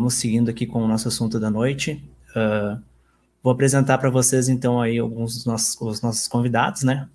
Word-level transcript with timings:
Vamos 0.00 0.14
seguindo 0.14 0.48
aqui 0.48 0.66
com 0.66 0.82
o 0.82 0.88
nosso 0.88 1.08
assunto 1.08 1.38
da 1.38 1.50
noite. 1.50 2.02
Uh, 2.30 2.82
vou 3.42 3.52
apresentar 3.52 3.98
para 3.98 4.08
vocês, 4.08 4.48
então, 4.48 4.80
aí 4.80 4.96
alguns 4.96 5.34
dos 5.34 5.44
nossos, 5.44 5.78
os 5.78 6.00
nossos 6.00 6.26
convidados, 6.26 6.84
né? 6.84 7.06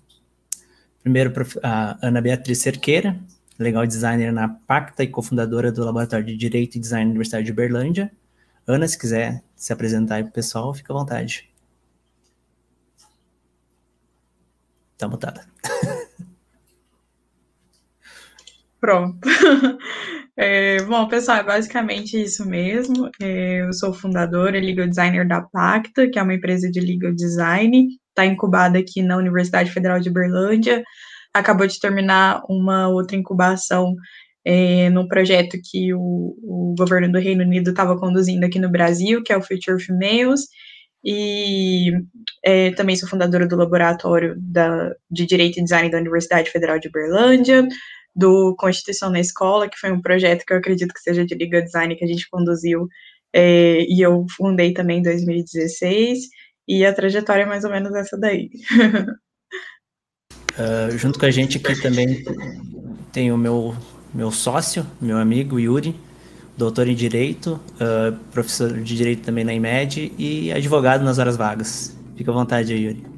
Primeiro, 1.02 1.32
a 1.64 1.98
Ana 2.00 2.20
Beatriz 2.20 2.58
Cerqueira, 2.58 3.18
legal 3.58 3.84
designer 3.84 4.32
na 4.32 4.48
Pacta 4.48 5.02
e 5.02 5.08
cofundadora 5.08 5.72
do 5.72 5.84
Laboratório 5.84 6.24
de 6.24 6.36
Direito 6.36 6.76
e 6.76 6.78
Design 6.78 7.06
da 7.06 7.10
Universidade 7.10 7.44
de 7.46 7.52
Berlândia. 7.52 8.12
Ana, 8.64 8.86
se 8.86 8.96
quiser 8.96 9.42
se 9.56 9.72
apresentar 9.72 10.14
aí 10.14 10.22
para 10.22 10.30
o 10.30 10.34
pessoal, 10.34 10.72
fica 10.72 10.92
à 10.92 10.96
vontade. 10.96 11.50
Tá 14.96 15.08
mutada. 15.08 15.44
Pronto. 18.80 19.18
É, 20.38 20.82
bom, 20.82 21.08
pessoal, 21.08 21.38
é 21.38 21.42
basicamente 21.42 22.20
isso 22.20 22.46
mesmo. 22.46 23.10
É, 23.18 23.62
eu 23.62 23.72
sou 23.72 23.94
fundadora 23.94 24.58
e 24.58 24.60
legal 24.60 24.86
designer 24.86 25.26
da 25.26 25.40
Pacta, 25.40 26.10
que 26.10 26.18
é 26.18 26.22
uma 26.22 26.34
empresa 26.34 26.70
de 26.70 26.78
legal 26.78 27.14
design, 27.14 27.88
está 28.10 28.26
incubada 28.26 28.78
aqui 28.78 29.00
na 29.00 29.16
Universidade 29.16 29.70
Federal 29.70 29.98
de 29.98 30.10
Berlândia. 30.10 30.84
Acabou 31.32 31.66
de 31.66 31.80
terminar 31.80 32.42
uma 32.50 32.86
outra 32.88 33.16
incubação 33.16 33.94
é, 34.44 34.90
projeto 35.08 35.56
que 35.64 35.94
o, 35.94 36.36
o 36.42 36.74
governo 36.78 37.10
do 37.10 37.18
Reino 37.18 37.42
Unido 37.42 37.70
estava 37.70 37.98
conduzindo 37.98 38.44
aqui 38.44 38.58
no 38.58 38.68
Brasil, 38.70 39.22
que 39.22 39.32
é 39.32 39.38
o 39.38 39.42
Future 39.42 39.82
Females. 39.82 40.42
E 41.02 41.92
é, 42.44 42.72
também 42.72 42.94
sou 42.94 43.08
fundadora 43.08 43.46
do 43.46 43.56
Laboratório 43.56 44.34
da, 44.36 44.92
de 45.10 45.24
Direito 45.24 45.58
e 45.58 45.62
Design 45.62 45.90
da 45.90 45.98
Universidade 45.98 46.50
Federal 46.50 46.78
de 46.78 46.90
Berlândia 46.90 47.66
do 48.16 48.56
Constituição 48.56 49.10
na 49.10 49.20
Escola, 49.20 49.68
que 49.68 49.78
foi 49.78 49.92
um 49.92 50.00
projeto 50.00 50.44
que 50.46 50.52
eu 50.52 50.56
acredito 50.56 50.94
que 50.94 51.00
seja 51.00 51.24
de 51.24 51.34
Liga 51.34 51.60
Design 51.60 51.94
que 51.94 52.04
a 52.04 52.08
gente 52.08 52.28
conduziu, 52.30 52.88
é, 53.34 53.82
e 53.82 54.00
eu 54.00 54.24
fundei 54.34 54.72
também 54.72 55.00
em 55.00 55.02
2016, 55.02 56.20
e 56.66 56.86
a 56.86 56.94
trajetória 56.94 57.42
é 57.42 57.46
mais 57.46 57.64
ou 57.64 57.70
menos 57.70 57.94
essa 57.94 58.16
daí. 58.18 58.50
uh, 60.54 60.90
junto 60.96 61.18
com 61.18 61.26
a 61.26 61.30
gente 61.30 61.58
aqui 61.58 61.80
também 61.80 62.24
tem 63.12 63.30
o 63.30 63.36
meu, 63.36 63.76
meu 64.14 64.30
sócio, 64.30 64.86
meu 64.98 65.18
amigo 65.18 65.60
Yuri, 65.60 65.94
doutor 66.56 66.88
em 66.88 66.94
Direito, 66.94 67.60
uh, 67.74 68.16
professor 68.32 68.72
de 68.72 68.96
Direito 68.96 69.22
também 69.22 69.44
na 69.44 69.52
IMED 69.52 70.12
e 70.16 70.50
advogado 70.50 71.04
nas 71.04 71.18
horas 71.18 71.36
vagas. 71.36 71.94
Fica 72.16 72.30
à 72.30 72.34
vontade 72.34 72.72
aí, 72.72 72.84
Yuri. 72.86 73.15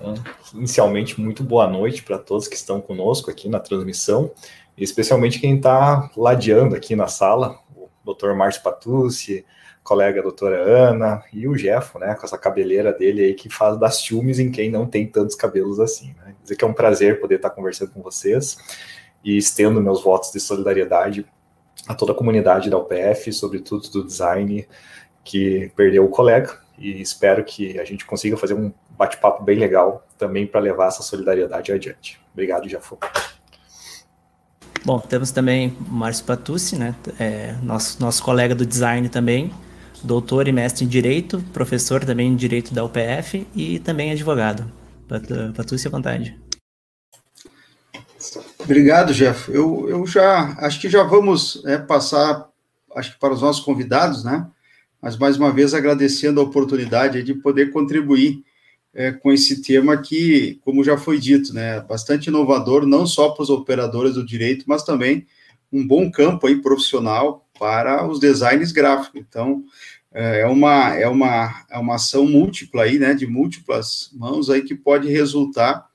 Então, 0.00 0.14
inicialmente, 0.54 1.20
muito 1.20 1.44
boa 1.44 1.66
noite 1.66 2.02
para 2.02 2.16
todos 2.16 2.48
que 2.48 2.56
estão 2.56 2.80
conosco 2.80 3.30
aqui 3.30 3.50
na 3.50 3.60
transmissão, 3.60 4.32
especialmente 4.76 5.38
quem 5.38 5.56
está 5.56 6.10
ladeando 6.16 6.74
aqui 6.74 6.96
na 6.96 7.06
sala, 7.06 7.58
o 7.76 8.14
Dr. 8.14 8.32
Márcio 8.32 8.62
Patucci, 8.62 9.44
colega 9.84 10.22
doutora 10.22 10.56
Ana 10.56 11.22
e 11.30 11.46
o 11.46 11.54
Jeffo, 11.54 11.98
né, 11.98 12.14
com 12.14 12.24
essa 12.24 12.38
cabeleira 12.38 12.94
dele 12.94 13.22
aí 13.24 13.34
que 13.34 13.50
faz 13.50 13.78
das 13.78 13.96
ciúmes 13.96 14.38
em 14.38 14.50
quem 14.50 14.70
não 14.70 14.86
tem 14.86 15.06
tantos 15.06 15.34
cabelos 15.34 15.78
assim. 15.78 16.14
Né? 16.24 16.34
Dizer 16.42 16.56
que 16.56 16.64
é 16.64 16.68
um 16.68 16.72
prazer 16.72 17.20
poder 17.20 17.36
estar 17.36 17.50
conversando 17.50 17.90
com 17.90 18.00
vocês 18.00 18.56
e 19.22 19.36
estendo 19.36 19.82
meus 19.82 20.02
votos 20.02 20.32
de 20.32 20.40
solidariedade 20.40 21.26
a 21.86 21.94
toda 21.94 22.12
a 22.12 22.14
comunidade 22.14 22.70
da 22.70 22.78
UPF, 22.78 23.32
sobretudo 23.34 23.90
do 23.90 24.04
design 24.04 24.66
que 25.22 25.70
perdeu 25.76 26.04
o 26.04 26.08
colega, 26.08 26.58
e 26.78 27.02
espero 27.02 27.44
que 27.44 27.78
a 27.78 27.84
gente 27.84 28.06
consiga 28.06 28.36
fazer 28.38 28.54
um 28.54 28.72
bate-papo 29.00 29.42
bem 29.42 29.58
legal 29.58 30.06
também 30.18 30.46
para 30.46 30.60
levar 30.60 30.88
essa 30.88 31.02
solidariedade 31.02 31.72
adiante. 31.72 32.20
Obrigado, 32.34 32.68
Jafô. 32.68 32.98
Bom, 34.84 34.98
temos 34.98 35.30
também 35.30 35.74
o 35.88 35.90
Márcio 35.90 36.26
Patucci, 36.26 36.76
né? 36.76 36.94
É, 37.18 37.54
nosso, 37.62 37.98
nosso 37.98 38.22
colega 38.22 38.54
do 38.54 38.66
design 38.66 39.08
também, 39.08 39.54
doutor 40.04 40.48
e 40.48 40.52
mestre 40.52 40.84
em 40.84 40.88
Direito, 40.88 41.42
professor 41.50 42.04
também 42.04 42.28
em 42.28 42.36
Direito 42.36 42.74
da 42.74 42.84
UPF 42.84 43.46
e 43.54 43.78
também 43.78 44.12
advogado. 44.12 44.70
Patucci, 45.56 45.88
à 45.88 45.90
vontade. 45.90 46.38
Obrigado, 48.58 49.14
Jeff. 49.14 49.50
Eu, 49.50 49.88
eu 49.88 50.06
já 50.06 50.54
acho 50.58 50.78
que 50.78 50.90
já 50.90 51.02
vamos 51.04 51.64
é, 51.64 51.78
passar 51.78 52.50
acho 52.94 53.14
que 53.14 53.18
para 53.18 53.32
os 53.32 53.40
nossos 53.40 53.64
convidados, 53.64 54.24
né? 54.24 54.46
mas 55.00 55.16
mais 55.16 55.38
uma 55.38 55.50
vez 55.50 55.72
agradecendo 55.72 56.38
a 56.40 56.44
oportunidade 56.44 57.22
de 57.22 57.32
poder 57.32 57.70
contribuir 57.70 58.44
é, 58.92 59.12
com 59.12 59.32
esse 59.32 59.62
tema 59.62 59.96
que, 59.96 60.60
como 60.64 60.84
já 60.84 60.96
foi 60.96 61.18
dito, 61.18 61.52
né, 61.54 61.80
bastante 61.80 62.28
inovador, 62.28 62.86
não 62.86 63.06
só 63.06 63.30
para 63.30 63.42
os 63.42 63.50
operadores 63.50 64.14
do 64.14 64.26
direito, 64.26 64.64
mas 64.66 64.82
também 64.82 65.26
um 65.72 65.86
bom 65.86 66.10
campo 66.10 66.46
aí 66.46 66.60
profissional 66.60 67.48
para 67.58 68.06
os 68.06 68.18
designs 68.18 68.72
gráficos. 68.72 69.20
Então, 69.20 69.64
é, 70.12 70.40
é 70.40 70.46
uma, 70.46 70.94
é 70.94 71.08
uma, 71.08 71.64
é 71.70 71.78
uma 71.78 71.94
ação 71.94 72.26
múltipla 72.26 72.82
aí, 72.82 72.98
né, 72.98 73.14
de 73.14 73.26
múltiplas 73.26 74.10
mãos 74.12 74.50
aí 74.50 74.62
que 74.62 74.74
pode 74.74 75.08
resultar, 75.08 75.88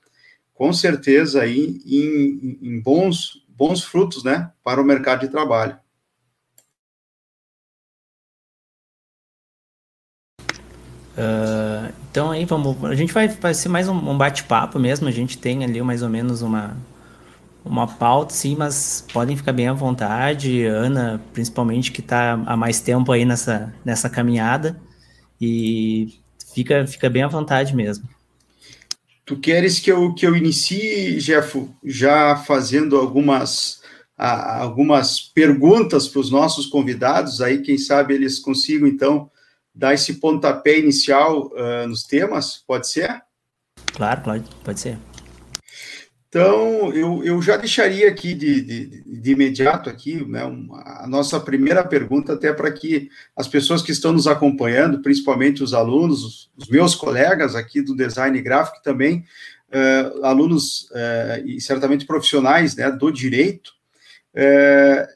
com 0.54 0.72
certeza, 0.72 1.42
aí 1.42 1.78
em, 1.84 2.58
em 2.62 2.80
bons, 2.80 3.44
bons 3.48 3.84
frutos, 3.84 4.24
né, 4.24 4.50
para 4.64 4.80
o 4.80 4.84
mercado 4.84 5.20
de 5.20 5.28
trabalho. 5.28 5.78
Uh, 11.18 11.75
então 12.16 12.30
aí 12.30 12.46
vamos, 12.46 12.82
a 12.82 12.94
gente 12.94 13.12
vai, 13.12 13.28
vai 13.28 13.52
ser 13.52 13.68
mais 13.68 13.90
um, 13.90 13.92
um 13.92 14.16
bate-papo 14.16 14.78
mesmo. 14.78 15.06
A 15.06 15.10
gente 15.10 15.36
tem 15.36 15.62
ali 15.62 15.82
mais 15.82 16.02
ou 16.02 16.08
menos 16.08 16.40
uma 16.40 16.74
uma 17.62 17.86
pauta, 17.86 18.32
sim, 18.32 18.56
mas 18.56 19.04
podem 19.12 19.36
ficar 19.36 19.52
bem 19.52 19.68
à 19.68 19.74
vontade. 19.74 20.64
Ana, 20.64 21.20
principalmente 21.34 21.92
que 21.92 22.00
está 22.00 22.42
há 22.46 22.56
mais 22.56 22.80
tempo 22.80 23.12
aí 23.12 23.26
nessa 23.26 23.70
nessa 23.84 24.08
caminhada 24.08 24.80
e 25.38 26.14
fica 26.54 26.86
fica 26.86 27.10
bem 27.10 27.22
à 27.22 27.28
vontade 27.28 27.76
mesmo. 27.76 28.08
Tu 29.26 29.36
queres 29.36 29.78
que 29.78 29.92
eu 29.92 30.14
que 30.14 30.26
eu 30.26 30.34
inicie, 30.34 31.18
Jeff, 31.18 31.68
já 31.84 32.34
fazendo 32.34 32.96
algumas 32.96 33.82
algumas 34.16 35.20
perguntas 35.20 36.08
para 36.08 36.20
os 36.20 36.30
nossos 36.30 36.64
convidados 36.64 37.42
aí, 37.42 37.60
quem 37.60 37.76
sabe 37.76 38.14
eles 38.14 38.38
consigam 38.38 38.88
então 38.88 39.30
dar 39.76 39.92
esse 39.92 40.14
pontapé 40.14 40.78
inicial 40.78 41.52
uh, 41.52 41.86
nos 41.86 42.02
temas, 42.02 42.64
pode 42.66 42.88
ser? 42.88 43.22
Claro, 43.92 44.22
pode, 44.22 44.44
pode 44.64 44.80
ser. 44.80 44.98
Então, 46.28 46.92
eu, 46.92 47.22
eu 47.24 47.40
já 47.40 47.56
deixaria 47.56 48.08
aqui 48.08 48.34
de, 48.34 48.60
de, 48.60 49.20
de 49.20 49.30
imediato 49.30 49.88
aqui, 49.88 50.22
né, 50.28 50.44
uma, 50.44 50.82
a 51.02 51.06
nossa 51.06 51.38
primeira 51.38 51.84
pergunta, 51.84 52.32
até 52.32 52.52
para 52.52 52.70
que 52.72 53.08
as 53.34 53.46
pessoas 53.46 53.80
que 53.80 53.92
estão 53.92 54.12
nos 54.12 54.26
acompanhando, 54.26 55.00
principalmente 55.00 55.62
os 55.62 55.72
alunos, 55.72 56.24
os, 56.24 56.50
os 56.56 56.68
meus 56.68 56.94
colegas 56.94 57.54
aqui 57.54 57.80
do 57.80 57.96
design 57.96 58.38
gráfico 58.42 58.82
também, 58.82 59.24
uh, 59.70 60.24
alunos 60.24 60.90
uh, 60.90 61.46
e 61.46 61.60
certamente 61.60 62.04
profissionais 62.04 62.76
né, 62.76 62.90
do 62.90 63.10
direito, 63.10 63.75
é, 64.38 65.08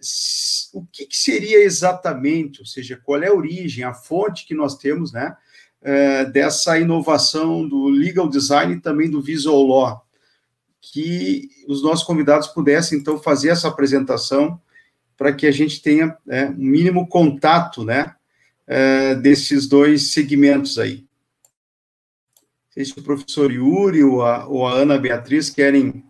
o 0.72 0.82
que, 0.86 1.04
que, 1.04 1.16
seria 1.16 1.62
exatamente, 1.62 2.60
ou 2.60 2.66
seja, 2.66 2.98
qual 3.04 3.22
é 3.22 3.26
a 3.26 3.34
origem, 3.34 3.84
a 3.84 3.92
fonte 3.92 4.46
que 4.46 4.54
nós 4.54 4.78
temos, 4.78 5.12
né, 5.12 5.36
é, 5.82 6.24
dessa 6.24 6.78
inovação 6.78 7.68
do 7.68 7.88
legal 7.88 8.28
design 8.28 8.74
e 8.74 8.80
também 8.80 9.10
do 9.10 9.20
visual 9.20 9.62
law, 9.62 10.06
que 10.80 11.50
os 11.68 11.82
nossos 11.82 12.04
convidados 12.04 12.48
pudessem, 12.48 12.98
então, 12.98 13.18
fazer 13.18 13.50
essa 13.50 13.68
apresentação 13.68 14.58
para 15.18 15.34
que 15.34 15.46
a 15.46 15.52
gente 15.52 15.82
tenha 15.82 16.16
é, 16.26 16.46
um 16.46 16.56
mínimo 16.56 17.06
contato, 17.06 17.84
né, 17.84 18.14
é, 18.66 19.14
desses 19.16 19.68
dois 19.68 20.12
segmentos 20.12 20.78
aí. 20.78 21.04
Não 22.64 22.72
sei 22.72 22.84
se 22.86 22.98
o 22.98 23.02
professor 23.02 23.52
Yuri 23.52 24.02
ou 24.02 24.22
a, 24.22 24.46
ou 24.46 24.66
a 24.66 24.72
Ana 24.72 24.96
Beatriz 24.96 25.50
querem 25.50 26.09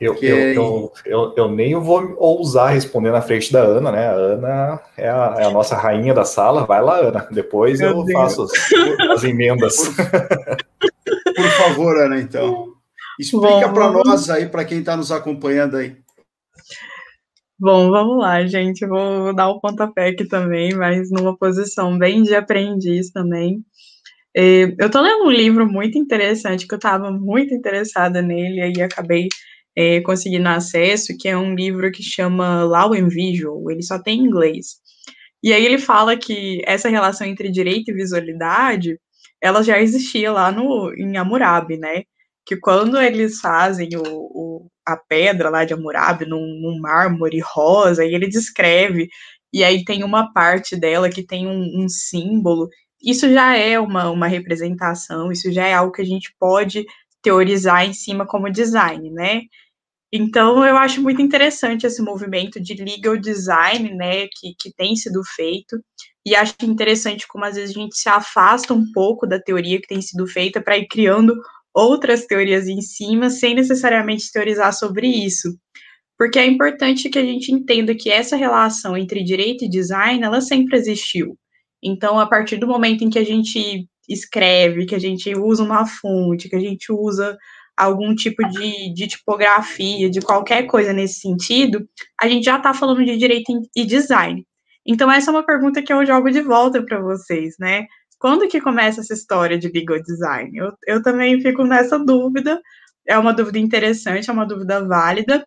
eu, 0.00 0.14
eu, 0.22 0.38
eu, 0.38 0.92
eu, 1.04 1.34
eu, 1.36 1.50
nem 1.50 1.74
vou 1.74 2.14
ousar 2.18 2.72
responder 2.72 3.10
na 3.10 3.20
frente 3.20 3.52
da 3.52 3.60
Ana, 3.60 3.90
né? 3.90 4.06
A 4.06 4.12
Ana 4.12 4.80
é 4.96 5.08
a, 5.08 5.36
é 5.38 5.44
a 5.44 5.50
nossa 5.50 5.76
rainha 5.76 6.14
da 6.14 6.24
sala. 6.24 6.64
Vai 6.64 6.80
lá, 6.80 6.98
Ana. 6.98 7.26
Depois 7.32 7.80
Meu 7.80 7.90
eu 7.90 8.04
Deus. 8.04 8.20
faço 8.20 8.42
as, 8.44 8.52
as 9.10 9.24
emendas. 9.24 9.76
Por, 9.76 11.34
por, 11.34 11.50
favor, 11.50 11.98
Ana, 11.98 12.20
então. 12.20 12.74
Explica 13.18 13.68
para 13.68 13.90
nós 13.90 14.30
aí, 14.30 14.46
para 14.46 14.64
quem 14.64 14.78
está 14.78 14.96
nos 14.96 15.10
acompanhando 15.10 15.76
aí. 15.76 15.96
Bom, 17.58 17.90
vamos 17.90 18.18
lá, 18.18 18.46
gente. 18.46 18.86
Vou 18.86 19.34
dar 19.34 19.48
o 19.48 19.60
pontapé 19.60 20.10
aqui 20.10 20.28
também, 20.28 20.74
mas 20.74 21.10
numa 21.10 21.36
posição 21.36 21.98
bem 21.98 22.22
de 22.22 22.36
aprendiz 22.36 23.10
também. 23.10 23.64
Eu 24.32 24.86
estou 24.86 25.02
lendo 25.02 25.24
um 25.24 25.30
livro 25.30 25.66
muito 25.66 25.98
interessante, 25.98 26.68
que 26.68 26.74
eu 26.74 26.78
estava 26.78 27.10
muito 27.10 27.52
interessada 27.52 28.22
nele, 28.22 28.58
e 28.58 28.60
aí 28.60 28.80
acabei 28.80 29.26
é, 29.78 30.00
conseguindo 30.00 30.48
acesso, 30.48 31.16
que 31.16 31.28
é 31.28 31.38
um 31.38 31.54
livro 31.54 31.92
que 31.92 32.02
chama 32.02 32.64
Law 32.64 32.94
and 32.94 33.06
Visual, 33.08 33.70
ele 33.70 33.82
só 33.82 33.96
tem 33.96 34.18
em 34.18 34.24
inglês. 34.24 34.80
E 35.40 35.52
aí 35.52 35.64
ele 35.64 35.78
fala 35.78 36.16
que 36.16 36.60
essa 36.66 36.88
relação 36.88 37.24
entre 37.24 37.48
direito 37.48 37.92
e 37.92 37.94
visualidade, 37.94 38.98
ela 39.40 39.62
já 39.62 39.80
existia 39.80 40.32
lá 40.32 40.50
no, 40.50 40.92
em 40.96 41.16
Hammurabi, 41.16 41.78
né? 41.78 42.02
Que 42.44 42.56
quando 42.56 43.00
eles 43.00 43.40
fazem 43.40 43.90
o, 43.94 44.02
o 44.04 44.66
a 44.84 44.96
pedra 44.96 45.48
lá 45.48 45.64
de 45.64 45.74
Hammurabi 45.74 46.26
num, 46.26 46.40
num 46.60 46.80
mármore 46.80 47.40
rosa, 47.40 48.04
e 48.04 48.12
ele 48.12 48.26
descreve 48.26 49.08
e 49.52 49.62
aí 49.62 49.84
tem 49.84 50.02
uma 50.02 50.32
parte 50.32 50.74
dela 50.76 51.08
que 51.08 51.22
tem 51.24 51.46
um, 51.46 51.84
um 51.84 51.88
símbolo. 51.88 52.68
Isso 53.00 53.32
já 53.32 53.56
é 53.56 53.78
uma, 53.78 54.10
uma 54.10 54.26
representação, 54.26 55.30
isso 55.30 55.52
já 55.52 55.68
é 55.68 55.74
algo 55.74 55.92
que 55.92 56.02
a 56.02 56.04
gente 56.04 56.34
pode 56.36 56.84
teorizar 57.22 57.84
em 57.84 57.92
cima 57.92 58.26
como 58.26 58.50
design, 58.50 59.08
né? 59.10 59.42
Então, 60.12 60.64
eu 60.64 60.76
acho 60.76 61.02
muito 61.02 61.20
interessante 61.20 61.86
esse 61.86 62.00
movimento 62.00 62.58
de 62.58 62.74
legal 62.74 63.16
design, 63.16 63.94
né, 63.94 64.26
que, 64.28 64.54
que 64.58 64.72
tem 64.74 64.96
sido 64.96 65.22
feito, 65.36 65.78
e 66.24 66.34
acho 66.34 66.54
interessante 66.62 67.26
como 67.28 67.44
às 67.44 67.56
vezes 67.56 67.76
a 67.76 67.80
gente 67.80 67.96
se 67.96 68.08
afasta 68.08 68.72
um 68.72 68.90
pouco 68.92 69.26
da 69.26 69.40
teoria 69.40 69.80
que 69.80 69.86
tem 69.86 70.00
sido 70.00 70.26
feita 70.26 70.60
para 70.62 70.78
ir 70.78 70.86
criando 70.86 71.34
outras 71.74 72.26
teorias 72.26 72.66
em 72.66 72.80
cima, 72.80 73.30
sem 73.30 73.54
necessariamente 73.54 74.32
teorizar 74.32 74.72
sobre 74.72 75.06
isso. 75.06 75.56
Porque 76.18 76.38
é 76.38 76.46
importante 76.46 77.08
que 77.08 77.18
a 77.18 77.24
gente 77.24 77.52
entenda 77.52 77.94
que 77.94 78.10
essa 78.10 78.34
relação 78.34 78.96
entre 78.96 79.22
direito 79.22 79.64
e 79.64 79.70
design, 79.70 80.22
ela 80.24 80.40
sempre 80.40 80.76
existiu. 80.76 81.38
Então, 81.82 82.18
a 82.18 82.26
partir 82.26 82.56
do 82.56 82.66
momento 82.66 83.04
em 83.04 83.10
que 83.10 83.18
a 83.18 83.24
gente 83.24 83.86
escreve, 84.08 84.86
que 84.86 84.94
a 84.94 84.98
gente 84.98 85.32
usa 85.36 85.62
uma 85.62 85.86
fonte, 85.86 86.48
que 86.48 86.56
a 86.56 86.60
gente 86.60 86.90
usa 86.90 87.36
algum 87.78 88.14
tipo 88.14 88.42
de, 88.48 88.92
de 88.92 89.06
tipografia, 89.06 90.10
de 90.10 90.20
qualquer 90.20 90.64
coisa 90.64 90.92
nesse 90.92 91.20
sentido, 91.20 91.88
a 92.20 92.28
gente 92.28 92.44
já 92.44 92.56
está 92.56 92.74
falando 92.74 93.04
de 93.04 93.16
direito 93.16 93.52
e 93.74 93.84
design. 93.84 94.44
Então, 94.86 95.10
essa 95.10 95.30
é 95.30 95.32
uma 95.32 95.44
pergunta 95.44 95.82
que 95.82 95.92
eu 95.92 96.04
jogo 96.04 96.30
de 96.30 96.40
volta 96.40 96.82
para 96.82 97.00
vocês, 97.00 97.54
né? 97.58 97.86
Quando 98.18 98.48
que 98.48 98.60
começa 98.60 99.00
essa 99.00 99.14
história 99.14 99.58
de 99.58 99.68
legal 99.68 100.02
design? 100.02 100.56
Eu, 100.56 100.72
eu 100.86 101.02
também 101.02 101.40
fico 101.40 101.62
nessa 101.64 101.98
dúvida, 101.98 102.60
é 103.06 103.16
uma 103.16 103.32
dúvida 103.32 103.58
interessante, 103.58 104.28
é 104.28 104.32
uma 104.32 104.46
dúvida 104.46 104.84
válida, 104.84 105.46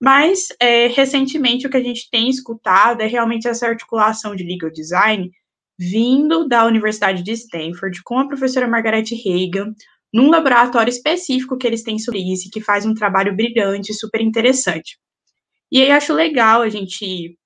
mas 0.00 0.48
é, 0.60 0.88
recentemente 0.88 1.66
o 1.66 1.70
que 1.70 1.76
a 1.76 1.82
gente 1.82 2.08
tem 2.10 2.28
escutado 2.28 3.02
é 3.02 3.06
realmente 3.06 3.46
essa 3.46 3.66
articulação 3.66 4.34
de 4.34 4.44
legal 4.44 4.70
design 4.70 5.30
vindo 5.78 6.48
da 6.48 6.66
Universidade 6.66 7.22
de 7.22 7.32
Stanford 7.32 8.02
com 8.02 8.18
a 8.18 8.26
professora 8.26 8.66
Margaret 8.66 9.04
Hagan, 9.12 9.72
num 10.12 10.30
laboratório 10.30 10.90
específico 10.90 11.56
que 11.58 11.66
eles 11.66 11.82
têm 11.82 11.98
sobre 11.98 12.18
isso, 12.20 12.50
que 12.50 12.60
faz 12.60 12.86
um 12.86 12.94
trabalho 12.94 13.34
brilhante, 13.36 13.94
super 13.94 14.20
interessante. 14.20 14.98
E 15.70 15.82
aí 15.82 15.90
acho 15.90 16.12
legal 16.14 16.62
a 16.62 16.68
gente 16.68 17.36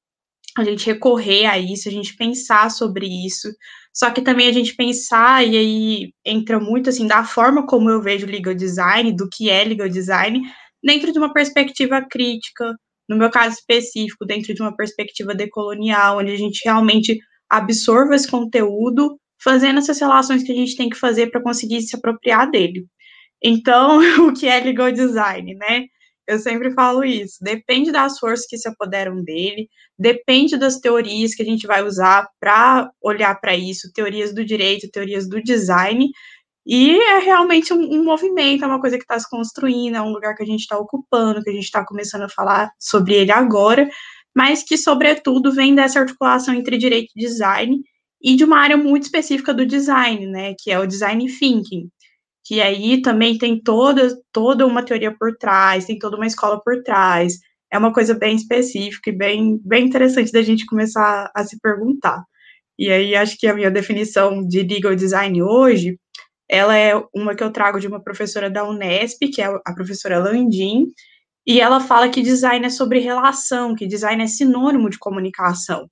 a 0.57 0.65
gente 0.65 0.85
recorrer 0.87 1.47
a 1.47 1.59
isso, 1.59 1.89
a 1.89 1.93
gente 1.93 2.15
pensar 2.15 2.71
sobre 2.71 3.07
isso, 3.07 3.49
só 3.95 4.11
que 4.11 4.21
também 4.21 4.49
a 4.49 4.53
gente 4.53 4.75
pensar, 4.75 5.47
e 5.47 5.57
aí 5.57 6.13
entra 6.25 6.61
muito 6.61 6.91
assim, 6.91 7.07
da 7.07 7.25
forma 7.25 7.67
como 7.67 7.89
eu 7.89 8.03
vejo 8.03 8.27
legal 8.27 8.55
design, 8.55 9.17
do 9.17 9.29
que 9.31 9.49
é 9.49 9.65
legal 9.65 9.89
design, 9.89 10.43
dentro 10.83 11.13
de 11.13 11.19
uma 11.19 11.33
perspectiva 11.33 12.03
crítica, 12.03 12.75
no 13.09 13.17
meu 13.17 13.31
caso 13.31 13.57
específico, 13.57 14.27
dentro 14.27 14.55
de 14.55 14.61
uma 14.61 14.77
perspectiva 14.77 15.35
decolonial, 15.35 16.19
onde 16.19 16.33
a 16.33 16.37
gente 16.37 16.61
realmente 16.65 17.19
absorva 17.49 18.15
esse 18.15 18.31
conteúdo 18.31 19.19
fazendo 19.43 19.79
essas 19.79 20.01
relações 20.01 20.43
que 20.43 20.53
a 20.53 20.55
gente 20.55 20.77
tem 20.77 20.89
que 20.89 20.99
fazer 20.99 21.31
para 21.31 21.43
conseguir 21.43 21.83
se 21.83 21.97
apropriar 21.97 22.51
dele. 22.51 22.87
Então, 23.43 23.99
o 24.29 24.33
que 24.33 24.47
é 24.47 24.61
legal 24.61 24.93
design, 24.93 25.55
né? 25.55 25.87
Eu 26.27 26.39
sempre 26.39 26.73
falo 26.73 27.05
isso. 27.05 27.39
Depende 27.43 27.91
das 27.91 28.19
forças 28.19 28.47
que 28.47 28.57
se 28.57 28.69
apoderam 28.69 29.23
dele, 29.23 29.69
depende 29.99 30.57
das 30.57 30.79
teorias 30.79 31.35
que 31.35 31.43
a 31.43 31.45
gente 31.45 31.67
vai 31.67 31.83
usar 31.83 32.29
para 32.41 32.91
olhar 33.03 33.35
para 33.41 33.57
isso, 33.57 33.93
teorias 33.93 34.33
do 34.33 34.45
direito, 34.45 34.91
teorias 34.91 35.29
do 35.29 35.43
design. 35.43 36.09
E 36.65 36.97
é 36.97 37.19
realmente 37.19 37.73
um, 37.73 37.81
um 37.81 38.05
movimento, 38.05 38.65
é 38.65 38.69
uma 38.69 38.81
coisa 38.81 38.97
que 38.97 39.03
está 39.03 39.19
se 39.19 39.29
construindo, 39.29 39.97
é 39.97 40.01
um 40.01 40.13
lugar 40.13 40.37
que 40.37 40.45
a 40.45 40.47
gente 40.47 40.61
está 40.61 40.79
ocupando, 40.79 41.43
que 41.43 41.51
a 41.51 41.53
gente 41.53 41.65
está 41.65 41.85
começando 41.85 42.23
a 42.23 42.29
falar 42.29 42.71
sobre 42.79 43.15
ele 43.15 43.33
agora, 43.33 43.89
mas 44.35 44.63
que, 44.63 44.79
sobretudo, 44.79 45.53
vem 45.53 45.75
dessa 45.75 45.99
articulação 45.99 46.55
entre 46.55 46.79
direito 46.79 47.11
e 47.17 47.21
design, 47.21 47.83
e 48.23 48.37
de 48.37 48.45
uma 48.45 48.59
área 48.59 48.77
muito 48.77 49.05
específica 49.05 49.53
do 49.53 49.67
design, 49.67 50.27
né, 50.27 50.55
que 50.59 50.71
é 50.71 50.79
o 50.79 50.87
design 50.87 51.27
thinking, 51.27 51.89
que 52.45 52.61
aí 52.61 53.03
também 53.03 53.39
tem 53.39 53.61
toda, 53.61 54.17
toda 54.33 54.67
uma 54.67 54.85
teoria 54.85 55.15
por 55.17 55.37
trás, 55.37 55.85
tem 55.87 55.99
toda 55.99 56.17
uma 56.17 56.27
escola 56.27 56.61
por 56.63 56.83
trás, 56.83 57.39
é 57.73 57.79
uma 57.79 57.93
coisa 57.93 58.15
bem 58.15 58.37
específica 58.37 59.11
e 59.11 59.17
bem, 59.17 59.61
bem 59.65 59.87
interessante 59.87 60.31
da 60.31 60.43
gente 60.43 60.67
começar 60.67 61.31
a 61.35 61.45
se 61.45 61.59
perguntar. 61.61 62.23
E 62.79 62.91
aí 62.91 63.15
acho 63.17 63.39
que 63.39 63.47
a 63.47 63.55
minha 63.55 63.71
definição 63.71 64.47
de 64.47 64.63
legal 64.63 64.95
design 64.95 65.43
hoje, 65.43 65.99
ela 66.49 66.77
é 66.77 66.95
uma 67.15 67.35
que 67.35 67.43
eu 67.43 67.51
trago 67.51 67.81
de 67.81 67.87
uma 67.87 68.03
professora 68.03 68.51
da 68.51 68.69
Unesp, 68.69 69.19
que 69.33 69.41
é 69.41 69.47
a 69.47 69.75
professora 69.75 70.19
Landim, 70.19 70.87
e 71.47 71.61
ela 71.61 71.81
fala 71.81 72.09
que 72.09 72.23
design 72.23 72.67
é 72.67 72.71
sobre 72.71 72.99
relação, 72.99 73.75
que 73.75 73.87
design 73.87 74.23
é 74.23 74.27
sinônimo 74.27 74.91
de 74.91 74.99
comunicação. 74.99 75.89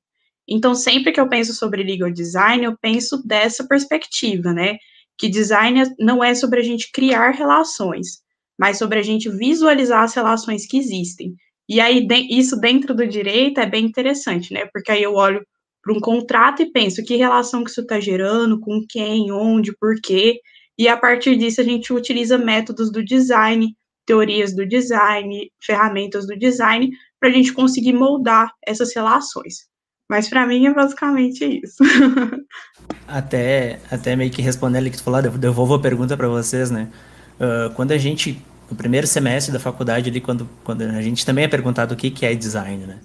Então, 0.50 0.74
sempre 0.74 1.12
que 1.12 1.20
eu 1.20 1.28
penso 1.28 1.54
sobre 1.54 1.84
legal 1.84 2.10
design, 2.10 2.64
eu 2.64 2.76
penso 2.80 3.24
dessa 3.24 3.66
perspectiva, 3.68 4.52
né? 4.52 4.76
Que 5.16 5.28
design 5.28 5.82
não 5.98 6.24
é 6.24 6.34
sobre 6.34 6.60
a 6.60 6.62
gente 6.62 6.90
criar 6.92 7.30
relações, 7.30 8.20
mas 8.58 8.78
sobre 8.78 8.98
a 8.98 9.02
gente 9.02 9.28
visualizar 9.28 10.02
as 10.02 10.14
relações 10.14 10.66
que 10.66 10.76
existem. 10.76 11.34
E 11.68 11.80
aí, 11.80 12.04
isso 12.28 12.58
dentro 12.60 12.94
do 12.94 13.06
direito 13.06 13.60
é 13.60 13.66
bem 13.66 13.84
interessante, 13.84 14.52
né? 14.52 14.66
Porque 14.72 14.90
aí 14.90 15.02
eu 15.02 15.14
olho 15.14 15.40
para 15.82 15.94
um 15.94 16.00
contrato 16.00 16.62
e 16.62 16.70
penso 16.72 17.04
que 17.04 17.16
relação 17.16 17.62
que 17.62 17.70
isso 17.70 17.82
está 17.82 18.00
gerando, 18.00 18.58
com 18.58 18.84
quem, 18.88 19.30
onde, 19.30 19.72
por 19.78 19.94
quê. 20.02 20.40
E 20.76 20.88
a 20.88 20.96
partir 20.96 21.36
disso, 21.36 21.60
a 21.60 21.64
gente 21.64 21.92
utiliza 21.92 22.36
métodos 22.36 22.90
do 22.90 23.04
design, 23.04 23.74
teorias 24.04 24.54
do 24.54 24.66
design, 24.66 25.50
ferramentas 25.62 26.26
do 26.26 26.36
design, 26.36 26.90
para 27.20 27.28
a 27.28 27.32
gente 27.32 27.52
conseguir 27.52 27.92
moldar 27.92 28.52
essas 28.66 28.94
relações. 28.94 29.70
Mas 30.10 30.28
para 30.28 30.44
mim 30.44 30.66
é 30.66 30.74
basicamente 30.74 31.62
isso. 31.62 31.84
até, 33.06 33.78
até 33.88 34.16
meio 34.16 34.28
que 34.28 34.42
respondendo 34.42 34.78
ali 34.78 34.90
que 34.90 34.96
tu 34.96 35.04
falou, 35.04 35.22
devolvo 35.22 35.74
a 35.74 35.78
pergunta 35.78 36.16
para 36.16 36.26
vocês, 36.26 36.68
né? 36.68 36.88
Uh, 37.38 37.72
quando 37.74 37.92
a 37.92 37.96
gente, 37.96 38.44
no 38.68 38.76
primeiro 38.76 39.06
semestre 39.06 39.52
da 39.52 39.60
faculdade, 39.60 40.10
ali, 40.10 40.20
quando, 40.20 40.50
quando 40.64 40.82
a 40.82 41.00
gente 41.00 41.24
também 41.24 41.44
é 41.44 41.48
perguntado 41.48 41.94
o 41.94 41.96
que, 41.96 42.10
que 42.10 42.26
é 42.26 42.34
design, 42.34 42.88
né? 42.88 42.98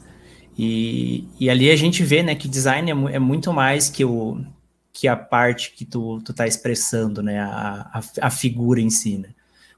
E, 0.57 1.27
e 1.39 1.47
ali 1.47 1.69
a 1.69 1.75
gente 1.75 2.03
vê, 2.03 2.23
né, 2.23 2.33
que 2.33 2.47
design 2.47 2.89
é, 2.89 3.15
é 3.17 3.19
muito 3.19 3.53
mais 3.53 3.87
que, 3.87 4.03
o, 4.03 4.43
que 4.91 5.07
a 5.07 5.15
parte 5.15 5.73
que 5.75 5.85
tu, 5.85 6.19
tu 6.25 6.33
tá 6.33 6.47
expressando, 6.47 7.21
né, 7.21 7.39
a, 7.39 7.87
a, 7.93 8.01
a 8.19 8.29
figura 8.31 8.81
em 8.81 8.89
si, 8.89 9.19
né? 9.19 9.29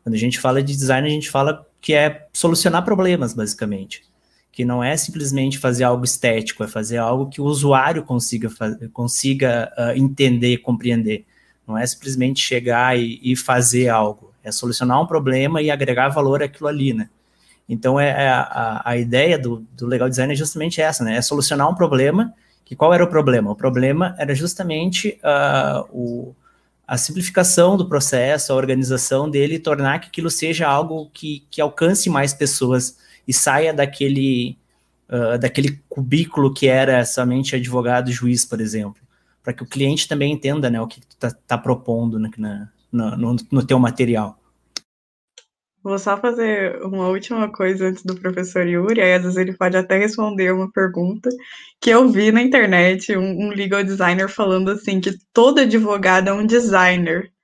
Quando 0.02 0.16
a 0.16 0.18
gente 0.20 0.40
fala 0.40 0.64
de 0.64 0.74
design, 0.74 1.06
a 1.06 1.12
gente 1.12 1.30
fala 1.30 1.68
que 1.82 1.94
é 1.94 2.26
solucionar 2.32 2.86
problemas, 2.86 3.34
basicamente 3.34 4.07
que 4.58 4.66
não 4.66 4.84
é 4.84 4.98
simplesmente 4.98 5.60
fazer 5.60 5.84
algo 5.84 6.04
estético, 6.04 6.64
é 6.64 6.68
fazer 6.68 6.98
algo 6.98 7.30
que 7.30 7.40
o 7.40 7.44
usuário 7.44 8.02
consiga, 8.02 8.50
consiga 8.92 9.72
uh, 9.78 9.96
entender, 9.96 10.58
compreender. 10.58 11.28
Não 11.68 11.78
é 11.78 11.86
simplesmente 11.86 12.40
chegar 12.40 12.98
e, 12.98 13.20
e, 13.22 13.36
fazer 13.36 13.88
algo, 13.90 14.34
é 14.44 14.52
solucionar 14.52 15.00
um 15.00 15.06
problema 15.06 15.62
e 15.62 15.70
agregar 15.70 16.10
valor 16.10 16.42
àquilo 16.42 16.68
ali, 16.68 16.92
né? 16.92 17.08
Então, 17.70 18.00
é, 18.00 18.10
é 18.10 18.30
a, 18.30 18.82
a, 18.84 18.98
ideia 18.98 19.38
do, 19.38 19.64
do 19.78 19.86
legal 19.86 20.10
design 20.10 20.34
é 20.34 20.36
justamente 20.36 20.82
essa, 20.82 21.04
né? 21.04 21.18
É 21.18 21.22
solucionar 21.22 21.70
um 21.70 21.76
problema, 21.76 22.34
que 22.66 22.76
qual 22.76 22.92
era 22.92 23.04
o 23.04 23.08
problema? 23.08 23.52
O 23.52 23.56
problema 23.56 24.16
era 24.18 24.34
justamente 24.34 25.20
uh, 25.22 25.88
o, 25.92 26.36
a 26.88 26.98
simplificação 26.98 27.78
do 27.78 27.88
processo, 27.88 28.52
a 28.52 28.56
organização 28.56 29.30
dele, 29.30 29.60
tornar 29.60 30.00
que 30.00 30.08
aquilo 30.08 30.32
seja 30.32 30.68
algo 30.68 31.12
que, 31.14 31.46
que 31.52 31.62
alcance 31.62 32.10
mais 32.10 32.34
pessoas 32.34 33.06
e 33.28 33.34
saia 33.34 33.74
daquele, 33.74 34.58
uh, 35.10 35.38
daquele 35.38 35.82
cubículo 35.90 36.54
que 36.54 36.68
era 36.68 37.04
somente 37.06 37.56
advogado 37.56 38.10
e 38.10 38.14
juiz, 38.14 38.46
por 38.46 38.62
exemplo, 38.62 39.02
para 39.44 39.54
que 39.54 39.64
o 39.64 39.68
cliente 39.68 40.08
também 40.08 40.32
entenda 40.32 40.70
né, 40.70 40.80
o 40.80 40.88
que 40.88 41.02
tu 41.02 41.14
está 41.14 41.32
tá 41.32 41.58
propondo 41.58 42.20
na, 42.20 42.30
na, 42.92 43.18
no, 43.18 43.36
no 43.52 43.66
teu 43.66 43.80
material. 43.80 44.40
Vou 45.84 45.98
só 45.98 46.18
fazer 46.18 46.82
uma 46.84 47.08
última 47.08 47.50
coisa 47.50 47.88
antes 47.88 48.04
do 48.04 48.20
professor 48.20 48.68
Yuri, 48.68 49.00
aí 49.00 49.14
às 49.14 49.22
vezes 49.22 49.38
ele 49.38 49.54
pode 49.54 49.78
até 49.78 49.98
responder 49.98 50.52
uma 50.52 50.70
pergunta 50.70 51.30
que 51.80 51.90
eu 51.90 52.10
vi 52.10 52.30
na 52.30 52.42
internet, 52.42 53.16
um, 53.16 53.48
um 53.48 53.50
legal 53.52 53.82
designer 53.84 54.28
falando 54.28 54.72
assim, 54.72 55.00
que 55.00 55.14
todo 55.32 55.62
advogado 55.62 56.28
é 56.30 56.34
um 56.34 56.46
designer. 56.46 57.32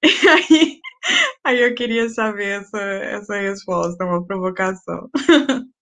E 0.00 0.28
aí 0.28 0.77
Aí 1.44 1.60
eu 1.60 1.74
queria 1.74 2.08
saber 2.08 2.60
essa, 2.60 2.80
essa 2.80 3.36
resposta, 3.36 4.04
uma 4.04 4.24
provocação. 4.24 5.08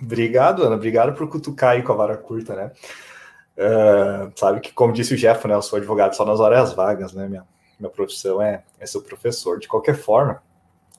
Obrigado, 0.00 0.62
Ana. 0.62 0.76
Obrigado 0.76 1.16
por 1.16 1.26
cutucar 1.28 1.70
aí 1.70 1.82
com 1.82 1.92
a 1.92 1.96
vara 1.96 2.16
curta, 2.18 2.54
né? 2.54 2.70
Uh, 3.56 4.30
sabe 4.38 4.60
que, 4.60 4.70
como 4.72 4.92
disse 4.92 5.14
o 5.14 5.16
Jeff, 5.16 5.48
né, 5.48 5.54
eu 5.54 5.62
sou 5.62 5.78
advogado 5.78 6.14
só 6.14 6.22
nas 6.26 6.38
horas 6.38 6.74
vagas, 6.74 7.14
né? 7.14 7.26
Minha, 7.26 7.44
minha 7.80 7.90
profissão 7.90 8.42
é, 8.42 8.62
é 8.78 8.84
ser 8.84 9.00
professor. 9.00 9.58
De 9.58 9.66
qualquer 9.66 9.96
forma, 9.96 10.42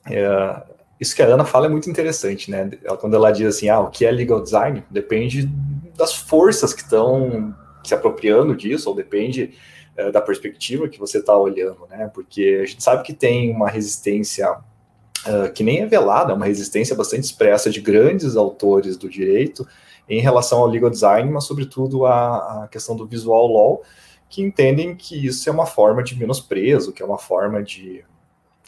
uh, 0.08 0.74
isso 1.00 1.14
que 1.14 1.22
a 1.22 1.26
Ana 1.26 1.44
fala 1.44 1.66
é 1.66 1.68
muito 1.68 1.88
interessante, 1.88 2.50
né? 2.50 2.70
Quando 3.00 3.14
ela 3.14 3.30
diz 3.30 3.46
assim, 3.56 3.68
ah, 3.68 3.80
o 3.80 3.90
que 3.90 4.04
é 4.04 4.10
legal 4.10 4.42
design? 4.42 4.84
Depende 4.90 5.48
das 5.96 6.14
forças 6.14 6.74
que 6.74 6.82
estão 6.82 7.54
se 7.84 7.94
apropriando 7.94 8.56
disso, 8.56 8.88
ou 8.88 8.96
depende 8.96 9.56
é, 9.98 10.12
da 10.12 10.20
perspectiva 10.20 10.88
que 10.88 10.96
você 10.96 11.18
está 11.18 11.36
olhando, 11.36 11.84
né? 11.90 12.08
Porque 12.14 12.60
a 12.62 12.64
gente 12.64 12.80
sabe 12.80 13.02
que 13.02 13.12
tem 13.12 13.50
uma 13.50 13.68
resistência 13.68 14.48
uh, 14.52 15.52
que 15.52 15.64
nem 15.64 15.80
é 15.80 15.86
velada, 15.86 16.30
é 16.30 16.36
uma 16.36 16.46
resistência 16.46 16.94
bastante 16.94 17.24
expressa 17.24 17.68
de 17.68 17.80
grandes 17.80 18.36
autores 18.36 18.96
do 18.96 19.08
direito 19.08 19.66
em 20.08 20.20
relação 20.20 20.60
ao 20.60 20.68
legal 20.68 20.88
design, 20.88 21.28
mas 21.28 21.44
sobretudo 21.44 22.06
a 22.06 22.68
questão 22.70 22.94
do 22.94 23.08
visual 23.08 23.48
law, 23.48 23.82
que 24.30 24.40
entendem 24.40 24.94
que 24.94 25.26
isso 25.26 25.48
é 25.48 25.52
uma 25.52 25.66
forma 25.66 26.00
de 26.00 26.16
menosprezo, 26.16 26.92
que 26.92 27.02
é 27.02 27.04
uma 27.04 27.18
forma 27.18 27.60
de 27.60 28.04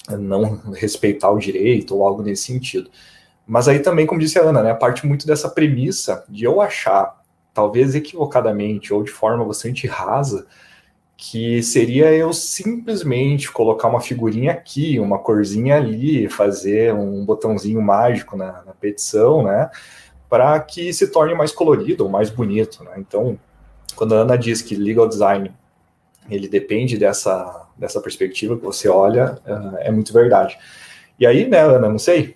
não 0.09 0.57
respeitar 0.75 1.31
o 1.31 1.39
direito 1.39 1.95
ou 1.95 2.05
algo 2.05 2.23
nesse 2.23 2.43
sentido. 2.43 2.91
Mas 3.47 3.69
aí 3.69 3.79
também, 3.79 4.05
como 4.05 4.21
disse 4.21 4.37
a 4.37 4.43
Ana, 4.43 4.65
né, 4.65 4.75
parte 4.75 5.07
muito 5.07 5.29
dessa 5.29 5.49
premissa 5.49 6.25
de 6.29 6.43
eu 6.43 6.61
achar, 6.61 7.23
talvez 7.55 7.95
equivocadamente 7.95 8.93
ou 8.93 9.05
de 9.05 9.13
forma 9.13 9.45
bastante 9.45 9.87
rasa, 9.87 10.45
que 11.23 11.63
seria 11.63 12.11
eu 12.15 12.33
simplesmente 12.33 13.53
colocar 13.53 13.89
uma 13.89 14.01
figurinha 14.01 14.53
aqui, 14.53 14.99
uma 14.99 15.19
corzinha 15.19 15.77
ali, 15.77 16.31
fazer 16.31 16.95
um 16.95 17.23
botãozinho 17.27 17.83
mágico 17.83 18.39
na, 18.39 18.63
na 18.65 18.73
petição, 18.73 19.43
né, 19.43 19.71
para 20.31 20.59
que 20.61 20.91
se 20.95 21.09
torne 21.09 21.35
mais 21.35 21.53
colorido 21.53 22.05
ou 22.05 22.11
mais 22.11 22.31
bonito, 22.31 22.83
né. 22.83 22.93
Então, 22.97 23.39
quando 23.95 24.15
a 24.15 24.21
Ana 24.21 24.39
diz 24.39 24.63
que 24.63 24.75
legal 24.75 25.07
design 25.07 25.53
ele 26.31 26.49
depende 26.49 26.97
dessa, 26.97 27.69
dessa 27.77 28.01
perspectiva 28.01 28.57
que 28.57 28.65
você 28.65 28.89
olha, 28.89 29.39
uh, 29.47 29.77
é 29.81 29.91
muito 29.91 30.15
verdade. 30.15 30.59
E 31.19 31.27
aí, 31.27 31.47
né, 31.47 31.61
Ana, 31.61 31.87
não 31.89 31.99
sei, 31.99 32.35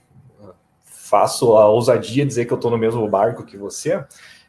faço 0.85 1.57
a 1.57 1.67
ousadia 1.69 2.23
de 2.23 2.29
dizer 2.29 2.45
que 2.45 2.53
eu 2.53 2.57
estou 2.57 2.71
no 2.71 2.76
mesmo 2.76 3.09
barco 3.09 3.47
que 3.47 3.57
você, 3.57 4.05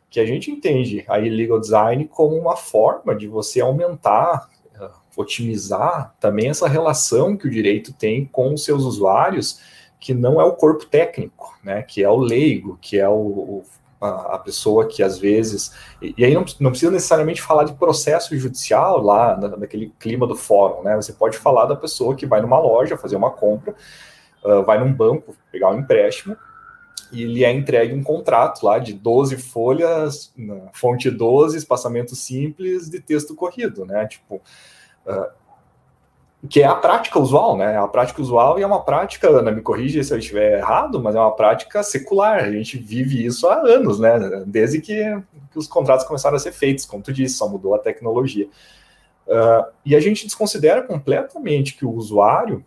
que 0.09 0.19
a 0.19 0.25
gente 0.25 0.49
entende 0.51 1.03
aí 1.07 1.29
legal 1.29 1.59
design 1.59 2.07
como 2.07 2.35
uma 2.35 2.55
forma 2.55 3.15
de 3.15 3.27
você 3.27 3.61
aumentar, 3.61 4.49
uh, 4.79 4.89
otimizar 5.17 6.15
também 6.19 6.49
essa 6.49 6.67
relação 6.67 7.35
que 7.35 7.47
o 7.47 7.51
direito 7.51 7.93
tem 7.93 8.25
com 8.25 8.53
os 8.53 8.63
seus 8.63 8.83
usuários, 8.83 9.59
que 9.99 10.13
não 10.13 10.39
é 10.39 10.43
o 10.43 10.53
corpo 10.53 10.85
técnico, 10.85 11.57
né, 11.63 11.81
que 11.81 12.03
é 12.03 12.09
o 12.09 12.17
leigo, 12.17 12.77
que 12.81 12.99
é 12.99 13.09
o, 13.09 13.63
a, 13.99 14.37
pessoa 14.39 14.87
que 14.87 15.01
às 15.01 15.17
vezes. 15.17 15.73
E, 16.01 16.23
aí 16.23 16.33
não, 16.33 16.45
não, 16.59 16.69
precisa 16.69 16.91
necessariamente 16.91 17.41
falar 17.41 17.63
de 17.63 17.73
processo 17.73 18.37
judicial 18.37 19.01
lá, 19.01 19.37
na, 19.37 19.57
naquele 19.57 19.91
clima 19.99 20.27
do 20.27 20.35
fórum, 20.35 20.83
né? 20.83 20.95
Você 20.95 21.13
pode 21.13 21.37
falar 21.37 21.65
da 21.65 21.75
pessoa 21.75 22.15
que 22.15 22.25
vai 22.25 22.41
numa 22.41 22.59
loja 22.59 22.97
fazer 22.97 23.15
uma 23.15 23.31
compra, 23.31 23.75
uh, 24.43 24.63
vai 24.63 24.79
num 24.79 24.93
banco 24.93 25.35
pegar 25.51 25.71
um 25.71 25.79
empréstimo, 25.79 26.37
e 27.15 27.25
lhe 27.25 27.45
é 27.45 27.51
entregue 27.51 27.93
um 27.93 28.03
contrato 28.03 28.65
lá 28.65 28.77
de 28.77 28.93
12 28.93 29.37
folhas, 29.37 30.33
fonte 30.73 31.09
12, 31.09 31.57
espaçamento 31.57 32.15
simples 32.15 32.89
de 32.89 32.99
texto 32.99 33.33
corrido, 33.33 33.85
né? 33.85 34.05
Tipo. 34.07 34.41
Uh, 35.05 35.45
que 36.47 36.61
é 36.61 36.65
a 36.65 36.75
prática 36.75 37.19
usual, 37.19 37.57
né? 37.57 37.77
A 37.77 37.87
prática 37.87 38.21
usual 38.21 38.59
e 38.59 38.63
é 38.63 38.67
uma 38.67 38.83
prática, 38.83 39.29
Ana, 39.29 39.51
me 39.51 39.61
corrija 39.61 40.03
se 40.03 40.13
eu 40.13 40.19
estiver 40.19 40.59
errado, 40.59 41.01
mas 41.01 41.15
é 41.15 41.19
uma 41.19 41.35
prática 41.35 41.81
secular. 41.81 42.43
A 42.43 42.51
gente 42.51 42.77
vive 42.77 43.25
isso 43.25 43.47
há 43.47 43.55
anos, 43.61 43.99
né? 43.99 44.43
Desde 44.45 44.79
que, 44.79 45.03
que 45.51 45.57
os 45.57 45.67
contratos 45.67 46.05
começaram 46.05 46.35
a 46.35 46.39
ser 46.39 46.51
feitos, 46.51 46.85
como 46.85 47.01
tu 47.01 47.11
disse, 47.11 47.35
só 47.35 47.49
mudou 47.49 47.73
a 47.73 47.79
tecnologia. 47.79 48.47
Uh, 49.27 49.65
e 49.83 49.95
a 49.95 49.99
gente 49.99 50.25
desconsidera 50.25 50.83
completamente 50.83 51.75
que 51.75 51.85
o 51.85 51.91
usuário, 51.91 52.63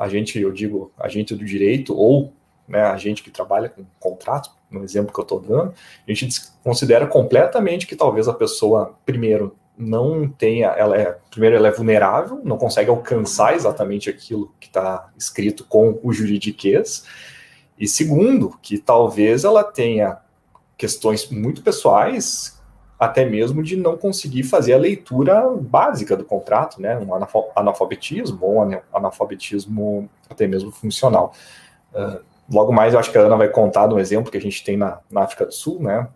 a 0.00 0.08
gente, 0.08 0.40
eu 0.40 0.50
digo, 0.50 0.90
agente 0.98 1.34
do 1.34 1.44
direito 1.44 1.94
ou 1.94 2.32
né, 2.68 2.82
a 2.82 2.96
gente 2.96 3.22
que 3.22 3.30
trabalha 3.30 3.68
com 3.68 3.84
contratos, 3.98 4.50
no 4.70 4.82
exemplo 4.82 5.12
que 5.12 5.20
eu 5.20 5.22
estou 5.22 5.40
dando, 5.40 5.74
a 6.08 6.12
gente 6.12 6.40
considera 6.62 7.06
completamente 7.06 7.86
que 7.86 7.96
talvez 7.96 8.28
a 8.28 8.34
pessoa, 8.34 8.94
primeiro, 9.04 9.56
não 9.78 10.28
tenha, 10.28 10.68
ela 10.68 10.96
é, 10.96 11.18
primeiro, 11.30 11.56
ela 11.56 11.68
é 11.68 11.70
vulnerável, 11.70 12.40
não 12.42 12.56
consegue 12.56 12.90
alcançar 12.90 13.54
exatamente 13.54 14.08
aquilo 14.08 14.52
que 14.58 14.68
está 14.68 15.10
escrito 15.16 15.64
com 15.64 15.98
o 16.02 16.12
juridiquês, 16.12 17.04
e 17.78 17.86
segundo, 17.86 18.56
que 18.62 18.78
talvez 18.78 19.44
ela 19.44 19.62
tenha 19.62 20.18
questões 20.78 21.28
muito 21.30 21.62
pessoais, 21.62 22.56
até 22.98 23.26
mesmo 23.26 23.62
de 23.62 23.76
não 23.76 23.96
conseguir 23.96 24.42
fazer 24.42 24.72
a 24.72 24.78
leitura 24.78 25.46
básica 25.50 26.16
do 26.16 26.24
contrato, 26.24 26.80
né, 26.80 26.98
um 26.98 27.10
analfabetismo 27.54 28.38
ou 28.40 28.64
um 28.64 28.80
analfabetismo 28.92 30.08
até 30.30 30.46
mesmo 30.46 30.70
funcional. 30.70 31.34
Uh, 31.92 32.24
logo 32.50 32.72
mais, 32.72 32.94
eu 32.94 33.00
acho 33.00 33.10
que 33.10 33.18
a 33.18 33.22
Ana 33.22 33.36
vai 33.36 33.48
contar 33.48 33.92
um 33.92 33.98
exemplo 33.98 34.30
que 34.30 34.38
a 34.38 34.40
gente 34.40 34.64
tem 34.64 34.76
na, 34.76 35.00
na 35.10 35.22
África 35.22 35.46
do 35.46 35.52
Sul, 35.52 35.80
né, 35.80 36.08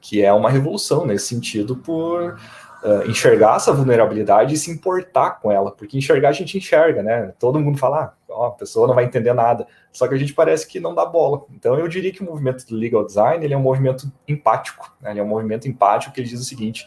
que 0.00 0.22
é 0.22 0.32
uma 0.32 0.50
revolução 0.50 1.06
nesse 1.06 1.26
sentido 1.26 1.76
por 1.76 2.38
uh, 2.84 3.10
enxergar 3.10 3.56
essa 3.56 3.72
vulnerabilidade 3.72 4.54
e 4.54 4.58
se 4.58 4.70
importar 4.70 5.40
com 5.40 5.50
ela, 5.50 5.72
porque 5.72 5.96
enxergar 5.96 6.28
a 6.28 6.32
gente 6.32 6.58
enxerga, 6.58 7.02
né? 7.02 7.32
Todo 7.38 7.58
mundo 7.58 7.78
fala, 7.78 8.14
ah, 8.30 8.46
a 8.46 8.50
pessoa 8.50 8.86
não 8.86 8.94
vai 8.94 9.04
entender 9.04 9.32
nada, 9.32 9.66
só 9.90 10.06
que 10.06 10.14
a 10.14 10.18
gente 10.18 10.34
parece 10.34 10.68
que 10.68 10.78
não 10.78 10.94
dá 10.94 11.06
bola. 11.06 11.44
Então 11.50 11.78
eu 11.78 11.88
diria 11.88 12.12
que 12.12 12.22
o 12.22 12.26
movimento 12.26 12.66
do 12.66 12.76
legal 12.76 13.04
design 13.04 13.42
ele 13.42 13.54
é 13.54 13.56
um 13.56 13.62
movimento 13.62 14.12
empático, 14.28 14.94
né? 15.00 15.12
ele 15.12 15.20
é 15.20 15.22
um 15.22 15.28
movimento 15.28 15.66
empático 15.66 16.12
que 16.12 16.20
ele 16.20 16.28
diz 16.28 16.40
o 16.40 16.44
seguinte: 16.44 16.86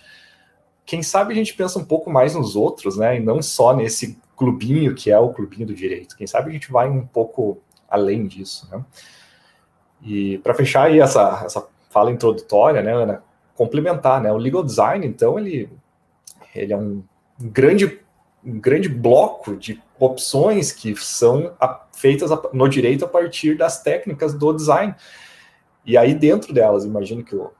quem 0.86 1.01
sabe 1.01 1.34
a 1.34 1.36
gente 1.36 1.56
pensa 1.56 1.79
um 1.79 1.86
pouco 1.86 2.12
mais 2.12 2.36
nos 2.36 2.56
outros, 2.56 2.98
né? 2.98 3.17
E 3.17 3.20
não 3.20 3.41
só 3.41 3.75
nesse 3.75 4.20
clubinho 4.36 4.94
que 4.94 5.10
é 5.10 5.17
o 5.17 5.34
clubinho 5.34 5.65
do 5.65 5.74
direito. 5.74 6.15
Quem 6.15 6.27
sabe 6.27 6.51
a 6.51 6.53
gente 6.53 6.72
vai 6.72 6.88
um 6.88 7.06
pouco 7.06 7.60
além 7.89 8.27
disso, 8.27 8.67
né? 8.72 8.84
E 10.01 10.38
para 10.39 10.53
fechar 10.53 10.88
aí 10.88 11.00
essa, 11.00 11.44
essa 11.46 11.67
fala 11.89 12.12
introdutória, 12.12 12.82
né, 12.82 12.94
Ana, 12.94 13.24
complementar, 13.56 14.22
né? 14.22 14.32
O 14.32 14.38
legal 14.38 14.63
design, 14.63 15.06
então, 15.06 15.39
ele 15.39 15.70
ele 16.56 16.74
é 16.74 16.77
um 16.77 17.03
grande, 17.39 18.00
um 18.44 18.60
grande 18.60 18.89
bloco 18.89 19.56
de 19.56 19.82
opções 20.00 20.72
que 20.72 20.96
são 20.96 21.53
feitas 21.94 22.29
no 22.53 22.67
direito 22.67 23.06
a 23.06 23.08
partir 23.08 23.56
das 23.56 23.82
técnicas 23.82 24.34
do 24.34 24.53
design. 24.53 24.96
E 25.86 25.98
aí, 25.98 26.13
dentro 26.13 26.53
delas, 26.53 26.84
imagino 26.84 27.24
que 27.24 27.36
o, 27.36 27.51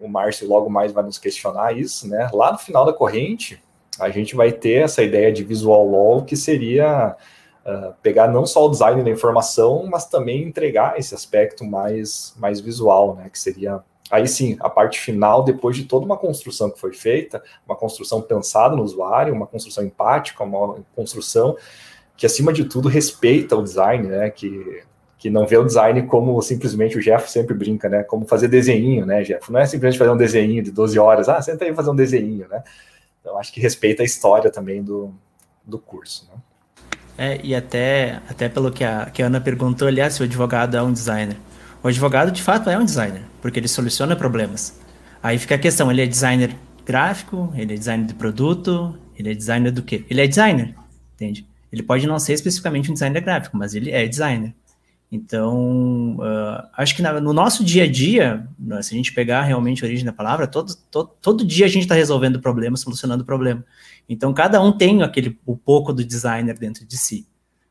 o 0.00 0.08
Márcio 0.08 0.48
logo 0.48 0.68
mais 0.68 0.92
vai 0.92 1.04
nos 1.04 1.18
questionar 1.18 1.76
isso, 1.76 2.08
né? 2.08 2.28
Lá 2.32 2.52
no 2.52 2.58
final 2.58 2.84
da 2.84 2.92
corrente, 2.92 3.62
a 3.98 4.08
gente 4.10 4.34
vai 4.34 4.52
ter 4.52 4.84
essa 4.84 5.02
ideia 5.02 5.32
de 5.32 5.44
visual 5.44 5.88
law, 5.88 6.24
que 6.24 6.36
seria 6.36 7.16
uh, 7.66 7.92
pegar 8.02 8.28
não 8.28 8.46
só 8.46 8.64
o 8.64 8.70
design 8.70 9.02
da 9.02 9.10
informação, 9.10 9.86
mas 9.90 10.06
também 10.06 10.44
entregar 10.44 10.98
esse 10.98 11.14
aspecto 11.14 11.64
mais, 11.64 12.34
mais 12.38 12.60
visual, 12.60 13.16
né? 13.16 13.28
Que 13.28 13.38
seria 13.38 13.82
Aí 14.10 14.26
sim, 14.28 14.56
a 14.60 14.70
parte 14.70 15.00
final, 15.00 15.42
depois 15.42 15.76
de 15.76 15.84
toda 15.84 16.06
uma 16.06 16.16
construção 16.16 16.70
que 16.70 16.78
foi 16.78 16.92
feita, 16.92 17.42
uma 17.66 17.74
construção 17.74 18.22
pensada 18.22 18.76
no 18.76 18.82
usuário, 18.82 19.34
uma 19.34 19.46
construção 19.46 19.84
empática, 19.84 20.44
uma 20.44 20.76
construção 20.94 21.56
que, 22.16 22.24
acima 22.24 22.52
de 22.52 22.66
tudo, 22.66 22.88
respeita 22.88 23.56
o 23.56 23.62
design, 23.62 24.06
né? 24.06 24.30
Que, 24.30 24.84
que 25.18 25.28
não 25.28 25.44
vê 25.44 25.56
o 25.56 25.64
design 25.64 26.06
como 26.06 26.40
simplesmente 26.40 26.96
o 26.96 27.00
Jeff 27.00 27.28
sempre 27.30 27.52
brinca, 27.52 27.88
né? 27.88 28.04
Como 28.04 28.26
fazer 28.26 28.46
desenho, 28.46 29.04
né, 29.04 29.22
Jeff? 29.22 29.50
Não 29.50 29.58
é 29.58 29.66
simplesmente 29.66 29.98
fazer 29.98 30.10
um 30.10 30.16
desenho 30.16 30.62
de 30.62 30.70
12 30.70 30.98
horas, 30.98 31.28
ah, 31.28 31.42
senta 31.42 31.64
aí 31.64 31.74
fazer 31.74 31.90
um 31.90 31.96
desenho, 31.96 32.46
né? 32.48 32.62
Então, 33.20 33.36
acho 33.38 33.52
que 33.52 33.60
respeita 33.60 34.04
a 34.04 34.06
história 34.06 34.52
também 34.52 34.84
do, 34.84 35.12
do 35.64 35.80
curso, 35.80 36.28
né? 36.30 36.35
É, 37.18 37.40
e 37.42 37.54
até, 37.54 38.20
até 38.28 38.48
pelo 38.48 38.70
que 38.70 38.84
a, 38.84 39.06
que 39.06 39.22
a 39.22 39.26
Ana 39.26 39.40
perguntou, 39.40 39.88
aliás, 39.88 40.14
se 40.14 40.20
o 40.20 40.24
advogado 40.24 40.76
é 40.76 40.82
um 40.82 40.92
designer. 40.92 41.36
O 41.82 41.88
advogado, 41.88 42.30
de 42.30 42.42
fato, 42.42 42.68
é 42.68 42.78
um 42.78 42.84
designer, 42.84 43.22
porque 43.40 43.58
ele 43.58 43.68
soluciona 43.68 44.14
problemas. 44.14 44.78
Aí 45.22 45.38
fica 45.38 45.54
a 45.54 45.58
questão, 45.58 45.90
ele 45.90 46.02
é 46.02 46.06
designer 46.06 46.54
gráfico, 46.84 47.52
ele 47.56 47.74
é 47.74 47.76
designer 47.76 48.06
de 48.06 48.14
produto, 48.14 48.96
ele 49.18 49.30
é 49.30 49.34
designer 49.34 49.72
do 49.72 49.82
quê? 49.82 50.04
Ele 50.10 50.20
é 50.20 50.26
designer, 50.26 50.74
entende? 51.14 51.46
Ele 51.72 51.82
pode 51.82 52.06
não 52.06 52.18
ser 52.18 52.34
especificamente 52.34 52.90
um 52.90 52.94
designer 52.94 53.20
gráfico, 53.20 53.56
mas 53.56 53.74
ele 53.74 53.90
é 53.90 54.06
designer. 54.06 54.54
Então, 55.10 56.16
uh, 56.16 56.68
acho 56.76 56.94
que 56.96 57.02
na, 57.02 57.20
no 57.20 57.32
nosso 57.32 57.64
dia 57.64 57.84
a 57.84 57.90
dia, 57.90 58.46
né, 58.58 58.82
se 58.82 58.94
a 58.94 58.96
gente 58.96 59.12
pegar 59.12 59.42
realmente 59.42 59.84
a 59.84 59.86
origem 59.86 60.04
da 60.04 60.12
palavra, 60.12 60.46
todo, 60.46 60.74
todo, 60.90 61.10
todo 61.22 61.44
dia 61.44 61.66
a 61.66 61.68
gente 61.68 61.82
está 61.82 61.94
resolvendo 61.94 62.40
problema, 62.40 62.76
solucionando 62.76 63.24
problema. 63.24 63.64
Então, 64.08 64.32
cada 64.32 64.60
um 64.62 64.70
tem 64.70 65.02
aquele 65.02 65.38
o 65.44 65.56
pouco 65.56 65.92
do 65.92 66.04
designer 66.04 66.58
dentro 66.58 66.86
de 66.86 66.96
si. 66.96 67.26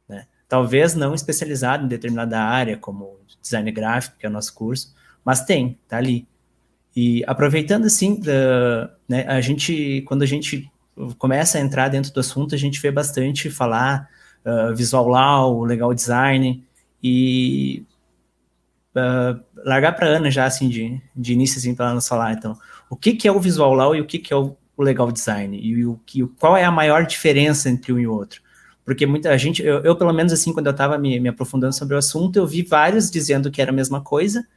Né? 0.08 0.26
Talvez 0.48 0.96
não 0.96 1.14
especializado 1.14 1.86
em 1.86 1.88
determinada 1.88 2.40
área, 2.40 2.78
como 2.78 3.20
design 3.42 3.72
gráfico, 3.72 4.18
que 4.18 4.26
é 4.26 4.30
o 4.30 4.32
nosso 4.32 4.54
curso, 4.54 4.94
mas 5.24 5.44
tem, 5.44 5.80
tá 5.88 5.98
ali. 5.98 6.28
E 6.96 7.24
aproveitando 7.28 7.86
assim, 7.86 8.22
uh, 8.22 8.90
né, 9.08 9.26
a 9.28 9.42
gente, 9.42 10.02
quando 10.08 10.24
a 10.24 10.26
gente 10.26 10.72
começa 11.18 11.58
a 11.58 11.62
entrar 11.62 11.90
dentro 11.90 12.14
do 12.14 12.20
assunto, 12.20 12.56
a 12.56 12.58
gente 12.58 12.80
vê 12.80 12.90
bastante 12.90 13.50
falar 13.50 14.10
uh, 14.46 14.74
visual 14.74 15.08
law, 15.08 15.64
legal 15.64 15.94
design, 15.94 16.64
e 17.04 17.86
uh, 18.96 19.40
largar 19.58 19.94
para 19.94 20.08
Ana 20.08 20.32
já, 20.32 20.46
assim, 20.46 20.70
de, 20.70 21.02
de 21.16 21.34
início, 21.34 21.58
assim, 21.58 21.76
para 21.76 21.88
ela 21.88 21.96
nos 21.96 22.08
falar, 22.08 22.34
então, 22.34 22.58
o 22.90 22.96
que, 22.96 23.14
que 23.14 23.28
é 23.28 23.32
o 23.32 23.40
visual 23.40 23.74
law 23.74 23.96
e 23.96 24.02
o 24.02 24.06
que, 24.06 24.20
que 24.20 24.34
é 24.34 24.36
o, 24.38 24.56
o 24.78 24.84
legal 24.84 25.12
design, 25.12 25.58
e 25.60 25.86
o 25.86 26.00
que, 26.06 26.26
qual 26.40 26.58
é 26.58 26.64
a 26.64 26.72
maior 26.72 27.06
diferença 27.06 27.70
entre 27.70 27.94
um 27.94 28.00
e 28.00 28.08
outro? 28.08 28.46
porque 28.86 29.06
muita 29.08 29.36
gente, 29.38 29.64
eu, 29.64 29.80
eu 29.80 29.96
pelo 29.96 30.14
menos 30.14 30.32
assim, 30.32 30.54
quando 30.54 30.68
eu 30.68 30.72
estava 30.72 30.98
me, 30.98 31.20
me, 31.20 31.28
aprofundando 31.28 31.74
sobre 31.74 31.96
o 31.96 31.98
assunto, 31.98 32.38
eu 32.38 32.46
vi 32.46 32.62
vários 32.62 33.10
dizendo 33.10 33.50
que 33.50 33.60
era 33.60 33.72
a 33.72 33.74
mesma 33.74 34.00
coisa, 34.00 34.48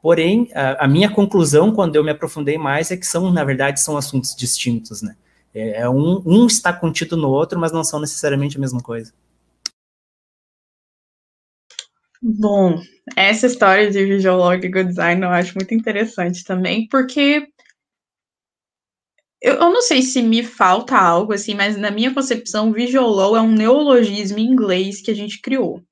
porém, 0.00 0.48
a, 0.54 0.84
a, 0.84 0.88
minha 0.88 1.10
conclusão, 1.10 1.72
quando 1.72 1.96
eu 1.96 2.04
me 2.04 2.12
aprofundei 2.12 2.56
mais, 2.56 2.92
é 2.92 2.96
que 2.96 3.06
são, 3.06 3.32
na 3.32 3.42
verdade, 3.42 3.80
são 3.80 3.96
assuntos 3.96 4.36
distintos, 4.36 5.02
né? 5.02 5.16
É, 5.52 5.82
é 5.82 5.88
um, 5.88 6.22
um 6.24 6.46
está 6.46 6.72
contido 6.72 7.16
no 7.16 7.28
outro, 7.28 7.58
mas 7.58 7.72
não 7.72 7.82
são 7.82 8.00
necessariamente 8.00 8.56
a 8.56 8.60
mesma 8.60 8.80
coisa. 8.80 9.12
Bom, 12.22 12.80
essa 13.16 13.46
história 13.46 13.90
de 13.90 14.04
Visual 14.04 14.38
Law 14.38 14.54
e 14.54 14.60
Legal 14.60 14.84
Design 14.84 15.22
eu 15.22 15.30
acho 15.30 15.56
muito 15.56 15.74
interessante 15.74 16.44
também, 16.44 16.86
porque 16.88 17.48
eu, 19.42 19.54
eu, 19.54 19.70
não 19.72 19.82
sei 19.82 20.02
se 20.02 20.22
me 20.22 20.42
falta 20.42 20.96
algo 20.96 21.32
assim, 21.32 21.54
mas 21.54 21.76
na 21.76 21.90
minha 21.90 22.14
concepção, 22.14 22.72
Law 22.72 23.36
é 23.36 23.40
um 23.40 23.50
neologismo 23.52 24.38
em 24.38 24.46
inglês 24.46 25.02
que 25.02 25.10
a 25.10 25.14
gente 25.14 25.40
criou. 25.40 25.82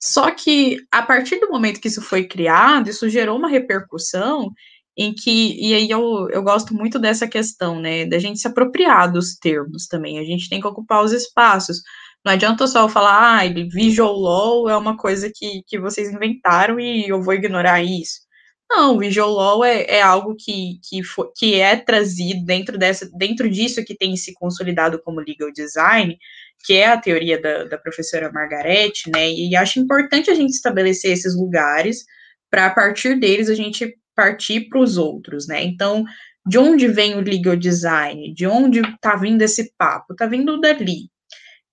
Só 0.00 0.30
que 0.30 0.78
a 0.92 1.02
partir 1.02 1.40
do 1.40 1.48
momento 1.48 1.80
que 1.80 1.88
isso 1.88 2.02
foi 2.02 2.26
criado, 2.26 2.90
isso 2.90 3.08
gerou 3.08 3.38
uma 3.38 3.48
repercussão 3.48 4.50
em 4.96 5.14
que, 5.14 5.56
e 5.60 5.74
aí 5.74 5.90
eu, 5.90 6.28
eu 6.30 6.42
gosto 6.42 6.74
muito 6.74 6.98
dessa 6.98 7.26
questão, 7.26 7.80
né, 7.80 8.06
da 8.06 8.18
gente 8.18 8.38
se 8.38 8.46
apropriar 8.46 9.12
dos 9.12 9.36
termos 9.36 9.86
também, 9.86 10.18
a 10.18 10.24
gente 10.24 10.48
tem 10.48 10.60
que 10.60 10.66
ocupar 10.66 11.02
os 11.02 11.12
espaços. 11.12 11.82
Não 12.24 12.32
adianta 12.32 12.66
só 12.66 12.88
falar, 12.88 13.40
ah, 13.40 13.48
Visual 13.70 14.14
Law 14.14 14.68
é 14.68 14.76
uma 14.76 14.96
coisa 14.96 15.30
que, 15.34 15.62
que 15.66 15.78
vocês 15.78 16.10
inventaram 16.10 16.80
e 16.80 17.08
eu 17.08 17.22
vou 17.22 17.34
ignorar 17.34 17.82
isso. 17.82 18.23
Não, 18.70 18.96
o 18.96 18.98
Visual 18.98 19.30
Law 19.30 19.64
é, 19.64 19.84
é 19.84 20.02
algo 20.02 20.34
que, 20.36 20.80
que, 20.88 21.02
for, 21.04 21.30
que 21.36 21.54
é 21.60 21.76
trazido 21.76 22.44
dentro, 22.44 22.78
dessa, 22.78 23.08
dentro 23.16 23.48
disso 23.48 23.84
que 23.84 23.96
tem 23.96 24.16
se 24.16 24.32
consolidado 24.34 25.00
como 25.02 25.20
legal 25.20 25.52
design, 25.52 26.18
que 26.64 26.74
é 26.74 26.88
a 26.88 27.00
teoria 27.00 27.40
da, 27.40 27.64
da 27.64 27.78
professora 27.78 28.32
Margarete, 28.32 29.10
né? 29.10 29.30
E 29.30 29.54
acho 29.54 29.78
importante 29.78 30.30
a 30.30 30.34
gente 30.34 30.50
estabelecer 30.50 31.12
esses 31.12 31.36
lugares 31.36 32.04
para, 32.50 32.66
a 32.66 32.70
partir 32.70 33.18
deles, 33.20 33.50
a 33.50 33.54
gente 33.54 33.94
partir 34.14 34.68
para 34.68 34.80
os 34.80 34.96
outros, 34.96 35.46
né? 35.46 35.62
Então, 35.62 36.04
de 36.46 36.58
onde 36.58 36.88
vem 36.88 37.16
o 37.16 37.20
legal 37.20 37.56
design? 37.56 38.32
De 38.34 38.46
onde 38.46 38.80
está 38.80 39.16
vindo 39.16 39.42
esse 39.42 39.72
papo? 39.76 40.12
Está 40.12 40.26
vindo 40.26 40.60
dali. 40.60 41.10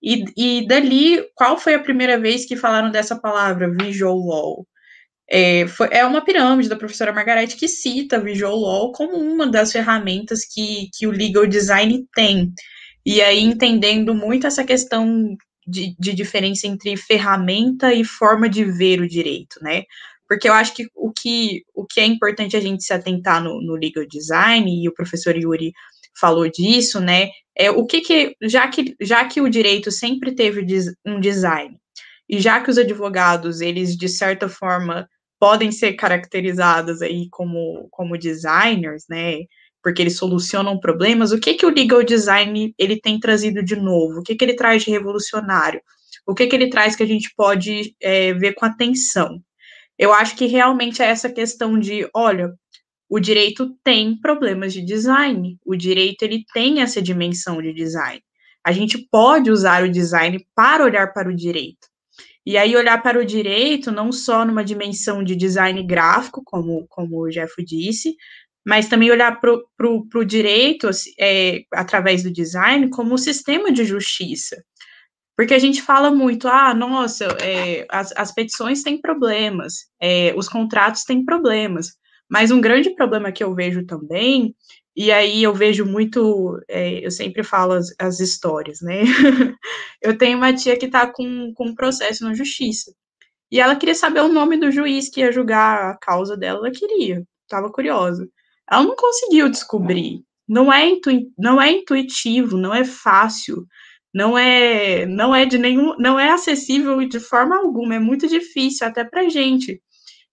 E, 0.02 0.26
e 0.36 0.68
dali, 0.68 1.24
qual 1.36 1.58
foi 1.58 1.76
a 1.76 1.80
primeira 1.80 2.20
vez 2.20 2.46
que 2.46 2.56
falaram 2.56 2.92
dessa 2.92 3.16
palavra, 3.20 3.72
visual 3.72 4.18
law? 4.18 4.68
É, 5.34 5.66
foi, 5.68 5.88
é 5.92 6.06
uma 6.06 6.24
pirâmide 6.24 6.68
da 6.68 6.76
professora 6.76 7.14
Margarete 7.14 7.56
que 7.56 7.68
cita 7.68 8.20
visual 8.20 8.56
law 8.56 8.92
como 8.92 9.16
uma 9.16 9.48
das 9.48 9.72
ferramentas 9.72 10.42
que, 10.44 10.90
que 10.94 11.08
o 11.08 11.12
legal 11.12 11.48
design 11.48 12.06
tem. 12.14 12.54
E 13.06 13.22
aí, 13.22 13.40
entendendo 13.40 14.14
muito 14.14 14.46
essa 14.46 14.64
questão 14.64 15.36
de, 15.66 15.96
de 15.98 16.14
diferença 16.14 16.68
entre 16.68 16.98
ferramenta 16.98 17.94
e 17.94 18.04
forma 18.04 18.50
de 18.50 18.66
ver 18.66 19.00
o 19.00 19.08
direito, 19.08 19.58
né? 19.62 19.84
porque 20.32 20.48
eu 20.48 20.54
acho 20.54 20.74
que 20.74 20.88
o 20.96 21.12
que, 21.12 21.62
o 21.76 21.86
que 21.86 22.00
é 22.00 22.06
importante 22.06 22.56
a 22.56 22.62
gente 22.62 22.86
se 22.86 22.94
atentar 22.94 23.44
no, 23.44 23.62
no 23.62 23.76
legal 23.76 24.06
design, 24.08 24.82
e 24.82 24.88
o 24.88 24.94
professor 24.94 25.36
Yuri 25.36 25.74
falou 26.18 26.50
disso, 26.50 27.02
né, 27.02 27.28
é 27.54 27.70
o 27.70 27.86
que 27.86 28.00
que, 28.00 28.34
já 28.42 28.66
que, 28.70 28.96
já 29.02 29.26
que 29.26 29.42
o 29.42 29.50
direito 29.50 29.92
sempre 29.92 30.34
teve 30.34 30.66
um 31.06 31.20
design, 31.20 31.76
e 32.30 32.40
já 32.40 32.62
que 32.62 32.70
os 32.70 32.78
advogados, 32.78 33.60
eles, 33.60 33.94
de 33.98 34.08
certa 34.08 34.48
forma, 34.48 35.06
podem 35.42 35.72
ser 35.72 35.94
caracterizados 35.94 37.02
aí 37.02 37.28
como, 37.32 37.88
como 37.90 38.16
designers, 38.16 39.06
né, 39.10 39.40
porque 39.82 40.00
eles 40.00 40.16
solucionam 40.16 40.80
problemas, 40.80 41.32
o 41.32 41.40
que 41.40 41.56
que 41.56 41.66
o 41.66 41.74
legal 41.74 42.04
design, 42.04 42.72
ele 42.78 43.02
tem 43.02 43.20
trazido 43.20 43.64
de 43.64 43.76
novo? 43.76 44.20
O 44.20 44.24
que 44.24 44.36
que 44.36 44.46
ele 44.46 44.56
traz 44.56 44.84
de 44.84 44.92
revolucionário? 44.92 45.82
O 46.28 46.36
que 46.36 46.46
que 46.46 46.56
ele 46.56 46.70
traz 46.70 46.96
que 46.96 47.02
a 47.02 47.08
gente 47.08 47.34
pode 47.36 47.96
é, 48.00 48.32
ver 48.36 48.54
com 48.54 48.66
atenção? 48.66 49.42
Eu 49.98 50.14
acho 50.14 50.36
que 50.36 50.46
realmente 50.46 51.02
é 51.02 51.06
essa 51.06 51.32
questão 51.32 51.80
de, 51.80 52.08
olha, 52.14 52.54
o 53.10 53.20
direito 53.20 53.76
tem 53.84 54.16
problemas 54.22 54.74
de 54.74 54.86
design, 54.86 55.58
o 55.66 55.76
direito 55.76 56.22
ele 56.22 56.46
tem 56.54 56.82
essa 56.82 57.02
dimensão 57.02 57.60
de 57.60 57.74
design. 57.74 58.22
A 58.64 58.72
gente 58.72 59.08
pode 59.10 59.50
usar 59.50 59.84
o 59.84 59.92
design 59.92 60.46
para 60.56 60.84
olhar 60.84 61.12
para 61.14 61.30
o 61.30 61.36
direito. 61.36 61.91
E 62.52 62.58
aí 62.58 62.76
olhar 62.76 63.02
para 63.02 63.18
o 63.18 63.24
direito 63.24 63.94
não 63.94 64.12
só 64.12 64.44
numa 64.44 64.62
dimensão 64.62 65.24
de 65.24 65.38
design 65.38 65.82
gráfico, 65.84 66.42
como, 66.44 66.86
como 66.90 67.22
o 67.22 67.30
Jeff 67.30 67.54
disse, 67.64 68.14
mas 68.68 68.90
também 68.90 69.10
olhar 69.10 69.40
para 69.40 69.54
o 69.90 70.26
direito 70.26 70.90
é, 71.18 71.62
através 71.74 72.24
do 72.24 72.30
design 72.30 72.90
como 72.90 73.14
um 73.14 73.18
sistema 73.18 73.72
de 73.72 73.86
justiça. 73.86 74.62
Porque 75.38 75.54
a 75.54 75.60
gente 75.60 75.82
fala 75.82 76.12
muito, 76.12 76.46
ah, 76.46 76.74
nossa, 76.74 77.24
é, 77.42 77.86
as, 77.90 78.12
as, 78.18 78.34
petições 78.34 78.84
têm 78.84 79.00
problemas, 79.00 79.86
é, 80.02 80.34
os 80.36 80.50
contratos 80.50 81.06
têm 81.06 81.24
problemas. 81.24 81.94
Mas 82.30 82.52
um 82.52 82.60
grande 82.60 82.90
problema 82.90 83.32
que 83.32 83.46
eu 83.46 83.56
vejo 83.56 83.86
também, 83.86 84.54
e 84.96 85.12
aí 85.12 85.44
eu 85.44 85.54
vejo 85.54 85.86
muito, 85.86 86.60
é, 86.68 87.06
eu 87.06 87.12
sempre 87.12 87.44
falo 87.44 87.74
as, 87.74 87.94
as 88.00 88.20
histórias, 88.20 88.82
né? 88.82 89.04
eu 90.02 90.18
tenho 90.18 90.38
uma 90.38 90.54
tia 90.54 90.78
que 90.78 90.86
está 90.86 91.08
com, 91.12 91.54
com 91.56 91.68
um 91.68 91.76
processo 91.76 92.24
na 92.24 92.34
justiça. 92.34 92.94
E 93.52 93.60
ela 93.60 93.76
queria 93.76 93.96
saber 93.96 94.22
o 94.22 94.32
nome 94.32 94.58
do 94.58 94.72
juiz 94.72 95.10
que 95.10 95.22
ia 95.22 95.32
julgar 95.32 95.92
a 95.92 95.98
causa 95.98 96.38
dela, 96.38 96.60
ela 96.60 96.72
queria, 96.72 97.24
estava 97.44 97.72
curiosa. 97.72 98.28
Ela 98.70 98.84
não 98.84 98.96
conseguiu 98.96 99.50
descobrir. 99.50 100.24
Não 100.48 100.72
é, 100.72 100.86
intu, 100.88 101.12
não 101.38 101.62
é 101.62 101.72
intuitivo, 101.72 102.58
não 102.58 102.74
é 102.74 102.84
fácil 102.84 103.68
não 104.14 104.38
é 104.38 105.06
não 105.06 105.34
é 105.34 105.46
de 105.46 105.58
nenhum 105.58 105.96
não 105.98 106.20
é 106.20 106.32
acessível 106.32 107.00
de 107.08 107.20
forma 107.20 107.58
alguma, 107.58 107.96
é 107.96 108.00
muito 108.00 108.28
difícil 108.28 108.86
até 108.86 109.04
para 109.04 109.30
gente. 109.30 109.82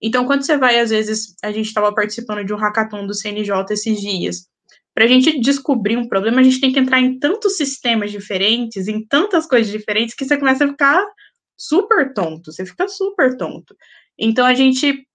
Então, 0.02 0.26
quando 0.26 0.42
você 0.42 0.56
vai, 0.56 0.78
às 0.78 0.90
vezes, 0.90 1.34
a 1.42 1.50
gente 1.50 1.66
estava 1.66 1.92
participando 1.94 2.44
de 2.44 2.52
um 2.52 2.56
hackathon 2.56 3.06
do 3.06 3.14
CNJ 3.14 3.52
esses 3.70 4.00
dias. 4.00 4.46
Para 4.94 5.04
a 5.04 5.08
gente 5.08 5.40
descobrir 5.40 5.96
um 5.96 6.08
problema, 6.08 6.40
a 6.40 6.42
gente 6.42 6.61
tem 6.61 6.72
que 6.72 6.78
entrar 6.78 7.00
em 7.00 7.18
tantos 7.18 7.56
sistemas 7.56 8.11
diferentes, 8.11 8.88
em 8.88 9.04
tantas 9.06 9.46
coisas 9.46 9.70
diferentes, 9.70 10.14
que 10.14 10.24
você 10.24 10.37
começa 10.37 10.64
a 10.64 10.68
ficar 10.68 11.04
super 11.56 12.12
tonto, 12.12 12.52
você 12.52 12.64
fica 12.64 12.88
super 12.88 13.37
tonto. 13.37 13.76
Então, 14.18 14.46
a 14.46 14.54
gente 14.54 15.06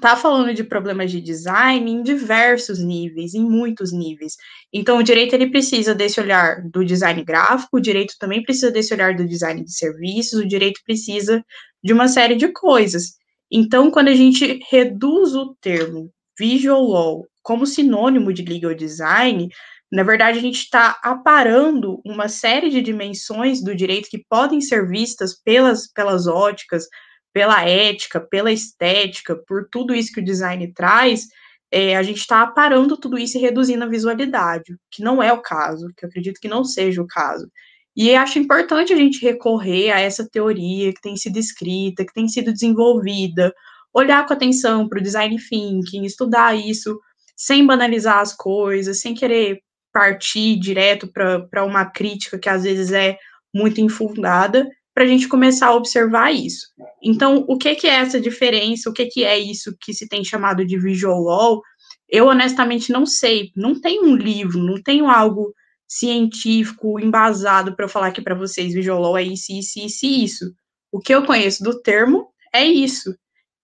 tá 0.00 0.16
falando 0.16 0.54
de 0.54 0.62
problemas 0.62 1.10
de 1.10 1.20
design 1.20 1.90
em 1.90 2.02
diversos 2.02 2.78
níveis, 2.78 3.34
em 3.34 3.42
muitos 3.42 3.92
níveis. 3.92 4.36
Então, 4.72 4.98
o 4.98 5.02
direito 5.02 5.34
ele 5.34 5.50
precisa 5.50 5.94
desse 5.94 6.20
olhar 6.20 6.62
do 6.68 6.84
design 6.84 7.24
gráfico, 7.24 7.78
o 7.78 7.80
direito 7.80 8.14
também 8.18 8.42
precisa 8.42 8.70
desse 8.70 8.94
olhar 8.94 9.16
do 9.16 9.26
design 9.26 9.64
de 9.64 9.72
serviços, 9.72 10.40
o 10.40 10.46
direito 10.46 10.80
precisa 10.84 11.44
de 11.82 11.92
uma 11.92 12.06
série 12.06 12.36
de 12.36 12.48
coisas. 12.52 13.19
Então, 13.50 13.90
quando 13.90 14.08
a 14.08 14.14
gente 14.14 14.60
reduz 14.70 15.34
o 15.34 15.54
termo 15.60 16.12
visual 16.38 16.82
law 16.82 17.26
como 17.42 17.66
sinônimo 17.66 18.32
de 18.32 18.42
legal 18.44 18.74
design, 18.74 19.48
na 19.90 20.04
verdade, 20.04 20.38
a 20.38 20.42
gente 20.42 20.60
está 20.60 21.00
aparando 21.02 22.00
uma 22.04 22.28
série 22.28 22.70
de 22.70 22.80
dimensões 22.80 23.62
do 23.62 23.74
direito 23.74 24.08
que 24.08 24.24
podem 24.28 24.60
ser 24.60 24.88
vistas 24.88 25.34
pelas, 25.34 25.88
pelas 25.88 26.28
óticas, 26.28 26.86
pela 27.32 27.68
ética, 27.68 28.20
pela 28.20 28.52
estética, 28.52 29.36
por 29.48 29.68
tudo 29.68 29.94
isso 29.94 30.12
que 30.12 30.20
o 30.20 30.24
design 30.24 30.72
traz, 30.72 31.26
é, 31.72 31.96
a 31.96 32.02
gente 32.02 32.18
está 32.18 32.46
parando 32.46 32.96
tudo 32.96 33.18
isso 33.18 33.38
e 33.38 33.40
reduzindo 33.40 33.84
a 33.84 33.88
visualidade, 33.88 34.76
que 34.90 35.02
não 35.02 35.22
é 35.22 35.32
o 35.32 35.42
caso, 35.42 35.88
que 35.96 36.04
eu 36.04 36.08
acredito 36.08 36.40
que 36.40 36.48
não 36.48 36.64
seja 36.64 37.02
o 37.02 37.06
caso. 37.06 37.50
E 37.96 38.14
acho 38.14 38.38
importante 38.38 38.92
a 38.92 38.96
gente 38.96 39.22
recorrer 39.22 39.90
a 39.90 40.00
essa 40.00 40.28
teoria 40.28 40.92
que 40.92 41.00
tem 41.00 41.16
sido 41.16 41.38
escrita, 41.38 42.04
que 42.04 42.14
tem 42.14 42.28
sido 42.28 42.52
desenvolvida, 42.52 43.52
olhar 43.92 44.24
com 44.26 44.32
atenção 44.32 44.88
para 44.88 45.00
o 45.00 45.02
design 45.02 45.36
thinking, 45.36 46.04
estudar 46.04 46.54
isso, 46.54 46.98
sem 47.36 47.66
banalizar 47.66 48.18
as 48.18 48.34
coisas, 48.34 49.00
sem 49.00 49.14
querer 49.14 49.58
partir 49.92 50.58
direto 50.58 51.10
para 51.12 51.64
uma 51.64 51.84
crítica 51.84 52.38
que 52.38 52.48
às 52.48 52.62
vezes 52.62 52.92
é 52.92 53.18
muito 53.52 53.80
infundada, 53.80 54.68
para 54.94 55.04
a 55.04 55.06
gente 55.06 55.28
começar 55.28 55.68
a 55.68 55.74
observar 55.74 56.32
isso. 56.32 56.66
Então, 57.02 57.44
o 57.48 57.56
que, 57.56 57.74
que 57.74 57.86
é 57.86 57.94
essa 57.94 58.20
diferença? 58.20 58.90
O 58.90 58.92
que, 58.92 59.06
que 59.06 59.24
é 59.24 59.38
isso 59.38 59.74
que 59.80 59.94
se 59.94 60.08
tem 60.08 60.24
chamado 60.24 60.64
de 60.64 60.78
visual 60.78 61.20
law? 61.20 61.62
Eu 62.08 62.26
honestamente 62.26 62.92
não 62.92 63.06
sei. 63.06 63.50
Não 63.56 63.80
tem 63.80 64.04
um 64.04 64.14
livro, 64.14 64.58
não 64.58 64.80
tenho 64.82 65.08
algo 65.08 65.54
científico 65.90 67.00
embasado 67.00 67.74
para 67.74 67.84
eu 67.84 67.88
falar 67.88 68.06
aqui 68.06 68.22
para 68.22 68.34
vocês. 68.36 68.72
Law 68.86 69.18
é 69.18 69.24
isso, 69.24 69.52
isso, 69.52 69.80
isso 69.80 70.06
isso. 70.06 70.54
O 70.92 71.00
que 71.00 71.12
eu 71.12 71.26
conheço 71.26 71.64
do 71.64 71.82
termo 71.82 72.28
é 72.54 72.64
isso. 72.64 73.12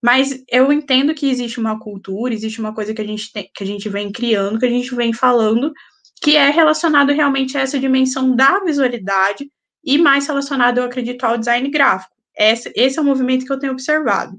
Mas 0.05 0.43
eu 0.51 0.73
entendo 0.73 1.15
que 1.15 1.31
existe 1.31 1.61
uma 1.61 1.79
cultura, 1.79 2.35
existe 2.35 2.61
uma 2.61 2.75
coisa 2.75 2.93
que 2.93 3.01
a 3.01 3.07
gente 3.07 3.33
tem, 3.33 3.49
que 3.55 3.63
a 3.63 3.67
gente 3.67 3.89
vem 3.89 4.11
criando, 4.11 4.59
que 4.59 4.67
a 4.67 4.71
gente 4.71 4.95
vem 4.95 5.13
falando, 5.13 5.73
que 6.21 6.37
é 6.37 6.51
relacionado 6.51 7.13
realmente 7.13 7.57
a 7.57 7.61
essa 7.61 7.79
dimensão 7.79 8.35
da 8.35 8.61
visualidade 8.61 9.49
e 9.85 9.97
mais 9.97 10.27
relacionado, 10.27 10.79
eu 10.79 10.85
acredito, 10.85 11.25
ao 11.25 11.39
design 11.39 11.69
gráfico. 11.71 12.15
Esse, 12.37 12.73
esse 12.75 12.99
é 12.99 13.03
o 13.03 13.05
movimento 13.05 13.47
que 13.47 13.53
eu 13.53 13.59
tenho 13.59 13.73
observado. 13.73 14.37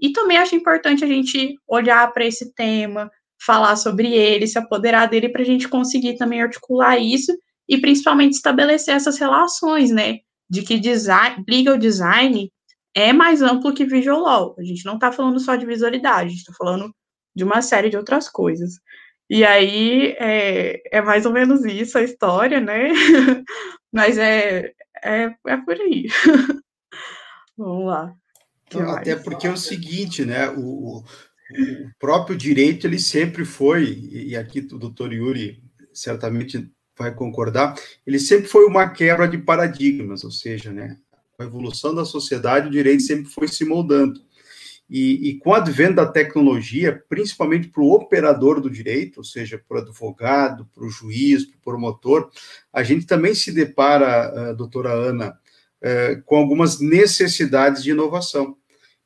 E 0.00 0.12
também 0.12 0.38
acho 0.38 0.54
importante 0.54 1.04
a 1.04 1.08
gente 1.08 1.56
olhar 1.66 2.12
para 2.12 2.24
esse 2.24 2.54
tema, 2.54 3.10
falar 3.44 3.76
sobre 3.76 4.12
ele, 4.12 4.46
se 4.46 4.58
apoderar 4.58 5.08
dele, 5.08 5.28
para 5.28 5.42
a 5.42 5.44
gente 5.44 5.68
conseguir 5.68 6.16
também 6.16 6.42
articular 6.42 6.98
isso 6.98 7.36
e 7.68 7.78
principalmente 7.78 8.34
estabelecer 8.34 8.94
essas 8.94 9.18
relações, 9.18 9.90
né? 9.90 10.18
De 10.48 10.62
que 10.62 10.78
design, 10.78 11.44
legal 11.48 11.76
design 11.76 12.50
é 12.94 13.12
mais 13.12 13.42
amplo 13.42 13.74
que 13.74 13.84
visual 13.84 14.20
law. 14.20 14.56
A 14.58 14.62
gente 14.62 14.84
não 14.84 14.94
está 14.94 15.12
falando 15.12 15.38
só 15.38 15.54
de 15.56 15.66
visualidade, 15.66 16.26
a 16.26 16.30
gente 16.30 16.38
está 16.38 16.52
falando 16.54 16.94
de 17.34 17.44
uma 17.44 17.60
série 17.60 17.90
de 17.90 17.96
outras 17.96 18.28
coisas. 18.28 18.80
E 19.28 19.44
aí 19.44 20.14
é, 20.18 20.80
é 20.90 21.02
mais 21.02 21.26
ou 21.26 21.32
menos 21.32 21.64
isso 21.64 21.98
a 21.98 22.02
história, 22.02 22.60
né? 22.60 22.90
Mas 23.92 24.16
é, 24.16 24.72
é, 25.04 25.34
é 25.46 25.56
por 25.58 25.74
aí. 25.74 26.06
Vamos 27.56 27.86
lá. 27.86 28.14
Então, 28.66 28.90
até 28.90 29.16
porque 29.16 29.46
é 29.46 29.50
o 29.50 29.56
seguinte, 29.56 30.24
né? 30.24 30.48
O, 30.50 31.02
o, 31.50 31.90
próprio 31.98 32.36
direito 32.36 32.86
ele 32.86 32.98
sempre 32.98 33.44
foi, 33.44 33.98
e 34.10 34.36
aqui 34.36 34.60
o 34.60 34.78
doutor 34.78 35.12
Yuri 35.12 35.62
certamente 35.92 36.70
vai 36.96 37.14
concordar, 37.14 37.78
ele 38.06 38.18
sempre 38.18 38.48
foi 38.48 38.64
uma 38.66 38.88
quebra 38.88 39.28
de 39.28 39.38
paradigmas, 39.38 40.24
ou 40.24 40.30
seja, 40.30 40.72
né? 40.72 40.98
Com 41.36 41.42
a 41.42 41.46
evolução 41.46 41.94
da 41.94 42.04
sociedade, 42.04 42.68
o 42.68 42.70
direito 42.70 43.02
sempre 43.02 43.30
foi 43.30 43.46
se 43.46 43.64
moldando. 43.64 44.20
E, 44.88 45.30
e 45.30 45.38
com 45.38 45.50
o 45.50 45.54
advento 45.54 45.96
da 45.96 46.06
tecnologia, 46.06 47.02
principalmente 47.08 47.68
para 47.68 47.82
o 47.82 47.92
operador 47.92 48.60
do 48.60 48.70
direito, 48.70 49.18
ou 49.18 49.24
seja, 49.24 49.60
para 49.68 49.78
o 49.78 49.80
advogado, 49.80 50.66
para 50.72 50.84
o 50.84 50.88
juiz, 50.88 51.44
para 51.44 51.56
o 51.56 51.60
promotor, 51.60 52.30
a 52.72 52.82
gente 52.82 53.04
também 53.04 53.34
se 53.34 53.52
depara, 53.52 54.52
uh, 54.52 54.56
doutora 54.56 54.92
Ana, 54.92 55.36
uh, 55.82 56.22
com 56.24 56.36
algumas 56.36 56.80
necessidades 56.80 57.82
de 57.82 57.90
inovação. 57.90 58.56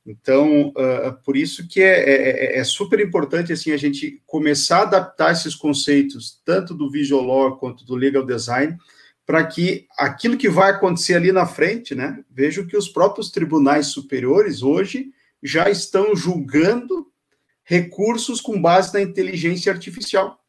Então, 0.07 0.69
uh, 0.69 1.13
por 1.25 1.37
isso 1.37 1.69
que 1.69 1.83
é, 1.83 2.01
é, 2.01 2.57
é, 2.57 2.59
é, 2.59 2.65
super 2.65 2.99
importante 3.01 3.53
assim 3.53 3.71
a 3.71 3.77
gente 3.77 4.23
começar 4.27 4.79
a 4.79 4.83
adaptar 4.83 5.33
esses 5.33 5.55
conceitos, 5.55 6.41
tanto 6.45 6.75
do 6.75 6.91
visual 6.91 7.23
law 7.23 7.57
quanto 7.59 7.85
do 7.85 7.95
legal 7.95 8.25
design, 8.25 8.77
para 9.27 9.47
que 9.47 9.87
aquilo 9.97 10.37
que 10.37 10.49
vai 10.49 10.71
acontecer 10.71 11.15
ali 11.15 11.31
na 11.31 11.47
frente, 11.47 11.95
né? 11.95 12.25
Vejo 12.31 12.67
que 12.67 12.77
os 12.77 12.89
próprios 12.89 13.31
tribunais 13.31 13.89
superiores 13.89 14.63
hoje 14.63 15.13
já 15.43 15.71
estão 15.71 16.17
julgando 16.17 17.07
recursos 17.63 18.41
com 18.41 18.61
base 18.61 18.93
na 18.93 19.01
inteligência 19.01 19.71
artificial. 19.71 20.43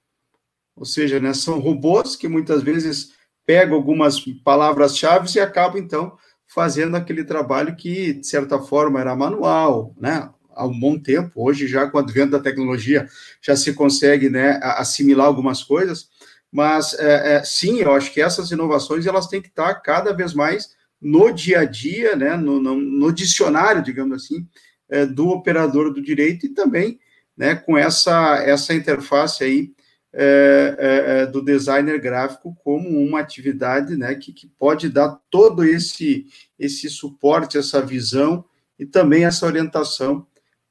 Ou 0.76 0.86
seja, 0.86 1.20
né, 1.20 1.34
são 1.34 1.60
robôs 1.60 2.16
que 2.16 2.28
muitas 2.28 2.64
vezes 2.64 3.12
pegam 3.46 3.76
algumas 3.76 4.20
palavras-chave 4.44 5.30
e 5.36 5.40
acabam, 5.40 5.80
então, 5.80 6.18
fazendo 6.54 6.98
aquele 6.98 7.24
trabalho 7.24 7.78
que, 7.78 8.14
de 8.14 8.28
certa 8.28 8.60
forma, 8.60 9.00
era 9.00 9.16
manual, 9.16 9.96
né? 9.98 10.30
Há 10.54 10.68
um 10.68 10.78
bom 10.78 11.00
tempo. 11.00 11.32
Hoje, 11.36 11.66
já 11.66 11.90
com 11.90 11.98
o 11.98 12.02
advento 12.02 12.32
da 12.32 12.42
tecnologia, 12.42 13.08
já 13.42 13.56
se 13.56 13.74
consegue 13.74 14.30
né, 14.30 14.60
assimilar 14.62 15.28
algumas 15.28 15.64
coisas. 15.64 16.10
Mas, 16.52 16.94
é, 16.96 17.36
é, 17.36 17.44
sim, 17.46 17.80
eu 17.80 17.94
acho 17.94 18.12
que 18.12 18.22
essas 18.22 18.52
inovações 18.52 19.08
elas 19.08 19.28
têm 19.28 19.42
que 19.42 19.48
estar 19.48 19.74
cada 19.76 20.12
vez 20.12 20.34
mais 20.34 20.72
no 21.02 21.32
dia 21.32 21.62
a 21.62 21.66
dia, 21.66 22.18
né, 22.18 22.36
no, 22.36 22.62
no, 22.62 22.76
no 22.76 23.14
dicionário, 23.14 23.82
digamos 23.82 24.22
assim, 24.22 24.46
é, 24.90 25.06
do 25.06 25.30
operador 25.30 25.94
do 25.94 26.02
direito 26.02 26.46
e 26.46 26.50
também 26.50 27.00
né, 27.36 27.56
com 27.56 27.78
essa, 27.78 28.44
essa 28.44 28.74
interface 28.74 29.42
aí 29.42 29.72
é, 30.14 30.76
é, 30.78 31.22
é, 31.22 31.26
do 31.26 31.42
designer 31.42 32.00
gráfico 32.00 32.54
como 32.64 33.00
uma 33.00 33.22
atividade 33.22 33.96
né, 33.96 34.14
que, 34.16 34.34
que 34.34 34.46
pode 34.46 34.90
dar 34.90 35.18
todo 35.30 35.64
esse, 35.64 36.26
esse 36.60 36.90
suporte, 36.90 37.58
essa 37.58 37.82
visão 37.82 38.44
e 38.78 38.86
também 38.86 39.24
essa 39.24 39.46
orientação 39.46 40.28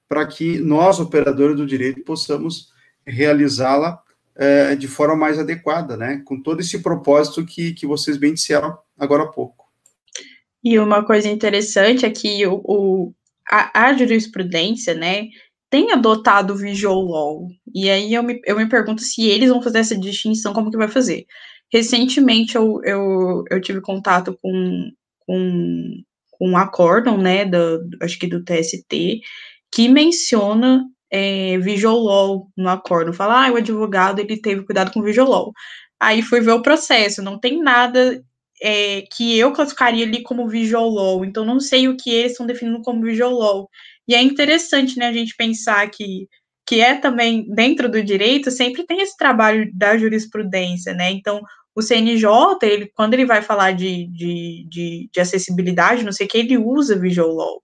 para 0.06 0.26
que 0.26 0.58
nós, 0.58 0.98
operadores 1.00 1.56
do 1.56 1.66
direito, 1.66 2.02
possamos 2.02 2.70
realizá-la 3.06 4.02
é, 4.34 4.74
de 4.74 4.88
forma 4.88 5.16
mais 5.16 5.38
adequada, 5.38 5.96
né, 5.96 6.20
com 6.24 6.40
todo 6.40 6.60
esse 6.60 6.80
propósito 6.80 7.46
que, 7.46 7.72
que 7.72 7.86
vocês 7.86 8.16
bem 8.16 8.34
disseram 8.34 8.76
agora 8.98 9.22
há 9.22 9.28
pouco. 9.28 9.66
E 10.62 10.78
uma 10.78 11.04
coisa 11.04 11.28
interessante 11.28 12.04
é 12.04 12.10
que 12.10 12.46
o, 12.46 12.60
o 12.64 13.14
a, 13.50 13.86
a 13.86 13.92
jurisprudência, 13.96 14.94
né, 14.94 15.28
tem 15.70 15.92
adotado 15.92 16.52
o 16.52 16.56
visual 16.56 17.00
law. 17.02 17.48
E 17.74 17.88
aí 17.88 18.12
eu 18.12 18.22
me, 18.22 18.40
eu 18.44 18.56
me 18.56 18.68
pergunto 18.68 19.02
se 19.02 19.28
eles 19.28 19.48
vão 19.48 19.62
fazer 19.62 19.78
essa 19.78 19.96
distinção, 19.96 20.52
como 20.52 20.70
que 20.70 20.76
vai 20.76 20.88
fazer. 20.88 21.26
Recentemente 21.72 22.56
eu, 22.56 22.80
eu, 22.84 23.44
eu 23.50 23.60
tive 23.60 23.80
contato 23.80 24.36
com, 24.42 24.90
com, 25.20 26.02
com 26.32 26.48
um 26.48 26.56
acórdão, 26.56 27.16
né, 27.16 27.44
acho 28.02 28.18
que 28.18 28.26
do 28.26 28.44
TST, 28.44 29.20
que 29.72 29.88
menciona 29.88 30.84
é, 31.10 31.58
visual 31.58 31.98
law 31.98 32.48
no 32.56 32.68
acórdão. 32.68 33.12
Fala, 33.12 33.46
ah, 33.46 33.52
o 33.52 33.56
advogado, 33.56 34.18
ele 34.18 34.40
teve 34.40 34.64
cuidado 34.64 34.92
com 34.92 35.02
visual 35.02 35.28
law. 35.28 35.52
Aí 36.00 36.22
fui 36.22 36.40
ver 36.40 36.52
o 36.52 36.62
processo, 36.62 37.22
não 37.22 37.38
tem 37.38 37.62
nada 37.62 38.20
é, 38.62 39.02
que 39.02 39.38
eu 39.38 39.52
classificaria 39.52 40.04
ali 40.04 40.22
como 40.22 40.48
visual 40.48 40.88
law, 40.88 41.24
então 41.24 41.44
não 41.44 41.60
sei 41.60 41.88
o 41.88 41.96
que 41.96 42.10
eles 42.10 42.32
estão 42.32 42.46
definindo 42.46 42.82
como 42.82 43.02
visual 43.02 43.32
law. 43.32 43.68
E 44.10 44.14
é 44.16 44.20
interessante, 44.20 44.98
né, 44.98 45.06
a 45.06 45.12
gente 45.12 45.36
pensar 45.36 45.88
que, 45.88 46.26
que 46.66 46.80
é 46.80 46.96
também, 46.96 47.46
dentro 47.54 47.88
do 47.88 48.02
direito, 48.02 48.50
sempre 48.50 48.84
tem 48.84 49.00
esse 49.00 49.16
trabalho 49.16 49.70
da 49.72 49.96
jurisprudência, 49.96 50.92
né, 50.92 51.12
então 51.12 51.40
o 51.76 51.80
CNJ, 51.80 52.26
ele, 52.62 52.90
quando 52.92 53.14
ele 53.14 53.24
vai 53.24 53.40
falar 53.40 53.70
de, 53.70 54.08
de, 54.08 54.66
de, 54.68 55.08
de 55.12 55.20
acessibilidade, 55.20 56.02
não 56.04 56.10
sei 56.10 56.26
o 56.26 56.28
que, 56.28 56.38
ele 56.38 56.58
usa 56.58 56.98
visual 56.98 57.32
law. 57.32 57.62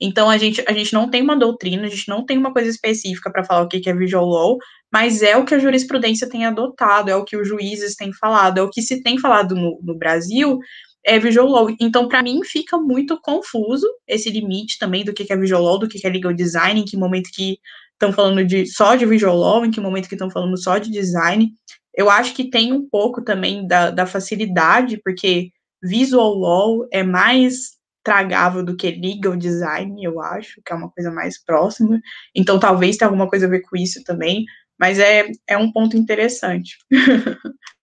Então, 0.00 0.28
a 0.28 0.36
gente, 0.36 0.64
a 0.66 0.72
gente 0.72 0.92
não 0.92 1.08
tem 1.08 1.22
uma 1.22 1.36
doutrina, 1.36 1.84
a 1.84 1.88
gente 1.88 2.08
não 2.08 2.26
tem 2.26 2.36
uma 2.36 2.52
coisa 2.52 2.68
específica 2.68 3.30
para 3.30 3.44
falar 3.44 3.62
o 3.62 3.68
que, 3.68 3.78
que 3.78 3.88
é 3.88 3.94
visual 3.94 4.26
law, 4.26 4.58
mas 4.92 5.22
é 5.22 5.36
o 5.36 5.44
que 5.44 5.54
a 5.54 5.60
jurisprudência 5.60 6.28
tem 6.28 6.44
adotado, 6.44 7.08
é 7.08 7.14
o 7.14 7.24
que 7.24 7.36
os 7.36 7.46
juízes 7.46 7.94
têm 7.94 8.12
falado, 8.12 8.58
é 8.58 8.62
o 8.62 8.68
que 8.68 8.82
se 8.82 9.00
tem 9.00 9.16
falado 9.16 9.54
no, 9.54 9.78
no 9.80 9.96
Brasil, 9.96 10.58
é 11.04 11.18
visual 11.18 11.46
law. 11.46 11.76
Então, 11.80 12.08
para 12.08 12.22
mim, 12.22 12.42
fica 12.44 12.78
muito 12.78 13.20
confuso 13.20 13.86
esse 14.08 14.30
limite 14.30 14.78
também 14.78 15.04
do 15.04 15.12
que, 15.12 15.30
é 15.30 15.36
visual 15.36 15.62
law, 15.62 15.78
do 15.78 15.88
que, 15.88 16.04
é 16.04 16.10
legal 16.10 16.32
design, 16.32 16.80
em 16.80 16.84
que 16.84 16.96
momento 16.96 17.30
que 17.32 17.58
estão 17.92 18.12
falando 18.12 18.44
de 18.44 18.66
só 18.66 18.94
de 18.94 19.06
visual 19.06 19.36
law, 19.36 19.64
em 19.64 19.70
que 19.70 19.80
momento 19.80 20.08
que 20.08 20.14
estão 20.14 20.30
falando 20.30 20.56
só 20.56 20.78
de 20.78 20.90
design. 20.90 21.52
Eu 21.94 22.10
acho 22.10 22.34
que 22.34 22.50
tem 22.50 22.72
um 22.72 22.88
pouco 22.88 23.22
também 23.22 23.66
da, 23.66 23.90
da 23.90 24.06
facilidade, 24.06 25.00
porque 25.04 25.50
visual 25.82 26.34
law 26.34 26.88
é 26.90 27.02
mais 27.02 27.74
tragável 28.02 28.64
do 28.64 28.76
que 28.76 28.90
legal 28.90 29.36
design, 29.36 30.02
eu 30.02 30.20
acho, 30.20 30.60
que 30.64 30.72
é 30.72 30.76
uma 30.76 30.90
coisa 30.90 31.10
mais 31.10 31.42
próxima. 31.42 32.00
Então, 32.34 32.58
talvez 32.58 32.96
tenha 32.96 33.08
alguma 33.08 33.28
coisa 33.28 33.46
a 33.46 33.48
ver 33.48 33.60
com 33.60 33.76
isso 33.76 34.02
também, 34.04 34.44
mas 34.78 34.98
é, 34.98 35.30
é 35.46 35.56
um 35.56 35.72
ponto 35.72 35.96
interessante. 35.96 36.76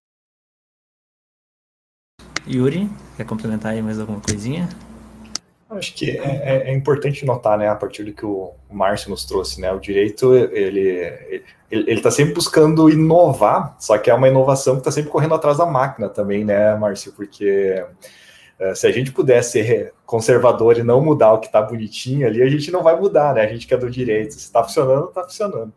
Yuri, 2.47 2.89
quer 3.17 3.25
complementar 3.25 3.73
aí 3.73 3.81
mais 3.81 3.99
alguma 3.99 4.19
coisinha? 4.19 4.67
Acho 5.69 5.93
que 5.93 6.11
é, 6.11 6.23
é, 6.23 6.69
é, 6.69 6.73
importante 6.73 7.25
notar, 7.25 7.57
né, 7.57 7.69
a 7.69 7.75
partir 7.75 8.03
do 8.03 8.11
que 8.11 8.25
o, 8.25 8.51
Márcio 8.69 9.09
nos 9.09 9.23
trouxe, 9.23 9.61
né, 9.61 9.71
o 9.71 9.79
direito, 9.79 10.35
ele 10.35 11.43
ele 11.69 11.93
está 11.93 12.11
sempre 12.11 12.33
buscando 12.33 12.89
inovar, 12.89 13.77
só 13.79 13.97
que 13.97 14.09
é 14.09 14.13
uma 14.13 14.27
inovação 14.27 14.73
que 14.73 14.81
está 14.81 14.91
sempre 14.91 15.09
correndo 15.09 15.33
atrás 15.33 15.57
da 15.57 15.65
máquina 15.65 16.09
também, 16.09 16.43
né, 16.43 16.75
Márcio, 16.75 17.13
porque 17.13 17.85
é, 18.61 18.75
se 18.75 18.85
a 18.85 18.91
gente 18.91 19.11
puder 19.11 19.43
ser 19.43 19.91
conservador 20.05 20.77
e 20.77 20.83
não 20.83 21.01
mudar 21.01 21.33
o 21.33 21.39
que 21.39 21.47
está 21.47 21.59
bonitinho 21.63 22.27
ali, 22.27 22.43
a 22.43 22.47
gente 22.47 22.69
não 22.69 22.83
vai 22.83 22.95
mudar, 22.95 23.33
né? 23.33 23.41
A 23.41 23.47
gente 23.47 23.65
quer 23.65 23.79
do 23.79 23.89
direito. 23.89 24.33
Se 24.33 24.39
está 24.39 24.63
funcionando, 24.63 25.07
está 25.07 25.23
funcionando. 25.23 25.73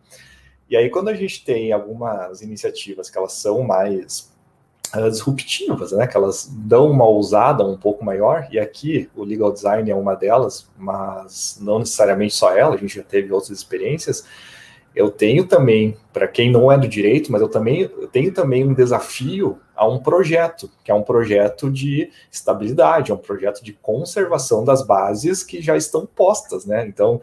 E 0.68 0.77
aí, 0.77 0.90
quando 0.90 1.09
a 1.09 1.14
gente 1.14 1.42
tem 1.42 1.72
algumas 1.72 2.42
iniciativas 2.42 3.09
que 3.09 3.16
elas 3.16 3.33
são 3.33 3.62
mais 3.62 4.34
uh, 4.97 5.11
disruptivas, 5.11 5.93
né? 5.93 6.07
Que 6.07 6.17
elas 6.17 6.51
dão 6.51 6.91
uma 6.91 7.05
ousada 7.05 7.65
um 7.65 7.77
pouco 7.77 8.05
maior, 8.05 8.49
e 8.51 8.59
aqui 8.59 9.09
o 9.15 9.25
legal 9.25 9.53
design 9.53 9.91
é 9.91 9.95
uma 9.95 10.15
delas, 10.15 10.69
mas 10.77 11.59
não 11.61 11.79
necessariamente 11.79 12.35
só 12.35 12.57
ela, 12.57 12.75
a 12.75 12.79
gente 12.79 12.97
já 12.97 13.03
teve 13.03 13.33
outras 13.33 13.51
experiências 13.51 14.25
eu 14.95 15.11
tenho 15.11 15.47
também, 15.47 15.97
para 16.13 16.29
quem 16.29 16.51
não 16.51 16.71
é 16.71 16.79
do 16.79 16.87
direito, 16.87 17.33
mas 17.33 17.43
eu 17.43 17.49
também 17.49 17.81
eu 17.81 18.07
tenho 18.07 18.33
também 18.33 18.65
um 18.65 18.73
desafio 18.73 19.59
a 19.75 19.87
um 19.89 19.99
projeto, 19.99 20.71
que 20.85 20.91
é 20.91 20.95
um 20.95 21.03
projeto 21.03 21.69
de 21.69 22.11
estabilidade, 22.31 23.11
é 23.11 23.15
um 23.15 23.19
projeto 23.19 23.63
de 23.63 23.73
conservação 23.73 24.65
das 24.65 24.87
bases 24.87 25.43
que 25.43 25.61
já 25.61 25.77
estão 25.77 26.07
postas, 26.07 26.65
né? 26.65 26.87
Então, 26.87 27.21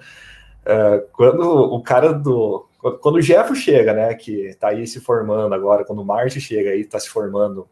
uh, 0.66 1.08
quando 1.14 1.44
o 1.50 1.82
cara 1.82 2.12
do. 2.12 2.68
Quando 3.00 3.16
o 3.16 3.22
Jeffo 3.22 3.56
chega, 3.56 3.94
né, 3.94 4.14
que 4.16 4.48
está 4.48 4.70
aí 4.70 4.88
se 4.88 5.00
formando 5.00 5.54
agora, 5.54 5.86
quando 5.86 6.02
o 6.02 6.06
Marte 6.06 6.42
chega 6.42 6.72
aí, 6.72 6.82
está 6.82 7.00
se 7.00 7.10
formando 7.10 7.68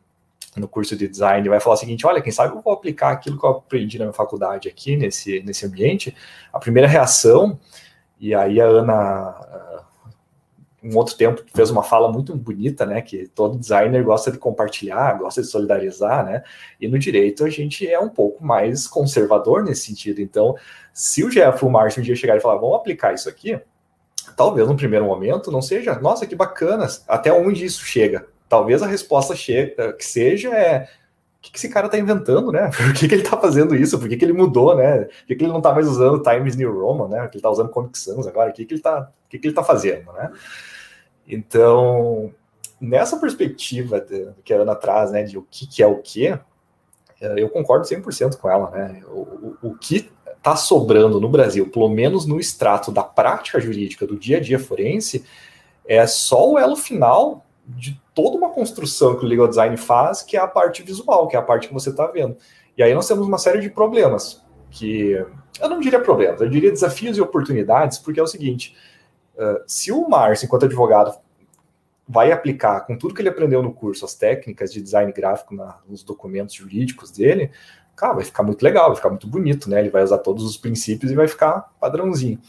no 0.55 0.67
curso 0.67 0.95
de 0.95 1.07
design, 1.07 1.47
vai 1.49 1.59
falar 1.59 1.75
o 1.75 1.79
seguinte: 1.79 2.05
olha, 2.05 2.21
quem 2.21 2.31
sabe 2.31 2.55
eu 2.55 2.61
vou 2.61 2.73
aplicar 2.73 3.11
aquilo 3.11 3.39
que 3.39 3.45
eu 3.45 3.49
aprendi 3.49 3.97
na 3.97 4.05
minha 4.05 4.13
faculdade 4.13 4.69
aqui, 4.69 4.95
nesse, 4.95 5.41
nesse 5.41 5.65
ambiente. 5.65 6.15
A 6.53 6.59
primeira 6.59 6.87
reação, 6.87 7.59
e 8.19 8.35
aí 8.35 8.61
a 8.61 8.65
Ana 8.65 9.35
um 10.81 10.95
outro 10.95 11.15
tempo 11.15 11.43
fez 11.53 11.69
uma 11.69 11.83
fala 11.83 12.11
muito 12.11 12.35
bonita, 12.35 12.85
né? 12.85 13.01
Que 13.01 13.27
todo 13.27 13.57
designer 13.57 14.03
gosta 14.03 14.31
de 14.31 14.37
compartilhar, 14.37 15.17
gosta 15.17 15.41
de 15.41 15.47
solidarizar, 15.47 16.25
né? 16.25 16.43
E 16.79 16.87
no 16.87 16.97
direito 16.97 17.43
a 17.43 17.49
gente 17.49 17.87
é 17.87 17.99
um 17.99 18.09
pouco 18.09 18.43
mais 18.43 18.87
conservador 18.87 19.63
nesse 19.63 19.87
sentido. 19.87 20.21
Então, 20.21 20.55
se 20.93 21.23
o 21.23 21.29
Jeff 21.29 21.63
o 21.65 21.69
Márcio 21.69 22.01
um 22.01 22.03
dia 22.03 22.15
chegar 22.15 22.37
e 22.37 22.39
falar, 22.39 22.55
vamos 22.55 22.77
aplicar 22.77 23.13
isso 23.13 23.27
aqui, 23.27 23.59
talvez 24.35 24.67
no 24.67 24.75
primeiro 24.75 25.05
momento 25.05 25.51
não 25.51 25.61
seja, 25.61 25.99
nossa, 25.99 26.25
que 26.25 26.35
bacana, 26.35 26.87
até 27.07 27.31
onde 27.31 27.65
isso 27.65 27.83
chega? 27.83 28.27
Talvez 28.47 28.81
a 28.81 28.87
resposta 28.87 29.35
chega, 29.35 29.93
que 29.93 30.05
seja 30.05 30.49
é 30.49 30.87
o 31.39 31.41
que, 31.41 31.51
que 31.51 31.57
esse 31.57 31.69
cara 31.69 31.85
está 31.85 31.97
inventando, 31.97 32.51
né? 32.51 32.69
Por 32.75 32.93
que, 32.93 33.07
que 33.07 33.15
ele 33.15 33.23
está 33.23 33.37
fazendo 33.37 33.73
isso? 33.73 33.97
Por 33.97 34.09
que, 34.09 34.17
que 34.17 34.25
ele 34.25 34.33
mudou, 34.33 34.75
né? 34.75 35.05
Por 35.05 35.25
que, 35.27 35.35
que 35.35 35.43
ele 35.43 35.51
não 35.51 35.59
está 35.59 35.73
mais 35.73 35.87
usando 35.87 36.21
Times 36.21 36.57
New 36.57 36.77
Roman, 36.77 37.07
né? 37.07 37.19
Que 37.27 37.35
ele 37.35 37.39
está 37.39 37.49
usando 37.49 37.69
Comic 37.69 37.97
Sans 37.97 38.27
agora? 38.27 38.49
O 38.49 38.53
que, 38.53 38.65
que 38.65 38.73
ele 38.73 38.79
está 38.79 39.09
que 39.29 39.37
que 39.37 39.47
ele 39.47 39.55
tá 39.55 39.63
fazendo, 39.63 40.11
né? 40.11 40.31
Então, 41.27 42.33
nessa 42.81 43.17
perspectiva 43.17 44.03
que 44.43 44.53
a 44.53 44.57
Ana 44.57 44.75
traz, 44.75 45.11
né, 45.11 45.23
de 45.23 45.37
o 45.37 45.43
que, 45.43 45.67
que 45.67 45.83
é 45.83 45.87
o 45.87 45.97
que, 45.97 46.27
é, 46.27 46.39
eu 47.37 47.49
concordo 47.49 47.85
100% 47.85 48.37
com 48.37 48.49
ela, 48.49 48.71
né? 48.71 49.03
O, 49.07 49.19
o, 49.19 49.57
o 49.69 49.77
que 49.77 50.11
está 50.39 50.55
sobrando 50.55 51.19
no 51.19 51.29
Brasil, 51.29 51.69
pelo 51.69 51.89
menos 51.89 52.25
no 52.25 52.39
extrato 52.39 52.91
da 52.91 53.03
prática 53.03 53.59
jurídica 53.59 54.07
do 54.07 54.17
dia 54.17 54.37
a 54.37 54.39
dia 54.41 54.57
forense, 54.57 55.25
é 55.85 56.05
só 56.07 56.51
o 56.51 56.57
elo 56.57 56.75
final 56.75 57.45
de 57.67 58.01
toda 58.15 58.37
uma 58.37 58.49
construção 58.49 59.15
que 59.15 59.25
o 59.25 59.27
legal 59.27 59.47
design 59.47 59.75
faz, 59.77 60.23
que 60.23 60.35
é 60.35 60.39
a 60.39 60.47
parte 60.47 60.81
visual, 60.81 61.27
que 61.27 61.35
é 61.35 61.39
a 61.39 61.43
parte 61.43 61.67
que 61.67 61.73
você 61.73 61.89
está 61.89 62.07
vendo. 62.07 62.37
E 62.77 62.81
aí 62.81 62.93
nós 62.93 63.07
temos 63.07 63.27
uma 63.27 63.37
série 63.37 63.59
de 63.59 63.69
problemas, 63.69 64.43
que 64.71 65.11
eu 65.59 65.69
não 65.69 65.79
diria 65.79 65.99
problemas, 65.99 66.41
eu 66.41 66.49
diria 66.49 66.71
desafios 66.71 67.17
e 67.17 67.21
oportunidades, 67.21 67.97
porque 67.97 68.19
é 68.19 68.23
o 68.23 68.27
seguinte: 68.27 68.75
uh, 69.35 69.61
se 69.67 69.91
o 69.91 70.07
Márcio, 70.07 70.45
enquanto 70.45 70.65
advogado, 70.65 71.15
vai 72.07 72.31
aplicar 72.31 72.81
com 72.81 72.97
tudo 72.97 73.13
que 73.13 73.21
ele 73.21 73.29
aprendeu 73.29 73.61
no 73.61 73.73
curso, 73.73 74.05
as 74.05 74.15
técnicas 74.15 74.73
de 74.73 74.81
design 74.81 75.11
gráfico 75.11 75.53
na, 75.53 75.77
nos 75.87 76.03
documentos 76.03 76.55
jurídicos 76.55 77.11
dele, 77.11 77.51
cara, 77.99 78.13
vai 78.13 78.23
ficar 78.23 78.43
muito 78.43 78.61
legal, 78.63 78.87
vai 78.87 78.95
ficar 78.95 79.09
muito 79.09 79.27
bonito, 79.27 79.69
né? 79.69 79.79
Ele 79.79 79.89
vai 79.89 80.03
usar 80.03 80.19
todos 80.19 80.43
os 80.45 80.57
princípios 80.57 81.11
e 81.11 81.15
vai 81.15 81.27
ficar 81.27 81.69
padrãozinho. 81.79 82.39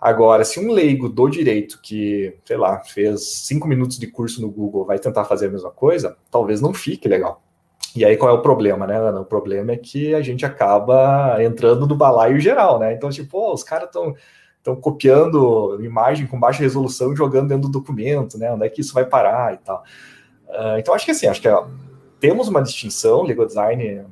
Agora, 0.00 0.44
se 0.44 0.58
um 0.58 0.72
leigo 0.72 1.08
do 1.08 1.28
direito 1.28 1.78
que, 1.82 2.34
sei 2.44 2.56
lá, 2.56 2.80
fez 2.80 3.46
cinco 3.46 3.68
minutos 3.68 3.98
de 3.98 4.06
curso 4.06 4.40
no 4.40 4.50
Google 4.50 4.86
vai 4.86 4.98
tentar 4.98 5.24
fazer 5.24 5.46
a 5.46 5.50
mesma 5.50 5.70
coisa, 5.70 6.16
talvez 6.30 6.60
não 6.60 6.72
fique 6.72 7.06
legal. 7.06 7.42
E 7.94 8.04
aí 8.04 8.16
qual 8.16 8.34
é 8.34 8.38
o 8.38 8.42
problema, 8.42 8.86
né, 8.86 8.96
Ana? 8.96 9.20
O 9.20 9.24
problema 9.24 9.72
é 9.72 9.76
que 9.76 10.14
a 10.14 10.22
gente 10.22 10.46
acaba 10.46 11.36
entrando 11.42 11.86
no 11.86 11.94
balaio 11.94 12.40
geral, 12.40 12.78
né? 12.78 12.94
Então, 12.94 13.10
tipo, 13.10 13.38
oh, 13.38 13.52
os 13.52 13.62
caras 13.62 13.88
estão 13.88 14.76
copiando 14.76 15.78
imagem 15.82 16.26
com 16.26 16.38
baixa 16.38 16.62
resolução 16.62 17.12
e 17.12 17.16
jogando 17.16 17.48
dentro 17.48 17.68
do 17.68 17.72
documento, 17.72 18.38
né? 18.38 18.50
Onde 18.52 18.66
é 18.66 18.70
que 18.70 18.80
isso 18.80 18.94
vai 18.94 19.04
parar 19.04 19.54
e 19.54 19.58
tal. 19.58 19.82
Uh, 20.48 20.78
então, 20.78 20.94
acho 20.94 21.04
que 21.04 21.10
assim, 21.10 21.26
acho 21.26 21.42
que 21.42 21.48
temos 22.18 22.48
uma 22.48 22.62
distinção, 22.62 23.22
legal 23.22 23.46
design 23.46 24.04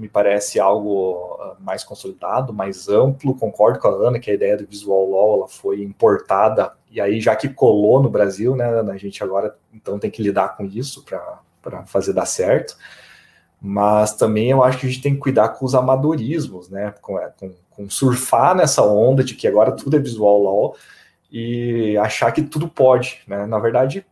me 0.00 0.08
parece 0.08 0.58
algo 0.58 1.36
uh, 1.36 1.56
mais 1.60 1.84
consolidado, 1.84 2.52
mais 2.52 2.88
amplo, 2.88 3.34
concordo 3.34 3.78
com 3.78 3.88
a 3.88 4.08
Ana 4.08 4.18
que 4.18 4.30
a 4.30 4.34
ideia 4.34 4.56
do 4.56 4.66
visual 4.66 5.08
law 5.08 5.36
ela 5.36 5.48
foi 5.48 5.82
importada, 5.82 6.72
e 6.90 7.00
aí 7.00 7.20
já 7.20 7.36
que 7.36 7.48
colou 7.48 8.02
no 8.02 8.08
Brasil, 8.08 8.56
né, 8.56 8.66
a 8.80 8.96
gente 8.96 9.22
agora 9.22 9.56
então 9.72 9.98
tem 9.98 10.10
que 10.10 10.22
lidar 10.22 10.56
com 10.56 10.64
isso 10.64 11.04
para 11.62 11.84
fazer 11.84 12.12
dar 12.12 12.26
certo, 12.26 12.76
mas 13.60 14.16
também 14.16 14.50
eu 14.50 14.64
acho 14.64 14.78
que 14.78 14.86
a 14.86 14.88
gente 14.88 15.02
tem 15.02 15.14
que 15.14 15.20
cuidar 15.20 15.50
com 15.50 15.64
os 15.64 15.74
amadorismos, 15.74 16.68
né, 16.70 16.94
com, 17.00 17.18
é, 17.18 17.30
com 17.38 17.52
com 17.80 17.88
surfar 17.88 18.54
nessa 18.54 18.82
onda 18.82 19.24
de 19.24 19.34
que 19.34 19.48
agora 19.48 19.72
tudo 19.72 19.96
é 19.96 19.98
visual 19.98 20.42
law 20.42 20.76
e 21.32 21.96
achar 21.96 22.30
que 22.32 22.42
tudo 22.42 22.68
pode, 22.68 23.22
né? 23.26 23.46
Na 23.46 23.58
verdade, 23.58 24.04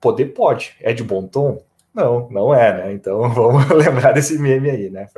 poder 0.00 0.26
pode. 0.26 0.76
É 0.80 0.92
de 0.92 1.02
bom 1.02 1.26
tom? 1.26 1.62
Não, 1.98 2.28
não 2.30 2.54
é, 2.54 2.84
né? 2.84 2.92
Então 2.92 3.28
vamos 3.34 3.68
lembrar 3.74 4.12
desse 4.12 4.38
meme 4.38 4.70
aí, 4.70 4.88
né? 4.88 5.08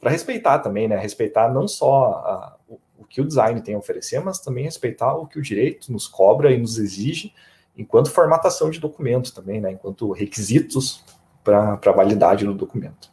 Para 0.00 0.10
respeitar 0.10 0.60
também, 0.60 0.88
né? 0.88 0.96
Respeitar 0.96 1.52
não 1.52 1.68
só 1.68 2.04
a, 2.24 2.56
o, 2.66 2.80
o, 2.98 3.04
que 3.04 3.20
o 3.20 3.26
design 3.26 3.60
tem 3.60 3.74
a 3.74 3.78
oferecer, 3.78 4.18
mas 4.20 4.38
também 4.38 4.64
respeitar 4.64 5.14
o 5.14 5.26
que 5.26 5.38
o 5.38 5.42
direito 5.42 5.92
nos 5.92 6.08
cobra 6.08 6.50
e 6.50 6.58
nos 6.58 6.78
exige 6.78 7.34
enquanto 7.76 8.10
formatação 8.10 8.70
de 8.70 8.80
documento 8.80 9.34
também, 9.34 9.60
né? 9.60 9.72
Enquanto 9.72 10.10
requisitos 10.12 11.04
para 11.44 11.74
a 11.74 11.92
validade 11.92 12.46
do 12.46 12.54
documento. 12.54 13.10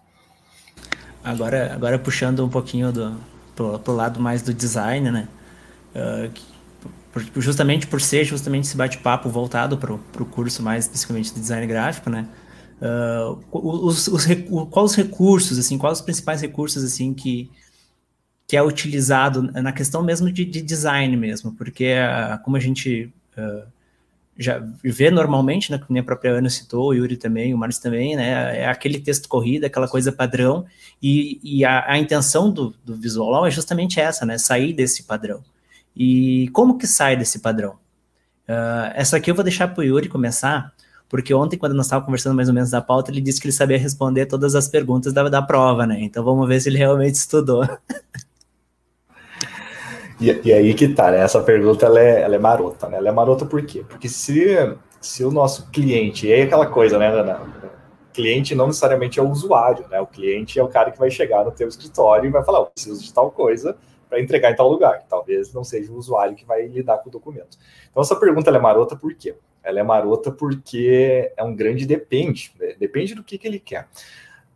Agora, 1.22 1.74
agora 1.74 2.00
puxando 2.00 2.46
um 2.46 2.50
pouquinho 2.50 2.92
do, 2.92 3.18
pro, 3.54 3.80
pro 3.80 3.94
lado 3.94 4.20
mais 4.20 4.42
do 4.42 4.54
design, 4.54 5.12
né? 5.12 5.28
Uh, 5.94 6.54
justamente 7.36 7.86
por 7.86 8.02
ser 8.02 8.24
justamente 8.24 8.66
esse 8.66 8.78
bate-papo 8.78 9.30
voltado 9.30 9.78
para 9.78 9.94
o 9.94 10.26
curso 10.26 10.63
mais 10.63 10.86
especificamente 10.86 11.34
de 11.34 11.39
design 11.42 11.68
gráfico, 11.68 12.10
né? 12.10 12.28
Uh, 12.82 13.42
os, 13.52 14.08
os, 14.08 14.26
quais 14.70 14.92
os 14.92 14.96
recursos, 14.96 15.58
assim, 15.58 15.78
quais 15.78 16.00
os 16.00 16.04
principais 16.04 16.42
recursos, 16.42 16.84
assim, 16.84 17.14
que, 17.14 17.50
que 18.48 18.58
é 18.58 18.62
utilizado 18.62 19.42
na 19.42 19.72
questão 19.72 20.04
mesmo 20.04 20.32
de, 20.32 20.44
de 20.44 20.62
design 20.62 21.16
mesmo, 21.16 21.54
porque 21.54 21.94
uh, 21.94 22.44
como 22.44 22.58
a 22.58 22.60
gente 22.60 23.14
uh, 23.38 23.66
já 24.38 24.64
vê 24.84 25.12
normalmente, 25.12 25.72
né, 25.72 25.78
como 25.78 25.98
a 25.98 26.04
própria 26.04 26.32
Ana 26.32 26.50
citou, 26.50 26.90
o 26.90 26.94
Yuri 26.94 27.18
também, 27.18 27.54
o 27.54 27.58
Marcos 27.58 27.78
também, 27.78 28.16
né, 28.16 28.62
é 28.62 28.68
aquele 28.68 29.00
texto 29.00 29.30
corrido, 29.30 29.66
aquela 29.66 29.88
coisa 29.88 30.12
padrão, 30.12 30.66
e, 31.02 31.40
e 31.44 31.64
a, 31.64 31.92
a, 31.92 31.98
intenção 31.98 32.52
do, 32.52 32.76
do 32.84 32.96
visual 32.96 33.46
é 33.46 33.52
justamente 33.52 34.00
essa, 34.00 34.26
né, 34.26 34.38
sair 34.38 34.74
desse 34.74 35.04
padrão. 35.04 35.44
E 35.96 36.50
como 36.50 36.78
que 36.78 36.88
sai 36.88 37.16
desse 37.16 37.40
padrão? 37.40 37.74
Uh, 38.48 38.92
essa 38.96 39.18
aqui 39.18 39.30
eu 39.30 39.36
vou 39.36 39.44
deixar 39.44 39.68
para 39.68 39.82
o 39.82 39.84
Yuri 39.84 40.10
começar, 40.10 40.73
porque 41.13 41.32
ontem, 41.32 41.60
quando 41.60 41.76
nós 41.76 41.86
estávamos 41.86 42.08
conversando 42.08 42.36
mais 42.36 42.47
ou 42.47 42.56
menos 42.56 42.71
da 42.71 42.82
pauta, 42.82 43.12
ele 43.12 43.21
disse 43.21 43.39
que 43.39 43.45
ele 43.45 43.54
sabia 43.54 43.78
responder 43.78 44.26
todas 44.26 44.56
as 44.56 44.67
perguntas 44.67 45.13
da, 45.13 45.30
da 45.30 45.43
prova, 45.43 45.86
né, 45.86 45.99
então 46.02 46.23
vamos 46.23 46.47
ver 46.47 46.60
se 46.60 46.69
ele 46.69 46.80
realmente 46.80 47.13
estudou. 47.13 47.63
E, 50.19 50.41
e, 50.43 50.52
aí 50.52 50.73
que 50.73 50.88
tá, 50.88 51.12
né? 51.12 51.19
Essa 51.19 51.39
pergunta 51.43 51.86
ela 51.86 51.99
é, 51.99 52.21
ela 52.21 52.34
é 52.34 52.39
marota, 52.39 52.88
né? 52.88 52.97
Ela 52.97 53.10
é 53.10 53.12
marota 53.12 53.45
por 53.45 53.62
quê? 53.63 53.86
Porque 53.88 54.10
se, 54.10 54.76
se 54.99 55.23
o 55.23 55.30
nosso 55.30 55.69
cliente, 55.69 56.26
e 56.26 56.34
aí 56.34 56.41
aquela 56.41 56.65
coisa, 56.65 56.97
né, 56.97 57.10
Ana? 57.10 57.41
cliente 58.12 58.56
não 58.56 58.67
necessariamente 58.67 59.19
é 59.19 59.21
o 59.21 59.30
usuário, 59.30 59.86
né? 59.89 60.02
O 60.02 60.08
cliente 60.08 60.58
é 60.58 60.63
o 60.63 60.67
cara 60.67 60.89
que 60.89 60.97
vai 60.97 61.12
chegar 61.12 61.45
no 61.45 61.52
teu 61.52 61.67
escritório 61.67 62.28
e 62.28 62.32
vai 62.32 62.43
falar, 62.43 62.60
eu 62.60 62.65
preciso 62.65 63.04
de 63.04 63.13
tal 63.13 63.30
coisa 63.30 63.78
para 64.10 64.19
entregar 64.19 64.52
em 64.52 64.56
tal 64.56 64.67
lugar. 64.67 65.04
Talvez 65.08 65.54
não 65.54 65.63
seja 65.63 65.91
o 65.91 65.95
usuário 65.95 66.36
que 66.36 66.45
vai 66.45 66.65
lidar 66.65 66.97
com 66.97 67.10
o 67.10 67.12
documento. 67.12 67.56
Então 67.91 68.02
essa 68.02 68.15
pergunta 68.15 68.49
é 68.49 68.60
marota 68.60 68.95
por 68.95 69.13
quê? 69.13 69.36
Ela 69.63 69.80
é 69.80 69.84
marota 69.84 70.32
porque 70.32 71.32
é 71.36 71.43
um 71.43 71.56
grande 71.56 71.86
depende, 71.86 72.52
né? 72.60 72.76
depende 72.80 73.15
do 73.15 73.23
que, 73.23 73.38
que 73.38 73.47
ele 73.47 73.60
quer. 73.60 73.88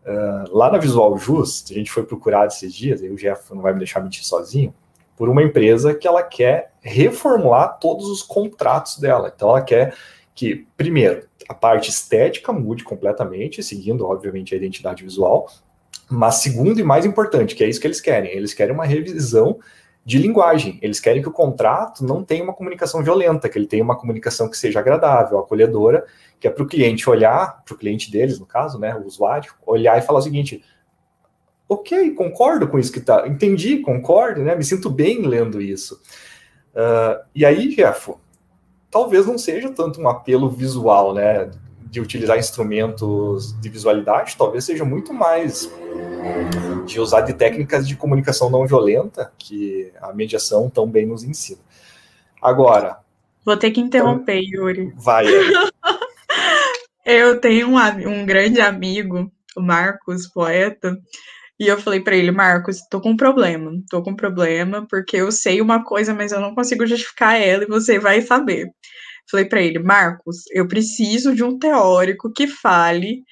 Uh, 0.03 0.55
lá 0.55 0.71
na 0.71 0.77
Visual 0.77 1.17
Just, 1.17 1.71
a 1.71 1.73
gente 1.73 1.91
foi 1.91 2.03
procurado 2.03 2.53
esses 2.53 2.73
dias, 2.73 3.01
e 3.01 3.09
o 3.09 3.15
Jeff 3.15 3.53
não 3.53 3.61
vai 3.61 3.73
me 3.73 3.79
deixar 3.79 3.99
mentir 4.01 4.25
sozinho, 4.25 4.73
por 5.17 5.29
uma 5.29 5.41
empresa 5.41 5.95
que 5.95 6.07
ela 6.07 6.21
quer 6.21 6.71
reformular 6.79 7.79
todos 7.79 8.07
os 8.07 8.21
contratos 8.21 8.99
dela. 8.99 9.31
Então 9.35 9.49
ela 9.49 9.61
quer 9.61 9.95
que, 10.35 10.67
primeiro, 10.77 11.27
a 11.49 11.53
parte 11.53 11.89
estética 11.89 12.53
mude 12.53 12.83
completamente, 12.83 13.63
seguindo, 13.63 14.05
obviamente, 14.05 14.53
a 14.53 14.57
identidade 14.57 15.03
visual, 15.03 15.49
mas 16.09 16.35
segundo 16.35 16.79
e 16.79 16.83
mais 16.83 17.05
importante, 17.05 17.55
que 17.55 17.63
é 17.63 17.67
isso 17.67 17.81
que 17.81 17.87
eles 17.87 17.99
querem, 17.99 18.31
eles 18.31 18.53
querem 18.53 18.73
uma 18.73 18.85
revisão 18.85 19.59
de 20.07 20.19
linguagem. 20.19 20.79
Eles 20.81 21.01
querem 21.01 21.21
que 21.21 21.27
o 21.27 21.33
contrato 21.33 22.01
não 22.01 22.23
tenha 22.23 22.41
uma 22.41 22.53
comunicação 22.53 23.03
violenta, 23.03 23.49
que 23.49 23.59
ele 23.59 23.67
tenha 23.67 23.83
uma 23.83 23.97
comunicação 23.97 24.49
que 24.49 24.57
seja 24.57 24.79
agradável, 24.79 25.37
acolhedora, 25.37 26.05
que 26.39 26.47
é 26.47 26.49
para 26.49 26.63
o 26.63 26.65
cliente 26.65 27.09
olhar, 27.09 27.61
para 27.65 27.75
o 27.75 27.77
cliente 27.77 28.09
deles, 28.09 28.39
no 28.39 28.45
caso, 28.45 28.79
né, 28.79 28.95
o 28.95 29.05
usuário, 29.05 29.53
olhar 29.65 29.97
e 29.97 30.01
falar 30.01 30.19
o 30.19 30.21
seguinte: 30.21 30.63
ok, 31.67 32.11
concordo 32.11 32.69
com 32.69 32.79
isso 32.79 32.89
que 32.89 33.01
tá, 33.01 33.27
entendi, 33.27 33.79
concordo, 33.79 34.41
né? 34.43 34.55
Me 34.55 34.63
sinto 34.63 34.89
bem 34.89 35.23
lendo 35.23 35.61
isso. 35.61 36.01
Uh, 36.73 37.21
e 37.35 37.45
aí, 37.45 37.75
Jeff, 37.75 38.13
talvez 38.89 39.25
não 39.25 39.37
seja 39.37 39.69
tanto 39.71 39.99
um 39.99 40.07
apelo 40.07 40.49
visual, 40.49 41.13
né? 41.13 41.51
De 41.89 42.01
utilizar 42.01 42.37
instrumentos 42.37 43.59
de 43.61 43.69
visualidade, 43.69 44.35
talvez 44.37 44.65
seja 44.65 44.83
muito 44.83 45.13
mais 45.13 45.71
de 46.85 46.99
usar 46.99 47.21
de 47.21 47.33
técnicas 47.33 47.87
de 47.87 47.95
comunicação 47.95 48.49
não 48.49 48.65
violenta 48.65 49.31
que 49.37 49.91
a 50.01 50.13
mediação 50.13 50.69
tão 50.69 50.87
bem 50.87 51.05
nos 51.05 51.23
ensina. 51.23 51.59
Agora. 52.41 52.97
Vou 53.45 53.57
ter 53.57 53.71
que 53.71 53.81
interromper, 53.81 54.41
então, 54.41 54.63
Yuri. 54.63 54.93
Vai. 54.95 55.25
Eu 57.05 57.39
tenho 57.39 57.69
um, 57.69 57.77
um 57.77 58.25
grande 58.25 58.59
amigo, 58.59 59.31
o 59.55 59.61
Marcos, 59.61 60.27
poeta, 60.27 60.97
e 61.57 61.65
eu 61.65 61.79
falei 61.79 62.01
para 62.01 62.17
ele, 62.17 62.31
Marcos, 62.31 62.81
tô 62.89 62.99
com 62.99 63.11
um 63.11 63.17
problema, 63.17 63.71
tô 63.89 64.03
com 64.03 64.11
um 64.11 64.15
problema, 64.15 64.85
porque 64.89 65.15
eu 65.15 65.31
sei 65.31 65.61
uma 65.61 65.85
coisa, 65.85 66.13
mas 66.13 66.33
eu 66.33 66.41
não 66.41 66.53
consigo 66.53 66.85
justificar 66.85 67.41
ela 67.41 67.63
e 67.63 67.67
você 67.67 67.97
vai 67.97 68.21
saber. 68.21 68.69
Falei 69.29 69.45
para 69.45 69.61
ele, 69.61 69.79
Marcos, 69.79 70.43
eu 70.51 70.67
preciso 70.67 71.35
de 71.35 71.43
um 71.43 71.57
teórico 71.57 72.31
que 72.31 72.47
fale 72.47 73.23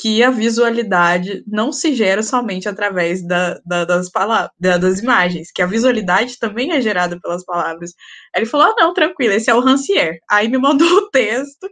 que 0.00 0.22
a 0.22 0.30
visualidade 0.30 1.44
não 1.46 1.72
se 1.72 1.94
gera 1.94 2.22
somente 2.22 2.68
através 2.68 3.26
da, 3.26 3.60
da, 3.66 3.84
das 3.84 4.10
palavras, 4.10 4.50
da, 4.58 4.78
das 4.78 5.00
imagens, 5.00 5.50
que 5.52 5.60
a 5.60 5.66
visualidade 5.66 6.38
também 6.38 6.72
é 6.72 6.80
gerada 6.80 7.20
pelas 7.20 7.44
palavras. 7.44 7.92
Aí 8.34 8.42
ele 8.42 8.50
falou: 8.50 8.68
ah, 8.68 8.74
não, 8.78 8.94
tranquilo, 8.94 9.34
esse 9.34 9.50
é 9.50 9.54
o 9.54 9.60
Rancière. 9.60 10.18
Aí 10.30 10.48
me 10.48 10.58
mandou 10.58 10.88
o 10.98 11.10
texto, 11.10 11.68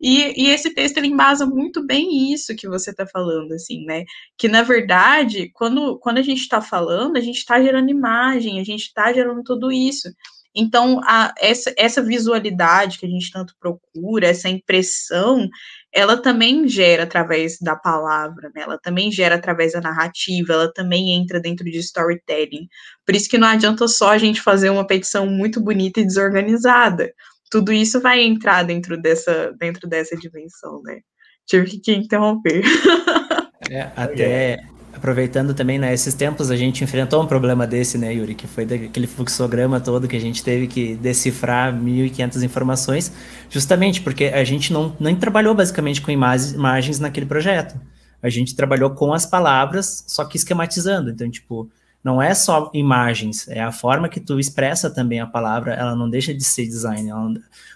e, 0.00 0.48
e, 0.48 0.50
esse 0.50 0.74
texto 0.74 0.98
ele 0.98 1.06
embasa 1.08 1.46
muito 1.46 1.84
bem 1.86 2.30
isso 2.32 2.54
que 2.54 2.68
você 2.68 2.90
está 2.90 3.06
falando, 3.06 3.52
assim, 3.52 3.86
né? 3.86 4.04
Que 4.36 4.48
na 4.48 4.62
verdade, 4.62 5.50
quando, 5.54 5.98
quando 5.98 6.18
a 6.18 6.22
gente 6.22 6.40
está 6.40 6.60
falando, 6.60 7.16
a 7.16 7.20
gente 7.20 7.38
está 7.38 7.62
gerando 7.62 7.88
imagem, 7.90 8.60
a 8.60 8.64
gente 8.64 8.82
está 8.82 9.10
gerando 9.14 9.42
tudo 9.42 9.72
isso. 9.72 10.08
Então, 10.54 11.00
a, 11.04 11.34
essa, 11.38 11.72
essa 11.76 12.02
visualidade 12.02 12.98
que 12.98 13.06
a 13.06 13.08
gente 13.08 13.30
tanto 13.32 13.54
procura, 13.58 14.28
essa 14.28 14.48
impressão, 14.48 15.48
ela 15.92 16.16
também 16.16 16.68
gera 16.68 17.02
através 17.04 17.58
da 17.60 17.74
palavra, 17.74 18.50
né? 18.54 18.62
Ela 18.62 18.78
também 18.78 19.10
gera 19.10 19.34
através 19.34 19.72
da 19.72 19.80
narrativa, 19.80 20.52
ela 20.52 20.72
também 20.72 21.14
entra 21.14 21.40
dentro 21.40 21.64
de 21.64 21.78
storytelling. 21.78 22.68
Por 23.04 23.14
isso 23.14 23.28
que 23.28 23.38
não 23.38 23.48
adianta 23.48 23.88
só 23.88 24.10
a 24.10 24.18
gente 24.18 24.40
fazer 24.40 24.70
uma 24.70 24.86
petição 24.86 25.26
muito 25.26 25.60
bonita 25.60 26.00
e 26.00 26.06
desorganizada 26.06 27.12
tudo 27.54 27.72
isso 27.72 28.00
vai 28.00 28.20
entrar 28.20 28.64
dentro 28.64 29.00
dessa, 29.00 29.52
dentro 29.52 29.88
dessa 29.88 30.16
dimensão, 30.16 30.82
né? 30.82 30.98
Tive 31.46 31.78
que 31.78 31.92
interromper. 31.92 32.62
É, 33.70 33.90
até 33.96 34.58
aproveitando 35.04 35.52
também, 35.52 35.78
né, 35.78 35.92
esses 35.92 36.14
tempos 36.14 36.50
a 36.50 36.56
gente 36.56 36.82
enfrentou 36.82 37.22
um 37.22 37.26
problema 37.26 37.66
desse, 37.66 37.98
né, 37.98 38.14
Yuri, 38.14 38.34
que 38.34 38.46
foi 38.46 38.64
daquele 38.64 39.06
fluxograma 39.06 39.78
todo 39.78 40.08
que 40.08 40.16
a 40.16 40.20
gente 40.20 40.42
teve 40.42 40.66
que 40.66 40.94
decifrar 40.94 41.74
1.500 41.74 42.42
informações, 42.42 43.12
justamente 43.50 44.00
porque 44.00 44.24
a 44.24 44.42
gente 44.44 44.72
não 44.72 44.96
nem 44.98 45.14
trabalhou 45.14 45.54
basicamente 45.54 46.00
com 46.00 46.10
imagens 46.10 46.98
naquele 46.98 47.26
projeto. 47.26 47.78
A 48.22 48.30
gente 48.30 48.56
trabalhou 48.56 48.92
com 48.92 49.12
as 49.12 49.26
palavras, 49.26 50.04
só 50.08 50.24
que 50.24 50.38
esquematizando. 50.38 51.10
Então, 51.10 51.30
tipo, 51.30 51.68
não 52.02 52.22
é 52.22 52.32
só 52.32 52.70
imagens, 52.72 53.46
é 53.48 53.60
a 53.60 53.70
forma 53.70 54.08
que 54.08 54.20
tu 54.20 54.40
expressa 54.40 54.88
também 54.88 55.20
a 55.20 55.26
palavra, 55.26 55.74
ela 55.74 55.94
não 55.94 56.08
deixa 56.08 56.32
de 56.32 56.42
ser 56.42 56.64
design. 56.64 57.10
Ela, 57.10 57.30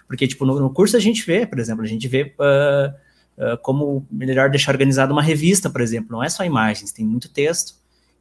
porque, 0.07 0.27
tipo, 0.27 0.47
no, 0.47 0.59
no, 0.59 0.73
curso 0.73 0.97
a 0.97 0.99
gente 0.99 1.23
vê, 1.23 1.45
por 1.45 1.59
exemplo, 1.59 1.83
a 1.83 1.87
gente 1.87 2.07
vê 2.07 2.33
uh, 2.39 2.91
como 3.61 4.05
melhor 4.11 4.49
deixar 4.49 4.73
organizada 4.73 5.13
uma 5.13 5.21
revista, 5.21 5.69
por 5.69 5.81
exemplo. 5.81 6.11
Não 6.11 6.23
é 6.23 6.29
só 6.29 6.43
imagens, 6.43 6.91
tem 6.91 7.05
muito 7.05 7.31
texto. 7.31 7.75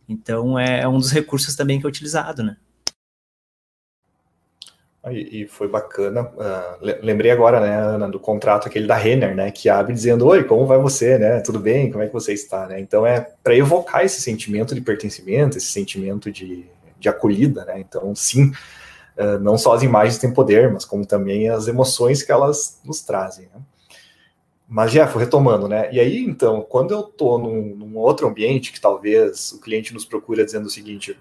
Então, 0.08 0.58
é, 0.58 0.80
é 0.82 0.88
um 0.88 0.98
dos 0.98 1.10
recursos 1.10 1.54
também 1.54 1.78
que 1.78 1.86
é 1.86 1.88
utilizado, 1.88 2.42
né? 2.42 2.56
E, 5.10 5.46
foi 5.46 5.68
bacana. 5.68 6.22
Uh, 6.22 6.98
lembrei 7.02 7.30
agora, 7.30 7.60
né, 7.60 7.74
Ana, 7.74 8.08
do 8.08 8.18
contrato 8.18 8.68
aquele 8.68 8.86
da 8.86 8.96
Renner, 8.96 9.34
né, 9.34 9.50
que 9.50 9.68
abre 9.68 9.94
dizendo: 9.94 10.26
Oi, 10.26 10.44
como 10.44 10.66
vai 10.66 10.78
você, 10.78 11.18
né? 11.18 11.40
Tudo 11.40 11.58
bem? 11.58 11.90
Como 11.90 12.02
é 12.02 12.06
que 12.06 12.12
você 12.12 12.32
está, 12.32 12.66
né? 12.66 12.80
Então 12.80 13.06
é 13.06 13.20
para 13.42 13.56
evocar 13.56 14.04
esse 14.04 14.20
sentimento 14.20 14.74
de 14.74 14.80
pertencimento, 14.80 15.56
esse 15.56 15.68
sentimento 15.68 16.30
de, 16.30 16.66
de 16.98 17.08
acolhida, 17.08 17.64
né? 17.64 17.78
Então, 17.80 18.14
sim, 18.14 18.50
uh, 19.16 19.38
não 19.40 19.56
só 19.56 19.74
as 19.74 19.82
imagens 19.82 20.18
têm 20.18 20.32
poder, 20.32 20.70
mas 20.72 20.84
como 20.84 21.06
também 21.06 21.48
as 21.48 21.68
emoções 21.68 22.22
que 22.22 22.32
elas 22.32 22.80
nos 22.84 23.00
trazem. 23.00 23.48
Né? 23.54 23.60
Mas, 24.68 24.92
Jeff, 24.92 25.16
retomando, 25.16 25.66
né? 25.66 25.88
E 25.92 25.98
aí, 25.98 26.18
então, 26.18 26.60
quando 26.60 26.92
eu 26.92 27.00
estou 27.00 27.38
num, 27.38 27.74
num 27.74 27.96
outro 27.96 28.28
ambiente 28.28 28.72
que 28.72 28.80
talvez 28.80 29.52
o 29.52 29.60
cliente 29.60 29.94
nos 29.94 30.04
procura 30.04 30.44
dizendo 30.44 30.66
o 30.66 30.70
seguinte 30.70 31.16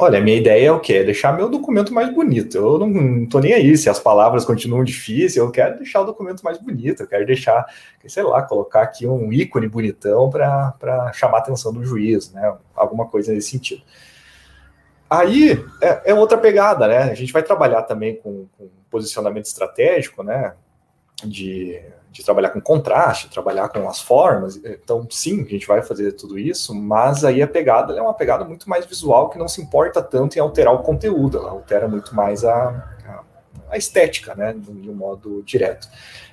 Olha, 0.00 0.20
minha 0.20 0.36
ideia 0.36 0.68
é 0.68 0.72
o 0.72 0.78
quê? 0.78 0.94
É 0.94 1.04
deixar 1.04 1.36
meu 1.36 1.48
documento 1.48 1.92
mais 1.92 2.12
bonito. 2.14 2.56
Eu 2.56 2.78
não, 2.78 3.26
tô 3.26 3.40
nem 3.40 3.52
aí 3.52 3.76
se 3.76 3.90
as 3.90 3.98
palavras 3.98 4.44
continuam 4.44 4.84
difíceis, 4.84 5.36
eu 5.36 5.50
quero 5.50 5.76
deixar 5.76 6.00
o 6.00 6.04
documento 6.04 6.40
mais 6.42 6.56
bonito, 6.56 7.02
eu 7.02 7.06
quero 7.08 7.26
deixar, 7.26 7.66
sei 8.06 8.22
lá, 8.22 8.40
colocar 8.42 8.82
aqui 8.82 9.08
um 9.08 9.32
ícone 9.32 9.68
bonitão 9.68 10.30
para 10.30 11.12
chamar 11.14 11.38
a 11.38 11.40
atenção 11.40 11.72
do 11.72 11.84
juiz, 11.84 12.32
né? 12.32 12.56
Alguma 12.76 13.06
coisa 13.06 13.32
nesse 13.32 13.50
sentido. 13.50 13.82
Aí 15.10 15.64
é, 15.82 16.12
é, 16.12 16.14
outra 16.14 16.38
pegada, 16.38 16.86
né? 16.86 17.02
A 17.04 17.14
gente 17.14 17.32
vai 17.32 17.42
trabalhar 17.42 17.82
também 17.82 18.16
com, 18.16 18.46
com 18.56 18.68
posicionamento 18.88 19.46
estratégico, 19.46 20.22
né? 20.22 20.54
De 21.24 21.82
de 22.18 22.24
trabalhar 22.24 22.50
com 22.50 22.60
contraste, 22.60 23.30
trabalhar 23.30 23.68
com 23.68 23.88
as 23.88 24.00
formas. 24.00 24.56
Então, 24.56 25.06
sim, 25.08 25.44
a 25.44 25.48
gente 25.48 25.66
vai 25.68 25.82
fazer 25.82 26.12
tudo 26.12 26.36
isso, 26.36 26.74
mas 26.74 27.24
aí 27.24 27.40
a 27.40 27.46
pegada 27.46 27.96
é 27.96 28.02
uma 28.02 28.12
pegada 28.12 28.44
muito 28.44 28.68
mais 28.68 28.84
visual 28.84 29.30
que 29.30 29.38
não 29.38 29.46
se 29.46 29.62
importa 29.62 30.02
tanto 30.02 30.36
em 30.36 30.40
alterar 30.40 30.74
o 30.74 30.82
conteúdo, 30.82 31.38
ela 31.38 31.50
altera 31.50 31.86
muito 31.86 32.14
mais 32.16 32.44
a, 32.44 32.68
a, 33.06 33.22
a 33.70 33.76
estética, 33.76 34.34
né, 34.34 34.52
de 34.52 34.90
um 34.90 34.94
modo 34.94 35.44
direto. 35.44 35.88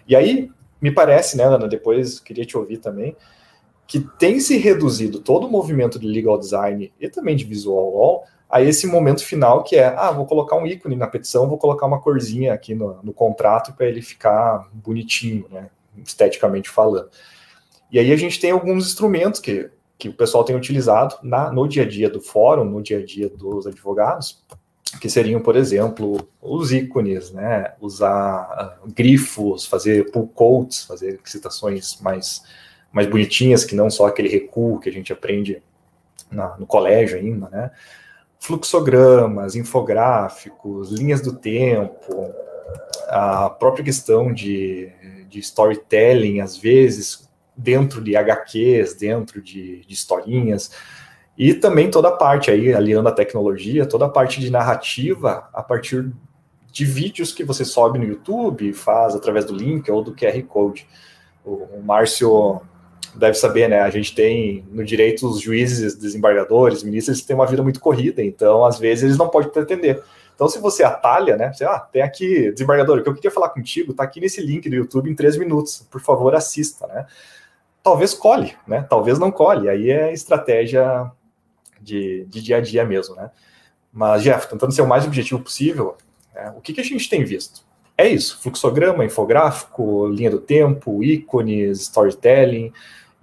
E 0.07 0.15
aí, 0.15 0.51
me 0.81 0.91
parece, 0.91 1.37
né, 1.37 1.43
Ana, 1.43 1.67
depois 1.67 2.19
queria 2.19 2.45
te 2.45 2.57
ouvir 2.57 2.77
também, 2.77 3.15
que 3.85 3.99
tem 3.99 4.39
se 4.39 4.57
reduzido 4.57 5.19
todo 5.19 5.45
o 5.45 5.51
movimento 5.51 5.99
de 5.99 6.07
legal 6.07 6.39
design 6.39 6.91
e 6.99 7.09
também 7.09 7.35
de 7.35 7.45
visual 7.45 7.95
law 7.95 8.23
a 8.49 8.61
esse 8.61 8.87
momento 8.87 9.23
final 9.23 9.63
que 9.63 9.75
é, 9.75 9.87
ah, 9.87 10.11
vou 10.11 10.25
colocar 10.25 10.55
um 10.55 10.65
ícone 10.65 10.95
na 10.95 11.07
petição, 11.07 11.47
vou 11.47 11.57
colocar 11.57 11.85
uma 11.85 11.99
corzinha 11.99 12.53
aqui 12.53 12.75
no, 12.75 12.99
no 13.03 13.13
contrato 13.13 13.73
para 13.73 13.87
ele 13.87 14.01
ficar 14.01 14.69
bonitinho, 14.71 15.45
né, 15.51 15.69
esteticamente 16.03 16.69
falando. 16.69 17.09
E 17.91 17.99
aí 17.99 18.11
a 18.11 18.15
gente 18.15 18.39
tem 18.39 18.51
alguns 18.51 18.87
instrumentos 18.87 19.39
que, 19.39 19.69
que 19.97 20.09
o 20.09 20.13
pessoal 20.13 20.43
tem 20.43 20.55
utilizado 20.55 21.15
na, 21.23 21.51
no 21.51 21.67
dia 21.67 21.83
a 21.83 21.87
dia 21.87 22.09
do 22.09 22.21
fórum, 22.21 22.65
no 22.65 22.81
dia 22.81 22.99
a 22.99 23.05
dia 23.05 23.29
dos 23.29 23.65
advogados, 23.65 24.43
que 24.99 25.09
seriam, 25.09 25.41
por 25.41 25.55
exemplo, 25.55 26.27
os 26.41 26.71
ícones, 26.71 27.31
né, 27.31 27.73
usar 27.81 28.79
uh, 28.83 28.91
grifos, 28.91 29.65
fazer 29.65 30.11
pull 30.11 30.27
quotes, 30.27 30.85
fazer 30.85 31.19
citações 31.25 31.99
mais, 31.99 32.43
mais 32.91 33.07
bonitinhas, 33.07 33.65
que 33.65 33.75
não 33.75 33.89
só 33.89 34.07
aquele 34.07 34.29
recuo 34.29 34.79
que 34.79 34.89
a 34.89 34.93
gente 34.93 35.11
aprende 35.11 35.61
na, 36.31 36.55
no 36.57 36.65
colégio 36.65 37.17
ainda, 37.17 37.49
né, 37.49 37.71
fluxogramas, 38.45 39.55
infográficos, 39.55 40.91
linhas 40.91 41.19
do 41.19 41.33
tempo, 41.33 42.31
a 43.07 43.49
própria 43.49 43.83
questão 43.83 44.31
de, 44.31 44.91
de 45.27 45.39
storytelling, 45.39 46.41
às 46.41 46.55
vezes, 46.55 47.27
dentro 47.57 48.03
de 48.03 48.15
HQs, 48.15 48.93
dentro 48.93 49.41
de, 49.41 49.81
de 49.81 49.93
historinhas, 49.93 50.71
e 51.35 51.55
também 51.55 51.89
toda 51.89 52.09
a 52.09 52.15
parte 52.15 52.51
aí, 52.51 52.71
aliando 52.71 53.09
a 53.09 53.11
tecnologia, 53.11 53.85
toda 53.85 54.05
a 54.05 54.09
parte 54.09 54.39
de 54.39 54.51
narrativa 54.51 55.49
a 55.51 55.63
partir 55.63 56.13
de 56.71 56.85
vídeos 56.85 57.33
que 57.33 57.43
você 57.43 57.65
sobe 57.65 57.97
no 57.97 58.05
YouTube, 58.05 58.71
faz 58.73 59.15
através 59.15 59.45
do 59.45 59.55
link 59.55 59.89
ou 59.89 60.03
do 60.03 60.13
QR 60.13 60.39
Code. 60.43 60.87
O, 61.43 61.77
o 61.77 61.83
Márcio 61.83 62.61
deve 63.17 63.35
saber, 63.35 63.69
né? 63.69 63.81
A 63.81 63.89
gente 63.89 64.13
tem 64.13 64.65
no 64.71 64.83
direito 64.83 65.27
os 65.27 65.39
juízes, 65.39 65.95
desembargadores, 65.95 66.83
ministros, 66.83 67.17
eles 67.17 67.25
têm 67.25 67.35
uma 67.35 67.47
vida 67.47 67.63
muito 67.63 67.79
corrida, 67.79 68.21
então 68.23 68.65
às 68.65 68.77
vezes 68.77 69.03
eles 69.03 69.17
não 69.17 69.29
podem 69.29 69.49
pretender. 69.49 70.03
Então, 70.33 70.49
se 70.49 70.59
você 70.59 70.83
atalha, 70.83 71.37
né? 71.37 71.53
Você, 71.53 71.63
ah, 71.63 71.79
tem 71.79 72.01
aqui, 72.01 72.51
desembargador, 72.51 72.99
o 72.99 73.03
que 73.03 73.09
eu 73.09 73.15
queria 73.15 73.31
falar 73.31 73.49
contigo, 73.49 73.93
tá 73.93 74.03
aqui 74.03 74.19
nesse 74.19 74.41
link 74.41 74.69
do 74.69 74.75
YouTube 74.75 75.09
em 75.09 75.15
três 75.15 75.37
minutos. 75.37 75.87
Por 75.89 76.01
favor, 76.01 76.35
assista, 76.35 76.85
né? 76.87 77.05
Talvez 77.81 78.13
colhe, 78.13 78.53
né? 78.67 78.85
Talvez 78.89 79.17
não 79.17 79.31
colhe. 79.31 79.69
Aí 79.69 79.89
é 79.89 80.11
estratégia 80.11 81.09
de, 81.81 82.25
de 82.25 82.41
dia 82.41 82.57
a 82.57 82.61
dia 82.61 82.83
mesmo, 82.83 83.15
né? 83.15 83.31
Mas, 83.93 84.23
Jeff, 84.23 84.49
tentando 84.49 84.73
ser 84.73 84.81
o 84.81 84.87
mais 84.87 85.05
objetivo 85.05 85.39
possível, 85.39 85.95
né, 86.33 86.53
o 86.57 86.59
que, 86.59 86.73
que 86.73 86.81
a 86.81 86.83
gente 86.83 87.09
tem 87.09 87.23
visto? 87.23 87.63
É 87.97 88.05
isso: 88.05 88.41
fluxograma, 88.41 89.05
infográfico, 89.05 90.07
linha 90.07 90.29
do 90.29 90.39
tempo, 90.39 91.01
ícones, 91.01 91.79
storytelling 91.83 92.73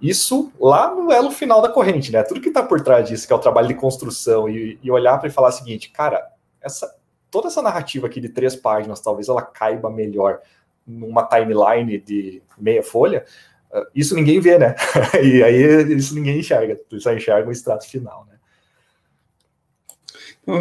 isso 0.03 0.51
lá 0.59 0.93
no 0.93 1.09
elo 1.13 1.31
final 1.31 1.61
da 1.61 1.69
corrente, 1.69 2.11
né? 2.11 2.21
Tudo 2.23 2.41
que 2.41 2.49
está 2.49 2.61
por 2.61 2.81
trás 2.81 3.07
disso, 3.07 3.25
que 3.25 3.31
é 3.31 3.35
o 3.35 3.39
trabalho 3.39 3.69
de 3.69 3.73
construção, 3.73 4.49
e, 4.49 4.77
e 4.83 4.91
olhar 4.91 5.17
para 5.17 5.29
e 5.29 5.31
falar 5.31 5.47
o 5.47 5.51
seguinte, 5.53 5.89
cara, 5.91 6.27
essa, 6.61 6.93
toda 7.31 7.47
essa 7.47 7.61
narrativa 7.61 8.07
aqui 8.07 8.19
de 8.19 8.27
três 8.27 8.53
páginas, 8.53 8.99
talvez 8.99 9.29
ela 9.29 9.41
caiba 9.41 9.89
melhor 9.89 10.41
numa 10.85 11.23
timeline 11.23 11.97
de 11.97 12.43
meia 12.57 12.83
folha, 12.83 13.23
uh, 13.71 13.85
isso 13.95 14.13
ninguém 14.13 14.41
vê, 14.41 14.59
né? 14.59 14.75
e 15.23 15.41
aí 15.41 15.93
isso 15.95 16.13
ninguém 16.13 16.39
enxerga, 16.39 16.77
só 16.99 17.13
enxerga 17.13 17.47
o 17.47 17.51
extrato 17.53 17.87
final, 17.87 18.27
né? 18.29 18.33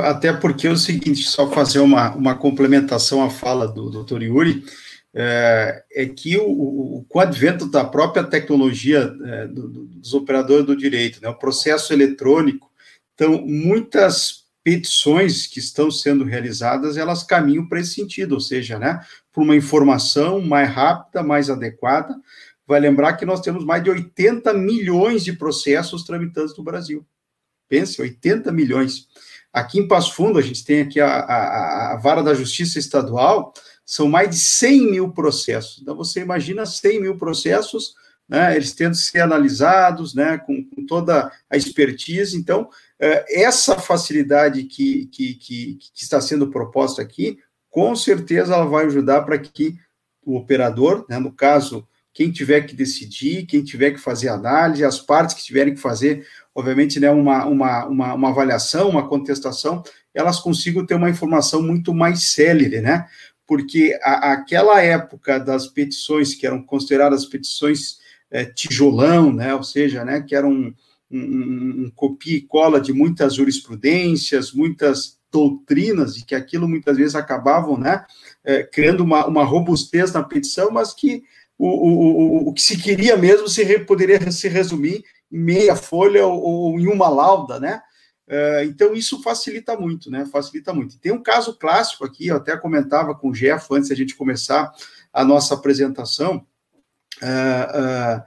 Até 0.05 0.33
porque 0.33 0.69
é 0.69 0.71
o 0.71 0.77
seguinte, 0.77 1.25
só 1.25 1.51
fazer 1.51 1.81
uma, 1.81 2.15
uma 2.15 2.37
complementação 2.37 3.25
à 3.25 3.29
fala 3.29 3.67
do 3.67 3.91
Dr. 3.91 4.23
Yuri, 4.23 4.65
é, 5.15 5.85
é 5.93 6.07
que 6.07 6.37
o, 6.39 6.49
o, 6.49 7.05
com 7.09 7.19
o 7.19 7.23
advento 7.23 7.71
da 7.71 7.85
própria 7.85 8.25
tecnologia 8.25 9.15
é, 9.25 9.47
do, 9.47 9.69
dos 9.69 10.15
operadores 10.15 10.65
do 10.67 10.77
direito, 10.77 11.21
né, 11.21 11.29
o 11.29 11.39
processo 11.39 11.93
eletrônico, 11.93 12.73
então, 13.15 13.41
muitas 13.47 14.43
petições 14.65 15.47
que 15.47 15.59
estão 15.59 15.91
sendo 15.91 16.25
realizadas, 16.25 16.97
elas 16.97 17.23
caminham 17.23 17.69
para 17.69 17.81
esse 17.81 17.95
sentido, 17.95 18.33
ou 18.33 18.41
seja, 18.41 18.79
né, 18.79 19.01
por 19.33 19.43
uma 19.43 19.57
informação 19.57 20.41
mais 20.41 20.71
rápida, 20.71 21.23
mais 21.23 21.51
adequada. 21.51 22.15
Vai 22.67 22.81
lembrar 22.81 23.15
que 23.15 23.27
nós 23.27 23.41
temos 23.41 23.65
mais 23.65 23.83
de 23.83 23.91
80 23.91 24.55
milhões 24.55 25.25
de 25.25 25.33
processos 25.33 26.05
tramitantes 26.05 26.57
no 26.57 26.65
Brasil. 26.65 27.05
Pense, 27.69 28.01
80 28.01 28.53
milhões. 28.53 29.09
Aqui 29.53 29.79
em 29.79 29.89
Passo 29.89 30.15
Fundo, 30.15 30.39
a 30.39 30.43
gente 30.43 30.65
tem 30.65 30.81
aqui 30.81 31.01
a, 31.01 31.09
a, 31.09 31.93
a 31.93 31.97
vara 31.97 32.23
da 32.23 32.35
Justiça 32.35 32.79
Estadual, 32.79 33.53
são 33.85 34.09
mais 34.09 34.31
de 34.31 34.39
100 34.39 34.91
mil 34.91 35.13
processos. 35.13 35.81
Então, 35.81 35.97
você 35.97 36.21
imagina 36.21 36.65
100 36.65 37.01
mil 37.01 37.17
processos, 37.17 37.95
né, 38.29 38.55
eles 38.57 38.73
tendo 38.73 38.93
que 38.93 38.99
ser 38.99 39.21
analisados, 39.21 40.15
né, 40.15 40.39
com, 40.39 40.65
com 40.65 40.87
toda 40.87 41.31
a 41.51 41.57
expertise. 41.57 42.37
Então, 42.37 42.69
é, 42.99 43.43
essa 43.43 43.79
facilidade 43.79 44.65
que, 44.65 45.07
que, 45.07 45.35
que, 45.35 45.79
que 45.95 46.03
está 46.03 46.21
sendo 46.21 46.51
proposta 46.51 47.03
aqui, 47.03 47.39
com 47.69 47.95
certeza 47.97 48.55
ela 48.55 48.67
vai 48.67 48.87
ajudar 48.87 49.23
para 49.23 49.39
que 49.39 49.77
o 50.25 50.37
operador, 50.37 51.05
né, 51.09 51.19
no 51.19 51.33
caso, 51.33 51.87
quem 52.15 52.31
tiver 52.31 52.63
que 52.63 52.77
decidir, 52.77 53.47
quem 53.47 53.65
tiver 53.65 53.93
que 53.93 53.99
fazer 53.99 54.29
análise, 54.29 54.85
as 54.85 55.01
partes 55.01 55.35
que 55.35 55.43
tiverem 55.43 55.75
que 55.75 55.81
fazer, 55.81 56.27
obviamente, 56.55 57.01
né, 57.01 57.11
uma, 57.11 57.47
uma, 57.47 57.87
uma, 57.87 58.15
uma 58.15 58.29
avaliação, 58.29 58.91
uma 58.91 59.09
contestação, 59.09 59.83
elas 60.15 60.39
consigam 60.39 60.85
ter 60.85 60.95
uma 60.95 61.09
informação 61.09 61.63
muito 61.63 61.95
mais 61.95 62.29
célere, 62.29 62.81
né? 62.81 63.07
Porque 63.47 63.99
a, 64.03 64.33
aquela 64.33 64.81
época 64.83 65.39
das 65.39 65.67
petições, 65.67 66.35
que 66.35 66.47
eram 66.47 66.63
consideradas 66.63 67.27
petições 67.27 67.99
é, 68.31 68.45
tijolão, 68.45 69.33
né, 69.33 69.55
ou 69.55 69.63
seja, 69.63 70.05
né, 70.05 70.23
que 70.23 70.35
eram 70.35 70.51
um, 70.51 70.75
um, 71.11 71.85
um 71.85 71.93
copia 71.95 72.37
e 72.37 72.43
cola 72.43 72.81
de 72.81 72.93
muitas 72.93 73.35
jurisprudências, 73.35 74.53
muitas 74.53 75.19
doutrinas, 75.31 76.17
e 76.17 76.25
que 76.25 76.35
aquilo 76.35 76.69
muitas 76.69 76.97
vezes 76.97 77.15
acabavam 77.15 77.79
né, 77.79 78.05
é, 78.45 78.63
criando 78.63 79.03
uma, 79.03 79.27
uma 79.27 79.45
robustez 79.45 80.13
na 80.13 80.23
petição, 80.23 80.71
mas 80.71 80.93
que 80.93 81.23
o, 81.59 81.67
o, 81.67 82.47
o, 82.47 82.49
o 82.49 82.53
que 82.53 82.63
se 82.63 82.77
queria 82.77 83.17
mesmo 83.17 83.49
se 83.49 83.63
re, 83.63 83.79
poderia 83.81 84.31
se 84.31 84.49
resumir 84.49 85.05
meia 85.31 85.77
folha 85.77 86.27
ou, 86.27 86.41
ou 86.43 86.81
em 86.81 86.87
uma 86.87 87.09
lauda, 87.09 87.59
né? 87.59 87.81
Uh, 88.29 88.65
então, 88.65 88.95
isso 88.95 89.21
facilita 89.23 89.77
muito, 89.77 90.11
né? 90.11 90.25
Facilita 90.27 90.73
muito. 90.73 90.99
Tem 90.99 91.13
um 91.13 91.23
caso 91.23 91.59
clássico 91.59 92.05
aqui, 92.05 92.29
eu 92.29 92.37
até 92.37 92.57
comentava 92.57 93.15
com 93.15 93.29
o 93.29 93.33
Jeff 93.33 93.67
antes 93.73 93.89
de 93.89 93.95
a 93.95 93.97
gente 93.97 94.15
começar 94.15 94.73
a 95.13 95.25
nossa 95.25 95.55
apresentação, 95.55 96.47
uh, 97.23 98.23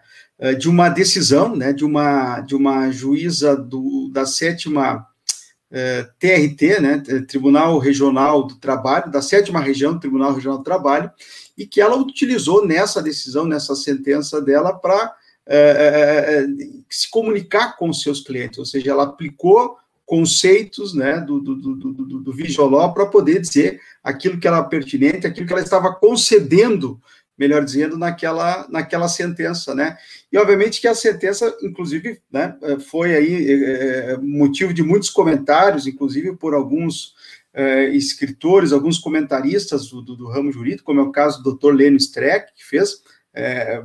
uh, 0.47 0.55
de 0.57 0.69
uma 0.69 0.89
decisão, 0.89 1.55
né? 1.55 1.71
De 1.71 1.85
uma, 1.85 2.41
de 2.41 2.55
uma 2.55 2.91
juíza 2.91 3.55
do, 3.55 4.09
da 4.11 4.25
sétima 4.25 5.07
TRT, 6.19 6.79
né? 6.79 7.03
Tribunal 7.27 7.79
Regional 7.79 8.43
do 8.43 8.55
Trabalho, 8.55 9.11
da 9.11 9.21
sétima 9.21 9.59
região 9.59 9.93
do 9.93 9.99
Tribunal 9.99 10.33
Regional 10.33 10.59
do 10.59 10.63
Trabalho, 10.63 11.11
e 11.57 11.65
que 11.65 11.81
ela 11.81 11.97
utilizou 11.97 12.65
nessa 12.65 13.01
decisão, 13.01 13.45
nessa 13.45 13.75
sentença 13.75 14.41
dela, 14.41 14.71
para 14.73 15.13
se 16.89 17.09
comunicar 17.09 17.75
com 17.75 17.91
seus 17.91 18.21
clientes, 18.21 18.57
ou 18.57 18.65
seja, 18.65 18.91
ela 18.91 19.03
aplicou 19.03 19.77
conceitos 20.05 20.93
né, 20.93 21.19
do, 21.19 21.39
do, 21.39 21.55
do, 21.55 21.75
do, 21.75 22.19
do 22.19 22.33
Vigiló 22.33 22.89
para 22.89 23.07
poder 23.07 23.41
dizer 23.41 23.79
aquilo 24.03 24.39
que 24.39 24.47
era 24.47 24.63
pertinente, 24.63 25.25
aquilo 25.25 25.47
que 25.47 25.53
ela 25.53 25.61
estava 25.61 25.93
concedendo, 25.95 27.01
melhor 27.37 27.65
dizendo, 27.65 27.97
naquela, 27.97 28.67
naquela 28.69 29.07
sentença, 29.07 29.73
né? 29.73 29.97
E 30.31 30.37
obviamente 30.37 30.79
que 30.79 30.87
a 30.87 30.95
sentença, 30.95 31.53
inclusive, 31.61 32.21
né, 32.31 32.55
foi 32.87 33.15
aí 33.15 33.51
é, 33.51 34.17
motivo 34.17 34.73
de 34.73 34.83
muitos 34.83 35.09
comentários, 35.09 35.87
inclusive 35.87 36.35
por 36.37 36.53
alguns 36.53 37.13
é, 37.53 37.89
escritores, 37.89 38.71
alguns 38.71 38.99
comentaristas 38.99 39.89
do, 39.89 40.01
do, 40.01 40.27
ramo 40.29 40.51
jurídico, 40.51 40.85
como 40.85 41.01
é 41.01 41.03
o 41.03 41.11
caso 41.11 41.41
do 41.41 41.55
Dr. 41.55 41.73
Lênin 41.73 41.97
Streck, 41.97 42.53
que 42.53 42.63
fez 42.63 43.01
é, 43.33 43.81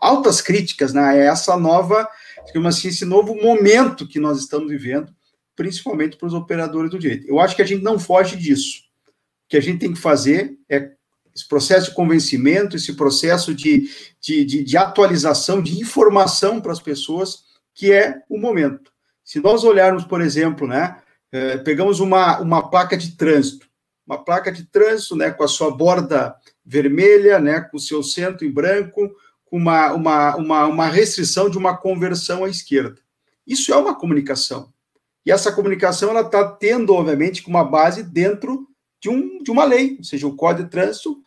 altas 0.00 0.40
críticas 0.40 0.94
né, 0.94 1.02
a 1.02 1.14
essa 1.14 1.58
nova, 1.58 2.08
digamos 2.46 2.76
assim, 2.76 2.88
esse 2.88 3.04
novo 3.04 3.34
momento 3.34 4.06
que 4.06 4.20
nós 4.20 4.38
estamos 4.38 4.70
vivendo 4.70 5.12
principalmente 5.58 6.16
para 6.16 6.28
os 6.28 6.34
operadores 6.34 6.88
do 6.88 7.00
direito. 7.00 7.26
Eu 7.26 7.40
acho 7.40 7.56
que 7.56 7.62
a 7.62 7.64
gente 7.64 7.82
não 7.82 7.98
foge 7.98 8.36
disso. 8.36 8.84
O 9.08 9.48
que 9.48 9.56
a 9.56 9.60
gente 9.60 9.80
tem 9.80 9.92
que 9.92 9.98
fazer 9.98 10.56
é 10.70 10.92
esse 11.34 11.48
processo 11.48 11.90
de 11.90 11.96
convencimento, 11.96 12.76
esse 12.76 12.94
processo 12.94 13.52
de, 13.52 13.90
de, 14.20 14.44
de, 14.44 14.62
de 14.62 14.76
atualização, 14.76 15.60
de 15.60 15.80
informação 15.80 16.60
para 16.60 16.70
as 16.70 16.80
pessoas, 16.80 17.42
que 17.74 17.92
é 17.92 18.22
o 18.28 18.38
momento. 18.38 18.92
Se 19.24 19.40
nós 19.40 19.64
olharmos, 19.64 20.04
por 20.04 20.20
exemplo, 20.20 20.64
né, 20.64 21.02
é, 21.32 21.58
pegamos 21.58 21.98
uma, 21.98 22.38
uma 22.38 22.70
placa 22.70 22.96
de 22.96 23.16
trânsito, 23.16 23.68
uma 24.06 24.24
placa 24.24 24.52
de 24.52 24.64
trânsito 24.64 25.16
né, 25.16 25.32
com 25.32 25.42
a 25.42 25.48
sua 25.48 25.72
borda 25.72 26.36
vermelha, 26.64 27.40
né, 27.40 27.62
com 27.62 27.78
o 27.78 27.80
seu 27.80 28.00
centro 28.00 28.46
em 28.46 28.50
branco, 28.50 29.10
com 29.44 29.56
uma, 29.56 29.92
uma, 29.92 30.36
uma, 30.36 30.66
uma 30.66 30.86
restrição 30.86 31.50
de 31.50 31.58
uma 31.58 31.76
conversão 31.76 32.44
à 32.44 32.48
esquerda. 32.48 33.00
Isso 33.44 33.72
é 33.72 33.76
uma 33.76 33.98
comunicação. 33.98 34.72
E 35.28 35.30
essa 35.30 35.52
comunicação 35.52 36.08
ela 36.08 36.22
está 36.22 36.42
tendo, 36.42 36.94
obviamente, 36.94 37.46
uma 37.46 37.62
base 37.62 38.02
dentro 38.02 38.66
de, 38.98 39.10
um, 39.10 39.42
de 39.42 39.50
uma 39.50 39.62
lei, 39.62 39.96
ou 39.98 40.04
seja, 40.04 40.26
o 40.26 40.34
Código 40.34 40.64
de 40.64 40.70
Trânsito 40.70 41.22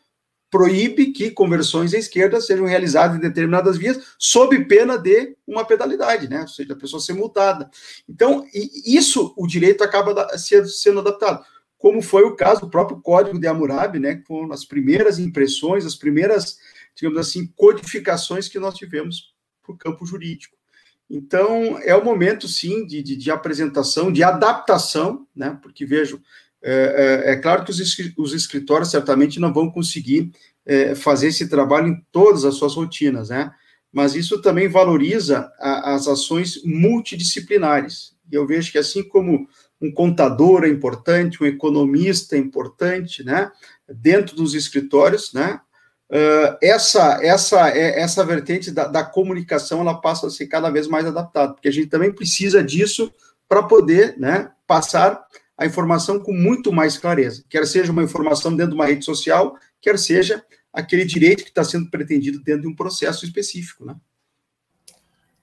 proíbe 0.50 1.12
que 1.12 1.30
conversões 1.30 1.94
à 1.94 2.00
esquerda 2.00 2.42
sejam 2.42 2.66
realizadas 2.66 3.16
em 3.16 3.20
determinadas 3.20 3.78
vias, 3.78 4.16
sob 4.18 4.66
pena 4.66 4.98
de 4.98 5.38
uma 5.46 5.64
penalidade, 5.64 6.28
né? 6.28 6.42
Ou 6.42 6.48
seja, 6.48 6.74
a 6.74 6.76
pessoa 6.76 7.00
ser 7.00 7.14
multada. 7.14 7.70
Então, 8.10 8.44
isso 8.52 9.36
o 9.38 9.46
direito 9.46 9.84
acaba 9.84 10.36
sendo 10.36 11.00
adaptado, 11.00 11.46
como 11.78 12.02
foi 12.02 12.24
o 12.24 12.36
caso 12.36 12.62
do 12.62 12.72
próprio 12.72 13.00
Código 13.02 13.40
de 13.40 13.46
Hammurabi, 13.46 14.00
né? 14.00 14.24
Foram 14.28 14.52
as 14.52 14.66
primeiras 14.66 15.20
impressões, 15.20 15.86
as 15.86 15.96
primeiras, 15.96 16.58
digamos 16.96 17.20
assim, 17.20 17.46
codificações 17.56 18.48
que 18.48 18.58
nós 18.58 18.74
tivemos 18.74 19.36
para 19.62 19.76
o 19.76 19.78
campo 19.78 20.08
jurídico. 20.08 20.58
Então, 21.14 21.78
é 21.84 21.94
o 21.94 22.06
momento, 22.06 22.48
sim, 22.48 22.86
de, 22.86 23.04
de, 23.04 23.18
de 23.18 23.30
apresentação, 23.30 24.10
de 24.10 24.24
adaptação, 24.24 25.28
né? 25.36 25.60
Porque, 25.62 25.86
vejo, 25.86 26.22
é, 26.64 27.26
é, 27.26 27.32
é, 27.34 27.36
claro 27.36 27.66
que 27.66 27.72
os, 27.72 27.80
os 28.18 28.34
escritórios 28.34 28.90
certamente 28.90 29.38
não 29.38 29.52
vão 29.54 29.70
conseguir 29.70 30.32
é, 30.66 30.96
fazer 30.96 31.28
esse 31.28 31.50
trabalho 31.50 31.88
em 31.90 32.06
todas 32.14 32.46
as 32.46 32.56
suas 32.56 32.76
rotinas, 32.76 33.28
né? 33.28 33.52
Mas 33.92 34.16
isso 34.16 34.42
também 34.42 34.70
valoriza 34.70 35.52
a, 35.60 35.96
as 35.96 36.08
ações 36.08 36.64
multidisciplinares. 36.64 38.16
E 38.32 38.36
eu 38.36 38.48
vejo 38.48 38.72
que, 38.72 38.78
assim 38.78 39.04
como 39.04 39.50
um 39.82 39.92
contador 39.92 40.64
é 40.64 40.70
importante, 40.70 41.44
um 41.44 41.46
economista 41.46 42.38
é 42.38 42.40
importante, 42.40 43.22
né? 43.22 43.52
Dentro 43.90 44.34
dos 44.34 44.54
escritórios, 44.54 45.34
né? 45.34 45.60
Uh, 46.12 46.58
essa 46.62 47.24
essa 47.24 47.70
é, 47.70 48.02
essa 48.02 48.26
vertente 48.26 48.70
da, 48.70 48.86
da, 48.86 49.02
comunicação 49.02 49.80
ela 49.80 49.94
passa 49.94 50.28
a 50.28 50.30
ser 50.30 50.46
cada 50.48 50.70
vez 50.70 50.86
mais 50.86 51.06
adaptada, 51.06 51.54
porque 51.54 51.70
a 51.70 51.72
gente 51.72 51.88
também 51.88 52.12
precisa 52.12 52.62
disso 52.62 53.14
para 53.48 53.64
poder 53.64 54.18
né, 54.18 54.52
passar 54.68 55.26
a 55.58 55.66
informação 55.66 56.20
com 56.20 56.34
muito 56.34 56.74
mais 56.74 56.98
clareza, 56.98 57.46
quer 57.50 57.66
seja 57.66 57.94
uma 57.94 58.04
informação 58.04 58.54
dentro 58.54 58.72
de 58.72 58.76
uma 58.76 58.88
rede 58.88 59.06
social, 59.06 59.56
quer 59.80 59.98
seja 59.98 60.44
aquele 60.74 61.06
direito 61.06 61.44
que 61.44 61.50
está 61.50 61.64
sendo 61.64 61.90
pretendido 61.90 62.44
dentro 62.44 62.64
de 62.64 62.68
um 62.68 62.76
processo 62.76 63.24
específico, 63.24 63.86
né? 63.86 63.96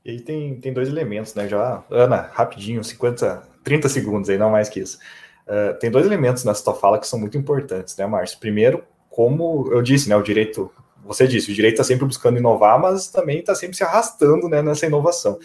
E 0.05 0.11
aí 0.11 0.21
tem, 0.21 0.61
tem 0.61 0.73
dois 0.73 0.89
elementos, 0.89 1.35
né? 1.35 1.49
Já, 1.49 1.83
Ana, 1.91 2.31
rapidinho, 2.33 2.85
50, 2.85 3.43
30 3.65 3.89
segundos 3.89 4.29
aí, 4.29 4.37
não 4.37 4.51
mais 4.51 4.69
que 4.69 4.81
isso. 4.81 4.99
Uh, 5.47 5.79
tem 5.79 5.91
dois 5.91 6.05
elementos 6.05 6.45
nessa 6.45 6.63
tua 6.63 6.75
fala 6.75 6.99
que 6.99 7.07
são 7.07 7.19
muito 7.19 7.39
importantes, 7.39 7.97
né, 7.97 8.07
Márcio? 8.07 8.39
Primeiro, 8.39 8.85
como 9.09 9.69
eu 9.73 9.83
disse, 9.83 10.09
né, 10.09 10.17
o 10.17 10.23
direito, 10.23 10.71
você 11.05 11.27
disse, 11.27 11.51
o 11.51 11.55
direito 11.55 11.75
está 11.75 11.85
sempre 11.85 12.07
buscando 12.07 12.39
inovar, 12.39 12.79
mas 12.81 13.09
também 13.09 13.41
está 13.41 13.55
sempre 13.55 13.77
se 13.77 13.85
arrastando 13.85 14.49
né, 14.49 14.63
nessa 14.63 14.87
inovação. 14.87 15.39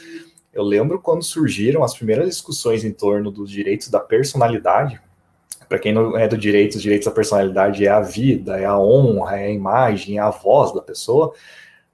Eu 0.54 0.64
lembro 0.64 1.00
quando 1.00 1.24
surgiram 1.24 1.84
as 1.84 1.96
primeiras 1.96 2.30
discussões 2.30 2.84
em 2.84 2.92
torno 2.92 3.32
dos 3.32 3.50
direitos 3.50 3.90
da 3.90 4.00
personalidade. 4.00 5.02
Para 5.68 5.80
quem 5.80 5.92
não 5.92 6.16
é 6.16 6.28
do 6.28 6.38
direito, 6.38 6.76
os 6.76 6.82
direitos 6.82 7.06
da 7.06 7.12
personalidade 7.12 7.86
é 7.86 7.90
a 7.90 8.02
vida, 8.02 8.60
é 8.60 8.66
a 8.66 8.78
honra, 8.78 9.40
é 9.40 9.46
a 9.46 9.52
imagem, 9.52 10.18
é 10.18 10.22
a 10.22 10.30
voz 10.30 10.72
da 10.72 10.82
pessoa. 10.82 11.34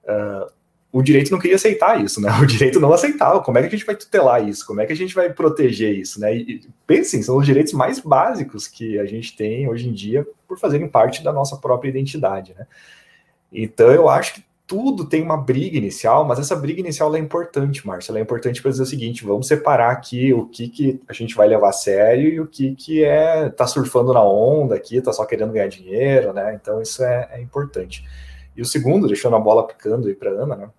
Uh, 0.04 0.52
o 0.92 1.02
direito 1.02 1.30
não 1.30 1.38
queria 1.38 1.56
aceitar 1.56 2.02
isso, 2.02 2.20
né? 2.20 2.30
O 2.40 2.46
direito 2.46 2.80
não 2.80 2.92
aceitava. 2.92 3.40
Como 3.40 3.58
é 3.58 3.62
que 3.62 3.68
a 3.68 3.70
gente 3.70 3.86
vai 3.86 3.94
tutelar 3.94 4.46
isso? 4.46 4.66
Como 4.66 4.80
é 4.80 4.86
que 4.86 4.92
a 4.92 4.96
gente 4.96 5.14
vai 5.14 5.32
proteger 5.32 5.96
isso, 5.96 6.20
né? 6.20 6.34
E 6.34 6.62
pensem, 6.86 7.22
são 7.22 7.36
os 7.36 7.46
direitos 7.46 7.72
mais 7.72 8.00
básicos 8.00 8.66
que 8.66 8.98
a 8.98 9.04
gente 9.04 9.36
tem 9.36 9.68
hoje 9.68 9.88
em 9.88 9.92
dia 9.92 10.26
por 10.48 10.58
fazerem 10.58 10.88
parte 10.88 11.22
da 11.22 11.32
nossa 11.32 11.56
própria 11.56 11.88
identidade, 11.88 12.54
né? 12.58 12.66
Então 13.52 13.90
eu 13.90 14.08
acho 14.08 14.34
que 14.34 14.44
tudo 14.66 15.04
tem 15.04 15.20
uma 15.20 15.36
briga 15.36 15.76
inicial, 15.76 16.24
mas 16.24 16.38
essa 16.38 16.54
briga 16.54 16.78
inicial 16.80 17.14
é 17.16 17.18
importante, 17.18 17.84
Márcio. 17.84 18.12
Ela 18.12 18.20
é 18.20 18.22
importante 18.22 18.62
para 18.62 18.70
dizer 18.70 18.82
o 18.82 18.86
seguinte: 18.86 19.24
vamos 19.24 19.46
separar 19.48 19.90
aqui 19.90 20.32
o 20.32 20.46
que, 20.46 20.68
que 20.68 21.00
a 21.08 21.12
gente 21.12 21.34
vai 21.34 21.48
levar 21.48 21.70
a 21.70 21.72
sério 21.72 22.28
e 22.28 22.40
o 22.40 22.46
que, 22.46 22.74
que 22.74 23.04
é 23.04 23.48
tá 23.50 23.66
surfando 23.66 24.12
na 24.12 24.22
onda 24.22 24.74
aqui, 24.76 25.00
tá 25.00 25.12
só 25.12 25.24
querendo 25.24 25.52
ganhar 25.52 25.68
dinheiro, 25.68 26.32
né? 26.32 26.54
Então 26.60 26.80
isso 26.80 27.02
é, 27.02 27.28
é 27.32 27.40
importante. 27.40 28.04
E 28.56 28.62
o 28.62 28.64
segundo, 28.64 29.06
deixando 29.06 29.36
a 29.36 29.40
bola 29.40 29.66
picando 29.66 30.08
aí 30.08 30.14
para 30.14 30.30
Ana, 30.30 30.56
né? 30.56 30.70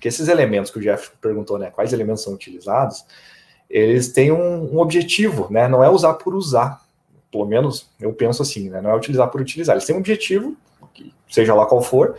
Que 0.00 0.08
esses 0.08 0.28
elementos 0.28 0.70
que 0.70 0.78
o 0.78 0.80
Jeff 0.80 1.10
perguntou, 1.20 1.58
né, 1.58 1.70
quais 1.70 1.92
elementos 1.92 2.22
são 2.22 2.32
utilizados, 2.32 3.04
eles 3.68 4.12
têm 4.12 4.32
um, 4.32 4.74
um, 4.74 4.78
objetivo, 4.78 5.46
né, 5.50 5.68
não 5.68 5.84
é 5.84 5.90
usar 5.90 6.14
por 6.14 6.34
usar, 6.34 6.80
pelo 7.30 7.46
menos 7.46 7.88
eu 8.00 8.12
penso 8.12 8.42
assim, 8.42 8.68
né, 8.70 8.80
não 8.80 8.90
é 8.90 8.96
utilizar 8.96 9.28
por 9.28 9.40
utilizar, 9.40 9.76
eles 9.76 9.84
têm 9.84 9.94
um 9.94 10.00
objetivo, 10.00 10.56
seja 11.28 11.54
lá 11.54 11.66
qual 11.66 11.82
for, 11.82 12.16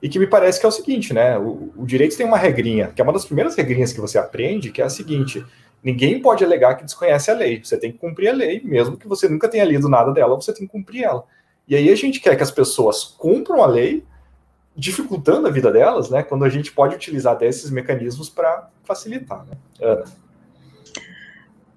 e 0.00 0.08
que 0.08 0.18
me 0.18 0.26
parece 0.26 0.60
que 0.60 0.66
é 0.66 0.68
o 0.68 0.72
seguinte, 0.72 1.12
né, 1.12 1.36
o, 1.38 1.72
o 1.76 1.84
direito 1.84 2.16
tem 2.16 2.24
uma 2.24 2.38
regrinha, 2.38 2.88
que 2.88 3.00
é 3.00 3.04
uma 3.04 3.12
das 3.12 3.24
primeiras 3.24 3.54
regrinhas 3.54 3.92
que 3.92 4.00
você 4.00 4.16
aprende, 4.16 4.70
que 4.70 4.80
é 4.80 4.84
a 4.84 4.90
seguinte, 4.90 5.44
ninguém 5.82 6.20
pode 6.20 6.44
alegar 6.44 6.76
que 6.76 6.84
desconhece 6.84 7.30
a 7.30 7.34
lei, 7.34 7.62
você 7.62 7.76
tem 7.76 7.92
que 7.92 7.98
cumprir 7.98 8.28
a 8.28 8.32
lei, 8.32 8.62
mesmo 8.64 8.96
que 8.96 9.08
você 9.08 9.28
nunca 9.28 9.48
tenha 9.48 9.64
lido 9.64 9.88
nada 9.88 10.12
dela, 10.12 10.36
você 10.36 10.52
tem 10.52 10.66
que 10.66 10.72
cumprir 10.72 11.04
ela. 11.04 11.24
E 11.66 11.74
aí 11.74 11.90
a 11.90 11.94
gente 11.94 12.20
quer 12.20 12.36
que 12.36 12.42
as 12.42 12.50
pessoas 12.50 13.04
cumpram 13.04 13.62
a 13.62 13.66
lei, 13.66 14.04
dificultando 14.76 15.46
a 15.46 15.50
vida 15.50 15.70
delas, 15.70 16.10
né? 16.10 16.22
Quando 16.22 16.44
a 16.44 16.48
gente 16.48 16.72
pode 16.72 16.96
utilizar 16.96 17.36
desses 17.36 17.70
mecanismos 17.70 18.28
para 18.28 18.68
facilitar, 18.82 19.44
né? 19.46 19.56
Ana. 19.80 20.04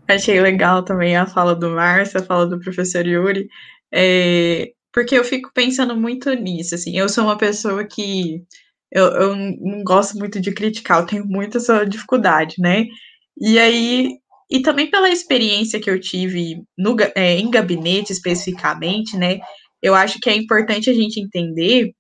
Achei 0.08 0.40
legal 0.40 0.84
também 0.84 1.18
a 1.18 1.26
fala 1.26 1.54
do 1.54 1.70
Márcio, 1.70 2.20
a 2.20 2.24
fala 2.24 2.48
do 2.48 2.60
professor 2.60 3.06
Yuri, 3.06 3.50
é, 3.94 4.72
porque 4.94 5.16
eu 5.16 5.24
fico 5.24 5.52
pensando 5.54 5.96
muito 5.96 6.34
nisso, 6.34 6.76
assim, 6.76 6.98
eu 6.98 7.10
sou 7.10 7.26
uma 7.26 7.38
pessoa 7.38 7.84
que 7.84 8.42
eu, 8.92 9.06
eu 9.06 9.36
não 9.36 9.84
gosto 9.84 10.18
muito 10.18 10.40
de 10.40 10.54
criticar, 10.54 11.02
eu 11.02 11.06
tenho 11.06 11.26
muita 11.26 11.58
essa 11.58 11.86
dificuldade, 11.86 12.56
né? 12.60 12.86
E 13.40 13.60
aí, 13.60 14.18
e 14.50 14.62
também 14.62 14.90
pela 14.90 15.10
experiência 15.10 15.80
que 15.80 15.90
eu 15.90 16.00
tive 16.00 16.64
no, 16.78 16.96
é, 17.16 17.38
em 17.38 17.52
gabinete 17.52 18.14
especificamente, 18.14 19.18
né? 19.18 19.40
Eu 19.82 19.94
acho 19.94 20.20
que 20.20 20.30
é 20.30 20.36
importante 20.36 20.90
a 20.90 20.94
gente 20.94 21.20
entender 21.20 21.94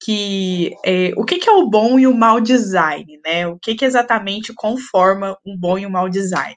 que 0.00 0.74
é, 0.84 1.12
o 1.16 1.24
que, 1.24 1.38
que, 1.38 1.48
é 1.48 1.52
o 1.52 1.68
bom 1.68 1.98
e 1.98 2.06
o 2.06 2.14
mau 2.14 2.40
design, 2.40 3.20
né? 3.24 3.46
O 3.46 3.58
que, 3.58 3.74
que 3.74 3.84
exatamente 3.84 4.52
conforma 4.54 5.36
um 5.44 5.56
bom 5.56 5.78
e 5.78 5.86
um 5.86 5.90
mau 5.90 6.08
design? 6.08 6.56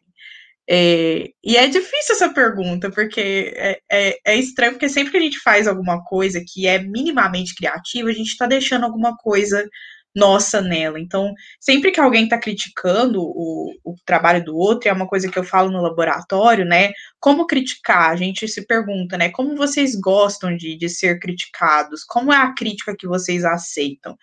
É, 0.72 1.30
e 1.44 1.58
é 1.58 1.68
difícil 1.68 2.14
essa 2.14 2.32
pergunta, 2.32 2.92
porque 2.92 3.54
é, 3.56 3.80
é, 3.92 4.20
é, 4.24 4.36
estranho, 4.36 4.74
porque 4.74 4.88
sempre 4.88 5.12
que 5.12 5.18
a 5.18 5.22
gente 5.22 5.40
faz 5.40 5.68
alguma 5.68 6.04
coisa 6.04 6.44
que 6.48 6.68
é 6.68 6.78
minimamente 6.78 7.56
criativa, 7.56 8.10
a 8.10 8.14
gente 8.14 8.28
está 8.28 8.46
deixando 8.46 8.86
alguma 8.86 9.18
coisa 9.18 9.68
nossa 10.16 10.62
nela. 10.62 11.00
Então, 11.00 11.34
sempre 11.60 11.92
que 11.92 12.00
alguém 12.00 12.24
está 12.24 12.38
criticando 12.40 13.22
o, 13.22 13.74
o, 13.84 13.96
trabalho 14.06 14.44
do 14.44 14.56
outro, 14.58 14.90
é 14.90 14.94
uma 14.94 15.08
coisa 15.08 15.30
que 15.30 15.38
eu 15.38 15.44
falo 15.44 15.72
no 15.72 15.82
laboratório, 15.82 16.66
né? 16.66 16.92
Como 17.20 17.48
criticar? 17.48 18.12
A 18.12 18.16
gente 18.16 18.48
se 18.48 18.66
pergunta, 18.66 19.18
né? 19.18 19.30
Como 19.30 19.56
vocês 19.56 19.96
gostam 19.96 20.56
de, 20.56 20.76
de 20.78 20.90
ser 20.90 21.20
criticados? 21.20 22.04
Como 22.04 22.34
é 22.34 22.38
a 22.38 22.54
crítica 22.54 22.96
que 22.98 23.08
vocês 23.08 23.46
aceitam? 23.46 24.18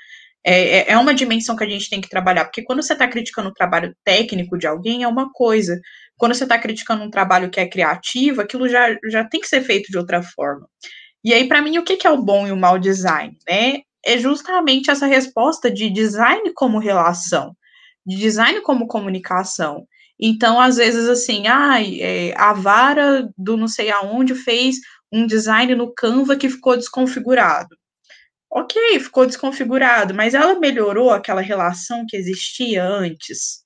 É, 0.45 0.79
é, 0.79 0.93
é 0.93 0.99
uma 0.99 1.15
dimensão 1.15 1.57
que 1.57 1.65
a 1.65 1.69
gente 1.69 1.91
tem 1.91 2.01
que 2.01 2.09
trabalhar, 2.09 2.45
porque 2.45 2.63
quando 2.63 2.81
você 2.81 2.93
está 2.93 3.09
criticando 3.09 3.49
o 3.49 3.55
trabalho 3.55 3.95
técnico 4.05 4.57
de 4.57 4.67
alguém, 4.67 5.03
é 5.03 5.09
uma 5.09 5.33
coisa. 5.33 5.81
Quando 6.17 6.35
você 6.35 6.45
está 6.45 6.59
criticando 6.59 7.03
um 7.03 7.11
trabalho 7.11 7.51
que 7.51 7.61
é 7.61 7.69
criativo, 7.69 8.41
aquilo 8.41 8.69
já, 8.69 8.97
já 9.11 9.25
tem 9.25 9.41
que 9.41 9.49
ser 9.49 9.63
feito 9.63 9.91
de 9.91 9.99
outra 9.99 10.23
forma. 10.23 10.69
E 11.25 11.35
aí, 11.35 11.49
para 11.49 11.61
mim, 11.61 11.79
o 11.79 11.85
que, 11.85 11.97
que 11.97 12.07
é 12.07 12.11
o 12.11 12.23
bom 12.23 12.47
e 12.47 12.53
o 12.53 12.57
mau 12.57 12.79
design? 12.79 13.37
Né? 13.49 13.81
É 14.07 14.17
justamente 14.19 14.91
essa 14.91 15.07
resposta 15.07 15.71
de 15.71 15.91
design 15.91 16.53
como 16.55 16.79
relação, 16.79 17.57
de 18.07 18.17
design 18.17 18.61
como 18.61 18.87
comunicação. 18.87 19.87
Então, 20.19 20.61
às 20.61 20.77
vezes, 20.77 21.09
assim, 21.09 21.47
ah, 21.49 21.83
é, 21.83 22.33
a 22.37 22.53
vara 22.53 23.29
do 23.37 23.57
não 23.57 23.69
sei 23.69 23.91
aonde 23.91 24.35
fez 24.35 24.77
um 25.13 25.27
design 25.27 25.75
no 25.75 25.93
Canva 25.93 26.37
que 26.37 26.49
ficou 26.49 26.77
desconfigurado. 26.77 27.77
Ok, 28.51 29.01
ficou 29.01 29.27
desconfigurado, 29.27 30.15
mas 30.15 30.33
ela 30.33 30.59
melhorou 30.59 31.11
aquela 31.11 31.41
relação 31.41 32.07
que 32.09 32.17
existia 32.17 32.85
antes. 32.85 33.65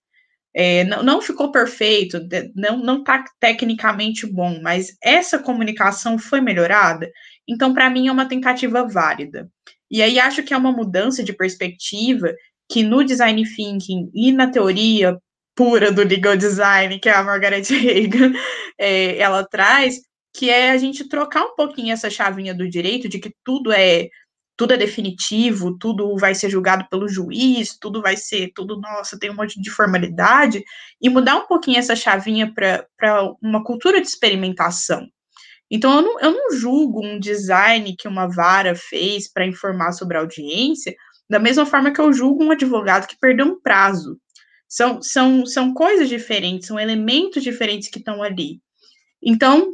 É, 0.55 0.85
não, 0.85 1.03
não, 1.03 1.23
ficou 1.23 1.53
perfeito, 1.53 2.19
não, 2.57 2.79
não 2.79 2.99
está 3.01 3.25
tecnicamente 3.39 4.27
bom, 4.27 4.61
mas 4.61 4.97
essa 5.03 5.39
comunicação 5.39 6.19
foi 6.19 6.41
melhorada. 6.41 7.09
Então, 7.47 7.73
para 7.73 7.91
mim, 7.91 8.09
é 8.09 8.13
uma 8.13 8.27
tentativa 8.29 8.89
válida. 8.89 9.49
E 9.91 10.03
aí 10.03 10.19
acho 10.19 10.43
que 10.43 10.55
é 10.55 10.57
uma 10.57 10.73
mudança 10.73 11.23
de 11.25 11.33
perspectiva 11.33 12.35
que 12.71 12.83
no 12.83 13.05
design 13.05 13.43
thinking 13.45 14.11
e 14.15 14.33
na 14.33 14.51
teoria 14.51 15.19
pura 15.55 15.91
do 15.91 16.03
legal 16.03 16.37
design, 16.37 16.99
que 16.99 17.09
é 17.09 17.13
a 17.13 17.23
Margaret 17.23 17.65
Hagan, 17.69 18.33
é, 18.79 19.19
ela 19.19 19.45
traz, 19.45 20.01
que 20.35 20.49
é 20.49 20.71
a 20.71 20.79
gente 20.79 21.09
trocar 21.09 21.45
um 21.45 21.55
pouquinho 21.57 21.93
essa 21.93 22.09
chavinha 22.09 22.55
do 22.55 22.69
direito 22.69 23.09
de 23.09 23.19
que 23.19 23.35
tudo 23.45 23.73
é 23.73 24.09
tudo 24.57 24.75
é 24.75 24.77
definitivo, 24.77 25.79
tudo 25.79 26.15
vai 26.19 26.35
ser 26.35 26.51
julgado 26.51 26.87
pelo 26.91 27.09
juiz, 27.09 27.79
tudo 27.81 28.03
vai 28.03 28.15
ser, 28.15 28.53
tudo, 28.55 28.79
nossa, 28.79 29.19
tem 29.19 29.31
um 29.31 29.35
monte 29.35 29.59
de 29.59 29.71
formalidade, 29.71 30.63
e 31.01 31.09
mudar 31.09 31.37
um 31.37 31.47
pouquinho 31.47 31.79
essa 31.79 31.97
chavinha 31.97 32.53
para 32.55 33.35
uma 33.43 33.65
cultura 33.65 34.03
de 34.03 34.07
experimentação. 34.07 35.09
Então, 35.71 35.95
eu 35.97 36.03
não, 36.03 36.21
eu 36.21 36.31
não 36.33 36.57
julgo 36.57 37.05
um 37.05 37.19
design 37.19 37.95
que 37.97 38.09
uma 38.09 38.27
vara 38.27 38.75
fez 38.75 39.31
para 39.33 39.47
informar 39.47 39.93
sobre 39.93 40.17
a 40.17 40.21
audiência, 40.21 40.95
da 41.29 41.39
mesma 41.39 41.65
forma 41.65 41.93
que 41.93 42.01
eu 42.01 42.13
julgo 42.13 42.43
um 42.43 42.51
advogado 42.51 43.07
que 43.07 43.19
perdeu 43.19 43.47
um 43.47 43.61
prazo. 43.61 44.19
São, 44.69 45.01
são, 45.01 45.47
são 45.47 45.73
coisas 45.73 46.09
diferentes, 46.09 46.67
são 46.67 46.79
elementos 46.79 47.43
diferentes 47.43 47.89
que 47.89 47.99
estão 47.99 48.23
ali. 48.23 48.61
Então, 49.23 49.71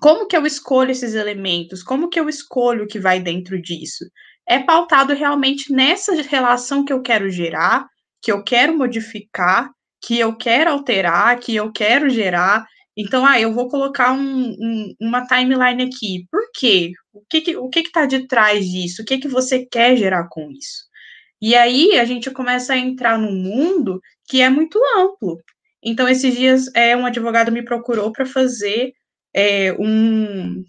como 0.00 0.26
que 0.26 0.36
eu 0.36 0.46
escolho 0.46 0.90
esses 0.90 1.14
elementos? 1.14 1.82
Como 1.82 2.08
que 2.08 2.18
eu 2.18 2.28
escolho 2.28 2.84
o 2.84 2.86
que 2.86 2.98
vai 2.98 3.20
dentro 3.20 3.60
disso? 3.60 4.04
É 4.48 4.58
pautado 4.58 5.12
realmente 5.14 5.72
nessa 5.72 6.14
relação 6.22 6.84
que 6.84 6.92
eu 6.92 7.02
quero 7.02 7.30
gerar, 7.30 7.86
que 8.22 8.30
eu 8.30 8.42
quero 8.42 8.76
modificar, 8.76 9.70
que 10.02 10.18
eu 10.18 10.36
quero 10.36 10.70
alterar, 10.70 11.38
que 11.38 11.54
eu 11.54 11.70
quero 11.72 12.08
gerar. 12.08 12.66
Então, 12.96 13.24
ah, 13.24 13.40
eu 13.40 13.52
vou 13.52 13.68
colocar 13.68 14.12
um, 14.12 14.50
um, 14.50 14.94
uma 15.00 15.26
timeline 15.26 15.82
aqui. 15.82 16.26
Por 16.30 16.42
quê? 16.54 16.92
O 17.12 17.22
que 17.28 17.40
que, 17.40 17.56
o 17.56 17.68
que 17.68 17.80
está 17.80 18.06
de 18.06 18.26
trás 18.26 18.68
disso? 18.68 19.02
O 19.02 19.04
que 19.04 19.18
que 19.18 19.28
você 19.28 19.64
quer 19.66 19.96
gerar 19.96 20.28
com 20.28 20.50
isso? 20.50 20.90
E 21.40 21.54
aí 21.54 21.98
a 21.98 22.04
gente 22.04 22.30
começa 22.30 22.74
a 22.74 22.78
entrar 22.78 23.18
num 23.18 23.32
mundo 23.34 24.00
que 24.28 24.40
é 24.42 24.50
muito 24.50 24.78
amplo. 24.96 25.38
Então, 25.82 26.08
esses 26.08 26.34
dias, 26.34 26.66
é, 26.74 26.96
um 26.96 27.06
advogado 27.06 27.50
me 27.50 27.64
procurou 27.64 28.12
para 28.12 28.26
fazer 28.26 28.92
é, 29.34 29.72
um, 29.74 30.62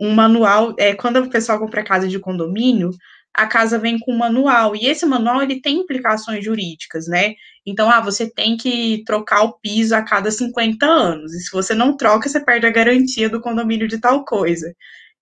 um 0.00 0.10
manual. 0.14 0.74
É, 0.78 0.94
quando 0.94 1.18
o 1.18 1.30
pessoal 1.30 1.58
compra 1.58 1.84
casa 1.84 2.08
de 2.08 2.18
condomínio, 2.18 2.90
a 3.34 3.46
casa 3.46 3.78
vem 3.78 3.98
com 3.98 4.12
um 4.12 4.18
manual, 4.18 4.76
e 4.76 4.86
esse 4.86 5.04
manual 5.04 5.42
ele 5.42 5.60
tem 5.60 5.78
implicações 5.80 6.44
jurídicas, 6.44 7.08
né? 7.08 7.34
Então, 7.66 7.90
ah, 7.90 8.00
você 8.00 8.30
tem 8.30 8.56
que 8.56 9.02
trocar 9.04 9.42
o 9.42 9.58
piso 9.58 9.94
a 9.94 10.02
cada 10.02 10.30
50 10.30 10.86
anos, 10.86 11.34
e 11.34 11.40
se 11.40 11.50
você 11.50 11.74
não 11.74 11.96
troca, 11.96 12.28
você 12.28 12.38
perde 12.38 12.66
a 12.66 12.70
garantia 12.70 13.28
do 13.28 13.40
condomínio 13.40 13.88
de 13.88 13.98
tal 13.98 14.24
coisa. 14.24 14.72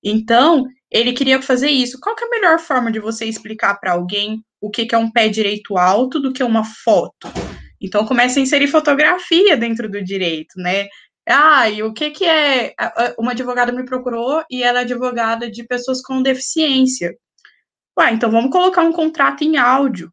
Então, 0.05 0.67
ele 0.91 1.13
queria 1.13 1.41
fazer 1.41 1.69
isso. 1.71 1.99
Qual 2.01 2.15
é 2.21 2.25
a 2.25 2.31
melhor 2.31 2.59
forma 2.59 2.93
de 2.93 3.01
você 3.01 3.25
explicar 3.25 3.77
para 3.81 3.93
alguém 3.93 4.43
o 4.61 4.71
que, 4.71 4.85
que 4.85 4.95
é 4.95 4.99
um 4.99 5.11
pé 5.11 5.29
direito 5.29 5.79
alto 5.79 6.21
do 6.21 6.33
que 6.33 6.43
uma 6.43 6.65
foto? 6.65 7.29
Então, 7.81 8.05
começa 8.05 8.39
a 8.39 8.43
inserir 8.43 8.69
fotografia 8.69 9.57
dentro 9.57 9.89
do 9.89 10.03
direito, 10.03 10.55
né? 10.57 10.87
Ah, 11.27 11.71
e 11.71 11.83
o 11.83 11.93
que 11.93 12.11
que 12.11 12.25
é? 12.25 12.75
Uma 13.19 13.33
advogada 13.33 13.73
me 13.73 13.85
procurou 13.85 14.45
e 14.51 14.63
ela 14.63 14.81
é 14.81 14.83
advogada 14.83 15.51
de 15.51 15.65
pessoas 15.65 16.03
com 16.03 16.23
deficiência. 16.23 17.17
Ué, 17.99 18.13
então 18.13 18.31
vamos 18.31 18.51
colocar 18.51 18.83
um 18.83 18.93
contrato 18.93 19.43
em 19.45 19.57
áudio. 19.57 20.13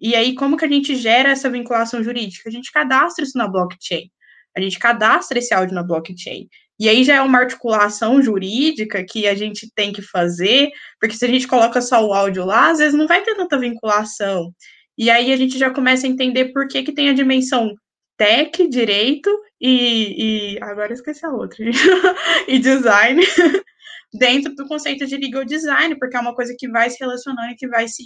E 0.00 0.14
aí, 0.14 0.34
como 0.34 0.56
que 0.56 0.64
a 0.64 0.68
gente 0.68 0.94
gera 0.96 1.30
essa 1.30 1.50
vinculação 1.50 2.02
jurídica? 2.02 2.48
A 2.48 2.52
gente 2.52 2.72
cadastra 2.72 3.24
isso 3.24 3.36
na 3.36 3.46
blockchain. 3.46 4.10
A 4.56 4.60
gente 4.60 4.78
cadastra 4.78 5.38
esse 5.38 5.52
áudio 5.52 5.74
na 5.74 5.82
blockchain. 5.82 6.48
E 6.78 6.88
aí 6.88 7.04
já 7.04 7.16
é 7.16 7.20
uma 7.20 7.38
articulação 7.38 8.22
jurídica 8.22 9.04
que 9.04 9.26
a 9.26 9.34
gente 9.34 9.70
tem 9.74 9.92
que 9.92 10.00
fazer, 10.00 10.70
porque 10.98 11.14
se 11.14 11.26
a 11.26 11.28
gente 11.28 11.46
coloca 11.46 11.82
só 11.82 12.02
o 12.02 12.14
áudio 12.14 12.46
lá, 12.46 12.70
às 12.70 12.78
vezes 12.78 12.94
não 12.94 13.06
vai 13.06 13.22
ter 13.22 13.36
tanta 13.36 13.58
vinculação. 13.58 14.50
E 14.96 15.10
aí 15.10 15.30
a 15.30 15.36
gente 15.36 15.58
já 15.58 15.70
começa 15.70 16.06
a 16.06 16.10
entender 16.10 16.52
por 16.52 16.66
que, 16.66 16.82
que 16.82 16.92
tem 16.92 17.10
a 17.10 17.14
dimensão 17.14 17.74
tech, 18.16 18.66
direito 18.68 19.30
e, 19.60 20.54
e 20.56 20.58
agora 20.62 20.92
esqueci 20.94 21.24
a 21.24 21.30
outra, 21.30 21.58
e 22.48 22.58
design 22.58 23.22
dentro 24.12 24.54
do 24.54 24.66
conceito 24.66 25.06
de 25.06 25.16
legal 25.16 25.44
design, 25.44 25.96
porque 25.98 26.16
é 26.16 26.20
uma 26.20 26.34
coisa 26.34 26.54
que 26.58 26.68
vai 26.68 26.90
se 26.90 26.98
relacionando 27.00 27.52
e 27.52 27.56
que 27.56 27.68
vai 27.68 27.88
se, 27.88 28.04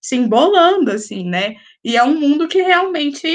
se 0.00 0.16
embolando, 0.16 0.90
assim, 0.90 1.28
né? 1.28 1.56
E 1.84 1.96
é 1.96 2.02
um 2.02 2.18
mundo 2.18 2.48
que 2.48 2.60
realmente 2.60 3.28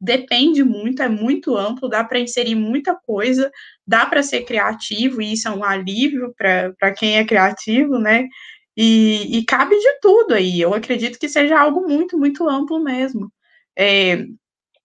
depende 0.00 0.62
muito, 0.62 1.02
é 1.02 1.08
muito 1.08 1.56
amplo, 1.56 1.88
dá 1.88 2.04
para 2.04 2.20
inserir 2.20 2.54
muita 2.54 2.94
coisa, 2.94 3.50
dá 3.86 4.06
para 4.06 4.22
ser 4.22 4.42
criativo, 4.44 5.20
e 5.20 5.32
isso 5.32 5.48
é 5.48 5.50
um 5.50 5.64
alívio 5.64 6.32
para 6.36 6.94
quem 6.94 7.18
é 7.18 7.24
criativo, 7.24 7.98
né? 7.98 8.28
E, 8.76 9.38
e, 9.38 9.44
cabe 9.44 9.76
de 9.76 10.00
tudo 10.00 10.34
aí. 10.34 10.60
Eu 10.60 10.72
acredito 10.72 11.18
que 11.18 11.28
seja 11.28 11.58
algo 11.58 11.88
muito, 11.88 12.16
muito 12.16 12.48
amplo 12.48 12.78
mesmo. 12.80 13.32
É, 13.76 14.24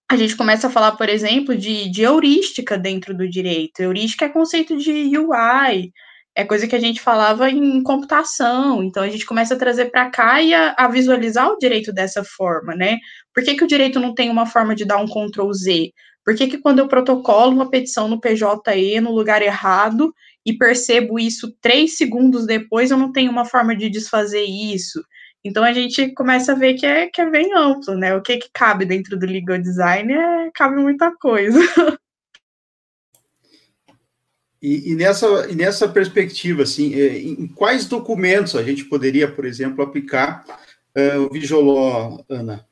a 0.09 0.15
gente 0.17 0.35
começa 0.35 0.67
a 0.67 0.69
falar, 0.69 0.93
por 0.93 1.09
exemplo, 1.09 1.55
de, 1.55 1.89
de 1.89 2.01
heurística 2.01 2.77
dentro 2.77 3.15
do 3.15 3.29
direito. 3.29 3.79
Heurística 3.81 4.25
é 4.25 4.29
conceito 4.29 4.77
de 4.77 5.17
UI, 5.17 5.91
é 6.35 6.43
coisa 6.43 6.67
que 6.67 6.75
a 6.75 6.79
gente 6.79 6.99
falava 6.99 7.49
em 7.49 7.81
computação, 7.83 8.83
então 8.83 9.03
a 9.03 9.09
gente 9.09 9.25
começa 9.25 9.53
a 9.53 9.57
trazer 9.57 9.85
para 9.91 10.09
cá 10.09 10.41
e 10.41 10.53
a, 10.53 10.73
a, 10.77 10.87
visualizar 10.87 11.47
o 11.49 11.57
direito 11.57 11.93
dessa 11.93 12.23
forma, 12.23 12.75
né? 12.75 12.97
Por 13.33 13.43
que, 13.43 13.55
que 13.55 13.63
o 13.63 13.67
direito 13.67 13.99
não 13.99 14.15
tem 14.15 14.29
uma 14.29 14.45
forma 14.45 14.75
de 14.75 14.85
dar 14.85 14.97
um 14.97 15.05
Ctrl 15.05 15.51
Z? 15.53 15.91
Por 16.25 16.35
que, 16.35 16.47
que 16.47 16.57
quando 16.57 16.79
eu 16.79 16.87
protocolo 16.87 17.51
uma 17.51 17.69
petição 17.69 18.07
no 18.07 18.19
PJE 18.19 18.99
no 19.01 19.11
lugar 19.11 19.41
errado 19.41 20.13
e 20.45 20.57
percebo 20.57 21.19
isso 21.19 21.53
três 21.61 21.97
segundos 21.97 22.47
depois, 22.47 22.89
eu 22.89 22.97
não 22.97 23.11
tenho 23.11 23.31
uma 23.31 23.45
forma 23.45 23.75
de 23.75 23.89
desfazer 23.89 24.43
isso? 24.43 25.03
Então 25.43 25.63
a 25.63 25.73
gente 25.73 26.13
começa 26.13 26.53
a 26.53 26.55
ver 26.55 26.75
que 26.75 26.85
é, 26.85 27.07
que 27.07 27.21
é 27.21 27.29
bem 27.29 27.53
amplo, 27.53 27.95
né? 27.95 28.15
O 28.15 28.21
que, 28.21 28.37
que 28.37 28.49
cabe 28.53 28.85
dentro 28.85 29.19
do 29.19 29.25
legal 29.25 29.59
design 29.59 30.13
é, 30.13 30.49
cabe 30.53 30.77
muita 30.77 31.11
coisa. 31.17 31.59
E, 34.63 34.93
e, 34.93 34.95
nessa, 34.95 35.27
e 35.51 35.55
nessa 35.55 35.89
perspectiva, 35.89 36.63
assim, 36.63 36.93
é, 36.93 37.17
em 37.17 37.47
quais 37.47 37.85
documentos 37.85 38.55
a 38.55 38.63
gente 38.63 38.85
poderia, 38.85 39.29
por 39.29 39.43
exemplo, 39.43 39.83
aplicar 39.83 40.45
uh, 40.95 41.19
o 41.23 41.29
Visualó, 41.29 42.23
Ana? 42.29 42.65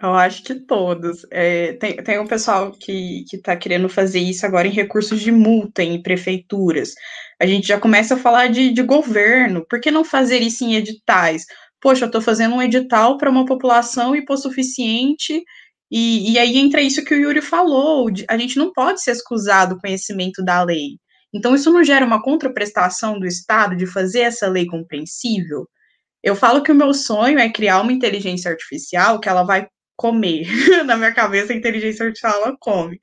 Eu 0.00 0.14
acho 0.14 0.44
que 0.44 0.54
todos. 0.54 1.26
É, 1.32 1.72
tem, 1.72 1.96
tem 1.96 2.20
um 2.20 2.28
pessoal 2.28 2.70
que 2.70 3.24
está 3.32 3.56
querendo 3.56 3.88
fazer 3.88 4.20
isso 4.20 4.46
agora 4.46 4.68
em 4.68 4.72
recursos 4.72 5.20
de 5.20 5.32
multa 5.32 5.82
em 5.82 6.00
prefeituras. 6.00 6.94
A 7.40 7.46
gente 7.46 7.66
já 7.66 7.80
começa 7.80 8.14
a 8.14 8.18
falar 8.18 8.46
de, 8.46 8.70
de 8.70 8.82
governo. 8.82 9.66
Por 9.68 9.80
que 9.80 9.90
não 9.90 10.04
fazer 10.04 10.38
isso 10.38 10.62
em 10.62 10.76
editais? 10.76 11.44
Poxa, 11.80 12.04
eu 12.04 12.06
estou 12.06 12.20
fazendo 12.20 12.54
um 12.54 12.62
edital 12.62 13.18
para 13.18 13.30
uma 13.30 13.44
população 13.44 14.14
hipossuficiente 14.14 15.42
e, 15.96 16.32
e 16.32 16.38
aí 16.40 16.58
entra 16.58 16.82
isso 16.82 17.04
que 17.04 17.14
o 17.14 17.16
Yuri 17.16 17.40
falou: 17.40 18.10
a 18.28 18.36
gente 18.36 18.58
não 18.58 18.72
pode 18.72 19.00
se 19.00 19.12
excusar 19.12 19.68
do 19.68 19.78
conhecimento 19.78 20.44
da 20.44 20.60
lei. 20.64 20.98
Então, 21.32 21.54
isso 21.54 21.72
não 21.72 21.84
gera 21.84 22.04
uma 22.04 22.20
contraprestação 22.20 23.18
do 23.18 23.26
Estado 23.26 23.76
de 23.76 23.86
fazer 23.86 24.20
essa 24.22 24.48
lei 24.48 24.66
compreensível? 24.66 25.68
Eu 26.22 26.34
falo 26.34 26.62
que 26.64 26.72
o 26.72 26.74
meu 26.74 26.92
sonho 26.92 27.38
é 27.38 27.48
criar 27.48 27.80
uma 27.80 27.92
inteligência 27.92 28.50
artificial 28.50 29.20
que 29.20 29.28
ela 29.28 29.44
vai 29.44 29.68
comer. 29.96 30.48
Na 30.84 30.96
minha 30.96 31.14
cabeça, 31.14 31.52
a 31.52 31.56
inteligência 31.56 32.04
artificial 32.06 32.42
ela 32.42 32.56
come. 32.58 33.00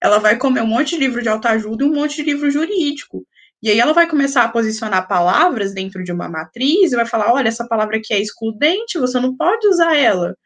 Ela 0.00 0.18
vai 0.18 0.36
comer 0.38 0.62
um 0.62 0.66
monte 0.66 0.90
de 0.90 0.98
livro 0.98 1.20
de 1.20 1.28
autoajuda 1.28 1.84
e 1.84 1.88
um 1.88 1.94
monte 1.94 2.16
de 2.16 2.22
livro 2.22 2.48
jurídico. 2.52 3.26
E 3.60 3.68
aí 3.70 3.80
ela 3.80 3.92
vai 3.92 4.08
começar 4.08 4.44
a 4.44 4.48
posicionar 4.48 5.08
palavras 5.08 5.74
dentro 5.74 6.04
de 6.04 6.12
uma 6.12 6.28
matriz 6.28 6.92
e 6.92 6.96
vai 6.96 7.06
falar: 7.06 7.32
olha, 7.32 7.48
essa 7.48 7.66
palavra 7.66 7.96
aqui 7.96 8.14
é 8.14 8.20
excludente, 8.20 8.98
você 8.98 9.18
não 9.18 9.36
pode 9.36 9.66
usar 9.66 9.96
ela. 9.96 10.36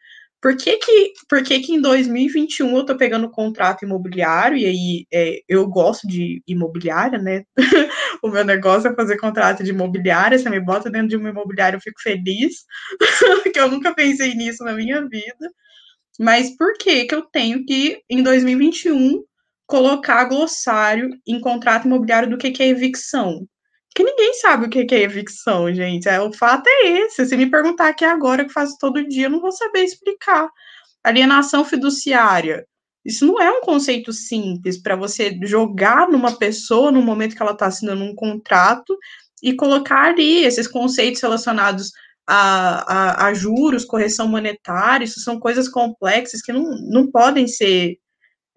Por 0.43 0.57
que 0.57 0.75
que, 0.75 1.13
por 1.29 1.41
que, 1.41 1.61
que 1.61 1.73
em 1.73 1.79
2021 1.79 2.75
eu 2.75 2.85
tô 2.85 2.97
pegando 2.97 3.31
contrato 3.31 3.85
imobiliário, 3.85 4.57
e 4.57 4.65
aí 4.65 5.07
é, 5.09 5.39
eu 5.47 5.65
gosto 5.69 6.05
de 6.05 6.43
imobiliária, 6.45 7.17
né? 7.17 7.45
o 8.21 8.27
meu 8.27 8.43
negócio 8.43 8.89
é 8.89 8.93
fazer 8.93 9.17
contrato 9.17 9.63
de 9.63 9.69
imobiliária, 9.69 10.37
você 10.37 10.49
me 10.49 10.59
bota 10.59 10.91
dentro 10.91 11.07
de 11.07 11.15
uma 11.15 11.29
imobiliária, 11.29 11.77
eu 11.77 11.81
fico 11.81 12.01
feliz, 12.01 12.65
que 13.53 13.57
eu 13.57 13.69
nunca 13.71 13.95
pensei 13.95 14.35
nisso 14.35 14.65
na 14.65 14.73
minha 14.73 15.07
vida. 15.07 15.49
Mas 16.19 16.53
por 16.57 16.73
que 16.77 17.05
que 17.05 17.15
eu 17.15 17.21
tenho 17.21 17.65
que, 17.65 18.01
em 18.09 18.21
2021, 18.21 19.23
colocar 19.65 20.25
glossário 20.25 21.09
em 21.25 21.39
contrato 21.39 21.87
imobiliário 21.87 22.29
do 22.29 22.37
que, 22.37 22.51
que 22.51 22.63
é 22.63 22.67
evicção? 22.67 23.47
Porque 23.93 24.03
ninguém 24.09 24.33
sabe 24.35 24.65
o 24.65 24.69
que 24.69 24.95
é 24.95 25.01
evicção, 25.01 25.71
gente. 25.71 26.09
É, 26.09 26.19
o 26.19 26.33
fato 26.33 26.67
é 26.67 26.87
esse. 26.87 27.25
Se 27.25 27.37
me 27.37 27.49
perguntar 27.49 27.89
aqui 27.89 28.03
agora, 28.03 28.43
que 28.43 28.51
faço 28.51 28.75
todo 28.79 29.07
dia, 29.07 29.27
eu 29.27 29.29
não 29.29 29.39
vou 29.39 29.51
saber 29.51 29.83
explicar. 29.83 30.49
Alienação 31.03 31.63
fiduciária. 31.63 32.65
Isso 33.05 33.25
não 33.25 33.39
é 33.39 33.51
um 33.51 33.61
conceito 33.61 34.11
simples 34.11 34.81
para 34.81 34.95
você 34.95 35.37
jogar 35.43 36.09
numa 36.09 36.31
pessoa 36.37 36.91
no 36.91 37.03
momento 37.03 37.35
que 37.35 37.41
ela 37.41 37.51
está 37.51 37.67
assinando 37.67 38.03
um 38.03 38.15
contrato 38.15 38.97
e 39.43 39.53
colocar 39.53 40.05
ali 40.05 40.43
esses 40.43 40.67
conceitos 40.67 41.21
relacionados 41.21 41.91
a, 42.25 43.25
a, 43.25 43.27
a, 43.27 43.33
juros, 43.33 43.85
correção 43.85 44.27
monetária, 44.27 45.03
isso 45.03 45.19
são 45.19 45.39
coisas 45.39 45.67
complexas 45.67 46.41
que 46.41 46.53
não, 46.53 46.63
não 46.89 47.11
podem 47.11 47.45
ser, 47.47 47.97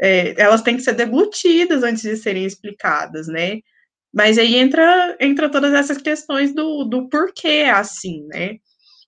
é, 0.00 0.40
elas 0.40 0.62
têm 0.62 0.76
que 0.76 0.82
ser 0.82 0.94
deglutidas 0.94 1.82
antes 1.82 2.02
de 2.02 2.16
serem 2.16 2.44
explicadas, 2.44 3.26
né? 3.26 3.58
Mas 4.16 4.38
aí 4.38 4.56
entra, 4.56 5.14
entra 5.20 5.50
todas 5.50 5.74
essas 5.74 5.98
questões 5.98 6.54
do, 6.54 6.84
do 6.84 7.06
porquê 7.06 7.70
assim, 7.70 8.26
né? 8.28 8.56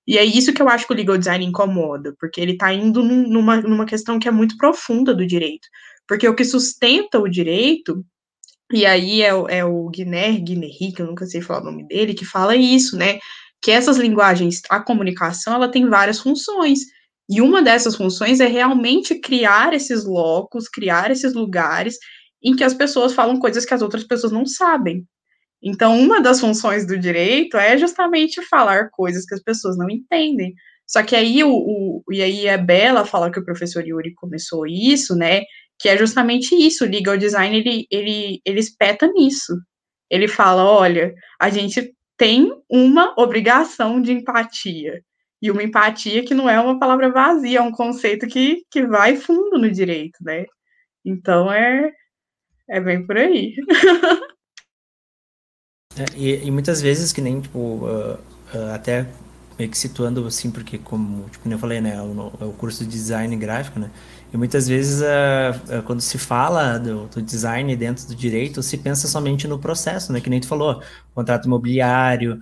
E 0.06 0.18
é 0.18 0.24
isso 0.24 0.52
que 0.52 0.60
eu 0.60 0.68
acho 0.68 0.86
que 0.86 0.92
o 0.92 0.96
legal 0.96 1.16
design 1.16 1.46
incomoda, 1.46 2.14
porque 2.20 2.38
ele 2.38 2.52
está 2.52 2.74
indo 2.74 3.02
numa, 3.02 3.58
numa 3.62 3.86
questão 3.86 4.18
que 4.18 4.28
é 4.28 4.30
muito 4.30 4.58
profunda 4.58 5.14
do 5.14 5.26
direito. 5.26 5.66
Porque 6.06 6.28
o 6.28 6.34
que 6.34 6.44
sustenta 6.44 7.18
o 7.18 7.26
direito, 7.26 8.04
e 8.70 8.84
aí 8.84 9.22
é, 9.22 9.28
é 9.28 9.64
o 9.64 9.88
Guiné, 9.88 10.32
Guinéry, 10.32 10.92
que 10.94 11.00
eu 11.00 11.06
nunca 11.06 11.24
sei 11.24 11.40
falar 11.40 11.62
o 11.62 11.64
nome 11.70 11.88
dele, 11.88 12.12
que 12.12 12.26
fala 12.26 12.54
isso, 12.54 12.94
né? 12.94 13.18
Que 13.62 13.70
essas 13.70 13.96
linguagens, 13.96 14.60
a 14.68 14.78
comunicação, 14.78 15.54
ela 15.54 15.70
tem 15.70 15.88
várias 15.88 16.20
funções. 16.20 16.80
E 17.30 17.40
uma 17.40 17.62
dessas 17.62 17.96
funções 17.96 18.40
é 18.40 18.46
realmente 18.46 19.14
criar 19.14 19.72
esses 19.72 20.04
locos, 20.04 20.68
criar 20.68 21.10
esses 21.10 21.32
lugares 21.32 21.96
em 22.42 22.54
que 22.54 22.64
as 22.64 22.74
pessoas 22.74 23.14
falam 23.14 23.38
coisas 23.38 23.64
que 23.64 23.74
as 23.74 23.82
outras 23.82 24.04
pessoas 24.04 24.32
não 24.32 24.46
sabem. 24.46 25.06
Então, 25.62 25.98
uma 25.98 26.20
das 26.20 26.40
funções 26.40 26.86
do 26.86 26.98
direito 26.98 27.56
é 27.56 27.76
justamente 27.76 28.40
falar 28.42 28.90
coisas 28.90 29.24
que 29.24 29.34
as 29.34 29.42
pessoas 29.42 29.76
não 29.76 29.90
entendem. 29.90 30.54
Só 30.86 31.02
que 31.02 31.16
aí 31.16 31.42
o, 31.44 31.50
o 31.50 32.02
e 32.10 32.22
aí 32.22 32.46
é 32.46 32.56
bela 32.56 33.04
falar 33.04 33.30
que 33.30 33.40
o 33.40 33.44
professor 33.44 33.86
Yuri 33.86 34.14
começou 34.14 34.66
isso, 34.66 35.14
né? 35.16 35.42
Que 35.78 35.88
é 35.88 35.96
justamente 35.96 36.54
isso. 36.54 36.84
O 36.84 36.88
legal 36.88 37.16
design 37.16 37.56
ele, 37.58 37.86
ele, 37.90 38.40
ele 38.44 38.60
espeta 38.60 39.06
nisso. 39.08 39.54
Ele 40.10 40.28
fala: 40.28 40.64
olha, 40.64 41.14
a 41.40 41.50
gente 41.50 41.92
tem 42.16 42.50
uma 42.70 43.14
obrigação 43.18 44.00
de 44.00 44.12
empatia. 44.12 45.02
E 45.40 45.50
uma 45.50 45.62
empatia 45.62 46.24
que 46.24 46.34
não 46.34 46.48
é 46.50 46.58
uma 46.60 46.78
palavra 46.78 47.10
vazia, 47.10 47.58
é 47.58 47.62
um 47.62 47.70
conceito 47.70 48.26
que, 48.26 48.64
que 48.70 48.86
vai 48.86 49.16
fundo 49.16 49.58
no 49.58 49.70
direito, 49.70 50.18
né? 50.22 50.46
Então 51.04 51.52
é, 51.52 51.92
é 52.68 52.80
bem 52.80 53.04
por 53.06 53.16
aí. 53.16 53.54
é, 55.96 56.04
e, 56.16 56.46
e, 56.46 56.50
muitas 56.50 56.80
vezes, 56.80 57.12
que 57.12 57.20
nem, 57.20 57.40
tipo, 57.40 57.58
uh, 57.58 58.14
uh, 58.54 58.74
até 58.74 59.06
meio 59.58 59.70
que 59.70 59.78
situando 59.78 60.24
assim, 60.26 60.50
porque 60.50 60.78
como, 60.78 61.28
tipo, 61.30 61.48
eu 61.48 61.58
falei, 61.58 61.80
né, 61.80 61.96
é 61.96 62.00
o, 62.00 62.32
é 62.40 62.44
o 62.44 62.52
curso 62.52 62.84
de 62.84 62.90
design 62.90 63.34
gráfico, 63.36 63.80
né, 63.80 63.90
e 64.32 64.36
muitas 64.36 64.68
vezes 64.68 65.00
uh, 65.00 65.82
quando 65.82 66.00
se 66.00 66.16
fala 66.16 66.78
do, 66.78 67.06
do, 67.08 67.20
design 67.20 67.74
dentro 67.74 68.06
do 68.06 68.14
direito, 68.14 68.62
se 68.62 68.78
pensa 68.78 69.08
somente 69.08 69.48
no 69.48 69.58
processo, 69.58 70.12
né, 70.12 70.20
que 70.20 70.30
nem 70.30 70.38
tu 70.38 70.46
falou, 70.46 70.80
contrato 71.12 71.46
imobiliário, 71.46 72.38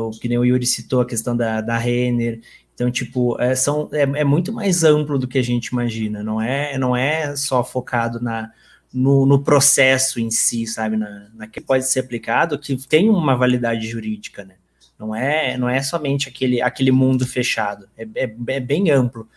o 0.00 0.10
que 0.12 0.28
nem 0.28 0.38
o 0.38 0.44
Yuri 0.44 0.64
citou, 0.64 1.02
a 1.02 1.06
questão 1.06 1.36
da, 1.36 1.60
da 1.60 1.76
Renner, 1.76 2.40
então, 2.78 2.92
tipo, 2.92 3.36
é, 3.40 3.56
são, 3.56 3.90
é, 3.92 4.02
é 4.02 4.24
muito 4.24 4.52
mais 4.52 4.84
amplo 4.84 5.18
do 5.18 5.26
que 5.26 5.36
a 5.36 5.42
gente 5.42 5.66
imagina, 5.66 6.22
não 6.22 6.40
é, 6.40 6.78
não 6.78 6.96
é 6.96 7.34
só 7.34 7.64
focado 7.64 8.20
na, 8.20 8.52
no, 8.92 9.26
no, 9.26 9.42
processo 9.42 10.18
em 10.18 10.30
si, 10.30 10.66
sabe, 10.66 10.96
na, 10.96 11.28
na, 11.34 11.46
que 11.46 11.60
pode 11.60 11.86
ser 11.86 12.00
aplicado, 12.00 12.58
que 12.58 12.76
tem 12.88 13.10
uma 13.10 13.36
validade 13.36 13.86
jurídica, 13.86 14.44
né? 14.44 14.54
Não 14.98 15.14
é, 15.14 15.56
não 15.56 15.68
é 15.68 15.80
somente 15.80 16.28
aquele, 16.28 16.60
aquele 16.60 16.90
mundo 16.90 17.26
fechado, 17.26 17.88
é, 17.96 18.04
é, 18.14 18.34
é 18.48 18.60
bem 18.60 18.90
amplo. 18.90 19.28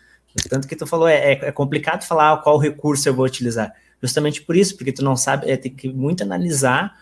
Tanto 0.50 0.68
que 0.68 0.76
tu 0.76 0.88
falou, 0.88 1.08
é, 1.08 1.34
é, 1.34 1.52
complicado 1.52 2.04
falar 2.04 2.38
qual 2.38 2.58
recurso 2.58 3.08
eu 3.08 3.14
vou 3.14 3.26
utilizar. 3.26 3.74
Justamente 4.02 4.42
por 4.42 4.56
isso, 4.56 4.76
porque 4.76 4.92
tu 4.92 5.04
não 5.04 5.16
sabe, 5.16 5.50
é, 5.50 5.58
tem 5.58 5.74
que 5.74 5.90
muito 5.90 6.24
analisar 6.24 6.98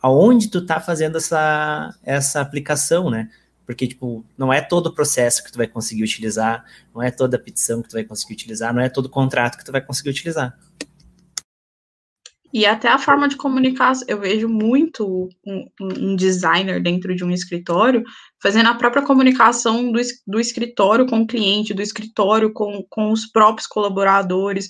aonde 0.00 0.48
tu 0.48 0.64
tá 0.64 0.78
fazendo 0.78 1.16
essa, 1.16 1.96
essa 2.04 2.40
aplicação, 2.40 3.10
né? 3.10 3.30
Porque, 3.66 3.86
tipo, 3.86 4.24
não 4.36 4.52
é 4.52 4.60
todo 4.60 4.88
o 4.88 4.94
processo 4.94 5.42
que 5.42 5.50
tu 5.50 5.56
vai 5.56 5.66
conseguir 5.66 6.04
utilizar, 6.04 6.64
não 6.94 7.02
é 7.02 7.10
toda 7.10 7.36
a 7.36 7.40
petição 7.40 7.80
que 7.82 7.88
tu 7.88 7.94
vai 7.94 8.04
conseguir 8.04 8.34
utilizar, 8.34 8.74
não 8.74 8.82
é 8.82 8.90
todo 8.90 9.06
o 9.06 9.10
contrato 9.10 9.56
que 9.56 9.64
tu 9.64 9.72
vai 9.72 9.80
conseguir 9.80 10.10
utilizar. 10.10 10.56
E 12.54 12.64
até 12.64 12.86
a 12.86 13.00
forma 13.00 13.26
de 13.26 13.34
comunicar, 13.34 13.94
eu 14.06 14.20
vejo 14.20 14.48
muito 14.48 15.28
um, 15.44 15.66
um, 15.80 16.14
designer 16.14 16.80
dentro 16.80 17.12
de 17.12 17.24
um 17.24 17.32
escritório 17.32 18.04
fazendo 18.40 18.68
a 18.68 18.76
própria 18.76 19.02
comunicação 19.02 19.90
do, 19.90 20.00
do 20.24 20.38
escritório 20.38 21.04
com 21.04 21.22
o 21.22 21.26
cliente, 21.26 21.74
do 21.74 21.82
escritório 21.82 22.52
com, 22.52 22.86
com 22.88 23.10
os 23.10 23.26
próprios 23.26 23.66
colaboradores, 23.66 24.68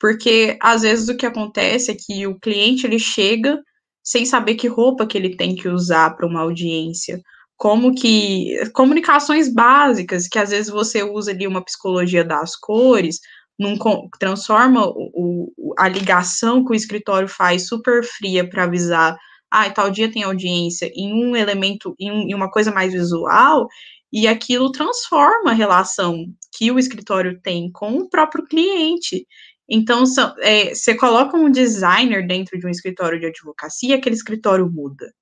porque 0.00 0.56
às 0.62 0.80
vezes 0.80 1.10
o 1.10 1.16
que 1.16 1.26
acontece 1.26 1.90
é 1.90 1.94
que 1.94 2.26
o 2.26 2.40
cliente 2.40 2.86
ele 2.86 2.98
chega 2.98 3.60
sem 4.02 4.24
saber 4.24 4.54
que 4.54 4.66
roupa 4.66 5.06
que 5.06 5.18
ele 5.18 5.36
tem 5.36 5.54
que 5.54 5.68
usar 5.68 6.16
para 6.16 6.26
uma 6.26 6.40
audiência, 6.40 7.20
como 7.54 7.94
que 7.94 8.56
comunicações 8.72 9.52
básicas 9.52 10.26
que 10.26 10.38
às 10.38 10.48
vezes 10.48 10.70
você 10.70 11.02
usa 11.02 11.32
ali 11.32 11.46
uma 11.46 11.62
psicologia 11.62 12.24
das 12.24 12.56
cores, 12.56 13.20
num, 13.58 13.76
transforma 14.18 14.86
o, 14.86 15.52
o, 15.56 15.74
a 15.78 15.88
ligação 15.88 16.64
que 16.64 16.72
o 16.72 16.74
escritório 16.74 17.28
faz 17.28 17.66
super 17.66 18.04
fria 18.04 18.48
para 18.48 18.64
avisar, 18.64 19.16
ah, 19.50 19.70
tal 19.70 19.90
dia 19.90 20.10
tem 20.10 20.22
audiência, 20.22 20.90
em 20.94 21.12
um 21.12 21.36
elemento, 21.36 21.94
em, 21.98 22.10
um, 22.10 22.28
em 22.28 22.34
uma 22.34 22.50
coisa 22.50 22.72
mais 22.72 22.92
visual, 22.92 23.66
e 24.12 24.26
aquilo 24.26 24.70
transforma 24.70 25.50
a 25.50 25.54
relação 25.54 26.26
que 26.56 26.70
o 26.70 26.78
escritório 26.78 27.40
tem 27.42 27.70
com 27.72 27.98
o 27.98 28.08
próprio 28.08 28.44
cliente. 28.46 29.26
Então, 29.68 30.04
é, 30.40 30.74
você 30.74 30.94
coloca 30.94 31.36
um 31.36 31.50
designer 31.50 32.26
dentro 32.26 32.58
de 32.58 32.66
um 32.66 32.70
escritório 32.70 33.18
de 33.18 33.26
advocacia, 33.26 33.96
aquele 33.96 34.14
escritório 34.14 34.70
muda. 34.70 35.12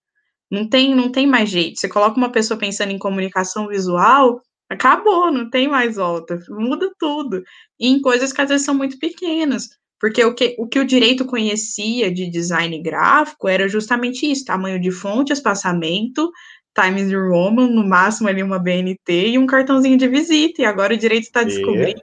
Não 0.50 0.68
tem, 0.68 0.94
não 0.94 1.10
tem 1.10 1.26
mais 1.26 1.48
jeito. 1.48 1.80
Você 1.80 1.88
coloca 1.88 2.16
uma 2.16 2.30
pessoa 2.30 2.58
pensando 2.58 2.92
em 2.92 2.98
comunicação 2.98 3.68
visual, 3.68 4.40
acabou, 4.68 5.30
não 5.30 5.48
tem 5.48 5.68
mais 5.68 5.96
volta, 5.96 6.38
muda 6.48 6.90
tudo. 6.98 7.42
E 7.78 7.88
em 7.88 8.00
coisas 8.00 8.32
que 8.32 8.40
às 8.40 8.48
vezes 8.48 8.64
são 8.64 8.74
muito 8.74 8.98
pequenas. 8.98 9.68
Porque 10.00 10.24
o 10.24 10.34
que, 10.34 10.54
o 10.58 10.66
que 10.66 10.78
o 10.78 10.86
direito 10.86 11.24
conhecia 11.24 12.12
de 12.12 12.28
design 12.28 12.78
gráfico 12.82 13.48
era 13.48 13.68
justamente 13.68 14.30
isso: 14.30 14.44
tamanho 14.44 14.80
de 14.80 14.90
fonte, 14.90 15.32
espaçamento, 15.32 16.30
Times 16.78 17.06
New 17.06 17.28
Roman, 17.30 17.68
no 17.68 17.86
máximo 17.86 18.28
ali 18.28 18.42
uma 18.42 18.58
BNT 18.58 19.28
e 19.28 19.38
um 19.38 19.46
cartãozinho 19.46 19.96
de 19.96 20.08
visita. 20.08 20.60
E 20.60 20.64
agora 20.64 20.94
o 20.94 20.98
direito 20.98 21.24
está 21.24 21.42
descobrindo. 21.42 22.02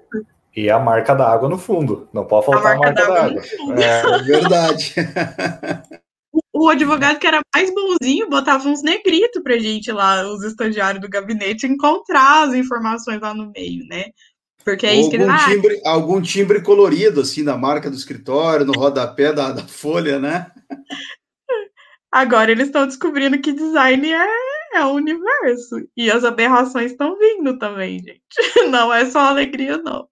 E 0.55 0.69
a 0.69 0.79
marca 0.79 1.13
da 1.13 1.31
água 1.31 1.47
no 1.47 1.57
fundo. 1.57 2.09
Não 2.13 2.25
pode 2.25 2.45
faltar 2.45 2.75
a 2.75 2.79
marca, 2.79 3.03
a 3.03 3.07
marca 3.07 3.13
da 3.13 3.25
água. 3.25 3.41
É, 3.81 4.15
é 4.15 4.23
verdade. 4.23 4.95
o 6.53 6.69
advogado 6.69 7.19
que 7.19 7.27
era 7.27 7.41
mais 7.53 7.73
bonzinho 7.73 8.29
botava 8.29 8.67
uns 8.67 8.83
negritos 8.83 9.41
pra 9.41 9.57
gente 9.57 9.91
lá, 9.91 10.27
os 10.27 10.43
estagiários 10.43 11.01
do 11.01 11.09
gabinete, 11.09 11.65
encontrar 11.65 12.47
as 12.47 12.53
informações 12.53 13.21
lá 13.21 13.33
no 13.33 13.51
meio, 13.51 13.85
né? 13.87 14.05
Porque 14.63 14.85
é 14.85 14.95
isso 14.95 15.09
que 15.09 15.15
ele 15.15 15.23
ah, 15.23 15.45
timbre, 15.49 15.81
Algum 15.85 16.21
timbre 16.21 16.61
colorido, 16.61 17.21
assim, 17.21 17.43
da 17.43 17.57
marca 17.57 17.89
do 17.89 17.95
escritório, 17.95 18.65
no 18.65 18.73
rodapé 18.73 19.33
da, 19.33 19.51
da 19.51 19.67
folha, 19.67 20.19
né? 20.19 20.51
Agora 22.11 22.51
eles 22.51 22.67
estão 22.67 22.85
descobrindo 22.85 23.39
que 23.39 23.53
design 23.53 24.11
é, 24.11 24.27
é 24.75 24.85
o 24.85 24.91
universo. 24.91 25.77
E 25.95 26.11
as 26.11 26.23
aberrações 26.23 26.91
estão 26.91 27.17
vindo 27.17 27.57
também, 27.57 27.99
gente. 27.99 28.21
Não 28.69 28.93
é 28.93 29.05
só 29.05 29.19
alegria, 29.19 29.77
não. 29.77 30.07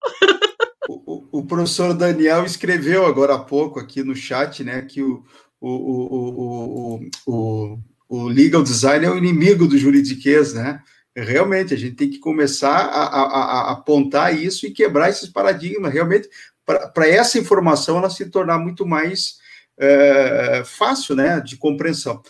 O, 0.87 1.37
o, 1.37 1.39
o 1.39 1.45
professor 1.45 1.93
Daniel 1.93 2.45
escreveu 2.45 3.05
agora 3.05 3.35
há 3.35 3.39
pouco 3.39 3.79
aqui 3.79 4.01
no 4.01 4.15
chat, 4.15 4.63
né, 4.63 4.81
que 4.81 5.03
o, 5.03 5.23
o, 5.62 5.70
o, 5.70 7.10
o, 7.28 7.80
o, 8.07 8.28
legal 8.28 8.64
design 8.64 9.05
é 9.05 9.10
o 9.10 9.18
inimigo 9.18 9.68
do 9.68 9.78
juridiquês, 9.78 10.53
né? 10.53 10.82
Realmente, 11.16 11.74
a 11.74 11.78
gente 11.78 11.95
tem 11.95 12.10
que 12.10 12.20
começar 12.20 12.78
a, 12.78 13.03
a, 13.03 13.24
a 13.24 13.72
apontar 13.72 14.38
isso 14.38 14.66
e 14.66 14.72
quebrar 14.72 15.10
esses 15.10 15.28
paradigmas, 15.30 15.91
realmente, 15.91 16.30
para 16.66 17.07
essa 17.07 17.38
informação 17.38 17.97
ela 17.97 18.10
se 18.10 18.30
tornar 18.30 18.60
muito 18.60 18.86
mais 18.86 19.39
é, 19.78 20.64
fácil, 20.66 21.16
né, 21.16 21.39
de 21.39 21.57
compreensão. 21.57 22.22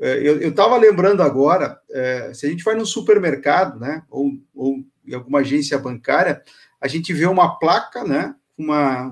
é, 0.00 0.18
eu 0.20 0.48
estava 0.48 0.76
lembrando 0.76 1.22
agora, 1.22 1.80
é, 1.90 2.32
se 2.32 2.46
a 2.46 2.48
gente 2.48 2.62
vai 2.62 2.74
no 2.74 2.86
supermercado, 2.86 3.80
né, 3.80 4.02
ou, 4.08 4.32
ou 4.54 4.84
em 5.06 5.14
alguma 5.14 5.40
agência 5.40 5.78
bancária, 5.78 6.42
a 6.80 6.86
gente 6.86 7.12
vê 7.12 7.26
uma 7.26 7.58
placa, 7.58 8.04
né, 8.04 8.34
uma, 8.56 9.10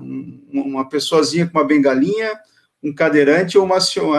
uma 0.51 0.87
pessoazinha 0.87 1.47
com 1.47 1.57
uma 1.57 1.67
bengalinha, 1.67 2.31
um 2.83 2.93
cadeirante 2.93 3.57
ou 3.57 3.65
uma, 3.65 3.77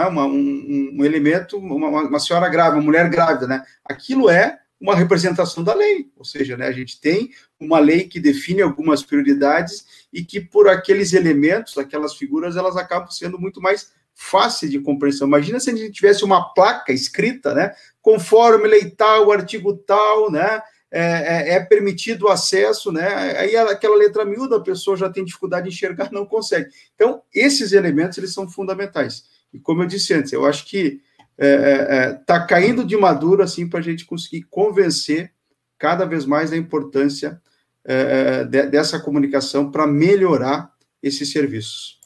uma 0.09 0.27
um, 0.27 0.91
um 0.95 1.05
elemento, 1.05 1.57
uma, 1.57 2.03
uma 2.03 2.21
senhora 2.21 2.49
grávida, 2.49 2.77
uma 2.77 2.85
mulher 2.85 3.09
grávida, 3.09 3.47
né? 3.47 3.63
Aquilo 3.85 4.29
é 4.29 4.59
uma 4.81 4.95
representação 4.95 5.65
da 5.65 5.75
lei, 5.75 6.11
ou 6.17 6.25
seja, 6.25 6.57
né, 6.57 6.67
a 6.67 6.73
gente 6.73 7.01
tem 7.01 7.31
uma 7.59 7.81
lei 7.81 8.05
que 8.05 8.21
define 8.21 8.63
algumas 8.63 9.03
prioridades 9.03 10.07
e 10.13 10.25
que 10.25 10.41
por 10.41 10.69
aqueles 10.69 11.13
elementos, 11.13 11.77
aquelas 11.77 12.15
figuras, 12.15 12.57
elas 12.57 12.77
acabam 12.77 13.11
sendo 13.11 13.39
muito 13.41 13.61
mais 13.61 13.93
fáceis 14.15 14.71
de 14.71 14.81
compreensão. 14.81 15.27
Imagina 15.27 15.59
se 15.59 15.71
a 15.71 15.77
gente 15.77 15.93
tivesse 15.93 16.25
uma 16.25 16.53
placa 16.55 16.93
escrita, 16.93 17.55
né, 17.55 17.75
conforme 18.01 18.69
lei 18.69 18.89
tal, 18.91 19.33
artigo 19.33 19.77
tal, 19.77 20.31
né, 20.31 20.63
é, 20.91 21.03
é, 21.03 21.55
é, 21.55 21.61
permitido 21.61 22.25
o 22.25 22.29
acesso, 22.29 22.91
né? 22.91 23.07
Aí 23.39 23.55
aquela 23.57 23.97
letra 23.97 24.25
miúda 24.25 24.57
a 24.57 24.61
pessoa 24.61 24.97
já 24.97 25.11
tem 25.11 25.25
dificuldade 25.25 25.69
de 25.69 25.75
enxergar, 25.75 26.11
não 26.13 26.25
consegue. 26.25 26.71
Então, 26.95 27.23
esses 27.35 27.73
elementos 27.73 28.17
eles 28.17 28.33
são 28.33 28.49
fundamentais. 28.49 29.25
E 29.53 29.59
como 29.59 29.83
eu 29.83 29.87
disse 29.87 30.15
antes, 30.15 30.33
eu 30.33 30.47
acho 30.47 30.67
que 30.67 31.01
está 31.39 32.35
é, 32.35 32.39
é, 32.39 32.43
é, 32.43 32.47
caindo 32.47 32.85
de 32.85 32.97
maduro 32.97 33.43
assim 33.43 33.69
para 33.69 33.81
a 33.81 33.83
gente 33.83 34.05
conseguir 34.05 34.43
convencer 34.51 35.33
cada 35.79 36.05
vez 36.05 36.25
mais 36.25 36.51
da 36.51 36.57
importância 36.57 37.41
é, 37.85 38.45
de, 38.45 38.67
dessa 38.67 38.99
comunicação 38.99 39.71
para 39.71 39.87
melhorar 39.87 40.73
esses 41.03 41.31
serviços. 41.31 41.99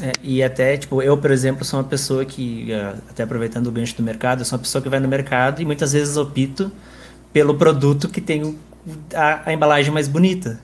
É, 0.00 0.12
e 0.22 0.42
até, 0.42 0.76
tipo, 0.78 1.00
eu, 1.02 1.16
por 1.16 1.30
exemplo, 1.30 1.64
sou 1.64 1.78
uma 1.78 1.88
pessoa 1.88 2.24
que, 2.24 2.72
até 3.08 3.22
aproveitando 3.22 3.66
o 3.68 3.70
gancho 3.72 3.96
do 3.96 4.02
mercado, 4.02 4.44
sou 4.44 4.56
uma 4.56 4.62
pessoa 4.62 4.82
que 4.82 4.88
vai 4.88 4.98
no 4.98 5.06
mercado 5.06 5.60
e 5.62 5.64
muitas 5.64 5.92
vezes 5.92 6.16
opto 6.16 6.72
pelo 7.32 7.56
produto 7.56 8.08
que 8.08 8.20
tem 8.20 8.58
a, 9.14 9.48
a 9.48 9.52
embalagem 9.52 9.92
mais 9.92 10.08
bonita. 10.08 10.60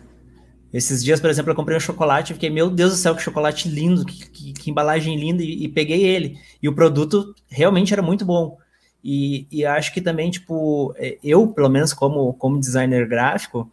Esses 0.73 1.03
dias, 1.03 1.19
por 1.19 1.31
exemplo, 1.31 1.51
eu 1.51 1.57
comprei 1.57 1.77
um 1.77 1.81
chocolate 1.81 2.33
e 2.33 2.35
fiquei, 2.35 2.51
meu 2.51 2.69
Deus 2.69 2.93
do 2.93 2.99
céu, 2.99 3.15
que 3.15 3.23
chocolate 3.23 3.69
lindo, 3.69 4.05
que, 4.05 4.29
que, 4.29 4.53
que 4.53 4.71
embalagem 4.71 5.19
linda, 5.19 5.43
e, 5.43 5.65
e, 5.65 5.69
peguei 5.69 6.05
ele. 6.05 6.39
E 6.63 6.69
o 6.69 6.75
produto 6.75 7.35
realmente 7.49 7.93
era 7.93 8.03
muito 8.03 8.25
bom. 8.25 8.59
E, 9.03 9.47
e, 9.51 9.65
acho 9.65 9.95
que 9.95 10.01
também, 10.03 10.31
tipo, 10.31 10.93
é, 10.99 11.17
eu, 11.25 11.47
pelo 11.49 11.71
menos 11.71 11.95
como, 11.95 12.35
como 12.35 12.61
designer 12.61 13.09
gráfico, 13.09 13.71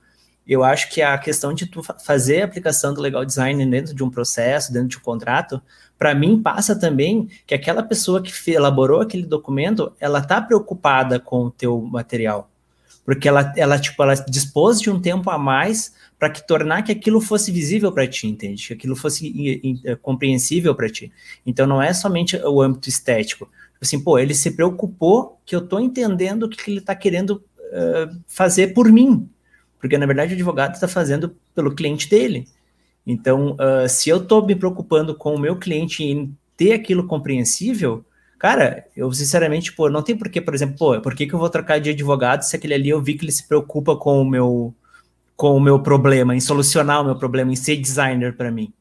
eu 0.47 0.63
acho 0.63 0.89
que 0.89 1.01
a 1.01 1.17
questão 1.17 1.53
de 1.53 1.65
tu 1.65 1.81
fazer 1.83 2.41
a 2.41 2.45
aplicação 2.45 2.93
do 2.93 3.01
legal 3.01 3.25
design 3.25 3.65
dentro 3.65 3.93
de 3.93 4.03
um 4.03 4.09
processo, 4.09 4.71
dentro 4.71 4.89
de 4.89 4.97
um 4.97 5.01
contrato, 5.01 5.61
para 5.97 6.15
mim 6.15 6.41
passa 6.41 6.79
também 6.79 7.27
que 7.47 7.55
aquela 7.55 7.83
pessoa 7.83 8.21
que 8.21 8.31
elaborou 8.51 9.01
aquele 9.01 9.25
documento, 9.25 9.91
ela 9.99 10.21
tá 10.21 10.39
preocupada 10.39 11.19
com 11.19 11.45
o 11.45 11.51
teu 11.51 11.81
material 11.81 12.49
porque 13.05 13.29
ela, 13.29 13.53
ela, 13.55 13.79
tipo, 13.79 14.01
ela 14.01 14.15
dispôs 14.15 14.81
de 14.81 14.89
um 14.89 14.99
tempo 14.99 15.29
a 15.29 15.37
mais 15.37 15.93
para 16.17 16.29
que 16.29 16.45
tornar 16.45 16.81
que 16.81 16.91
aquilo 16.91 17.21
fosse 17.21 17.51
visível 17.51 17.91
para 17.91 18.07
ti, 18.07 18.27
entende? 18.27 18.67
Que 18.67 18.73
aquilo 18.73 18.95
fosse 18.95 19.79
é, 19.85 19.95
compreensível 19.95 20.73
para 20.73 20.89
ti. 20.89 21.11
Então 21.45 21.67
não 21.67 21.81
é 21.81 21.93
somente 21.93 22.35
o 22.37 22.61
âmbito 22.61 22.89
estético. 22.89 23.47
Assim, 23.79 23.99
pô, 23.99 24.17
ele 24.17 24.33
se 24.33 24.51
preocupou 24.51 25.39
que 25.45 25.55
eu 25.55 25.59
estou 25.59 25.79
entendendo 25.79 26.43
o 26.43 26.49
que, 26.49 26.57
que 26.57 26.71
ele 26.71 26.79
está 26.79 26.95
querendo 26.95 27.43
uh, 27.59 28.17
fazer 28.25 28.73
por 28.73 28.91
mim, 28.91 29.29
porque 29.79 29.97
na 29.97 30.05
verdade 30.05 30.31
o 30.31 30.35
advogado 30.35 30.73
está 30.73 30.87
fazendo 30.87 31.35
pelo 31.53 31.75
cliente 31.75 32.09
dele. 32.09 32.47
Então, 33.05 33.51
uh, 33.51 33.87
se 33.87 34.09
eu 34.09 34.17
estou 34.17 34.43
me 34.43 34.55
preocupando 34.55 35.13
com 35.13 35.35
o 35.35 35.39
meu 35.39 35.57
cliente 35.57 36.03
em 36.03 36.35
ter 36.57 36.73
aquilo 36.73 37.05
compreensível, 37.05 38.03
Cara, 38.37 38.85
eu 38.95 39.11
sinceramente, 39.13 39.73
pô, 39.73 39.89
não 39.89 40.01
tem 40.01 40.15
porquê, 40.15 40.41
por 40.41 40.53
exemplo, 40.53 40.75
pô, 40.77 41.01
por 41.01 41.15
que, 41.15 41.25
que 41.25 41.33
eu 41.33 41.39
vou 41.39 41.49
trocar 41.49 41.79
de 41.79 41.89
advogado 41.89 42.43
se 42.43 42.55
aquele 42.55 42.73
ali 42.73 42.89
eu 42.89 43.01
vi 43.01 43.15
que 43.15 43.25
ele 43.25 43.31
se 43.31 43.47
preocupa 43.47 43.95
com 43.95 44.21
o 44.21 44.25
meu 44.25 44.73
com 45.35 45.55
o 45.55 45.59
meu 45.59 45.81
problema, 45.81 46.33
em 46.33 46.39
solucionar 46.39 47.01
o 47.01 47.05
meu 47.05 47.17
problema, 47.17 47.51
em 47.51 47.57
ser 47.57 47.75
designer 47.75 48.37
para 48.37 48.51
mim. 48.51 48.71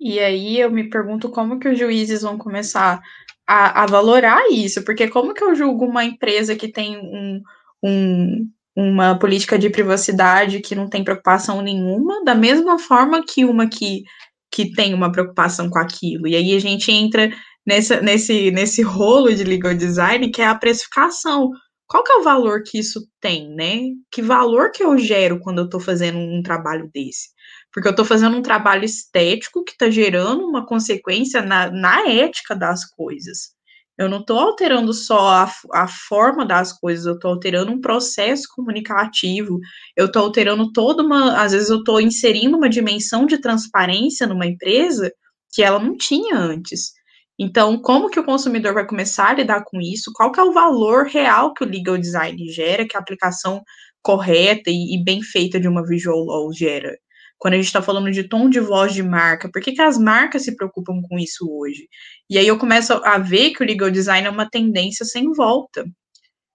E 0.00 0.18
aí 0.18 0.58
eu 0.60 0.70
me 0.70 0.88
pergunto 0.90 1.28
como 1.28 1.58
que 1.58 1.68
os 1.68 1.78
juízes 1.78 2.22
vão 2.22 2.36
começar 2.36 3.00
a, 3.46 3.82
a, 3.82 3.86
valorar 3.86 4.50
isso, 4.50 4.84
porque 4.84 5.08
como 5.08 5.34
que 5.34 5.42
eu 5.42 5.54
julgo 5.54 5.84
uma 5.84 6.04
empresa 6.04 6.54
que 6.54 6.68
tem 6.68 6.96
um, 6.98 7.42
um, 7.82 8.50
uma 8.76 9.18
política 9.18 9.58
de 9.58 9.70
privacidade 9.70 10.60
que 10.60 10.74
não 10.74 10.88
tem 10.88 11.02
preocupação 11.02 11.62
nenhuma, 11.62 12.24
da 12.24 12.34
mesma 12.34 12.78
forma 12.78 13.24
que 13.24 13.44
uma 13.44 13.68
que, 13.68 14.04
que 14.50 14.72
tem 14.72 14.94
uma 14.94 15.10
preocupação 15.10 15.68
com 15.68 15.78
aquilo. 15.78 16.28
E 16.28 16.36
aí 16.36 16.54
a 16.54 16.60
gente 16.60 16.92
entra 16.92 17.32
nesse, 17.68 18.00
nesse, 18.00 18.50
nesse 18.50 18.80
rolo 18.80 19.32
de 19.34 19.44
legal 19.44 19.74
design, 19.74 20.30
que 20.30 20.40
é 20.40 20.46
a 20.46 20.54
precificação. 20.54 21.50
Qual 21.86 22.02
que 22.02 22.10
é 22.10 22.16
o 22.16 22.22
valor 22.22 22.62
que 22.64 22.78
isso 22.78 23.06
tem, 23.20 23.54
né? 23.54 23.80
Que 24.10 24.22
valor 24.22 24.70
que 24.70 24.82
eu 24.82 24.96
gero 24.96 25.38
quando 25.38 25.58
eu 25.58 25.64
estou 25.66 25.78
fazendo 25.78 26.16
um 26.18 26.42
trabalho 26.42 26.90
desse? 26.94 27.28
Porque 27.70 27.86
eu 27.86 27.90
estou 27.90 28.06
fazendo 28.06 28.36
um 28.38 28.42
trabalho 28.42 28.84
estético 28.84 29.62
que 29.62 29.72
está 29.72 29.90
gerando 29.90 30.46
uma 30.46 30.64
consequência 30.66 31.42
na, 31.42 31.70
na 31.70 32.08
ética 32.08 32.56
das 32.56 32.88
coisas. 32.88 33.50
Eu 33.98 34.08
não 34.08 34.20
estou 34.20 34.38
alterando 34.38 34.94
só 34.94 35.28
a, 35.28 35.52
a, 35.74 35.88
forma 35.88 36.46
das 36.46 36.72
coisas, 36.72 37.04
eu 37.04 37.14
estou 37.14 37.32
alterando 37.32 37.72
um 37.72 37.80
processo 37.80 38.44
comunicativo, 38.54 39.58
eu 39.96 40.06
estou 40.06 40.22
alterando 40.22 40.72
toda 40.72 41.02
uma. 41.02 41.42
Às 41.42 41.52
vezes, 41.52 41.68
eu 41.68 41.78
estou 41.78 42.00
inserindo 42.00 42.56
uma 42.56 42.68
dimensão 42.68 43.26
de 43.26 43.38
transparência 43.38 44.26
numa 44.26 44.46
empresa 44.46 45.12
que 45.52 45.62
ela 45.62 45.78
não 45.78 45.96
tinha 45.96 46.36
antes. 46.36 46.97
Então, 47.38 47.80
como 47.80 48.10
que 48.10 48.18
o 48.18 48.24
consumidor 48.24 48.74
vai 48.74 48.86
começar 48.86 49.30
a 49.30 49.34
lidar 49.34 49.64
com 49.64 49.80
isso? 49.80 50.12
Qual 50.14 50.32
que 50.32 50.40
é 50.40 50.42
o 50.42 50.52
valor 50.52 51.06
real 51.06 51.54
que 51.54 51.62
o 51.64 51.68
legal 51.68 51.96
design 51.96 52.36
gera, 52.50 52.86
que 52.86 52.96
a 52.96 53.00
aplicação 53.00 53.62
correta 54.02 54.70
e, 54.70 54.96
e 54.96 55.04
bem 55.04 55.22
feita 55.22 55.60
de 55.60 55.68
uma 55.68 55.86
visual 55.86 56.24
law 56.24 56.52
gera? 56.52 56.96
Quando 57.38 57.54
a 57.54 57.56
gente 57.56 57.66
está 57.66 57.80
falando 57.80 58.10
de 58.10 58.28
tom 58.28 58.50
de 58.50 58.58
voz 58.58 58.92
de 58.92 59.02
marca, 59.02 59.48
por 59.52 59.62
que, 59.62 59.72
que 59.72 59.80
as 59.80 59.96
marcas 59.96 60.42
se 60.42 60.56
preocupam 60.56 61.00
com 61.08 61.18
isso 61.18 61.48
hoje? 61.48 61.88
E 62.28 62.36
aí 62.36 62.48
eu 62.48 62.58
começo 62.58 62.92
a 63.04 63.18
ver 63.18 63.52
que 63.52 63.62
o 63.62 63.66
legal 63.66 63.90
design 63.90 64.26
é 64.26 64.30
uma 64.30 64.50
tendência 64.50 65.04
sem 65.04 65.32
volta. 65.32 65.84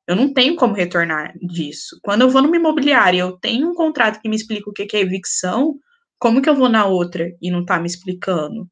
Eu 0.05 0.15
não 0.17 0.34
tenho 0.34 0.55
como 0.57 0.73
retornar 0.73 1.34
disso. 1.39 1.97
Quando 2.03 2.21
eu 2.23 2.29
vou 2.29 2.41
numa 2.41 2.57
imobiliária, 2.57 3.19
eu 3.21 3.38
tenho 3.39 3.69
um 3.69 3.73
contrato 3.73 4.21
que 4.21 4.27
me 4.27 4.36
explica 4.36 4.69
o 4.69 4.73
que 4.73 4.97
é 4.97 4.99
evicção, 4.99 5.75
como 6.19 6.41
que 6.41 6.49
eu 6.49 6.55
vou 6.55 6.69
na 6.69 6.86
outra 6.86 7.29
e 7.41 7.49
não 7.49 7.61
está 7.61 7.79
me 7.79 7.88
explicando? 7.88 8.67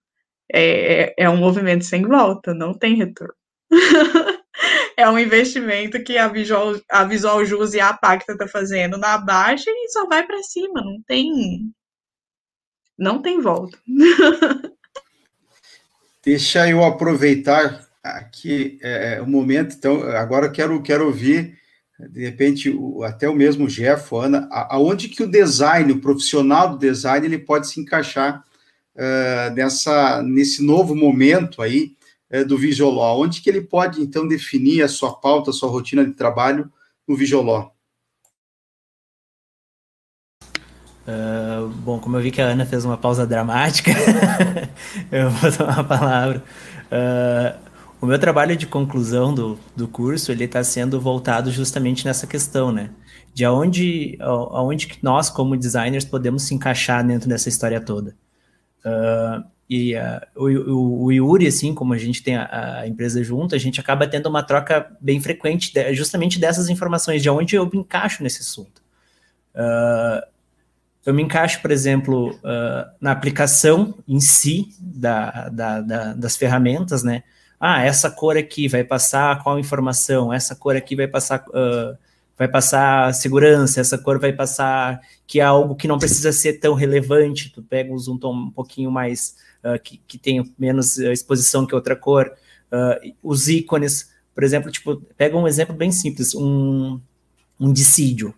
É, 0.53 1.13
é 1.17 1.29
um 1.29 1.37
movimento 1.37 1.85
sem 1.85 2.03
volta, 2.03 2.53
não 2.53 2.73
tem 2.73 2.95
retorno. 2.95 3.33
é 4.97 5.09
um 5.09 5.17
investimento 5.17 6.03
que 6.03 6.17
a 6.17 6.27
Visual, 6.27 6.79
a 6.89 7.03
Visual 7.03 7.45
Jus 7.45 7.73
e 7.73 7.79
a 7.79 7.93
Pacta 7.93 8.37
tá 8.37 8.47
fazendo 8.47 8.97
na 8.97 9.17
baixa 9.17 9.69
e 9.69 9.89
só 9.89 10.05
vai 10.05 10.25
para 10.25 10.43
cima, 10.43 10.81
não 10.81 11.01
tem 11.07 11.71
não 12.97 13.21
tem 13.21 13.39
volta. 13.41 13.77
Deixa 16.23 16.69
eu 16.69 16.83
aproveitar 16.83 17.87
aqui 18.03 18.77
é, 18.81 19.19
o 19.21 19.27
momento, 19.27 19.75
então 19.75 20.03
agora 20.03 20.51
quero 20.51 20.81
quero 20.83 21.05
ouvir 21.05 21.59
de 22.09 22.21
repente 22.21 22.69
o, 22.69 23.03
até 23.03 23.29
o 23.29 23.35
mesmo 23.35 23.67
Jeff, 23.67 24.15
Ana, 24.15 24.47
aonde 24.51 25.07
que 25.09 25.23
o 25.23 25.29
design, 25.29 25.91
o 25.91 26.01
profissional 26.01 26.69
do 26.69 26.77
design, 26.77 27.25
ele 27.25 27.37
pode 27.37 27.67
se 27.67 27.79
encaixar 27.79 28.43
uh, 28.95 29.53
nessa, 29.53 30.21
nesse 30.21 30.63
novo 30.63 30.95
momento 30.95 31.61
aí 31.61 31.95
uh, 32.33 32.45
do 32.45 32.57
Visual 32.57 33.19
Onde 33.19 33.41
que 33.41 33.49
ele 33.49 33.61
pode, 33.61 34.01
então, 34.01 34.27
definir 34.27 34.83
a 34.83 34.87
sua 34.87 35.13
pauta, 35.13 35.51
a 35.51 35.53
sua 35.53 35.69
rotina 35.69 36.05
de 36.05 36.13
trabalho 36.13 36.71
no 37.07 37.15
Visual 37.15 37.75
Uh, 41.01 41.67
bom, 41.67 41.99
como 41.99 42.15
eu 42.15 42.21
vi 42.21 42.29
que 42.29 42.39
a 42.39 42.45
Ana 42.45 42.63
fez 42.63 42.85
uma 42.85 42.95
pausa 42.95 43.25
dramática, 43.25 43.91
eu 45.11 45.31
vou 45.31 45.51
tomar 45.51 45.79
a 45.79 45.83
palavra. 45.83 46.43
O 47.99 48.05
meu 48.05 48.17
trabalho 48.17 48.55
de 48.55 48.65
conclusão 48.65 49.33
do, 49.33 49.59
do 49.75 49.87
curso, 49.87 50.31
ele 50.31 50.45
está 50.45 50.63
sendo 50.63 51.01
voltado 51.01 51.51
justamente 51.51 52.05
nessa 52.05 52.25
questão, 52.25 52.71
né? 52.71 52.91
De 53.33 53.43
aonde, 53.43 54.17
aonde 54.21 54.97
nós, 55.01 55.29
como 55.29 55.57
designers, 55.57 56.05
podemos 56.05 56.43
se 56.43 56.53
encaixar 56.53 57.05
dentro 57.05 57.27
dessa 57.29 57.49
história 57.49 57.81
toda. 57.81 58.15
Uh, 58.85 59.43
e 59.69 59.95
uh, 59.95 60.21
o, 60.35 61.05
o, 61.05 61.11
Yuri, 61.13 61.47
assim, 61.47 61.73
como 61.73 61.93
a 61.93 61.97
gente 61.97 62.21
tem 62.21 62.35
a, 62.35 62.81
a, 62.81 62.87
empresa 62.87 63.23
junto, 63.23 63.55
a 63.55 63.57
gente 63.57 63.79
acaba 63.79 64.05
tendo 64.05 64.27
uma 64.27 64.43
troca 64.43 64.91
bem 64.99 65.21
frequente 65.21 65.73
de, 65.73 65.93
justamente 65.93 66.37
dessas 66.39 66.67
informações, 66.67 67.21
de 67.21 67.29
onde 67.29 67.55
eu 67.55 67.65
me 67.65 67.79
encaixo 67.79 68.21
nesse 68.21 68.41
assunto. 68.41 68.81
Uh, 69.55 70.27
eu 71.05 71.13
me 71.13 71.23
encaixo, 71.23 71.61
por 71.61 71.71
exemplo, 71.71 72.31
uh, 72.31 72.91
na 72.99 73.11
aplicação 73.11 73.97
em 74.05 74.19
si 74.19 74.69
da, 74.77 75.47
da, 75.47 75.81
da, 75.81 76.13
das 76.13 76.35
ferramentas, 76.35 77.01
né? 77.01 77.23
Ah, 77.57 77.81
essa 77.83 78.11
cor 78.11 78.35
aqui 78.35 78.67
vai 78.67 78.83
passar 78.83 79.41
qual 79.41 79.57
informação? 79.57 80.33
Essa 80.33 80.55
cor 80.55 80.75
aqui 80.75 80.95
vai 80.95 81.07
passar 81.07 81.45
vai 82.41 82.47
passar 82.47 83.13
segurança, 83.13 83.79
essa 83.79 83.99
cor 83.99 84.17
vai 84.17 84.33
passar 84.33 84.99
que 85.27 85.39
é 85.39 85.43
algo 85.43 85.75
que 85.75 85.87
não 85.87 85.99
precisa 85.99 86.31
ser 86.31 86.53
tão 86.53 86.73
relevante, 86.73 87.51
tu 87.53 87.61
pega 87.61 87.93
um 87.93 88.17
tom 88.17 88.33
um 88.33 88.49
pouquinho 88.49 88.89
mais, 88.89 89.35
uh, 89.63 89.79
que, 89.79 90.01
que 90.07 90.17
tem 90.17 90.51
menos 90.57 90.97
exposição 90.97 91.67
que 91.67 91.75
outra 91.75 91.95
cor, 91.95 92.33
uh, 92.71 93.13
os 93.21 93.47
ícones, 93.47 94.09
por 94.33 94.43
exemplo, 94.43 94.71
tipo, 94.71 94.97
pega 95.15 95.37
um 95.37 95.47
exemplo 95.47 95.75
bem 95.75 95.91
simples, 95.91 96.33
um, 96.33 96.99
um 97.59 97.71
dissídio. 97.71 98.33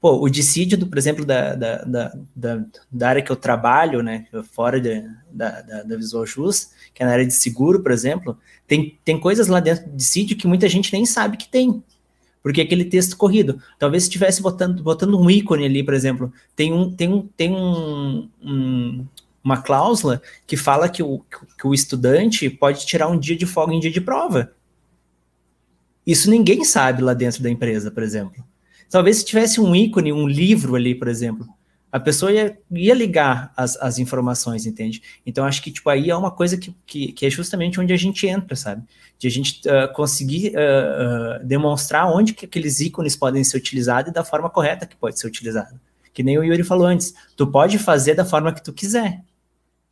Pô, 0.00 0.20
o 0.20 0.28
dissídio, 0.28 0.84
por 0.84 0.98
exemplo, 0.98 1.24
da, 1.24 1.54
da, 1.54 2.12
da, 2.34 2.64
da, 2.90 3.08
área 3.08 3.22
que 3.22 3.30
eu 3.30 3.36
trabalho, 3.36 4.02
né, 4.02 4.26
fora 4.50 4.80
de, 4.80 5.00
da, 5.30 5.62
da, 5.62 5.82
da 5.84 5.96
Visual 5.96 6.26
Jus, 6.26 6.70
que 6.92 7.04
é 7.04 7.06
na 7.06 7.12
área 7.12 7.24
de 7.24 7.34
seguro, 7.34 7.84
por 7.84 7.92
exemplo, 7.92 8.36
tem, 8.66 8.98
tem 9.04 9.20
coisas 9.20 9.46
lá 9.46 9.60
dentro 9.60 9.88
do 9.88 9.96
dissídio 9.96 10.36
que 10.36 10.48
muita 10.48 10.68
gente 10.68 10.92
nem 10.92 11.06
sabe 11.06 11.36
que 11.36 11.48
tem. 11.48 11.84
Porque 12.42 12.60
é 12.60 12.64
aquele 12.64 12.84
texto 12.84 13.16
corrido. 13.16 13.60
Talvez 13.78 14.02
se 14.02 14.08
estivesse 14.08 14.42
botando, 14.42 14.82
botando 14.82 15.18
um 15.18 15.30
ícone 15.30 15.64
ali, 15.64 15.82
por 15.82 15.94
exemplo, 15.94 16.32
tem, 16.56 16.72
um, 16.72 16.90
tem, 16.90 17.08
um, 17.08 17.28
tem 17.36 17.52
um, 17.52 18.28
um 18.42 19.06
uma 19.42 19.60
cláusula 19.60 20.22
que 20.46 20.56
fala 20.56 20.88
que 20.88 21.02
o, 21.02 21.24
que 21.58 21.66
o 21.66 21.74
estudante 21.74 22.48
pode 22.48 22.86
tirar 22.86 23.08
um 23.08 23.18
dia 23.18 23.36
de 23.36 23.44
folga 23.44 23.74
em 23.74 23.80
dia 23.80 23.90
de 23.90 24.00
prova. 24.00 24.52
Isso 26.06 26.30
ninguém 26.30 26.64
sabe 26.64 27.02
lá 27.02 27.14
dentro 27.14 27.42
da 27.42 27.50
empresa, 27.50 27.90
por 27.90 28.02
exemplo. 28.02 28.44
Talvez 28.90 29.18
se 29.18 29.24
tivesse 29.24 29.60
um 29.60 29.74
ícone, 29.74 30.12
um 30.12 30.28
livro 30.28 30.74
ali, 30.74 30.94
por 30.94 31.08
exemplo, 31.08 31.48
a 31.92 32.00
pessoa 32.00 32.32
ia, 32.32 32.58
ia 32.70 32.94
ligar 32.94 33.52
as, 33.54 33.76
as 33.76 33.98
informações, 33.98 34.64
entende? 34.64 35.02
Então, 35.26 35.44
acho 35.44 35.62
que, 35.62 35.70
tipo, 35.70 35.90
aí 35.90 36.08
é 36.08 36.16
uma 36.16 36.30
coisa 36.30 36.56
que, 36.56 36.74
que, 36.86 37.12
que 37.12 37.26
é 37.26 37.30
justamente 37.30 37.78
onde 37.78 37.92
a 37.92 37.96
gente 37.98 38.26
entra, 38.26 38.56
sabe? 38.56 38.82
De 39.18 39.28
a 39.28 39.30
gente 39.30 39.60
uh, 39.68 39.92
conseguir 39.92 40.54
uh, 40.56 41.42
uh, 41.42 41.46
demonstrar 41.46 42.10
onde 42.10 42.32
que 42.32 42.46
aqueles 42.46 42.80
ícones 42.80 43.14
podem 43.14 43.44
ser 43.44 43.58
utilizados 43.58 44.10
e 44.10 44.14
da 44.14 44.24
forma 44.24 44.48
correta 44.48 44.86
que 44.86 44.96
pode 44.96 45.20
ser 45.20 45.26
utilizado. 45.26 45.78
Que 46.14 46.22
nem 46.22 46.38
o 46.38 46.42
Yuri 46.42 46.64
falou 46.64 46.86
antes, 46.86 47.14
tu 47.36 47.46
pode 47.46 47.78
fazer 47.78 48.14
da 48.14 48.24
forma 48.24 48.54
que 48.54 48.64
tu 48.64 48.72
quiser, 48.72 49.20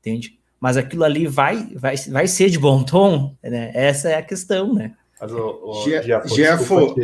entende? 0.01 0.39
Mas 0.59 0.79
aquilo 0.79 1.05
ali 1.05 1.27
vai, 1.27 1.69
vai, 1.77 1.97
vai 1.97 2.27
ser 2.27 2.49
de 2.49 2.59
bom 2.59 2.83
tom, 2.83 3.37
né? 3.43 3.73
Essa 3.75 4.09
é 4.09 4.15
a 4.17 4.23
questão, 4.23 4.73
né? 4.73 4.95
Mas 5.21 5.33
o, 5.33 5.61
o 5.65 5.85
Jefo, 5.85 6.95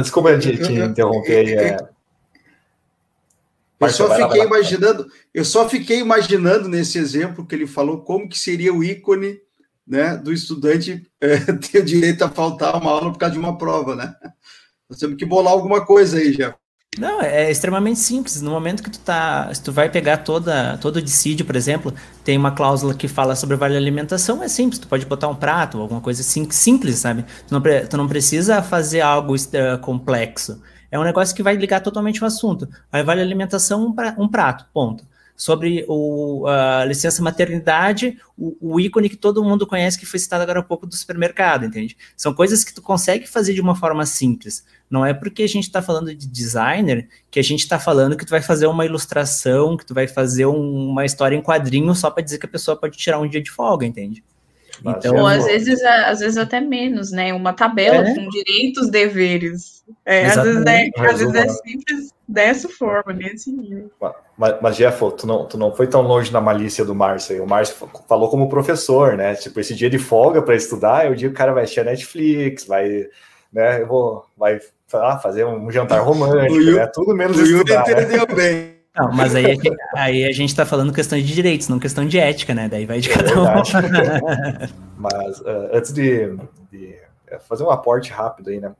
Desculpa 0.00 0.38
te, 0.38 0.56
te 0.56 0.72
interromper 0.72 1.46
aí. 1.46 1.54
É... 1.54 1.95
Eu 3.78 3.90
só 3.90 4.14
fiquei 4.14 4.42
imaginando, 4.42 5.06
eu 5.34 5.44
só 5.44 5.68
fiquei 5.68 5.98
imaginando 6.00 6.68
nesse 6.68 6.98
exemplo 6.98 7.46
que 7.46 7.54
ele 7.54 7.66
falou 7.66 8.00
como 8.00 8.28
que 8.28 8.38
seria 8.38 8.72
o 8.72 8.82
ícone 8.82 9.38
né, 9.86 10.16
do 10.16 10.32
estudante 10.32 11.06
é, 11.20 11.38
ter 11.70 11.80
o 11.80 11.84
direito 11.84 12.22
a 12.22 12.28
faltar 12.28 12.74
uma 12.80 12.90
aula 12.90 13.12
por 13.12 13.18
causa 13.18 13.34
de 13.34 13.38
uma 13.38 13.56
prova, 13.56 13.94
né? 13.94 14.14
Nós 14.88 14.98
temos 14.98 15.16
que 15.16 15.26
bolar 15.26 15.52
alguma 15.52 15.84
coisa 15.84 16.18
aí, 16.18 16.32
já. 16.32 16.54
Não, 16.98 17.20
é 17.20 17.50
extremamente 17.50 17.98
simples. 17.98 18.40
No 18.40 18.50
momento 18.50 18.82
que 18.82 18.90
tu 18.90 18.98
tá, 19.00 19.52
se 19.52 19.62
tu 19.62 19.70
vai 19.70 19.90
pegar 19.90 20.18
toda 20.18 20.78
todo 20.78 20.96
o 20.96 21.02
dissídio, 21.02 21.44
por 21.44 21.54
exemplo, 21.54 21.92
tem 22.24 22.38
uma 22.38 22.52
cláusula 22.52 22.94
que 22.94 23.06
fala 23.06 23.36
sobre 23.36 23.56
vale 23.56 23.76
alimentação, 23.76 24.42
é 24.42 24.48
simples, 24.48 24.78
tu 24.78 24.88
pode 24.88 25.04
botar 25.04 25.28
um 25.28 25.34
prato, 25.34 25.78
alguma 25.78 26.00
coisa 26.00 26.22
assim, 26.22 26.48
simples, 26.50 26.98
sabe? 26.98 27.24
Tu 27.46 27.52
não, 27.52 27.62
tu 27.88 27.96
não 27.96 28.08
precisa 28.08 28.62
fazer 28.62 29.02
algo 29.02 29.34
uh, 29.34 29.78
complexo. 29.82 30.62
É 30.90 30.98
um 30.98 31.04
negócio 31.04 31.34
que 31.34 31.42
vai 31.42 31.56
ligar 31.56 31.80
totalmente 31.80 32.22
o 32.22 32.26
assunto. 32.26 32.68
Aí 32.90 33.02
vale 33.02 33.20
alimentação, 33.20 33.94
um 34.18 34.28
prato, 34.28 34.66
ponto 34.72 35.04
sobre 35.36 35.84
o, 35.86 36.46
a 36.46 36.84
licença 36.86 37.22
maternidade, 37.22 38.18
o, 38.36 38.56
o, 38.74 38.80
ícone 38.80 39.10
que 39.10 39.16
todo 39.16 39.44
mundo 39.44 39.66
conhece 39.66 39.98
que 39.98 40.06
foi 40.06 40.18
citado 40.18 40.42
agora 40.42 40.60
há 40.60 40.62
pouco 40.62 40.86
do 40.86 40.96
supermercado, 40.96 41.66
entende? 41.66 41.96
São 42.16 42.32
coisas 42.32 42.64
que 42.64 42.72
tu 42.72 42.80
consegue 42.80 43.26
fazer 43.26 43.52
de 43.52 43.60
uma 43.60 43.74
forma 43.74 44.06
simples. 44.06 44.64
Não 44.88 45.04
é 45.04 45.12
porque 45.12 45.42
a 45.42 45.48
gente 45.48 45.64
está 45.64 45.82
falando 45.82 46.14
de 46.14 46.26
designer 46.26 47.08
que 47.30 47.38
a 47.38 47.42
gente 47.42 47.60
está 47.60 47.78
falando 47.78 48.16
que 48.16 48.24
tu 48.24 48.30
vai 48.30 48.40
fazer 48.40 48.66
uma 48.66 48.86
ilustração, 48.86 49.76
que 49.76 49.84
tu 49.84 49.92
vai 49.92 50.08
fazer 50.08 50.46
um, 50.46 50.88
uma 50.90 51.04
história 51.04 51.36
em 51.36 51.42
quadrinho 51.42 51.94
só 51.94 52.10
para 52.10 52.22
dizer 52.22 52.38
que 52.38 52.46
a 52.46 52.48
pessoa 52.48 52.76
pode 52.76 52.96
tirar 52.96 53.20
um 53.20 53.28
dia 53.28 53.42
de 53.42 53.50
folga, 53.50 53.84
entende? 53.84 54.24
Então, 54.84 55.16
Ou 55.16 55.26
às 55.26 55.44
vezes, 55.44 55.80
é, 55.82 56.04
às 56.04 56.20
vezes 56.20 56.36
até 56.36 56.60
menos, 56.60 57.10
né? 57.10 57.32
Uma 57.32 57.52
tabela 57.52 58.08
é? 58.08 58.14
com 58.14 58.28
direitos, 58.28 58.90
deveres. 58.90 59.84
É, 60.04 60.26
às 60.26 60.42
vezes 60.42 60.64
é, 60.66 60.90
às 60.98 61.18
vezes 61.18 61.34
é 61.34 61.48
simples 61.48 62.14
dessa 62.26 62.68
forma, 62.68 63.12
nesse 63.12 63.52
nível. 63.52 63.90
Mas, 64.36 64.54
mas 64.60 64.76
Jeff, 64.76 64.98
tu 65.16 65.26
não, 65.26 65.46
tu 65.46 65.56
não 65.56 65.74
foi 65.74 65.86
tão 65.86 66.02
longe 66.02 66.32
na 66.32 66.40
malícia 66.40 66.84
do 66.84 66.94
Márcio. 66.94 67.42
O 67.42 67.48
Márcio 67.48 67.88
falou 68.08 68.28
como 68.28 68.48
professor, 68.48 69.16
né? 69.16 69.34
Tipo, 69.34 69.60
esse 69.60 69.74
dia 69.74 69.88
de 69.88 69.98
folga 69.98 70.42
para 70.42 70.56
estudar 70.56 71.06
é 71.06 71.10
o 71.10 71.16
dia 71.16 71.28
que 71.28 71.34
o 71.34 71.38
cara 71.38 71.52
vai 71.52 71.64
assistir 71.64 71.80
a 71.80 71.84
Netflix, 71.84 72.66
vai, 72.66 73.06
né? 73.52 73.80
Eu 73.80 73.86
vou, 73.86 74.24
vai 74.36 74.58
lá, 74.92 75.18
fazer 75.18 75.44
um 75.44 75.70
jantar 75.70 76.00
romântico, 76.00 76.72
né? 76.72 76.86
Tudo 76.92 77.14
menos 77.14 77.38
o 77.38 77.42
estudar. 77.42 77.84
O 77.84 77.86
né? 77.86 78.02
entendeu 78.02 78.26
né? 78.28 78.34
bem. 78.34 78.75
Não, 78.96 79.12
mas 79.12 79.34
aí, 79.34 79.44
é 79.44 79.56
aí 79.94 80.24
a 80.24 80.32
gente 80.32 80.48
está 80.48 80.64
falando 80.64 80.92
questão 80.92 81.18
de 81.18 81.24
direitos, 81.24 81.68
não 81.68 81.78
questão 81.78 82.06
de 82.06 82.18
ética, 82.18 82.54
né? 82.54 82.68
Daí 82.68 82.86
vai 82.86 83.00
de 83.00 83.10
é 83.10 83.14
cada 83.14 83.42
um. 83.42 83.46
mas 84.96 85.40
uh, 85.40 85.68
antes 85.72 85.92
de, 85.92 86.34
de, 86.72 86.94
é, 87.26 87.38
fazer 87.38 87.62
um 87.62 87.70
aporte 87.70 88.10
rápido 88.10 88.48
aí, 88.48 88.58
né? 88.58 88.72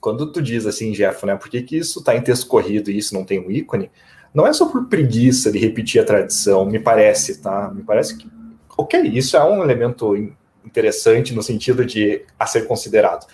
Quando 0.00 0.32
tu 0.32 0.40
diz 0.40 0.64
assim, 0.64 0.92
Jeff, 0.92 1.26
né? 1.26 1.36
Por 1.36 1.50
que, 1.50 1.62
que 1.62 1.76
isso 1.76 1.98
está 1.98 2.16
em 2.16 2.22
texto 2.22 2.46
corrido 2.46 2.90
e 2.90 2.96
isso 2.96 3.12
não 3.12 3.24
tem 3.24 3.38
um 3.38 3.50
ícone? 3.50 3.90
Não 4.32 4.46
é 4.46 4.52
só 4.52 4.66
por 4.66 4.86
preguiça 4.86 5.52
de 5.52 5.58
repetir 5.58 6.00
a 6.00 6.04
tradição, 6.04 6.64
me 6.64 6.78
parece, 6.78 7.42
tá? 7.42 7.70
Me 7.74 7.82
parece 7.82 8.16
que, 8.16 8.30
ok, 8.76 9.00
isso 9.02 9.36
é 9.36 9.44
um 9.44 9.62
elemento 9.62 10.16
interessante 10.64 11.34
no 11.34 11.42
sentido 11.42 11.84
de 11.84 12.22
a 12.38 12.46
ser 12.46 12.66
considerado 12.66 13.26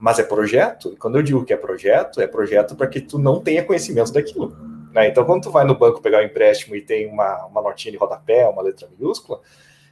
mas 0.00 0.18
é 0.18 0.22
projeto. 0.22 0.94
E 0.94 0.96
quando 0.96 1.16
eu 1.16 1.22
digo 1.22 1.44
que 1.44 1.52
é 1.52 1.56
projeto, 1.58 2.22
é 2.22 2.26
projeto 2.26 2.74
para 2.74 2.86
que 2.86 3.02
tu 3.02 3.18
não 3.18 3.38
tenha 3.38 3.62
conhecimento 3.62 4.10
daquilo. 4.10 4.56
Né? 4.92 5.08
Então, 5.08 5.24
quando 5.24 5.42
tu 5.42 5.50
vai 5.50 5.64
no 5.64 5.78
banco 5.78 6.00
pegar 6.00 6.18
um 6.18 6.24
empréstimo 6.24 6.74
e 6.74 6.82
tem 6.82 7.06
uma, 7.06 7.46
uma 7.46 7.62
notinha 7.62 7.92
de 7.92 7.98
rodapé, 7.98 8.46
uma 8.48 8.62
letra 8.62 8.88
minúscula, 8.88 9.40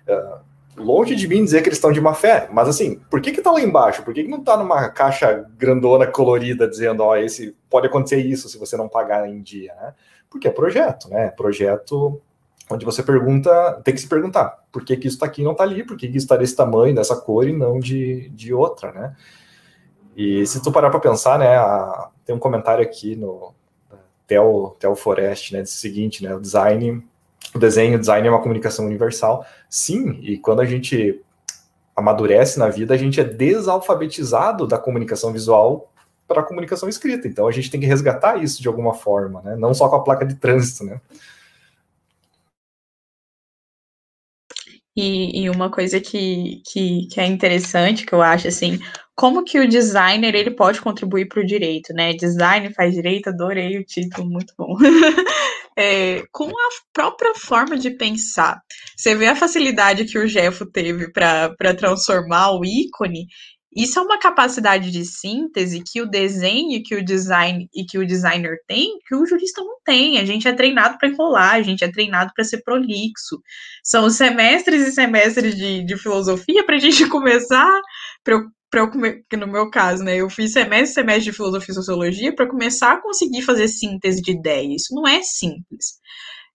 uh, 0.08 0.40
longe 0.76 1.14
de 1.14 1.26
mim 1.26 1.44
dizer 1.44 1.62
que 1.62 1.68
eles 1.68 1.78
estão 1.78 1.92
de 1.92 2.00
má 2.00 2.14
fé, 2.14 2.48
mas 2.52 2.68
assim, 2.68 2.98
por 3.10 3.20
que 3.20 3.32
que 3.32 3.42
tá 3.42 3.50
lá 3.50 3.60
embaixo? 3.60 4.02
Por 4.02 4.14
que, 4.14 4.22
que 4.22 4.30
não 4.30 4.42
tá 4.42 4.56
numa 4.56 4.88
caixa 4.88 5.46
grandona, 5.56 6.06
colorida, 6.06 6.68
dizendo, 6.68 7.02
ó, 7.02 7.16
esse 7.16 7.56
pode 7.68 7.86
acontecer 7.86 8.18
isso 8.18 8.48
se 8.48 8.58
você 8.58 8.76
não 8.76 8.88
pagar 8.88 9.28
em 9.28 9.40
dia, 9.42 9.74
né? 9.74 9.94
Porque 10.30 10.48
é 10.48 10.50
projeto, 10.50 11.08
né? 11.08 11.30
Projeto 11.30 12.20
onde 12.70 12.84
você 12.84 13.02
pergunta, 13.02 13.80
tem 13.82 13.94
que 13.94 14.00
se 14.00 14.08
perguntar, 14.08 14.62
por 14.70 14.84
que 14.84 14.96
que 14.96 15.08
isso 15.08 15.16
está 15.16 15.26
aqui 15.26 15.40
e 15.40 15.44
não 15.44 15.52
está 15.52 15.64
ali? 15.64 15.84
Por 15.84 15.96
que 15.96 16.06
que 16.06 16.18
isso 16.18 16.26
está 16.26 16.36
desse 16.36 16.54
tamanho, 16.54 16.94
dessa 16.94 17.16
cor 17.16 17.48
e 17.48 17.52
não 17.52 17.80
de, 17.80 18.28
de 18.30 18.52
outra, 18.52 18.92
né? 18.92 19.16
E 20.14 20.44
se 20.46 20.62
tu 20.62 20.70
parar 20.70 20.90
para 20.90 21.00
pensar, 21.00 21.38
né, 21.38 21.56
a, 21.56 22.10
tem 22.24 22.34
um 22.34 22.40
comentário 22.40 22.84
aqui 22.84 23.16
no 23.16 23.54
Tel, 24.28 24.76
Tel 24.78 24.94
Forest, 24.94 25.54
né, 25.54 25.62
diz 25.62 25.74
o 25.74 25.78
seguinte, 25.78 26.22
né, 26.22 26.32
o 26.34 26.40
design, 26.40 27.02
o 27.54 27.58
desenho, 27.58 27.96
o 27.96 27.98
design 27.98 28.28
é 28.28 28.30
uma 28.30 28.42
comunicação 28.42 28.86
universal. 28.86 29.44
Sim, 29.68 30.20
e 30.22 30.38
quando 30.38 30.60
a 30.60 30.64
gente 30.64 31.20
amadurece 31.96 32.58
na 32.58 32.68
vida, 32.68 32.94
a 32.94 32.96
gente 32.96 33.20
é 33.20 33.24
desalfabetizado 33.24 34.66
da 34.66 34.78
comunicação 34.78 35.32
visual 35.32 35.90
para 36.28 36.42
a 36.42 36.44
comunicação 36.44 36.88
escrita. 36.88 37.26
Então 37.26 37.48
a 37.48 37.50
gente 37.50 37.70
tem 37.70 37.80
que 37.80 37.86
resgatar 37.86 38.36
isso 38.36 38.60
de 38.60 38.68
alguma 38.68 38.94
forma, 38.94 39.40
né? 39.42 39.56
Não 39.56 39.72
só 39.72 39.88
com 39.88 39.96
a 39.96 40.04
placa 40.04 40.26
de 40.26 40.34
trânsito, 40.34 40.84
né? 40.84 41.00
E, 45.00 45.44
e, 45.44 45.48
uma 45.48 45.70
coisa 45.70 46.00
que, 46.00 46.60
que, 46.66 47.06
que, 47.06 47.20
é 47.20 47.26
interessante, 47.26 48.04
que 48.04 48.12
eu 48.12 48.20
acho, 48.20 48.48
assim, 48.48 48.80
como 49.14 49.44
que 49.44 49.60
o 49.60 49.68
designer, 49.68 50.34
ele 50.34 50.50
pode 50.50 50.80
contribuir 50.80 51.28
para 51.28 51.40
o 51.40 51.46
direito, 51.46 51.92
né? 51.92 52.12
Design 52.14 52.74
faz 52.74 52.94
direito, 52.94 53.28
adorei 53.28 53.78
o 53.78 53.84
título, 53.84 54.28
muito 54.28 54.52
bom. 54.58 54.74
é, 55.78 56.24
com 56.32 56.48
a 56.48 56.68
própria 56.92 57.32
forma 57.36 57.78
de 57.78 57.92
pensar. 57.92 58.60
Você 58.96 59.14
vê 59.14 59.28
a 59.28 59.36
facilidade 59.36 60.04
que 60.04 60.18
o 60.18 60.26
Jeffo 60.26 60.66
teve 60.66 61.12
para 61.12 61.76
transformar 61.76 62.58
o 62.58 62.64
ícone 62.64 63.28
isso 63.74 63.98
é 63.98 64.02
uma 64.02 64.18
capacidade 64.18 64.90
de 64.90 65.04
síntese 65.04 65.82
que 65.84 66.00
o 66.00 66.06
desenho 66.06 66.82
que 66.82 66.96
o 66.96 67.04
design 67.04 67.68
e 67.74 67.84
que 67.84 67.98
o 67.98 68.06
designer 68.06 68.58
tem, 68.66 68.98
que 69.06 69.14
o 69.14 69.26
jurista 69.26 69.62
não 69.62 69.76
tem. 69.84 70.18
A 70.18 70.24
gente 70.24 70.48
é 70.48 70.52
treinado 70.52 70.96
para 70.98 71.08
enrolar, 71.08 71.54
a 71.54 71.62
gente 71.62 71.84
é 71.84 71.90
treinado 71.90 72.32
para 72.34 72.44
ser 72.44 72.62
prolixo. 72.62 73.40
São 73.84 74.08
semestres 74.08 74.88
e 74.88 74.92
semestres 74.92 75.54
de, 75.54 75.84
de 75.84 75.96
filosofia 75.96 76.64
para 76.64 76.76
a 76.76 76.78
gente 76.78 77.06
começar, 77.10 77.80
para 78.24 78.34
eu, 78.34 78.90
que 79.28 79.36
no 79.36 79.46
meu 79.46 79.70
caso, 79.70 80.02
né, 80.02 80.16
eu 80.16 80.28
fiz 80.30 80.52
semestre 80.52 80.94
semestre 80.94 81.24
de 81.24 81.32
filosofia 81.32 81.72
e 81.72 81.74
sociologia 81.74 82.34
para 82.34 82.48
começar 82.48 82.92
a 82.94 83.02
conseguir 83.02 83.42
fazer 83.42 83.68
síntese 83.68 84.22
de 84.22 84.32
ideias. 84.32 84.82
Isso 84.82 84.94
não 84.94 85.06
é 85.06 85.22
simples. 85.22 85.98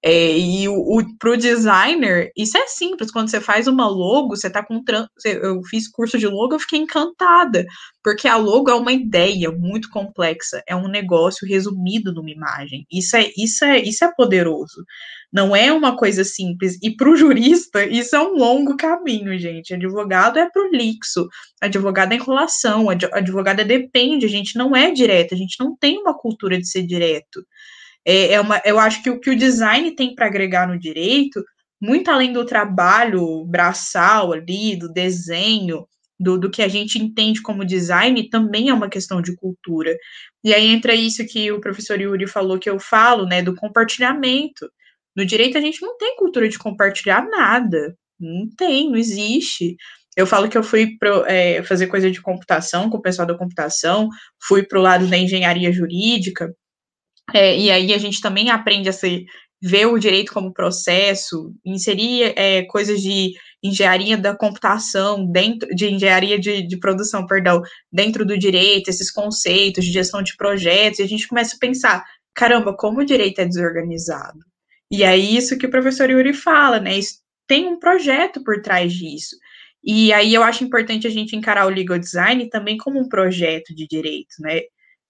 É, 0.06 0.38
e 0.38 0.68
o, 0.68 0.74
o, 0.74 1.18
pro 1.18 1.38
designer, 1.38 2.30
isso 2.36 2.58
é 2.58 2.68
simples. 2.68 3.10
Quando 3.10 3.30
você 3.30 3.40
faz 3.40 3.68
uma 3.68 3.88
logo, 3.88 4.36
você 4.36 4.50
tá 4.50 4.62
com. 4.62 4.84
Eu 5.26 5.64
fiz 5.64 5.88
curso 5.88 6.18
de 6.18 6.28
logo, 6.28 6.54
eu 6.54 6.60
fiquei 6.60 6.80
encantada. 6.80 7.66
Porque 8.04 8.28
a 8.28 8.36
logo 8.36 8.70
é 8.70 8.76
uma 8.76 8.92
ideia 8.92 9.50
muito 9.50 9.90
complexa, 9.90 10.62
é 10.68 10.76
um 10.76 10.90
negócio 10.90 11.48
resumido 11.48 12.14
numa 12.14 12.30
imagem. 12.30 12.86
Isso 12.92 13.16
é, 13.16 13.32
isso 13.38 13.64
é, 13.64 13.80
isso 13.80 14.04
é 14.04 14.14
poderoso. 14.14 14.84
Não 15.32 15.56
é 15.56 15.72
uma 15.72 15.96
coisa 15.96 16.26
simples. 16.26 16.78
E 16.84 16.96
para 16.96 17.10
o 17.10 17.16
jurista, 17.16 17.86
isso 17.86 18.14
é 18.14 18.20
um 18.20 18.36
longo 18.36 18.76
caminho, 18.76 19.40
gente. 19.40 19.74
Advogado 19.74 20.38
é 20.38 20.50
prolixo, 20.50 21.30
advogado 21.62 22.12
é 22.12 22.16
enrolação, 22.16 22.90
advogado 22.90 23.62
é 23.62 23.64
depende, 23.64 24.26
a 24.26 24.30
gente 24.30 24.58
não 24.58 24.76
é 24.76 24.92
direto, 24.92 25.34
a 25.34 25.38
gente 25.38 25.56
não 25.60 25.76
tem 25.78 25.98
uma 25.98 26.14
cultura 26.14 26.58
de 26.58 26.68
ser 26.68 26.84
direto. 26.84 27.44
É, 28.06 28.34
é 28.34 28.42
uma, 28.42 28.62
eu 28.66 28.80
acho 28.80 29.02
que 29.02 29.10
o 29.10 29.20
que 29.20 29.30
o 29.30 29.38
design 29.38 29.96
tem 29.96 30.14
para 30.14 30.26
agregar 30.26 30.68
no 30.68 30.78
direito, 30.78 31.44
muito 31.82 32.10
além 32.10 32.32
do 32.34 32.46
trabalho 32.46 33.46
braçal 33.46 34.34
ali, 34.34 34.76
do 34.76 34.92
desenho, 34.92 35.86
do, 36.20 36.38
do 36.38 36.50
que 36.50 36.62
a 36.62 36.68
gente 36.68 36.98
entende 36.98 37.42
como 37.42 37.66
design, 37.66 38.30
também 38.30 38.70
é 38.70 38.74
uma 38.74 38.90
questão 38.90 39.22
de 39.22 39.36
cultura. 39.36 39.96
E 40.44 40.54
aí 40.54 40.68
entra 40.68 40.96
isso 40.96 41.26
que 41.26 41.52
o 41.52 41.60
professor 41.60 42.00
Yuri 42.00 42.28
falou, 42.28 42.60
que 42.60 42.70
eu 42.70 42.80
falo, 42.80 43.26
né, 43.26 43.42
do 43.42 43.56
compartilhamento. 43.56 44.70
No 45.16 45.26
direito, 45.26 45.58
a 45.58 45.62
gente 45.62 45.82
não 45.82 45.98
tem 45.98 46.16
cultura 46.16 46.48
de 46.48 46.58
compartilhar 46.58 47.28
nada. 47.30 47.96
Não 48.20 48.48
tem, 48.56 48.90
não 48.90 48.98
existe. 48.98 49.76
Eu 50.16 50.28
falo 50.28 50.48
que 50.48 50.58
eu 50.58 50.64
fui 50.64 50.98
pro, 50.98 51.26
é, 51.26 51.64
fazer 51.64 51.88
coisa 51.88 52.10
de 52.10 52.22
computação 52.22 52.90
com 52.90 52.98
o 52.98 53.02
pessoal 53.02 53.28
da 53.28 53.38
computação, 53.38 54.10
fui 54.48 54.64
para 54.64 54.80
o 54.80 54.82
lado 54.82 55.08
da 55.08 55.18
engenharia 55.18 55.72
jurídica, 55.72 56.54
é, 57.34 57.58
e 57.58 57.70
aí 57.70 57.94
a 57.94 57.98
gente 57.98 58.20
também 58.20 58.50
aprende 58.50 58.90
a 58.90 58.94
ser, 58.94 59.24
ver 59.62 59.86
o 59.86 59.98
direito 59.98 60.34
como 60.34 60.54
processo, 60.54 61.54
inserir 61.64 62.34
é, 62.36 62.64
coisas 62.64 63.02
de 63.02 63.34
engenharia 63.64 64.18
da 64.18 64.36
computação, 64.36 65.26
dentro 65.32 65.70
de 65.74 65.90
engenharia 65.90 66.38
de, 66.38 66.62
de 66.68 66.78
produção, 66.78 67.26
perdão, 67.26 67.62
dentro 67.92 68.26
do 68.26 68.38
direito, 68.38 68.90
esses 68.90 69.10
conceitos 69.10 69.86
de 69.86 69.92
gestão 69.92 70.22
de 70.22 70.36
projetos, 70.36 71.00
e 71.00 71.04
a 71.04 71.08
gente 71.08 71.28
começa 71.28 71.56
a 71.56 71.60
pensar, 71.60 72.04
caramba, 72.34 72.76
como 72.76 73.00
o 73.00 73.06
direito 73.06 73.40
é 73.40 73.46
desorganizado. 73.46 74.40
E 74.92 75.04
é 75.04 75.16
isso 75.18 75.58
que 75.58 75.66
o 75.66 75.72
professor 75.72 76.10
Yuri 76.10 76.34
fala, 76.34 76.80
né? 76.80 77.00
tem 77.48 77.68
um 77.68 77.80
projeto 77.80 78.44
por 78.44 78.62
trás 78.62 78.94
disso. 78.94 79.36
E 79.84 80.14
aí 80.14 80.34
eu 80.34 80.44
acho 80.44 80.64
importante 80.64 81.08
a 81.08 81.10
gente 81.10 81.36
encarar 81.36 81.66
o 81.66 81.70
legal 81.70 82.00
design 82.00 82.50
também 82.50 82.78
como 82.78 83.00
um 83.00 83.10
projeto 83.10 83.76
de 83.76 83.86
direito, 83.88 84.36
né? 84.40 84.62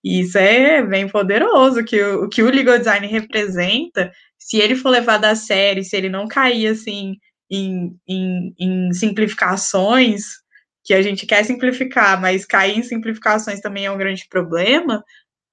E 0.03 0.21
isso 0.21 0.37
é 0.37 0.83
bem 0.83 1.07
poderoso, 1.07 1.83
que 1.83 2.01
o, 2.03 2.27
que 2.27 2.43
o 2.43 2.49
legal 2.49 2.77
design 2.77 3.07
representa, 3.07 4.11
se 4.37 4.57
ele 4.57 4.75
for 4.75 4.89
levado 4.89 5.25
a 5.25 5.35
sério, 5.35 5.83
se 5.83 5.95
ele 5.95 6.09
não 6.09 6.27
cair 6.27 6.67
assim 6.67 7.15
em, 7.49 7.95
em, 8.07 8.53
em 8.59 8.93
simplificações, 8.93 10.23
que 10.83 10.93
a 10.93 11.01
gente 11.01 11.25
quer 11.25 11.45
simplificar, 11.45 12.19
mas 12.19 12.45
cair 12.45 12.77
em 12.77 12.83
simplificações 12.83 13.61
também 13.61 13.85
é 13.85 13.91
um 13.91 13.97
grande 13.97 14.27
problema, 14.29 15.03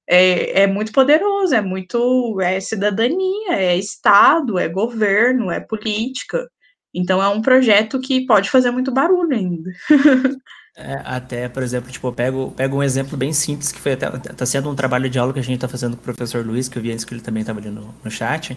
é, 0.08 0.62
é, 0.62 0.66
muito 0.66 0.92
poderoso, 0.92 1.54
é 1.54 1.60
muito 1.60 2.40
é 2.40 2.58
cidadania, 2.60 3.52
é 3.52 3.76
Estado, 3.76 4.58
é 4.58 4.68
governo, 4.68 5.52
é 5.52 5.60
política. 5.60 6.50
Então 6.92 7.22
é 7.22 7.28
um 7.28 7.40
projeto 7.40 8.00
que 8.00 8.26
pode 8.26 8.50
fazer 8.50 8.72
muito 8.72 8.92
barulho 8.92 9.36
ainda. 9.36 9.70
É, 10.76 10.94
até, 11.04 11.48
por 11.48 11.62
exemplo, 11.62 11.90
tipo, 11.90 12.06
eu 12.06 12.12
pego, 12.12 12.52
pego 12.52 12.76
um 12.76 12.82
exemplo 12.82 13.16
bem 13.16 13.32
simples, 13.32 13.72
que 13.72 13.80
foi 13.80 13.92
até, 13.92 14.08
tá 14.08 14.46
sendo 14.46 14.70
um 14.70 14.74
trabalho 14.74 15.10
de 15.10 15.18
aula 15.18 15.32
que 15.32 15.38
a 15.40 15.42
gente 15.42 15.56
está 15.56 15.68
fazendo 15.68 15.96
com 15.96 16.00
o 16.00 16.04
professor 16.04 16.46
Luiz, 16.46 16.68
que 16.68 16.78
eu 16.78 16.82
vi 16.82 16.92
antes 16.92 17.04
que 17.04 17.12
ele 17.12 17.20
também 17.20 17.40
estava 17.40 17.58
ali 17.58 17.70
no, 17.70 17.92
no 18.02 18.10
chat, 18.10 18.56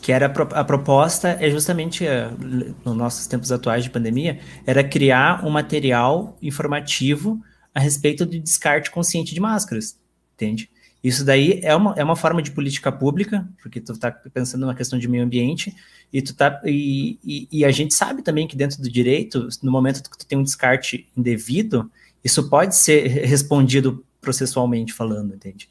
que 0.00 0.12
era 0.12 0.26
a, 0.26 0.60
a 0.60 0.64
proposta 0.64 1.30
é 1.40 1.50
justamente, 1.50 2.04
uh, 2.04 2.76
nos 2.84 2.94
nossos 2.96 3.26
tempos 3.26 3.50
atuais 3.50 3.82
de 3.82 3.90
pandemia, 3.90 4.40
era 4.66 4.84
criar 4.84 5.44
um 5.44 5.50
material 5.50 6.36
informativo 6.42 7.40
a 7.74 7.80
respeito 7.80 8.26
do 8.26 8.38
descarte 8.38 8.90
consciente 8.90 9.34
de 9.34 9.40
máscaras, 9.40 9.98
entende? 10.34 10.70
Isso 11.04 11.22
daí 11.22 11.60
é 11.62 11.76
uma, 11.76 11.94
é 11.98 12.02
uma 12.02 12.16
forma 12.16 12.40
de 12.40 12.50
política 12.50 12.90
pública, 12.90 13.46
porque 13.60 13.78
tu 13.78 13.92
está 13.92 14.10
pensando 14.10 14.62
numa 14.62 14.74
questão 14.74 14.98
de 14.98 15.06
meio 15.06 15.22
ambiente, 15.22 15.76
e, 16.10 16.22
tu 16.22 16.34
tá, 16.34 16.62
e, 16.64 17.18
e, 17.22 17.48
e, 17.52 17.64
a 17.64 17.70
gente 17.70 17.92
sabe 17.92 18.22
também 18.22 18.48
que 18.48 18.56
dentro 18.56 18.80
do 18.80 18.90
direito, 18.90 19.46
no 19.62 19.70
momento 19.70 20.08
que 20.08 20.16
tu 20.16 20.26
tem 20.26 20.38
um 20.38 20.42
descarte 20.42 21.06
indevido, 21.14 21.90
isso 22.24 22.48
pode 22.48 22.74
ser 22.74 23.06
respondido 23.06 24.02
processualmente 24.18 24.94
falando, 24.94 25.34
entende? 25.34 25.68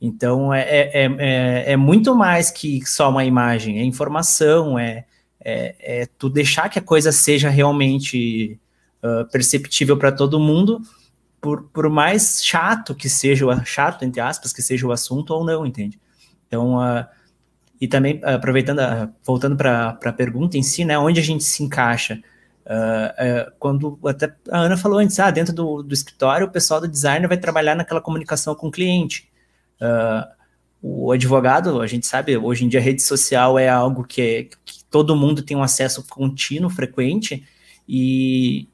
Então, 0.00 0.54
é, 0.54 0.60
é, 0.62 0.90
é, 1.18 1.72
é 1.72 1.76
muito 1.76 2.14
mais 2.14 2.52
que 2.52 2.86
só 2.86 3.10
uma 3.10 3.24
imagem, 3.24 3.80
é 3.80 3.82
informação, 3.82 4.78
é, 4.78 5.04
é, 5.40 6.02
é 6.02 6.06
tu 6.16 6.28
deixar 6.28 6.68
que 6.68 6.78
a 6.78 6.82
coisa 6.82 7.10
seja 7.10 7.48
realmente 7.48 8.56
uh, 9.02 9.28
perceptível 9.32 9.96
para 9.96 10.12
todo 10.12 10.38
mundo, 10.38 10.80
por, 11.46 11.62
por 11.68 11.88
mais 11.88 12.44
chato 12.44 12.92
que 12.92 13.08
seja 13.08 13.46
o 13.46 13.64
chato, 13.64 14.04
entre 14.04 14.20
aspas, 14.20 14.52
que 14.52 14.60
seja 14.60 14.84
o 14.84 14.90
assunto 14.90 15.30
ou 15.30 15.44
não, 15.44 15.64
entende? 15.64 15.96
Então, 16.48 16.76
uh, 16.78 17.06
e 17.80 17.86
também 17.86 18.20
aproveitando, 18.24 18.80
uh, 18.80 19.08
voltando 19.22 19.56
para 19.56 19.90
a 19.90 20.12
pergunta 20.12 20.58
em 20.58 20.62
si, 20.64 20.84
né, 20.84 20.98
onde 20.98 21.20
a 21.20 21.22
gente 21.22 21.44
se 21.44 21.62
encaixa? 21.62 22.20
Uh, 22.64 23.52
quando 23.60 23.96
até 24.04 24.34
a 24.50 24.58
Ana 24.58 24.76
falou 24.76 24.98
antes, 24.98 25.20
ah, 25.20 25.30
dentro 25.30 25.54
do, 25.54 25.84
do 25.84 25.94
escritório, 25.94 26.48
o 26.48 26.50
pessoal 26.50 26.80
do 26.80 26.88
designer 26.88 27.28
vai 27.28 27.38
trabalhar 27.38 27.76
naquela 27.76 28.00
comunicação 28.00 28.52
com 28.56 28.66
o 28.66 28.72
cliente. 28.72 29.30
o 30.82 31.12
advogado, 31.12 31.80
a 31.80 31.86
gente 31.86 32.08
sabe, 32.08 32.36
hoje 32.36 32.64
em 32.64 32.68
dia 32.68 32.80
a 32.80 32.82
rede 32.82 33.02
social 33.02 33.56
é 33.56 33.68
algo 33.68 34.02
que, 34.02 34.20
é, 34.20 34.44
que 34.64 34.82
todo 34.90 35.14
mundo 35.14 35.42
tem 35.42 35.56
um 35.56 35.62
acesso 35.62 36.04
contínuo, 36.08 36.68
frequente, 36.68 37.46
e, 37.88 38.68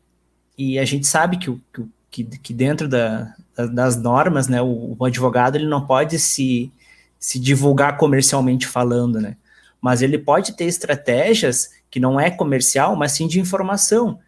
e 0.57 0.79
a 0.79 0.87
gente 0.87 1.07
sabe 1.07 1.37
que 1.37 1.51
o, 1.51 1.61
que 1.71 1.83
o 1.83 1.89
que, 2.13 2.25
que 2.25 2.53
dentro 2.53 2.87
da, 2.87 3.35
das 3.73 3.97
normas, 3.97 4.47
né, 4.47 4.61
o, 4.61 4.95
o, 4.99 5.05
advogado 5.05 5.57
ele 5.57 5.67
não 5.67 5.87
pode 5.87 6.19
se, 6.19 6.71
se 7.19 7.41
divulgar 7.41 7.97
comercialmente 7.97 8.69
falando, 8.69 9.19
né? 9.19 9.37
Mas 9.81 10.03
ele 10.03 10.19
pode 10.19 10.55
ter 10.55 10.67
estratégias 10.67 11.71
que 11.91 11.99
não 11.99 12.21
é 12.21 12.31
comercial, 12.31 12.95
mas 12.95 13.13
sim 13.13 13.27
de 13.27 13.41
informação. 13.41 14.21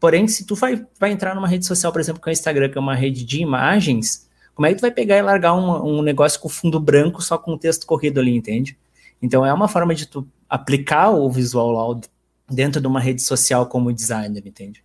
Porém, 0.00 0.26
se 0.26 0.46
tu 0.46 0.54
vai, 0.54 0.86
vai 0.98 1.10
entrar 1.10 1.34
numa 1.34 1.48
rede 1.48 1.66
social, 1.66 1.92
por 1.92 2.00
exemplo, 2.00 2.22
com 2.22 2.30
o 2.30 2.32
Instagram, 2.32 2.70
que 2.70 2.78
é 2.78 2.80
uma 2.80 2.94
rede 2.94 3.24
de 3.24 3.40
imagens, 3.40 4.28
como 4.54 4.66
é 4.66 4.70
que 4.70 4.76
tu 4.76 4.82
vai 4.82 4.90
pegar 4.90 5.18
e 5.18 5.22
largar 5.22 5.54
um, 5.54 5.98
um 5.98 6.02
negócio 6.02 6.40
com 6.40 6.48
fundo 6.48 6.78
branco 6.78 7.20
só 7.20 7.36
com 7.36 7.54
o 7.54 7.58
texto 7.58 7.86
corrido 7.86 8.20
ali, 8.20 8.34
entende? 8.34 8.78
Então 9.20 9.44
é 9.44 9.52
uma 9.52 9.68
forma 9.68 9.94
de 9.94 10.06
tu 10.06 10.26
aplicar 10.48 11.10
o 11.10 11.30
visual 11.30 11.70
lá 11.72 12.00
dentro 12.48 12.80
de 12.80 12.86
uma 12.86 13.00
rede 13.00 13.22
social 13.22 13.66
como 13.66 13.92
designer, 13.92 14.42
entende? 14.46 14.82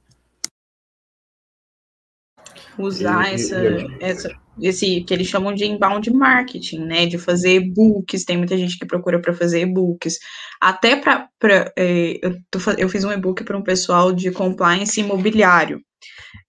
Usar 2.86 3.32
e, 3.32 3.36
essa, 3.36 3.64
e... 3.64 3.98
essa, 4.00 4.30
esse 4.62 5.02
que 5.02 5.14
eles 5.14 5.28
chamam 5.28 5.54
de 5.54 5.66
inbound 5.66 6.12
marketing, 6.12 6.80
né? 6.80 7.06
De 7.06 7.18
fazer 7.18 7.56
e-books, 7.56 8.26
tem 8.26 8.38
muita 8.38 8.58
gente 8.58 8.78
que 8.78 8.86
procura 8.86 9.22
para 9.22 9.34
fazer 9.34 9.62
e-books. 9.62 10.18
Até 10.60 10.96
para. 10.96 11.30
É, 11.78 12.20
eu, 12.22 12.36
eu 12.78 12.90
fiz 12.90 13.04
um 13.04 13.12
e-book 13.12 13.44
para 13.44 13.58
um 13.58 13.64
pessoal 13.64 14.12
de 14.12 14.32
compliance 14.32 15.00
imobiliário. 15.00 15.82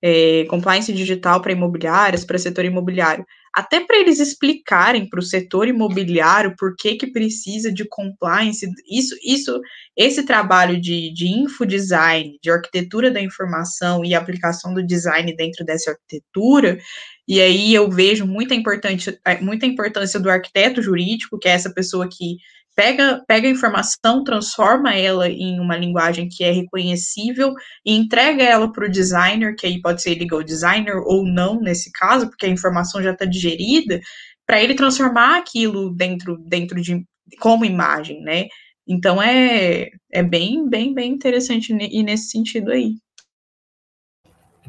É, 0.02 0.44
compliance 0.48 0.92
digital 0.92 1.40
para 1.40 1.52
imobiliárias, 1.52 2.24
para 2.24 2.38
setor 2.38 2.64
imobiliário. 2.64 3.24
Até 3.54 3.80
para 3.80 3.98
eles 3.98 4.20
explicarem 4.20 5.08
para 5.08 5.18
o 5.18 5.22
setor 5.22 5.66
imobiliário 5.66 6.54
por 6.56 6.76
que, 6.76 6.96
que 6.96 7.08
precisa 7.08 7.72
de 7.72 7.84
compliance, 7.88 8.68
isso, 8.88 9.16
isso, 9.24 9.60
esse 9.96 10.22
trabalho 10.22 10.80
de, 10.80 11.12
de 11.12 11.26
infodesign, 11.26 12.38
de 12.42 12.50
arquitetura 12.50 13.10
da 13.10 13.20
informação 13.20 14.04
e 14.04 14.14
aplicação 14.14 14.74
do 14.74 14.86
design 14.86 15.34
dentro 15.34 15.64
dessa 15.64 15.90
arquitetura, 15.90 16.78
e 17.26 17.42
aí 17.42 17.74
eu 17.74 17.90
vejo 17.90 18.26
muita 18.26 18.54
importância, 18.54 19.18
muita 19.42 19.66
importância 19.66 20.18
do 20.18 20.30
arquiteto 20.30 20.80
jurídico, 20.80 21.38
que 21.38 21.46
é 21.46 21.52
essa 21.52 21.72
pessoa 21.72 22.08
que 22.08 22.36
pega, 22.78 23.24
pega 23.26 23.48
a 23.48 23.50
informação, 23.50 24.22
transforma 24.22 24.94
ela 24.94 25.28
em 25.28 25.58
uma 25.58 25.76
linguagem 25.76 26.28
que 26.28 26.44
é 26.44 26.52
reconhecível 26.52 27.52
e 27.84 27.92
entrega 27.92 28.44
ela 28.44 28.70
para 28.70 28.86
o 28.86 28.88
designer, 28.88 29.56
que 29.56 29.66
aí 29.66 29.80
pode 29.80 30.00
ser 30.00 30.16
legal 30.16 30.44
designer 30.44 30.94
ou 31.04 31.26
não 31.26 31.60
nesse 31.60 31.90
caso, 31.90 32.28
porque 32.28 32.46
a 32.46 32.48
informação 32.48 33.02
já 33.02 33.10
está 33.10 33.24
digerida, 33.24 34.00
para 34.46 34.62
ele 34.62 34.76
transformar 34.76 35.38
aquilo 35.38 35.92
dentro, 35.92 36.38
dentro 36.38 36.80
de 36.80 37.04
como 37.40 37.64
imagem, 37.64 38.22
né? 38.22 38.46
Então 38.86 39.20
é, 39.20 39.88
é 40.12 40.22
bem, 40.22 40.68
bem, 40.68 40.94
bem 40.94 41.12
interessante 41.12 41.72
e 41.72 42.02
nesse 42.04 42.30
sentido 42.30 42.70
aí. 42.70 42.94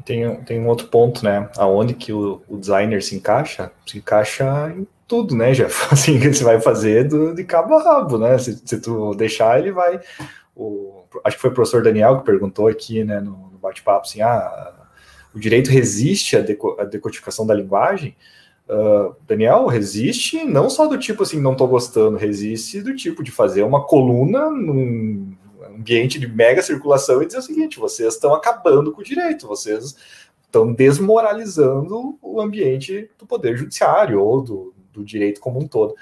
Tem, 0.04 0.34
tem 0.42 0.58
um 0.58 0.66
outro 0.66 0.88
ponto, 0.88 1.24
né? 1.24 1.48
Aonde 1.56 1.94
que 1.94 2.12
o, 2.12 2.42
o 2.48 2.58
designer 2.58 3.04
se 3.04 3.14
encaixa? 3.14 3.70
Se 3.86 3.98
encaixa 3.98 4.74
em 4.76 4.84
tudo, 5.10 5.34
né, 5.34 5.50
Jeff? 5.50 5.86
Assim, 5.92 6.20
que 6.20 6.32
você 6.32 6.44
vai 6.44 6.60
fazer 6.60 7.08
do, 7.08 7.34
de 7.34 7.42
cabo 7.42 7.74
a 7.74 7.82
rabo, 7.82 8.16
né? 8.16 8.38
Se, 8.38 8.56
se 8.64 8.80
tu 8.80 9.12
deixar, 9.16 9.58
ele 9.58 9.72
vai. 9.72 10.00
O, 10.54 11.02
acho 11.24 11.36
que 11.36 11.42
foi 11.42 11.50
o 11.50 11.54
professor 11.54 11.82
Daniel 11.82 12.18
que 12.18 12.24
perguntou 12.24 12.68
aqui, 12.68 13.02
né, 13.02 13.18
no, 13.18 13.50
no 13.50 13.58
bate-papo, 13.58 14.06
assim, 14.06 14.22
ah, 14.22 14.72
o 15.34 15.40
direito 15.40 15.68
resiste 15.68 16.36
à, 16.36 16.40
deco, 16.40 16.76
à 16.78 16.84
decodificação 16.84 17.44
da 17.44 17.54
linguagem? 17.54 18.16
Uh, 18.68 19.16
Daniel, 19.26 19.66
resiste 19.66 20.44
não 20.44 20.70
só 20.70 20.86
do 20.86 20.96
tipo 20.96 21.24
assim, 21.24 21.40
não 21.40 21.52
estou 21.52 21.66
gostando, 21.66 22.16
resiste 22.16 22.80
do 22.80 22.94
tipo 22.94 23.20
de 23.20 23.32
fazer 23.32 23.64
uma 23.64 23.84
coluna 23.84 24.48
num 24.48 25.34
ambiente 25.74 26.20
de 26.20 26.28
mega 26.28 26.62
circulação 26.62 27.20
e 27.20 27.26
dizer 27.26 27.38
o 27.38 27.42
seguinte: 27.42 27.80
vocês 27.80 28.14
estão 28.14 28.32
acabando 28.32 28.92
com 28.92 29.00
o 29.00 29.04
direito, 29.04 29.48
vocês 29.48 29.96
estão 30.44 30.72
desmoralizando 30.72 32.16
o 32.22 32.40
ambiente 32.40 33.10
do 33.18 33.26
poder 33.26 33.56
judiciário 33.56 34.20
ou 34.22 34.40
do, 34.40 34.74
do 34.92 35.04
direito 35.04 35.40
como 35.40 35.60
um 35.60 35.66
todo. 35.66 35.94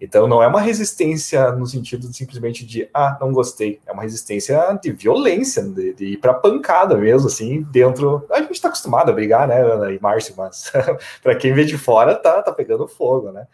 Então, 0.00 0.26
não 0.26 0.42
é 0.42 0.46
uma 0.46 0.62
resistência 0.62 1.52
no 1.52 1.66
sentido 1.66 2.08
de, 2.08 2.16
simplesmente 2.16 2.64
de, 2.64 2.88
ah, 2.94 3.18
não 3.20 3.32
gostei. 3.32 3.80
É 3.86 3.92
uma 3.92 4.02
resistência 4.02 4.58
de 4.82 4.92
violência, 4.92 5.62
de, 5.62 5.92
de 5.92 6.04
ir 6.06 6.16
para 6.16 6.32
pancada 6.32 6.96
mesmo, 6.96 7.28
assim, 7.28 7.62
dentro. 7.70 8.26
A 8.30 8.40
gente 8.40 8.52
está 8.52 8.68
acostumado 8.68 9.10
a 9.10 9.12
brigar, 9.12 9.46
né, 9.46 9.60
Ana 9.60 9.92
e 9.92 10.00
Márcio, 10.00 10.34
mas 10.38 10.72
para 11.22 11.34
quem 11.36 11.52
vê 11.52 11.66
de 11.66 11.76
fora, 11.76 12.14
tá, 12.14 12.42
tá 12.42 12.50
pegando 12.50 12.88
fogo, 12.88 13.30
né? 13.30 13.46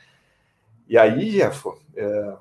E 0.88 0.96
aí, 0.96 1.32
Jeff, 1.32 1.68
é, 1.96 2.32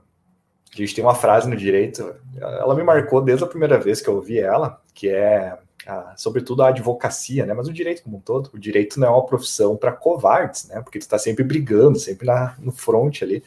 A 0.72 0.78
gente 0.78 0.93
tem 0.93 1.04
uma 1.04 1.16
frase 1.16 1.50
no 1.50 1.56
direito, 1.56 2.16
ela 2.39 2.76
me 2.76 2.84
marcou 2.84 3.22
desde 3.22 3.43
a 3.43 3.48
primeira 3.48 3.80
vez 3.80 4.02
que 4.02 4.08
eu 4.08 4.18
ouvi 4.18 4.39
ela, 4.39 4.80
que 4.93 5.10
é, 5.10 5.58
a, 5.88 6.14
sobretudo, 6.18 6.64
a 6.64 6.70
advocacia, 6.70 7.46
né? 7.46 7.54
Mas 7.54 7.68
o 7.68 7.74
direito 7.74 8.04
como 8.04 8.18
um 8.18 8.22
todo, 8.22 8.50
o 8.54 8.60
direito 8.60 9.00
não 9.00 9.08
é 9.08 9.12
uma 9.12 9.26
profissão 9.26 9.76
para 9.78 9.92
covardes, 9.92 10.68
né? 10.68 10.82
Porque 10.82 11.00
tu 11.00 11.04
está 11.04 11.18
sempre 11.18 11.44
brigando, 11.44 12.00
sempre 12.00 12.26
na, 12.28 12.56
no 12.60 12.72
front 12.72 13.22
ali. 13.22 13.44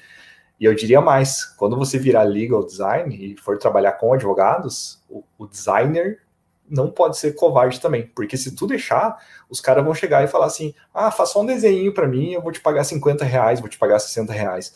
E 0.60 0.64
eu 0.64 0.74
diria 0.74 1.00
mais, 1.00 1.44
quando 1.44 1.76
você 1.76 1.98
virar 1.98 2.22
legal 2.22 2.64
design 2.64 3.14
e 3.14 3.36
for 3.40 3.58
trabalhar 3.58 3.92
com 3.92 4.12
advogados, 4.12 5.02
o, 5.08 5.22
o 5.38 5.46
designer 5.46 6.20
não 6.68 6.90
pode 6.90 7.16
ser 7.16 7.32
covarde 7.32 7.80
também, 7.80 8.06
porque 8.14 8.36
se 8.36 8.54
tu 8.54 8.66
deixar, 8.66 9.16
os 9.48 9.60
caras 9.60 9.84
vão 9.84 9.94
chegar 9.94 10.22
e 10.24 10.28
falar 10.28 10.46
assim: 10.46 10.74
ah, 10.92 11.10
faça 11.10 11.32
só 11.32 11.42
um 11.42 11.46
desenho 11.46 11.92
para 11.94 12.06
mim, 12.06 12.32
eu 12.32 12.42
vou 12.42 12.52
te 12.52 12.60
pagar 12.60 12.84
50 12.84 13.24
reais, 13.24 13.60
vou 13.60 13.68
te 13.68 13.78
pagar 13.78 13.98
60 13.98 14.32
reais. 14.32 14.74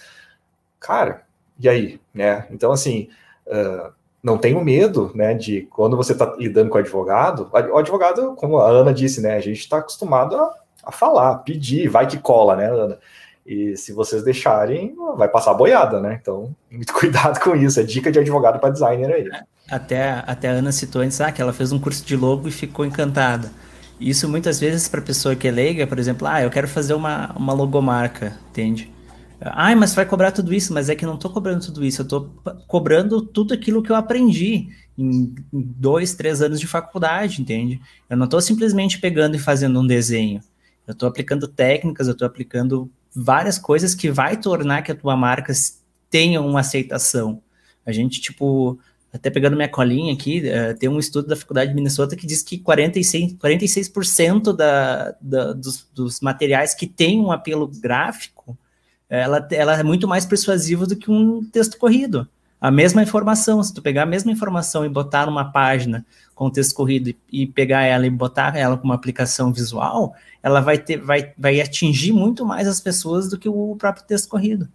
Cara, 0.81 1.25
e 1.59 1.69
aí, 1.69 2.01
né? 2.13 2.47
Então, 2.51 2.73
assim, 2.73 3.09
uh, 3.47 3.93
não 4.23 4.39
tenho 4.39 4.65
medo, 4.65 5.11
né, 5.15 5.35
de 5.35 5.63
quando 5.63 5.97
você 5.97 6.13
está 6.13 6.35
lidando 6.39 6.71
com 6.71 6.77
o 6.77 6.81
advogado, 6.81 7.51
o 7.53 7.77
advogado, 7.77 8.35
como 8.37 8.59
a 8.59 8.69
Ana 8.69 8.95
disse, 8.95 9.21
né, 9.21 9.35
a 9.35 9.41
gente 9.41 9.59
está 9.59 9.79
acostumado 9.79 10.37
a, 10.37 10.55
a 10.85 10.93
falar, 10.93 11.39
pedir, 11.39 11.89
vai 11.89 12.07
que 12.07 12.19
cola, 12.19 12.55
né, 12.55 12.71
Ana? 12.71 12.99
E 13.45 13.77
se 13.77 13.93
vocês 13.93 14.23
deixarem, 14.23 14.95
vai 15.17 15.29
passar 15.29 15.53
boiada, 15.55 16.01
né? 16.01 16.19
Então, 16.21 16.55
muito 16.71 16.93
cuidado 16.93 17.41
com 17.41 17.57
isso. 17.57 17.81
É 17.81 17.83
dica 17.83 18.11
de 18.11 18.21
advogado 18.21 18.61
para 18.61 18.71
designer 18.71 19.13
aí. 19.13 19.29
Até, 19.69 20.23
até 20.27 20.49
a 20.49 20.53
Ana 20.53 20.71
citou 20.71 21.03
antes 21.03 21.21
ah, 21.21 21.33
que 21.33 21.43
ela 21.43 21.53
fez 21.53 21.73
um 21.73 21.79
curso 21.79 22.05
de 22.05 22.17
logo 22.17 22.47
e 22.47 22.53
ficou 22.53 22.85
encantada. 22.85 23.51
Isso 24.01 24.29
muitas 24.29 24.61
vezes 24.61 24.89
para 24.89 25.01
pessoa 25.01 25.35
que 25.35 25.47
é 25.47 25.51
leiga, 25.51 25.87
por 25.87 25.99
exemplo, 25.99 26.27
ah, 26.27 26.43
eu 26.43 26.51
quero 26.51 26.69
fazer 26.69 26.95
uma, 26.95 27.33
uma 27.37 27.53
logomarca, 27.53 28.37
entende? 28.51 28.93
Ah, 29.45 29.75
mas 29.75 29.95
vai 29.95 30.07
cobrar 30.07 30.31
tudo 30.31 30.55
isso, 30.55 30.73
mas 30.73 30.89
é 30.89 30.95
que 30.95 31.05
não 31.05 31.15
estou 31.15 31.31
cobrando 31.31 31.65
tudo 31.65 31.85
isso, 31.85 32.03
eu 32.03 32.05
estou 32.05 32.31
cobrando 32.69 33.21
tudo 33.21 33.53
aquilo 33.53 33.83
que 33.83 33.91
eu 33.91 33.97
aprendi 33.97 34.69
em 34.97 35.35
dois, 35.53 36.15
três 36.15 36.41
anos 36.41 36.61
de 36.61 36.67
faculdade, 36.67 37.43
entende? 37.43 37.81
Eu 38.09 38.17
não 38.17 38.27
estou 38.27 38.41
simplesmente 38.41 39.01
pegando 39.01 39.35
e 39.35 39.41
fazendo 39.41 39.81
um 39.81 39.87
desenho. 39.87 40.41
Eu 40.87 40.93
estou 40.93 41.09
aplicando 41.09 41.49
técnicas, 41.49 42.07
eu 42.07 42.13
estou 42.13 42.27
aplicando 42.27 42.91
várias 43.15 43.59
coisas 43.59 43.95
que 43.95 44.11
vai 44.11 44.37
tornar 44.37 44.83
que 44.83 44.93
a 44.93 44.95
tua 44.95 45.17
marca 45.17 45.53
tenha 46.09 46.41
uma 46.41 46.61
aceitação. 46.61 47.43
A 47.85 47.91
gente, 47.91 48.21
tipo, 48.21 48.79
até 49.13 49.29
pegando 49.29 49.57
minha 49.57 49.69
colinha 49.69 50.15
aqui, 50.15 50.41
uh, 50.41 50.77
tem 50.79 50.89
um 50.89 50.99
estudo 50.99 51.29
da 51.29 51.37
Faculdade 51.37 51.71
de 51.71 51.75
Minnesota 51.75 52.17
que 52.17 52.27
diz 52.27 52.43
que 52.43 52.59
46%, 52.59 53.37
46% 53.37 54.57
da, 54.57 55.15
da, 55.21 55.53
dos, 55.53 55.87
dos, 55.95 56.21
materiais 56.21 56.75
que 56.75 56.87
têm 56.87 57.21
um 57.21 57.31
apelo 57.31 57.67
gráfico, 57.69 58.42
ela, 59.21 59.47
ela 59.51 59.79
é 59.79 59.83
muito 59.83 60.09
mais 60.09 60.25
persuasiva 60.25 60.87
do 60.87 60.97
que 60.97 61.11
um 61.11 61.45
texto 61.45 61.77
corrido. 61.77 62.27
A 62.59 62.71
mesma 62.71 63.03
informação, 63.03 63.63
se 63.63 63.75
tu 63.75 63.83
pegar 63.83 64.05
a 64.05 64.07
mesma 64.07 64.33
informação 64.33 64.87
e 64.87 64.89
botar 64.89 65.27
numa 65.27 65.53
página 65.53 66.07
com 66.35 66.49
texto 66.49 66.75
corrido 66.75 67.09
e, 67.09 67.43
e 67.43 67.47
pegar 67.47 67.83
ela 67.83 68.07
e 68.07 68.11
botar 68.11 68.57
ela 68.57 68.79
com 68.79 68.85
uma 68.85 68.95
aplicação 68.95 69.53
visual, 69.53 70.15
ela 70.43 70.61
vai, 70.61 70.79
ter, 70.79 70.97
vai, 70.97 71.35
vai 71.37 71.61
atingir 71.61 72.13
muito 72.13 72.47
mais 72.47 72.67
as 72.67 72.81
pessoas 72.81 73.29
do 73.29 73.39
que 73.39 73.49
o 73.49 73.77
próprio 73.77 74.07
texto 74.07 74.29
corrido. 74.29 74.67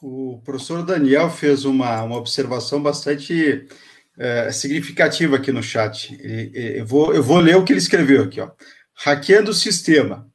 O 0.00 0.40
professor 0.44 0.82
Daniel 0.84 1.28
fez 1.28 1.64
uma, 1.64 2.04
uma 2.04 2.16
observação 2.16 2.80
bastante 2.80 3.66
é, 4.16 4.50
significativa 4.50 5.36
aqui 5.36 5.52
no 5.52 5.62
chat. 5.62 6.16
eu, 6.22 6.86
vou, 6.86 7.12
eu 7.12 7.22
vou 7.22 7.38
ler 7.38 7.56
o 7.56 7.64
que 7.64 7.72
ele 7.72 7.80
escreveu 7.80 8.22
aqui. 8.22 8.40
Ó. 8.40 8.48
Hackeando 8.94 9.50
o 9.50 9.54
sistema. 9.54 10.26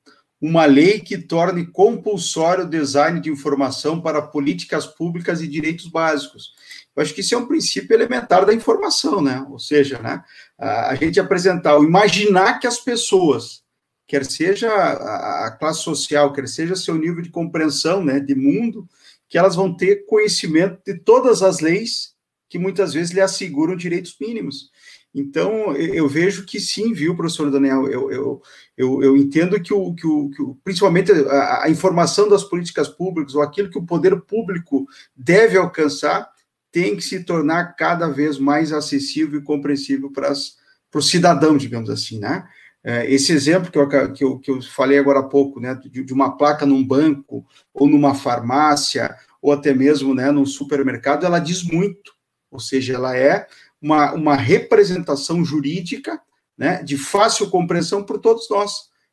Uma 0.45 0.65
lei 0.65 0.99
que 0.99 1.17
torne 1.17 1.65
compulsório 1.65 2.65
o 2.65 2.69
design 2.69 3.21
de 3.21 3.29
informação 3.29 4.01
para 4.01 4.21
políticas 4.21 4.85
públicas 4.85 5.41
e 5.41 5.47
direitos 5.47 5.87
básicos. 5.87 6.51
Eu 6.93 7.01
acho 7.01 7.13
que 7.13 7.21
isso 7.21 7.33
é 7.33 7.37
um 7.37 7.47
princípio 7.47 7.93
elementar 7.93 8.45
da 8.45 8.53
informação, 8.53 9.21
né? 9.21 9.41
Ou 9.49 9.57
seja, 9.57 9.99
né, 9.99 10.21
a 10.59 10.93
gente 10.95 11.17
apresentar, 11.17 11.79
imaginar 11.79 12.59
que 12.59 12.67
as 12.67 12.77
pessoas, 12.77 13.63
quer 14.05 14.25
seja 14.25 14.69
a 14.69 15.49
classe 15.57 15.79
social, 15.79 16.33
quer 16.33 16.45
seja 16.49 16.75
seu 16.75 16.95
nível 16.95 17.21
de 17.21 17.29
compreensão, 17.29 18.03
né, 18.03 18.19
de 18.19 18.35
mundo, 18.35 18.85
que 19.29 19.37
elas 19.37 19.55
vão 19.55 19.73
ter 19.73 20.05
conhecimento 20.07 20.81
de 20.85 20.99
todas 20.99 21.41
as 21.41 21.61
leis 21.61 22.15
que 22.49 22.59
muitas 22.59 22.93
vezes 22.93 23.13
lhe 23.13 23.21
asseguram 23.21 23.77
direitos 23.77 24.13
mínimos. 24.19 24.72
Então, 25.13 25.75
eu 25.75 26.07
vejo 26.07 26.43
que 26.43 26.59
sim, 26.59 26.91
viu, 26.91 27.15
professor 27.15 27.51
Daniel? 27.51 27.87
Eu, 27.87 28.11
eu, 28.11 28.41
eu, 28.75 29.03
eu 29.03 29.17
entendo 29.17 29.61
que, 29.61 29.71
o, 29.71 29.93
que, 29.93 30.07
o, 30.07 30.29
que 30.31 30.41
o, 30.41 30.55
principalmente 30.63 31.11
a, 31.11 31.65
a, 31.65 31.69
informação 31.69 32.27
das 32.27 32.43
políticas 32.43 32.87
públicas, 32.87 33.35
ou 33.35 33.43
aquilo 33.43 33.69
que 33.69 33.77
o 33.77 33.85
poder 33.85 34.19
público 34.21 34.87
deve 35.15 35.55
alcançar, 35.55 36.27
tem 36.71 36.95
que 36.95 37.03
se 37.03 37.23
tornar 37.23 37.75
cada 37.75 38.07
vez 38.07 38.39
mais 38.39 38.73
acessível 38.73 39.39
e 39.39 39.43
compreensível 39.43 40.11
para, 40.11 40.33
para 40.89 40.99
o 40.99 41.03
cidadão, 41.03 41.55
digamos 41.55 41.91
assim, 41.91 42.17
né? 42.17 42.47
É, 42.83 43.09
esse 43.09 43.31
exemplo 43.31 43.71
que 43.71 43.77
eu, 43.77 43.87
que, 44.11 44.23
eu, 44.23 44.39
que 44.39 44.51
eu 44.51 44.61
falei 44.61 44.97
agora 44.97 45.19
há 45.19 45.23
pouco, 45.23 45.59
né, 45.59 45.73
de, 45.75 46.03
de, 46.03 46.13
uma 46.13 46.35
placa 46.35 46.65
num 46.65 46.85
banco, 46.85 47.45
ou 47.73 47.87
numa 47.87 48.13
farmácia, 48.13 49.15
ou 49.41 49.53
até 49.53 49.73
mesmo 49.73 50.13
né, 50.13 50.31
num 50.31 50.45
supermercado, 50.45 51.25
ela 51.25 51.39
diz 51.39 51.63
muito, 51.63 52.13
ou 52.51 52.59
seja, 52.59 52.93
ela 52.95 53.17
é 53.17 53.47
uma, 53.83 54.13
uma 54.13 54.35
representação 54.35 55.43
jurídica 55.43 56.21
né, 56.57 56.81
de 56.81 56.97
fácil 56.97 57.49
compreensão 57.49 58.01
por 58.01 58.17
todos 58.17 58.49
nós. 58.49 58.71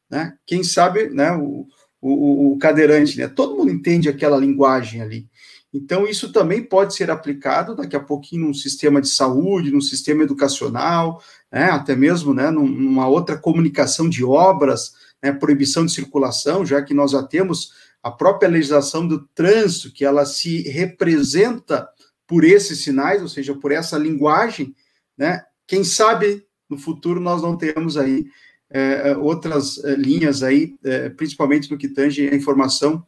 Né? 0.09 0.33
Quem 0.47 0.63
sabe 0.63 1.11
né, 1.11 1.33
o, 1.33 1.67
o, 2.01 2.53
o 2.53 2.59
cadeirante, 2.59 3.19
né, 3.19 3.27
todo 3.27 3.57
mundo 3.57 3.73
entende 3.73 4.09
aquela 4.09 4.39
linguagem 4.39 5.03
ali. 5.03 5.29
Então, 5.73 6.07
isso 6.07 6.33
também 6.33 6.63
pode 6.63 6.95
ser 6.95 7.11
aplicado 7.11 7.77
daqui 7.77 7.95
a 7.95 8.01
pouquinho 8.01 8.47
num 8.47 8.55
sistema 8.55 9.01
de 9.01 9.09
saúde, 9.09 9.71
num 9.71 9.81
sistema 9.81 10.23
educacional, 10.23 11.23
né, 11.51 11.65
até 11.71 11.97
mesmo 11.97 12.33
né, 12.33 12.51
numa 12.51 13.09
outra 13.09 13.37
comunicação 13.37 14.09
de 14.09 14.25
obras, 14.25 14.93
né, 15.23 15.33
proibição 15.33 15.85
de 15.85 15.93
circulação, 15.93 16.65
já 16.65 16.81
que 16.83 16.95
nós 16.95 17.11
já 17.11 17.23
temos 17.23 17.73
a 18.03 18.11
própria 18.11 18.49
legislação 18.49 19.07
do 19.07 19.27
trânsito, 19.35 19.93
que 19.93 20.05
ela 20.05 20.25
se 20.25 20.63
representa 20.63 21.89
por 22.31 22.45
esses 22.45 22.79
sinais, 22.79 23.21
ou 23.21 23.29
seja, 23.29 23.53
por 23.57 23.73
essa 23.73 23.99
linguagem, 23.99 24.73
né? 25.19 25.43
Quem 25.67 25.83
sabe 25.83 26.47
no 26.69 26.79
futuro 26.79 27.19
nós 27.19 27.43
não 27.43 27.57
tenhamos 27.57 27.97
aí 27.97 28.25
é, 28.71 29.17
outras 29.17 29.83
é, 29.83 29.97
linhas 29.97 30.45
aí, 30.45 30.77
é, 30.85 31.09
principalmente 31.09 31.69
no 31.69 31.77
que 31.77 31.89
tange 31.89 32.29
a 32.29 32.35
informação 32.35 33.05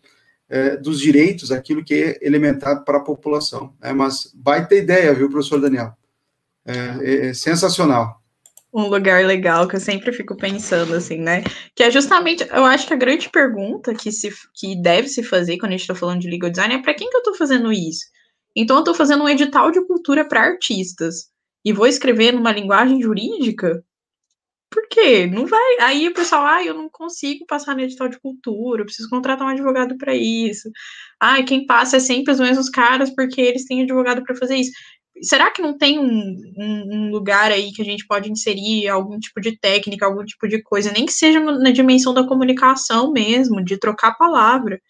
é, 0.48 0.76
dos 0.76 0.98
direitos, 0.98 1.52
aquilo 1.52 1.84
que 1.84 1.94
é 1.94 2.18
elementar 2.20 2.82
para 2.82 2.98
a 2.98 3.04
população. 3.04 3.72
Né? 3.80 3.92
Mas 3.92 4.32
baita 4.34 4.74
ideia, 4.74 5.14
viu, 5.14 5.30
professor 5.30 5.60
Daniel? 5.60 5.96
É, 6.66 6.74
é, 6.74 7.26
é, 7.28 7.34
sensacional. 7.34 8.20
Um 8.74 8.88
lugar 8.88 9.24
legal 9.24 9.68
que 9.68 9.76
eu 9.76 9.80
sempre 9.80 10.12
fico 10.12 10.36
pensando, 10.36 10.94
assim, 10.94 11.18
né? 11.18 11.44
Que 11.76 11.84
é 11.84 11.92
justamente, 11.92 12.44
eu 12.50 12.64
acho 12.64 12.88
que 12.88 12.94
a 12.94 12.96
grande 12.96 13.28
pergunta 13.28 13.94
que, 13.94 14.10
se, 14.10 14.32
que 14.52 14.74
deve 14.82 15.06
se 15.06 15.22
fazer 15.22 15.58
quando 15.58 15.70
a 15.70 15.76
gente 15.76 15.82
está 15.82 15.94
falando 15.94 16.22
de 16.22 16.28
legal 16.28 16.50
design 16.50 16.74
é 16.74 16.82
para 16.82 16.94
quem 16.94 17.08
que 17.08 17.14
eu 17.16 17.20
estou 17.20 17.36
fazendo 17.36 17.72
isso? 17.72 18.06
Então, 18.56 18.76
eu 18.76 18.80
estou 18.80 18.94
fazendo 18.94 19.24
um 19.24 19.28
edital 19.28 19.70
de 19.70 19.84
cultura 19.86 20.24
para 20.26 20.42
artistas 20.42 21.30
e 21.64 21.72
vou 21.72 21.86
escrever 21.86 22.32
numa 22.32 22.52
linguagem 22.52 23.00
jurídica? 23.00 23.82
Por 24.72 24.88
quê? 24.88 25.26
Não 25.26 25.46
vai. 25.46 25.80
Aí 25.80 26.08
o 26.08 26.14
pessoal, 26.14 26.46
ah, 26.46 26.64
eu 26.64 26.72
não 26.74 26.88
consigo 26.88 27.44
passar 27.46 27.74
no 27.74 27.82
edital 27.82 28.08
de 28.08 28.18
cultura, 28.18 28.80
eu 28.80 28.86
preciso 28.86 29.10
contratar 29.10 29.46
um 29.46 29.50
advogado 29.50 29.98
para 29.98 30.14
isso. 30.14 30.70
Ah, 31.20 31.42
quem 31.42 31.66
passa 31.66 31.98
é 31.98 32.00
sempre 32.00 32.32
os 32.32 32.40
mesmos 32.40 32.70
caras 32.70 33.14
porque 33.14 33.40
eles 33.40 33.66
têm 33.66 33.82
advogado 33.82 34.24
para 34.24 34.34
fazer 34.34 34.56
isso. 34.56 34.72
Será 35.22 35.50
que 35.50 35.60
não 35.60 35.76
tem 35.76 35.98
um, 36.00 36.36
um, 36.56 37.10
lugar 37.10 37.52
aí 37.52 37.70
que 37.72 37.82
a 37.82 37.84
gente 37.84 38.06
pode 38.06 38.30
inserir 38.30 38.88
algum 38.88 39.18
tipo 39.18 39.40
de 39.42 39.58
técnica, 39.58 40.06
algum 40.06 40.24
tipo 40.24 40.48
de 40.48 40.62
coisa, 40.62 40.90
nem 40.90 41.04
que 41.04 41.12
seja 41.12 41.38
na 41.38 41.70
dimensão 41.70 42.14
da 42.14 42.26
comunicação 42.26 43.12
mesmo, 43.12 43.62
de 43.62 43.78
trocar 43.78 44.16
palavra, 44.16 44.80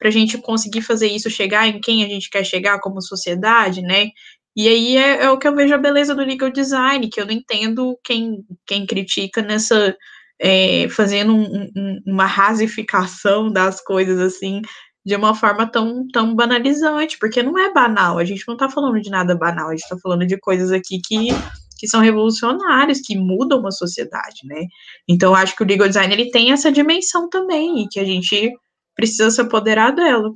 para 0.00 0.08
a 0.08 0.12
gente 0.12 0.38
conseguir 0.38 0.80
fazer 0.80 1.08
isso 1.08 1.28
chegar 1.28 1.68
em 1.68 1.78
quem 1.78 2.02
a 2.02 2.08
gente 2.08 2.30
quer 2.30 2.42
chegar 2.42 2.80
como 2.80 3.02
sociedade, 3.02 3.82
né? 3.82 4.08
E 4.56 4.66
aí 4.66 4.96
é, 4.96 5.24
é, 5.24 5.30
o 5.30 5.38
que 5.38 5.46
eu 5.46 5.54
vejo 5.54 5.74
a 5.74 5.78
beleza 5.78 6.14
do 6.14 6.24
legal 6.24 6.50
design, 6.50 7.08
que 7.08 7.20
eu 7.20 7.26
não 7.26 7.32
entendo 7.32 7.96
quem, 8.02 8.38
quem 8.66 8.86
critica 8.86 9.42
nessa. 9.42 9.94
É, 10.42 10.88
fazendo 10.88 11.36
um, 11.36 11.70
um, 11.76 12.00
uma 12.06 12.24
rasificação 12.24 13.52
das 13.52 13.78
coisas 13.78 14.18
assim 14.18 14.62
de 15.04 15.14
uma 15.14 15.34
forma 15.34 15.70
tão, 15.70 16.06
tão 16.08 16.34
banalizante, 16.34 17.18
porque 17.18 17.42
não 17.42 17.58
é 17.58 17.72
banal, 17.72 18.18
a 18.18 18.24
gente 18.24 18.44
não 18.46 18.54
está 18.54 18.68
falando 18.68 19.00
de 19.00 19.10
nada 19.10 19.36
banal, 19.36 19.68
a 19.68 19.72
gente 19.72 19.82
está 19.82 19.98
falando 19.98 20.26
de 20.26 20.38
coisas 20.38 20.70
aqui 20.70 20.98
que, 21.06 21.28
que 21.78 21.88
são 21.88 22.00
revolucionárias, 22.00 23.00
que 23.00 23.18
mudam 23.18 23.60
uma 23.60 23.70
sociedade, 23.70 24.40
né? 24.44 24.64
Então, 25.08 25.34
acho 25.34 25.56
que 25.56 25.62
o 25.62 25.66
legal 25.66 25.88
design 25.88 26.12
ele 26.12 26.30
tem 26.30 26.52
essa 26.52 26.70
dimensão 26.70 27.28
também, 27.28 27.82
e 27.82 27.88
que 27.88 28.00
a 28.00 28.04
gente 28.04 28.52
precisa 28.94 29.30
se 29.30 29.40
apoderar 29.40 29.94
dela. 29.94 30.30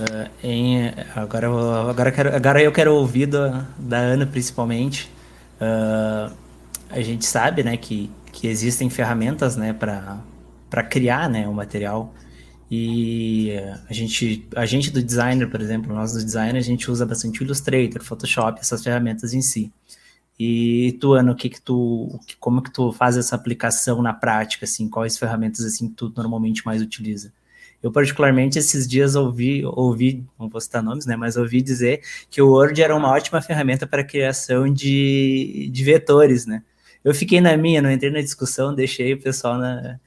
Uh, 0.00 0.30
em, 0.42 0.90
agora, 1.16 1.46
eu, 1.46 1.88
agora, 1.88 2.12
quero, 2.12 2.36
agora 2.36 2.62
eu 2.62 2.72
quero 2.72 2.94
ouvir 2.94 3.26
da, 3.26 3.66
da 3.78 3.98
Ana, 3.98 4.26
principalmente. 4.26 5.10
Uh, 5.60 6.32
a 6.88 7.00
gente 7.00 7.26
sabe 7.26 7.62
né, 7.62 7.76
que, 7.76 8.10
que 8.32 8.46
existem 8.46 8.88
ferramentas 8.88 9.56
né, 9.56 9.72
para 9.72 10.82
criar 10.84 11.28
né, 11.28 11.46
o 11.48 11.52
material. 11.52 12.14
E 12.70 13.52
a 13.88 13.92
gente, 13.92 14.46
a 14.54 14.66
gente 14.66 14.90
do 14.90 15.02
designer, 15.02 15.48
por 15.50 15.60
exemplo, 15.60 15.94
nós 15.94 16.12
do 16.12 16.22
designer, 16.22 16.58
a 16.58 16.62
gente 16.62 16.90
usa 16.90 17.06
bastante 17.06 17.42
Illustrator, 17.42 18.02
Photoshop, 18.02 18.60
essas 18.60 18.82
ferramentas 18.82 19.32
em 19.32 19.40
si. 19.40 19.72
E 20.38 20.96
tu, 21.00 21.14
Ana, 21.14 21.32
o 21.32 21.34
que 21.34 21.48
que 21.48 21.60
tu, 21.60 22.20
como 22.38 22.62
que 22.62 22.72
tu 22.72 22.92
faz 22.92 23.16
essa 23.16 23.34
aplicação 23.34 24.00
na 24.00 24.12
prática, 24.14 24.64
assim, 24.64 24.88
quais 24.88 25.18
ferramentas 25.18 25.64
assim 25.64 25.88
que 25.88 25.94
tu 25.94 26.12
normalmente 26.16 26.64
mais 26.64 26.80
utiliza? 26.80 27.32
Eu, 27.82 27.92
particularmente, 27.92 28.58
esses 28.58 28.86
dias 28.88 29.14
ouvi, 29.14 29.64
ouvi, 29.64 30.24
não 30.38 30.48
vou 30.48 30.60
citar 30.60 30.82
nomes, 30.82 31.06
né, 31.06 31.16
mas 31.16 31.36
ouvi 31.36 31.62
dizer 31.62 32.02
que 32.30 32.42
o 32.42 32.50
Word 32.50 32.80
era 32.80 32.94
uma 32.94 33.10
ótima 33.10 33.40
ferramenta 33.40 33.86
para 33.86 34.04
criação 34.04 34.72
de, 34.72 35.68
de 35.72 35.84
vetores, 35.84 36.46
né? 36.46 36.62
Eu 37.04 37.14
fiquei 37.14 37.40
na 37.40 37.56
minha, 37.56 37.80
não 37.80 37.90
entrei 37.90 38.10
na 38.10 38.20
discussão, 38.20 38.74
deixei 38.74 39.14
o 39.14 39.20
pessoal 39.20 39.56
na, 39.58 40.00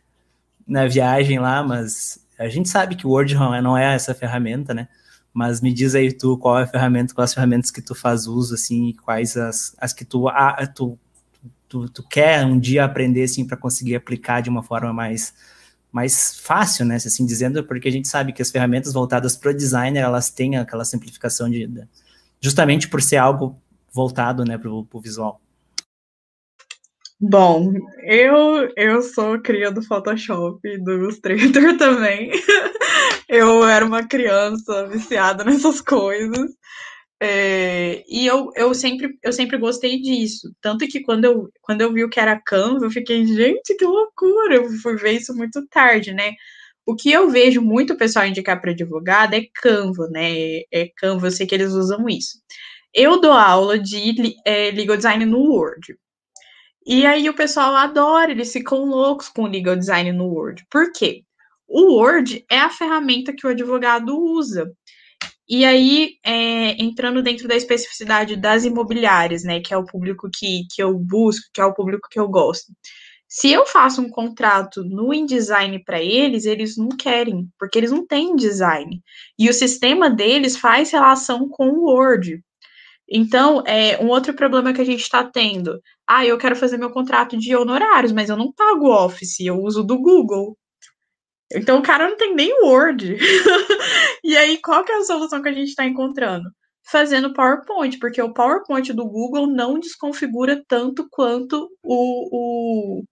na 0.68 0.88
viagem 0.88 1.40
lá, 1.40 1.64
mas 1.64 2.26
a 2.38 2.48
gente 2.50 2.70
sabe 2.70 2.96
que 2.96 3.08
o 3.08 3.12
Word 3.12 3.36
não 3.36 3.54
é, 3.56 3.62
não 3.62 3.78
é 3.78 3.96
essa 3.96 4.14
ferramenta, 4.14 4.74
né? 4.74 4.88
Mas 5.34 5.62
me 5.62 5.74
diz 5.74 5.96
aí 5.96 6.12
tu 6.12 6.38
qual 6.38 6.60
é 6.60 6.64
a 6.64 6.68
ferramenta, 6.68 7.14
quais 7.14 7.32
as 7.32 7.34
ferramentas 7.34 7.72
que 7.72 7.82
tu 7.82 7.96
faz 7.96 8.28
uso, 8.28 8.56
assim, 8.56 8.94
quais 9.04 9.38
as, 9.38 9.76
as 9.78 9.94
que 9.94 10.04
tu, 10.04 10.28
ah, 10.28 10.68
tu, 10.68 11.00
tu, 11.70 11.88
tu 11.90 12.04
quer 12.08 12.46
um 12.46 12.60
dia 12.60 12.84
aprender, 12.84 13.24
assim, 13.24 13.46
para 13.46 13.56
conseguir 13.56 13.96
aplicar 13.96 14.42
de 14.42 14.50
uma 14.50 14.64
forma 14.64 14.92
mais 14.92 15.34
mais 15.92 16.40
fácil, 16.40 16.86
né, 16.86 16.96
assim 16.96 17.26
dizendo, 17.26 17.64
porque 17.66 17.90
a 17.90 17.92
gente 17.92 18.08
sabe 18.08 18.32
que 18.32 18.42
as 18.42 18.50
ferramentas 18.50 18.94
voltadas 18.94 19.36
para 19.36 19.52
o 19.52 19.54
designer, 19.54 20.00
elas 20.00 20.30
têm 20.30 20.56
aquela 20.56 20.86
simplificação 20.86 21.50
de, 21.50 21.70
justamente 22.40 22.88
por 22.88 23.02
ser 23.02 23.18
algo 23.18 23.62
voltado, 23.92 24.46
né, 24.46 24.58
para 24.58 24.72
o 24.72 24.88
visual. 25.02 25.42
Bom, 27.24 27.72
eu 28.04 28.72
eu 28.76 29.02
sou 29.04 29.40
cria 29.40 29.72
do 29.72 29.84
Photoshop 29.84 30.60
do 30.80 30.92
Illustrator 30.94 31.78
também. 31.78 32.32
eu 33.30 33.64
era 33.64 33.86
uma 33.86 34.08
criança 34.08 34.88
viciada 34.88 35.44
nessas 35.44 35.82
coisas. 35.82 36.52
É, 37.22 38.04
e 38.10 38.26
eu, 38.26 38.52
eu, 38.56 38.74
sempre, 38.74 39.18
eu 39.24 39.32
sempre 39.34 39.58
gostei 39.60 40.02
disso. 40.02 40.52
Tanto 40.62 40.88
que 40.88 41.02
quando 41.02 41.26
eu, 41.26 41.50
quando 41.62 41.82
eu 41.82 41.94
vi 41.94 42.04
o 42.04 42.10
que 42.10 42.20
era 42.20 42.42
Canva, 42.42 42.86
eu 42.86 42.92
fiquei, 42.92 43.26
gente, 43.28 43.76
que 43.78 43.86
loucura! 43.86 44.56
Eu 44.56 44.70
fui 44.82 44.96
ver 44.98 45.14
isso 45.14 45.36
muito 45.36 45.66
tarde, 45.68 46.14
né? 46.14 46.34
O 46.86 46.96
que 46.96 47.12
eu 47.12 47.30
vejo 47.30 47.62
muito 47.62 47.94
o 47.94 47.98
pessoal 47.98 48.26
indicar 48.26 48.60
para 48.62 48.72
advogado 48.72 49.36
é 49.36 49.46
Canva, 49.62 50.08
né? 50.10 50.62
É 50.72 50.90
Canva, 50.98 51.28
eu 51.28 51.32
sei 51.32 51.46
que 51.48 51.56
eles 51.56 51.74
usam 51.74 52.10
isso. 52.10 52.40
Eu 52.94 53.22
dou 53.22 53.34
aula 53.34 53.80
de 53.80 54.36
é, 54.46 54.72
legal 54.72 54.98
design 54.98 55.26
no 55.26 55.40
Word. 55.40 55.96
E 56.86 57.06
aí 57.06 57.30
o 57.30 57.36
pessoal 57.36 57.76
adora, 57.76 58.32
eles 58.32 58.52
ficam 58.52 58.86
loucos 58.86 59.30
com 59.30 59.44
o 59.44 59.48
legal 59.48 59.76
design 59.76 60.12
no 60.12 60.28
Word. 60.28 60.66
Por 60.70 60.92
quê? 60.92 61.24
O 61.68 61.94
Word 61.96 62.44
é 62.50 62.60
a 62.60 62.70
ferramenta 62.70 63.34
que 63.34 63.46
o 63.46 63.50
advogado 63.50 64.18
usa. 64.18 64.72
E 65.48 65.66
aí, 65.66 66.16
é, 66.24 66.82
entrando 66.82 67.22
dentro 67.22 67.48
da 67.48 67.56
especificidade 67.56 68.36
das 68.36 68.64
imobiliárias, 68.64 69.44
né, 69.44 69.60
que 69.60 69.74
é 69.74 69.78
o 69.78 69.86
público 69.86 70.30
que, 70.34 70.64
que 70.74 70.82
eu 70.82 70.98
busco, 70.98 71.50
que 71.54 71.62
é 71.62 71.66
o 71.66 71.74
público 71.74 72.08
que 72.10 72.20
eu 72.20 72.28
gosto. 72.30 72.72
Se 73.28 73.52
eu 73.52 73.66
faço 73.66 74.02
um 74.02 74.10
contrato 74.10 74.84
no 74.84 75.14
InDesign 75.14 75.84
para 75.84 76.02
eles, 76.02 76.46
eles 76.46 76.78
não 76.78 76.90
querem, 76.90 77.48
porque 77.58 77.78
eles 77.78 77.92
não 77.92 78.06
têm 78.06 78.36
design. 78.36 79.02
E 79.40 79.50
o 79.50 79.54
sistema 79.54 80.10
deles 80.10 80.58
faz 80.58 80.92
relação 80.92 81.48
com 81.48 81.70
o 81.70 81.86
Word. 81.86 82.44
Então, 83.14 83.62
é 83.68 84.02
um 84.02 84.08
outro 84.08 84.34
problema 84.34 84.72
que 84.72 84.80
a 84.80 84.86
gente 84.86 85.02
está 85.02 85.22
tendo. 85.22 85.82
Ah, 86.08 86.26
eu 86.26 86.38
quero 86.38 86.56
fazer 86.56 86.78
meu 86.78 86.92
contrato 86.92 87.38
de 87.38 87.54
honorários, 87.54 88.14
mas 88.14 88.30
eu 88.30 88.38
não 88.38 88.54
pago 88.54 88.88
Office, 88.88 89.42
eu 89.42 89.58
uso 89.58 89.84
do 89.84 90.00
Google. 90.00 90.58
Então 91.54 91.80
o 91.80 91.84
cara 91.84 92.08
não 92.10 92.16
tem 92.16 92.34
nem 92.34 92.54
Word. 92.64 93.18
e 94.24 94.38
aí, 94.38 94.58
qual 94.62 94.86
que 94.86 94.94
é 94.94 94.98
a 94.98 95.04
solução 95.04 95.42
que 95.42 95.50
a 95.50 95.54
gente 95.54 95.70
está 95.70 95.86
encontrando? 95.86 96.50
Fazendo 96.90 97.34
PowerPoint, 97.34 98.00
porque 98.00 98.22
o 98.22 98.34
PowerPoint 98.34 98.94
do 98.94 99.06
Google 99.06 99.46
não 99.46 99.78
desconfigura 99.78 100.64
tanto 100.68 101.06
quanto 101.10 101.70
o, 101.84 103.00
o, 103.00 103.04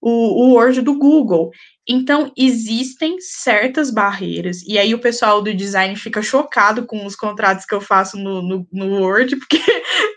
o, 0.00 0.10
o 0.10 0.54
Word 0.54 0.80
do 0.80 0.94
Google. 0.94 1.50
Então, 1.86 2.32
existem 2.36 3.16
certas 3.20 3.90
barreiras. 3.90 4.62
E 4.62 4.78
aí 4.78 4.94
o 4.94 5.00
pessoal 5.00 5.42
do 5.42 5.54
design 5.54 5.96
fica 5.96 6.22
chocado 6.22 6.86
com 6.86 7.04
os 7.04 7.16
contratos 7.16 7.64
que 7.64 7.74
eu 7.74 7.80
faço 7.80 8.16
no, 8.16 8.42
no, 8.42 8.68
no 8.72 9.00
Word, 9.00 9.36
porque 9.38 9.60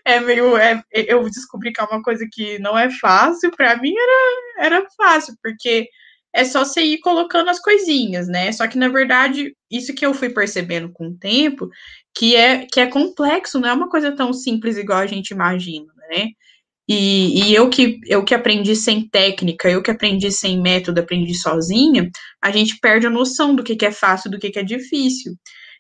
é 0.06 0.20
meio. 0.20 0.58
É, 0.58 0.84
eu 0.92 1.24
descobri 1.30 1.72
que 1.72 1.82
é 1.82 1.84
uma 1.84 2.02
coisa 2.02 2.26
que 2.32 2.60
não 2.60 2.78
é 2.78 2.90
fácil. 2.90 3.52
Para 3.56 3.78
mim 3.78 3.94
era, 3.96 4.68
era 4.68 4.88
fácil, 4.98 5.36
porque 5.42 5.88
é 6.34 6.46
só 6.46 6.64
você 6.64 6.82
ir 6.82 7.00
colocando 7.00 7.50
as 7.50 7.60
coisinhas, 7.60 8.28
né? 8.28 8.52
Só 8.52 8.68
que, 8.68 8.78
na 8.78 8.88
verdade, 8.88 9.56
isso 9.70 9.94
que 9.94 10.06
eu 10.06 10.14
fui 10.14 10.30
percebendo 10.30 10.92
com 10.92 11.08
o 11.08 11.18
tempo, 11.18 11.70
que 12.16 12.36
é, 12.36 12.66
que 12.66 12.80
é 12.80 12.88
complexo, 12.88 13.60
não 13.60 13.70
é 13.70 13.74
uma 13.74 13.90
coisa 13.90 14.12
tão 14.14 14.34
simples 14.34 14.78
igual 14.78 15.00
a 15.00 15.08
gente 15.08 15.32
imagina, 15.32 15.92
né? 16.10 16.30
E, 16.94 17.44
e 17.52 17.56
eu, 17.56 17.70
que, 17.70 18.02
eu 18.06 18.22
que 18.22 18.36
aprendi 18.36 18.76
sem 18.76 19.08
técnica, 19.08 19.70
eu 19.70 19.82
que 19.82 19.90
aprendi 19.90 20.30
sem 20.30 20.62
método, 20.62 21.00
aprendi 21.00 21.34
sozinha, 21.34 22.10
a 22.42 22.52
gente 22.52 22.78
perde 22.82 23.08
a 23.08 23.10
noção 23.10 23.56
do 23.56 23.64
que, 23.64 23.78
que 23.78 23.86
é 23.86 23.94
fácil 23.94 24.30
do 24.30 24.38
que, 24.38 24.50
que 24.50 24.60
é 24.60 24.64
difícil. 24.64 25.34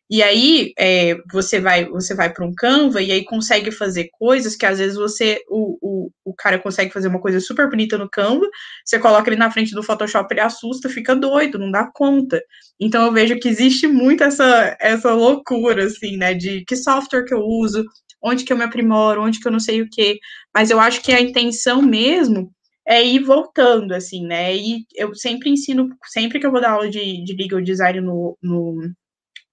E 0.09 0.23
aí 0.23 0.73
é, 0.79 1.15
você 1.31 1.59
vai 1.59 1.85
você 1.85 2.15
vai 2.15 2.31
para 2.33 2.45
um 2.45 2.53
Canva 2.53 3.01
e 3.01 3.11
aí 3.11 3.25
consegue 3.25 3.71
fazer 3.71 4.09
coisas 4.11 4.55
que 4.55 4.65
às 4.65 4.79
vezes 4.79 4.95
você 4.97 5.41
o, 5.49 5.77
o, 5.81 6.11
o 6.25 6.33
cara 6.33 6.59
consegue 6.59 6.93
fazer 6.93 7.09
uma 7.09 7.19
coisa 7.21 7.41
super 7.41 7.69
bonita 7.69 7.97
no 7.97 8.09
Canva, 8.09 8.45
você 8.85 8.97
coloca 8.99 9.29
ele 9.29 9.37
na 9.37 9.51
frente 9.51 9.73
do 9.73 9.83
Photoshop, 9.83 10.33
ele 10.33 10.41
assusta, 10.41 10.89
fica 10.89 11.13
doido, 11.15 11.59
não 11.59 11.71
dá 11.71 11.89
conta. 11.93 12.41
Então 12.79 13.05
eu 13.05 13.11
vejo 13.11 13.37
que 13.39 13.49
existe 13.49 13.85
muito 13.87 14.23
essa 14.23 14.77
essa 14.79 15.13
loucura 15.13 15.85
assim, 15.85 16.15
né, 16.17 16.33
de 16.33 16.63
que 16.65 16.75
software 16.75 17.25
que 17.25 17.33
eu 17.33 17.41
uso, 17.41 17.83
onde 18.21 18.43
que 18.43 18.53
eu 18.53 18.57
me 18.57 18.63
aprimoro, 18.63 19.23
onde 19.23 19.39
que 19.39 19.47
eu 19.47 19.51
não 19.51 19.59
sei 19.59 19.81
o 19.81 19.89
que. 19.89 20.19
Mas 20.53 20.69
eu 20.69 20.79
acho 20.79 21.01
que 21.01 21.13
a 21.13 21.21
intenção 21.21 21.81
mesmo 21.81 22.51
é 22.87 23.05
ir 23.05 23.19
voltando, 23.19 23.93
assim, 23.93 24.25
né? 24.25 24.55
E 24.55 24.85
eu 24.95 25.15
sempre 25.15 25.49
ensino, 25.49 25.89
sempre 26.05 26.39
que 26.39 26.45
eu 26.45 26.51
vou 26.51 26.61
dar 26.61 26.71
aula 26.71 26.89
de, 26.89 27.23
de 27.23 27.35
legal 27.35 27.61
design 27.61 28.01
no, 28.01 28.37
no 28.41 28.91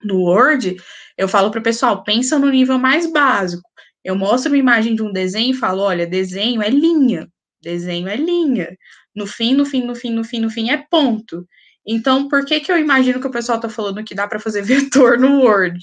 no 0.02 0.22
Word, 0.22 0.76
eu 1.16 1.28
falo 1.28 1.50
para 1.50 1.60
o 1.60 1.62
pessoal, 1.62 2.04
pensa 2.04 2.38
no 2.38 2.50
nível 2.50 2.78
mais 2.78 3.10
básico. 3.10 3.68
Eu 4.04 4.16
mostro 4.16 4.50
uma 4.50 4.58
imagem 4.58 4.94
de 4.94 5.02
um 5.02 5.12
desenho 5.12 5.50
e 5.50 5.58
falo, 5.58 5.82
olha, 5.82 6.06
desenho 6.06 6.62
é 6.62 6.70
linha, 6.70 7.28
desenho 7.60 8.08
é 8.08 8.16
linha. 8.16 8.76
No 9.14 9.26
fim, 9.26 9.54
no 9.54 9.66
fim, 9.66 9.84
no 9.84 9.94
fim, 9.94 10.10
no 10.10 10.24
fim, 10.24 10.40
no 10.40 10.50
fim 10.50 10.70
é 10.70 10.84
ponto. 10.90 11.46
Então, 11.86 12.28
por 12.28 12.44
que 12.44 12.60
que 12.60 12.70
eu 12.70 12.78
imagino 12.78 13.20
que 13.20 13.26
o 13.26 13.30
pessoal 13.30 13.56
está 13.56 13.68
falando 13.68 14.04
que 14.04 14.14
dá 14.14 14.28
para 14.28 14.38
fazer 14.38 14.62
vetor 14.62 15.18
no 15.18 15.40
Word? 15.42 15.78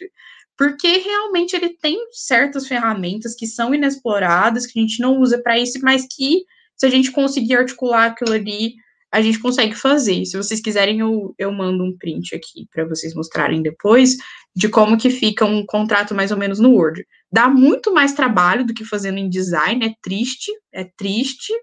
Porque 0.58 0.88
realmente 0.98 1.56
ele 1.56 1.70
tem 1.70 1.98
certas 2.12 2.68
ferramentas 2.68 3.36
que 3.36 3.46
são 3.46 3.74
inexploradas, 3.74 4.66
que 4.66 4.80
a 4.80 4.82
gente 4.82 5.02
não 5.02 5.20
usa 5.20 5.42
para 5.42 5.60
isso, 5.60 5.80
mas 5.82 6.08
que 6.10 6.44
se 6.76 6.86
a 6.86 6.90
gente 6.90 7.12
conseguir 7.12 7.56
articular 7.56 8.06
aquilo 8.08 8.34
ali 8.34 8.76
a 9.16 9.22
gente 9.22 9.40
consegue 9.40 9.76
fazer. 9.76 10.26
Se 10.26 10.36
vocês 10.36 10.60
quiserem, 10.60 11.00
eu, 11.00 11.34
eu 11.38 11.50
mando 11.50 11.86
um 11.86 11.98
print 11.98 12.36
aqui 12.36 12.68
para 12.70 12.84
vocês 12.84 13.14
mostrarem 13.16 13.62
depois 13.62 14.18
de 14.54 14.68
como 14.68 14.98
que 14.98 15.10
fica 15.10 15.46
um 15.46 15.66
contrato 15.66 16.14
mais 16.14 16.32
ou 16.32 16.38
menos 16.38 16.60
no 16.60 16.74
Word. 16.74 17.06
Dá 17.32 17.48
muito 17.48 17.94
mais 17.94 18.12
trabalho 18.12 18.66
do 18.66 18.74
que 18.74 18.84
fazendo 18.84 19.18
em 19.18 19.30
design, 19.30 19.86
é 19.86 19.94
triste, 20.02 20.52
é 20.74 20.84
triste. 20.84 21.54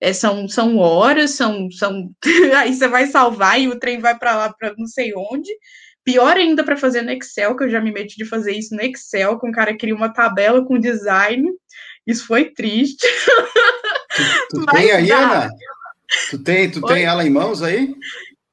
É, 0.00 0.12
são, 0.12 0.46
são 0.46 0.76
horas, 0.76 1.32
são, 1.32 1.68
são 1.72 2.10
aí 2.56 2.72
você 2.72 2.86
vai 2.86 3.08
salvar 3.08 3.60
e 3.60 3.66
o 3.66 3.80
trem 3.80 3.98
vai 3.98 4.16
para 4.16 4.36
lá 4.36 4.52
para 4.52 4.72
não 4.78 4.86
sei 4.86 5.12
onde. 5.16 5.50
Pior 6.06 6.36
ainda 6.36 6.62
para 6.62 6.76
fazer 6.76 7.02
no 7.02 7.10
Excel, 7.10 7.56
que 7.56 7.64
eu 7.64 7.68
já 7.68 7.80
me 7.80 7.90
meti 7.90 8.16
de 8.16 8.24
fazer 8.24 8.52
isso 8.52 8.72
no 8.76 8.80
Excel, 8.80 9.36
com 9.40 9.48
o 9.48 9.52
cara 9.52 9.76
cria 9.76 9.92
uma 9.92 10.08
tabela 10.08 10.64
com 10.64 10.78
design. 10.78 11.50
Isso 12.06 12.24
foi 12.28 12.44
triste. 12.44 13.04
Tu, 14.48 14.60
tu 14.60 14.66
tem 14.70 14.92
aí, 14.92 15.08
dá. 15.08 15.18
Ana? 15.18 15.50
Tu 16.30 16.38
tem, 16.38 16.70
tu 16.70 16.80
tem 16.82 17.02
ela 17.02 17.26
em 17.26 17.30
mãos 17.30 17.60
aí? 17.60 17.92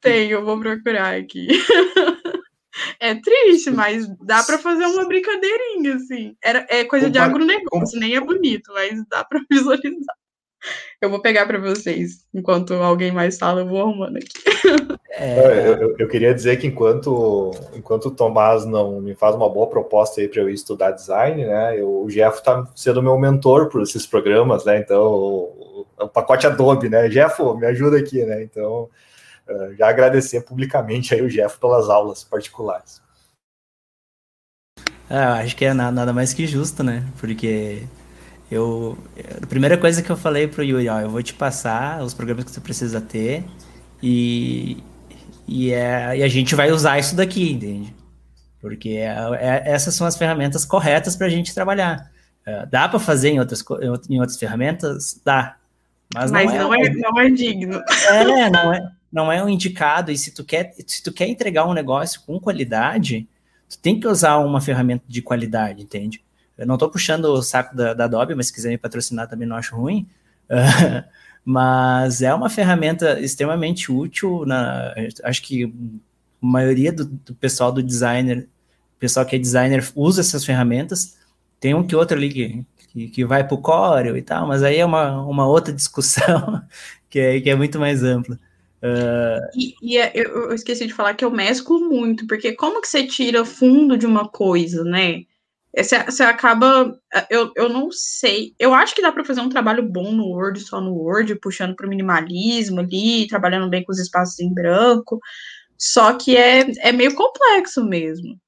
Tenho, 0.01 0.43
vou 0.43 0.59
procurar 0.59 1.15
aqui. 1.15 1.47
É 2.99 3.13
triste, 3.13 3.69
mas 3.69 4.07
dá 4.19 4.41
para 4.41 4.57
fazer 4.57 4.85
uma 4.85 5.05
brincadeirinha, 5.07 5.95
assim. 5.95 6.35
Era, 6.43 6.65
é 6.67 6.84
coisa 6.84 7.07
de 7.07 7.19
agronegócio, 7.19 7.99
nem 7.99 8.15
é 8.15 8.19
bonito, 8.19 8.73
mas 8.73 9.05
dá 9.07 9.23
para 9.23 9.39
visualizar. 9.49 10.15
Eu 11.02 11.10
vou 11.10 11.22
pegar 11.22 11.45
para 11.45 11.60
vocês. 11.60 12.26
Enquanto 12.34 12.73
alguém 12.76 13.11
mais 13.11 13.38
fala, 13.38 13.61
eu 13.61 13.68
vou 13.68 13.81
arrumando 13.81 14.18
aqui. 14.18 14.30
É... 15.15 15.68
Eu, 15.68 15.95
eu, 15.99 16.07
queria 16.07 16.34
dizer 16.34 16.57
que 16.57 16.65
enquanto, 16.65 17.52
enquanto 17.76 18.06
o 18.06 18.11
Tomás 18.11 18.65
não 18.65 18.99
me 18.99 19.14
faz 19.14 19.35
uma 19.35 19.49
boa 19.49 19.68
proposta 19.68 20.19
aí 20.19 20.27
para 20.27 20.41
eu 20.41 20.49
estudar 20.49 20.91
design, 20.91 21.45
né? 21.45 21.80
Eu, 21.80 22.03
o 22.03 22.07
Jeff 22.07 22.38
está 22.38 22.65
sendo 22.76 23.03
meu 23.03 23.18
mentor 23.19 23.69
por 23.69 23.84
esses 23.84 24.07
programas, 24.07 24.65
né? 24.65 24.80
Então, 24.80 25.03
o, 25.03 25.85
o 25.99 26.07
pacote 26.07 26.48
Adobe, 26.48 26.90
né? 26.90 27.10
Jeff, 27.10 27.41
me 27.56 27.68
ajuda 27.68 27.98
aqui, 27.98 28.26
né? 28.26 28.41
Então, 28.41 28.90
uh, 29.48 29.76
já 29.77 29.88
agradecer 29.88 30.41
publicamente 30.41 31.14
aí 31.14 31.22
o 31.22 31.30
Jeff 31.30 31.60
pelas 31.60 31.90
aulas 31.90 32.23
particulares. 32.23 33.02
Ah, 35.10 35.40
acho 35.41 35.56
que 35.56 35.65
é 35.65 35.73
nada 35.73 36.11
mais 36.11 36.34
que 36.34 36.48
justo, 36.48 36.84
né? 36.84 37.06
Porque 37.19 37.84
eu, 38.53 38.97
a 39.41 39.47
primeira 39.47 39.77
coisa 39.77 40.01
que 40.01 40.09
eu 40.09 40.15
falei 40.15 40.47
pro 40.47 40.63
Yuri, 40.63 40.88
ó, 40.88 40.99
eu 40.99 41.09
vou 41.09 41.23
te 41.23 41.34
passar 41.34 42.03
os 42.03 42.13
programas 42.13 42.45
que 42.45 42.51
você 42.51 42.61
precisa 42.61 43.01
ter 43.01 43.43
e, 44.01 44.77
e, 45.47 45.71
é, 45.71 46.17
e 46.17 46.23
a 46.23 46.27
gente 46.27 46.53
vai 46.53 46.71
usar 46.71 46.99
isso 46.99 47.15
daqui, 47.15 47.51
entende? 47.51 47.93
Porque 48.61 48.89
é, 48.89 49.15
é, 49.39 49.63
essas 49.65 49.95
são 49.95 50.05
as 50.05 50.15
ferramentas 50.15 50.65
corretas 50.65 51.15
para 51.15 51.27
a 51.27 51.30
gente 51.30 51.53
trabalhar. 51.53 52.11
É, 52.45 52.65
dá 52.65 52.88
para 52.88 52.99
fazer 52.99 53.30
em 53.30 53.39
outras, 53.39 53.63
em 54.09 54.19
outras 54.19 54.38
ferramentas? 54.38 55.19
Dá. 55.25 55.55
Mas, 56.13 56.30
mas 56.30 56.53
não, 56.53 56.69
não, 56.69 56.75
é, 56.75 56.89
não 56.89 57.19
é 57.19 57.30
digno. 57.30 57.81
É, 58.09 58.49
não 58.49 58.73
é, 58.73 58.91
não 59.11 59.31
é 59.31 59.43
um 59.43 59.49
indicado. 59.49 60.11
E 60.11 60.17
se 60.17 60.31
tu, 60.31 60.43
quer, 60.43 60.73
se 60.85 61.01
tu 61.01 61.11
quer 61.11 61.27
entregar 61.27 61.65
um 61.65 61.73
negócio 61.73 62.21
com 62.25 62.39
qualidade, 62.39 63.27
tu 63.67 63.80
tem 63.80 63.99
que 63.99 64.07
usar 64.07 64.38
uma 64.38 64.61
ferramenta 64.61 65.05
de 65.07 65.21
qualidade, 65.21 65.81
entende? 65.81 66.23
Eu 66.57 66.67
não 66.67 66.75
estou 66.75 66.89
puxando 66.89 67.25
o 67.25 67.41
saco 67.41 67.75
da, 67.75 67.93
da 67.93 68.05
Adobe, 68.05 68.35
mas 68.35 68.47
se 68.47 68.53
quiser 68.53 68.69
me 68.69 68.77
patrocinar 68.77 69.27
também 69.27 69.47
não 69.47 69.55
acho 69.55 69.75
ruim. 69.75 70.07
Uh, 70.49 71.03
mas 71.43 72.21
é 72.21 72.34
uma 72.34 72.49
ferramenta 72.49 73.19
extremamente 73.19 73.91
útil. 73.91 74.45
Na, 74.45 74.93
acho 75.23 75.41
que 75.41 75.65
a 75.65 75.69
maioria 76.39 76.91
do, 76.91 77.05
do 77.05 77.35
pessoal 77.35 77.71
do 77.71 77.81
designer, 77.81 78.47
pessoal 78.99 79.25
que 79.25 79.35
é 79.35 79.39
designer, 79.39 79.84
usa 79.95 80.21
essas 80.21 80.45
ferramentas. 80.45 81.17
Tem 81.59 81.73
um 81.73 81.85
que 81.85 81.95
outro 81.95 82.17
ali 82.17 82.30
que, 82.30 82.65
que, 82.89 83.07
que 83.07 83.25
vai 83.25 83.45
para 83.45 83.55
o 83.55 83.61
Corel 83.61 84.17
e 84.17 84.21
tal, 84.21 84.47
mas 84.47 84.63
aí 84.63 84.77
é 84.77 84.85
uma, 84.85 85.21
uma 85.25 85.47
outra 85.47 85.71
discussão 85.73 86.61
que 87.09 87.19
é, 87.19 87.41
que 87.41 87.49
é 87.49 87.55
muito 87.55 87.80
mais 87.80 88.03
ampla. 88.03 88.39
Uh... 88.81 89.39
E, 89.55 89.75
e 89.81 89.97
é, 89.97 90.11
eu, 90.13 90.53
esqueci 90.53 90.85
de 90.85 90.93
falar 90.93 91.13
que 91.13 91.23
eu 91.23 91.31
mesclo 91.31 91.80
muito, 91.80 92.27
porque 92.27 92.51
como 92.53 92.81
que 92.81 92.88
você 92.88 93.07
tira 93.07 93.45
fundo 93.45 93.97
de 93.97 94.05
uma 94.05 94.27
coisa, 94.27 94.84
né? 94.84 95.23
Você, 95.76 96.24
acaba. 96.24 96.95
Eu, 97.30 97.52
eu 97.56 97.68
não 97.68 97.91
sei. 97.91 98.54
Eu 98.60 98.74
acho 98.74 98.94
que 98.94 99.02
dá 99.02 99.12
para 99.12 99.26
fazer 99.26 99.41
um 99.41 99.50
trabalho 99.50 99.84
bom 99.84 100.12
no 100.12 100.28
Word, 100.28 100.60
só 100.60 100.80
no 100.80 100.94
Word, 100.94 101.36
puxando 101.40 101.76
para 101.76 101.88
o 101.88 101.90
minimalismo 101.90 102.80
ali, 102.80 103.28
trabalhando 103.28 103.70
bem 103.70 103.84
com 103.84 103.91
os 103.91 104.00
espaços 104.00 104.40
em 104.40 104.54
branco. 104.54 105.20
Só 105.78 106.14
que 106.14 106.38
é, 106.38 106.72
é 106.88 106.91
meio 106.91 107.16
complexo 107.16 107.84
mesmo. 107.84 108.40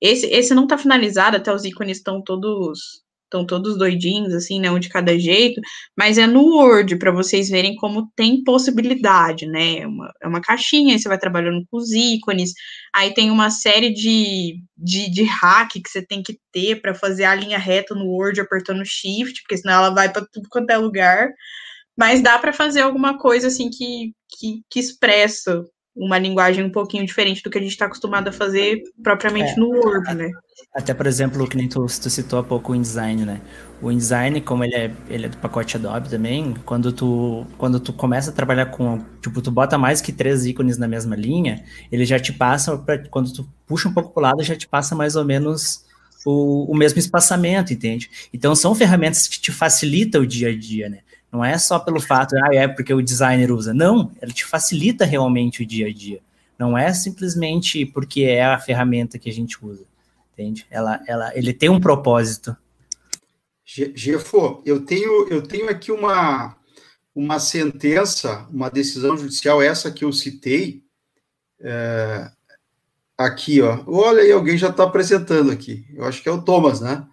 Esse, 0.00 0.26
esse 0.26 0.54
não 0.54 0.64
está 0.64 0.78
finalizado, 0.78 1.36
até 1.36 1.54
os 1.54 1.64
ícones 1.64 1.98
estão 1.98 2.22
todos 2.22 3.01
estão 3.32 3.46
todos 3.46 3.78
doidinhos, 3.78 4.34
assim, 4.34 4.60
né, 4.60 4.70
um 4.70 4.78
de 4.78 4.88
cada 4.88 5.18
jeito, 5.18 5.60
mas 5.96 6.18
é 6.18 6.26
no 6.26 6.42
Word, 6.42 6.96
para 6.96 7.10
vocês 7.10 7.48
verem 7.48 7.74
como 7.76 8.10
tem 8.14 8.44
possibilidade, 8.44 9.46
né, 9.46 9.78
é 9.78 9.86
uma, 9.86 10.12
é 10.22 10.28
uma 10.28 10.40
caixinha, 10.40 10.94
aí 10.94 10.98
você 10.98 11.08
vai 11.08 11.18
trabalhando 11.18 11.64
com 11.70 11.78
os 11.78 11.90
ícones, 11.92 12.52
aí 12.94 13.12
tem 13.14 13.30
uma 13.30 13.50
série 13.50 13.90
de, 13.92 14.62
de, 14.76 15.10
de 15.10 15.22
hack 15.24 15.72
que 15.72 15.88
você 15.88 16.04
tem 16.04 16.22
que 16.22 16.38
ter 16.52 16.80
para 16.80 16.94
fazer 16.94 17.24
a 17.24 17.34
linha 17.34 17.58
reta 17.58 17.94
no 17.94 18.06
Word 18.06 18.40
apertando 18.40 18.84
Shift, 18.84 19.42
porque 19.42 19.56
senão 19.56 19.74
ela 19.74 19.90
vai 19.90 20.12
para 20.12 20.26
tudo 20.30 20.48
quanto 20.50 20.70
é 20.70 20.76
lugar, 20.76 21.30
mas 21.96 22.22
dá 22.22 22.38
para 22.38 22.52
fazer 22.52 22.82
alguma 22.82 23.18
coisa, 23.18 23.48
assim, 23.48 23.68
que, 23.70 24.12
que, 24.38 24.62
que 24.70 24.80
expressa 24.80 25.62
uma 25.94 26.18
linguagem 26.18 26.64
um 26.64 26.72
pouquinho 26.72 27.04
diferente 27.04 27.42
do 27.42 27.50
que 27.50 27.58
a 27.58 27.60
gente 27.60 27.72
está 27.72 27.86
acostumado 27.86 28.28
a 28.28 28.32
fazer 28.32 28.82
propriamente 29.02 29.52
é, 29.52 29.56
no 29.56 29.68
Word, 29.68 30.14
né? 30.14 30.30
Até, 30.74 30.94
por 30.94 31.06
exemplo, 31.06 31.46
que 31.46 31.54
nem 31.54 31.68
tu, 31.68 31.84
tu, 31.84 32.08
citou 32.08 32.38
há 32.38 32.42
pouco 32.42 32.72
o 32.72 32.74
InDesign, 32.74 33.26
né? 33.26 33.42
O 33.80 33.92
InDesign, 33.92 34.40
como 34.40 34.64
ele 34.64 34.74
é, 34.74 34.90
ele 35.10 35.26
é 35.26 35.28
do 35.28 35.36
pacote 35.36 35.76
Adobe 35.76 36.08
também, 36.08 36.54
quando 36.64 36.90
tu, 36.92 37.46
quando 37.58 37.78
tu 37.78 37.92
começa 37.92 38.30
a 38.30 38.32
trabalhar 38.32 38.66
com, 38.66 38.98
tipo, 39.20 39.42
tu 39.42 39.50
bota 39.50 39.76
mais 39.76 40.00
que 40.00 40.12
três 40.12 40.46
ícones 40.46 40.78
na 40.78 40.88
mesma 40.88 41.14
linha, 41.14 41.62
ele 41.90 42.06
já 42.06 42.18
te 42.18 42.32
passa, 42.32 42.78
pra, 42.78 42.96
quando 43.08 43.30
tu 43.32 43.46
puxa 43.66 43.86
um 43.88 43.92
pouco 43.92 44.14
para 44.14 44.20
o 44.20 44.22
lado, 44.22 44.42
já 44.42 44.56
te 44.56 44.66
passa 44.66 44.94
mais 44.94 45.14
ou 45.14 45.26
menos 45.26 45.84
o, 46.24 46.72
o 46.72 46.74
mesmo 46.74 46.98
espaçamento, 46.98 47.72
entende? 47.72 48.10
Então, 48.32 48.54
são 48.54 48.74
ferramentas 48.74 49.28
que 49.28 49.38
te 49.38 49.52
facilitam 49.52 50.22
o 50.22 50.26
dia 50.26 50.48
a 50.48 50.58
dia, 50.58 50.88
né? 50.88 51.00
Não 51.30 51.44
é 51.44 51.58
só 51.58 51.78
pelo 51.78 52.00
fato, 52.00 52.34
ah, 52.36 52.54
é 52.54 52.66
porque 52.66 52.94
o 52.94 53.02
designer 53.02 53.50
usa. 53.50 53.74
Não, 53.74 54.10
ela 54.20 54.32
te 54.32 54.44
facilita 54.44 55.04
realmente 55.04 55.62
o 55.62 55.66
dia 55.66 55.88
a 55.88 55.92
dia. 55.92 56.20
Não 56.58 56.76
é 56.78 56.92
simplesmente 56.94 57.84
porque 57.84 58.22
é 58.22 58.44
a 58.44 58.58
ferramenta 58.58 59.18
que 59.18 59.28
a 59.28 59.32
gente 59.32 59.56
usa, 59.62 59.84
entende? 60.32 60.66
Ela, 60.70 61.00
ela, 61.06 61.36
ele 61.36 61.52
tem 61.52 61.68
um 61.68 61.80
propósito. 61.80 62.56
Gefo, 63.64 64.62
eu 64.66 64.84
tenho, 64.84 65.28
eu 65.28 65.42
tenho 65.42 65.70
aqui 65.70 65.90
uma, 65.90 66.56
uma 67.14 67.38
sentença, 67.38 68.46
uma 68.50 68.70
decisão 68.70 69.16
judicial, 69.16 69.62
essa 69.62 69.90
que 69.90 70.04
eu 70.04 70.12
citei, 70.12 70.82
é, 71.60 72.30
aqui, 73.16 73.62
ó. 73.62 73.82
Olha 73.86 74.22
aí, 74.22 74.32
alguém 74.32 74.58
já 74.58 74.68
está 74.68 74.84
apresentando 74.84 75.50
aqui. 75.50 75.86
Eu 75.94 76.04
acho 76.04 76.22
que 76.22 76.28
é 76.28 76.32
o 76.32 76.42
Thomas, 76.42 76.80
né? 76.80 77.06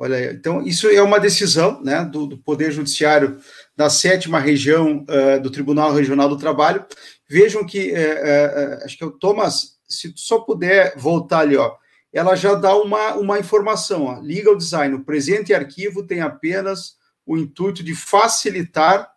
Olha 0.00 0.16
aí, 0.16 0.32
então 0.32 0.62
isso 0.62 0.86
é 0.86 1.02
uma 1.02 1.18
decisão 1.18 1.82
né, 1.82 2.04
do, 2.04 2.24
do 2.24 2.38
Poder 2.38 2.70
Judiciário 2.70 3.40
da 3.76 3.90
sétima 3.90 4.38
região 4.38 5.04
uh, 5.08 5.40
do 5.42 5.50
Tribunal 5.50 5.92
Regional 5.92 6.28
do 6.28 6.38
Trabalho. 6.38 6.84
Vejam 7.28 7.66
que, 7.66 7.90
uh, 7.90 7.94
uh, 7.94 8.84
acho 8.84 8.96
que 8.96 9.02
é 9.02 9.06
o 9.06 9.10
Thomas, 9.10 9.78
se 9.88 10.12
só 10.14 10.38
puder 10.38 10.96
voltar 10.96 11.40
ali, 11.40 11.56
ó, 11.56 11.74
ela 12.12 12.34
já 12.34 12.54
dá 12.54 12.74
uma, 12.74 13.14
uma 13.14 13.38
informação. 13.38 14.04
Ó, 14.04 14.18
Legal 14.20 14.56
Design, 14.56 14.94
o 14.94 15.04
presente 15.04 15.52
arquivo 15.52 16.02
tem 16.02 16.20
apenas 16.20 16.96
o 17.26 17.36
intuito 17.36 17.82
de 17.82 17.94
facilitar 17.94 19.12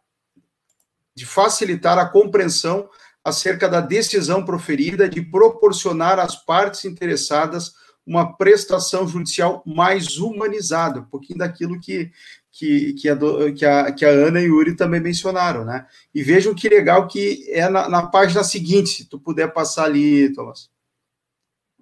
de 1.14 1.26
facilitar 1.26 1.98
a 1.98 2.08
compreensão 2.08 2.90
acerca 3.24 3.70
da 3.70 3.82
decisão 3.82 4.44
proferida, 4.44 5.08
de 5.08 5.22
proporcionar 5.22 6.20
às 6.20 6.36
partes 6.36 6.86
interessadas 6.86 7.74
uma 8.06 8.36
prestação 8.36 9.08
judicial 9.08 9.62
mais 9.66 10.18
humanizada, 10.18 11.02
um 11.02 11.06
pouquinho 11.06 11.40
daquilo 11.40 11.80
que, 11.80 12.12
que, 12.52 12.94
que, 12.94 13.10
a, 13.10 13.18
que, 13.54 13.66
a, 13.66 13.92
que 13.92 14.06
a 14.06 14.10
Ana 14.10 14.42
e 14.42 14.50
o 14.50 14.56
Yuri 14.56 14.76
também 14.76 15.00
mencionaram, 15.00 15.64
né? 15.64 15.86
E 16.14 16.24
vejam 16.24 16.56
que 16.56 16.68
legal 16.68 17.08
que 17.08 17.46
é 17.50 17.70
na, 17.70 17.88
na 17.88 18.08
página 18.08 18.44
seguinte, 18.44 18.90
se 18.90 19.06
tu 19.06 19.20
puder 19.20 19.54
passar 19.54 19.86
ali, 19.86 20.34
Thomas. 20.34 20.70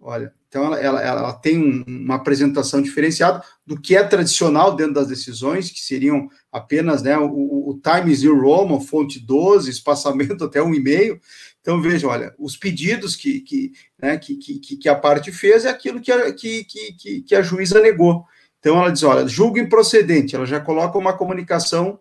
Olha, 0.02 0.34
então 0.50 0.66
ela, 0.66 0.80
ela, 0.80 1.02
ela 1.02 1.34
tem 1.34 1.86
uma 1.88 2.16
apresentação 2.16 2.82
diferenciada 2.82 3.42
do 3.66 3.80
que 3.80 3.96
é 3.96 4.04
tradicional 4.04 4.76
dentro 4.76 4.96
das 4.96 5.08
decisões, 5.08 5.70
que 5.70 5.80
seriam 5.80 6.28
apenas 6.52 7.04
né, 7.04 7.18
o, 7.18 7.70
o 7.70 7.80
Times 7.82 8.24
New 8.24 8.42
Roman, 8.42 8.82
fonte 8.82 9.20
12, 9.20 9.70
espaçamento 9.70 10.44
até 10.46 10.62
um 10.62 10.74
e-mail, 10.74 11.22
então, 11.62 11.82
vejam, 11.82 12.10
olha, 12.10 12.34
os 12.40 12.56
pedidos 12.56 13.16
que, 13.16 13.42
que, 13.42 13.72
né, 14.02 14.18
que, 14.18 14.36
que, 14.38 14.78
que, 14.78 14.90
a 14.90 14.96
parte 14.96 15.32
fez 15.32 15.66
é 15.66 15.70
aquilo 15.70 16.00
que 16.00 16.12
a, 16.12 16.34
que, 16.34 16.64
que, 16.64 17.22
que 17.22 17.36
a 17.36 17.42
juíza 17.42 17.82
negou. 17.82 18.26
Então, 18.60 18.78
ela 18.78 18.92
diz, 18.92 19.04
olha, 19.04 19.28
julgo 19.28 19.60
improcedente, 19.60 20.36
ela 20.36 20.46
já 20.46 20.60
coloca 20.60 20.98
uma 20.98 21.16
comunicação 21.16 22.00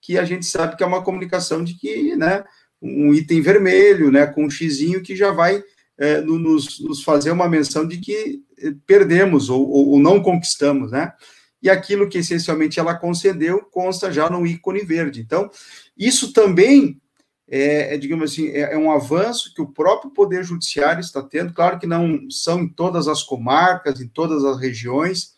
que 0.00 0.18
a 0.18 0.24
gente 0.24 0.44
sabe 0.46 0.76
que 0.76 0.82
é 0.82 0.86
uma 0.86 1.02
comunicação 1.02 1.62
de 1.62 1.74
que, 1.74 2.16
né, 2.16 2.44
um 2.80 3.14
item 3.14 3.40
vermelho, 3.40 4.10
né, 4.10 4.26
com 4.26 4.44
um 4.44 4.50
xizinho 4.50 5.02
que 5.02 5.14
já 5.14 5.30
vai 5.30 5.62
é, 6.02 6.20
nos, 6.20 6.80
nos, 6.80 7.04
fazer 7.04 7.30
uma 7.30 7.48
menção 7.48 7.86
de 7.86 7.98
que 7.98 8.42
eh, 8.58 8.74
perdemos 8.84 9.48
ou, 9.48 9.68
ou, 9.70 10.00
não 10.00 10.20
conquistamos, 10.20 10.90
né? 10.90 11.12
E 11.62 11.70
aquilo 11.70 12.08
que 12.08 12.18
essencialmente 12.18 12.80
ela 12.80 12.96
concedeu 12.96 13.62
consta 13.70 14.10
já 14.10 14.28
no 14.28 14.44
ícone 14.44 14.80
verde. 14.84 15.20
Então, 15.20 15.48
isso 15.96 16.32
também 16.32 17.00
é, 17.48 17.94
é, 17.94 17.98
digamos 17.98 18.32
assim, 18.32 18.48
é, 18.48 18.74
é, 18.74 18.76
um 18.76 18.90
avanço 18.90 19.54
que 19.54 19.62
o 19.62 19.72
próprio 19.72 20.10
Poder 20.10 20.42
Judiciário 20.42 21.00
está 21.00 21.22
tendo. 21.22 21.52
Claro 21.52 21.78
que 21.78 21.86
não 21.86 22.28
são 22.28 22.62
em 22.62 22.68
todas 22.68 23.06
as 23.06 23.22
comarcas, 23.22 24.00
em 24.00 24.08
todas 24.08 24.44
as 24.44 24.58
regiões, 24.58 25.34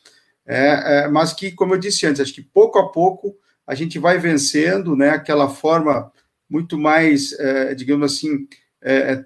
é, 0.47 1.03
é 1.05 1.09
mas 1.09 1.35
que, 1.35 1.53
como 1.53 1.75
eu 1.75 1.79
disse 1.79 2.07
antes, 2.07 2.23
acho 2.23 2.33
que 2.33 2.41
pouco 2.43 2.79
a 2.79 2.91
pouco 2.91 3.37
a 3.67 3.75
gente 3.75 3.99
vai 3.99 4.19
vencendo 4.19 4.97
né, 4.97 5.11
aquela 5.11 5.51
forma 5.51 6.11
muito 6.49 6.79
mais, 6.79 7.33
é, 7.39 7.75
digamos 7.75 8.15
assim, 8.15 8.47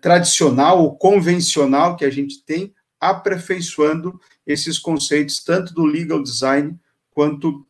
tradicional 0.00 0.82
ou 0.82 0.96
convencional 0.96 1.96
que 1.96 2.04
a 2.04 2.10
gente 2.10 2.44
tem, 2.44 2.72
aperfeiçoando 3.00 4.20
esses 4.46 4.78
conceitos, 4.78 5.42
tanto 5.42 5.74
do 5.74 5.84
legal 5.84 6.22
design 6.22 6.78
quanto 7.10 7.66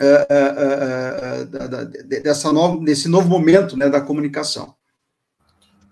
uh, 0.00 1.42
uh, 1.42 2.22
dessa 2.22 2.52
novo, 2.52 2.84
desse 2.84 3.08
novo 3.08 3.28
momento 3.28 3.76
né, 3.76 3.88
da 3.88 4.00
comunicação. 4.00 4.74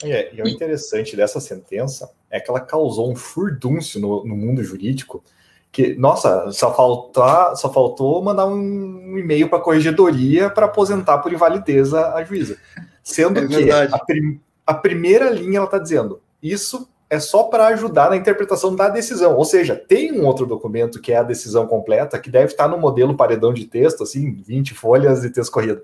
É, 0.02 0.34
e 0.34 0.42
o 0.42 0.48
interessante 0.48 1.16
dessa 1.16 1.40
sentença 1.40 2.10
é 2.30 2.38
que 2.38 2.50
ela 2.50 2.60
causou 2.60 3.10
um 3.10 3.16
furdúncio 3.16 4.00
no, 4.00 4.24
no 4.26 4.36
mundo 4.36 4.62
jurídico, 4.62 5.24
que, 5.72 5.94
nossa, 5.94 6.50
só, 6.52 6.74
falta, 6.74 7.54
só 7.56 7.72
faltou 7.72 8.22
mandar 8.22 8.46
um 8.46 9.18
e-mail 9.18 9.48
para 9.48 9.58
a 9.58 9.62
corregedoria 9.62 10.50
para 10.50 10.66
aposentar 10.66 11.18
por 11.18 11.32
invalideza 11.32 12.14
a 12.14 12.22
juíza. 12.24 12.58
Sendo 13.02 13.40
é 13.40 13.46
que 13.46 13.70
a, 13.70 13.98
prim, 13.98 14.40
a 14.66 14.74
primeira 14.74 15.30
linha 15.30 15.58
ela 15.58 15.66
está 15.66 15.78
dizendo, 15.78 16.20
isso 16.42 16.88
é 17.08 17.20
só 17.20 17.44
para 17.44 17.68
ajudar 17.68 18.10
na 18.10 18.16
interpretação 18.16 18.74
da 18.74 18.88
decisão. 18.88 19.36
Ou 19.36 19.44
seja, 19.44 19.76
tem 19.76 20.12
um 20.12 20.26
outro 20.26 20.44
documento 20.44 21.00
que 21.00 21.12
é 21.12 21.16
a 21.16 21.22
decisão 21.22 21.66
completa, 21.66 22.18
que 22.18 22.30
deve 22.30 22.46
estar 22.46 22.66
no 22.66 22.78
modelo 22.78 23.16
paredão 23.16 23.52
de 23.52 23.66
texto, 23.66 24.02
assim, 24.02 24.42
20 24.42 24.74
folhas 24.74 25.24
e 25.24 25.30
texto 25.30 25.52
corrido. 25.52 25.82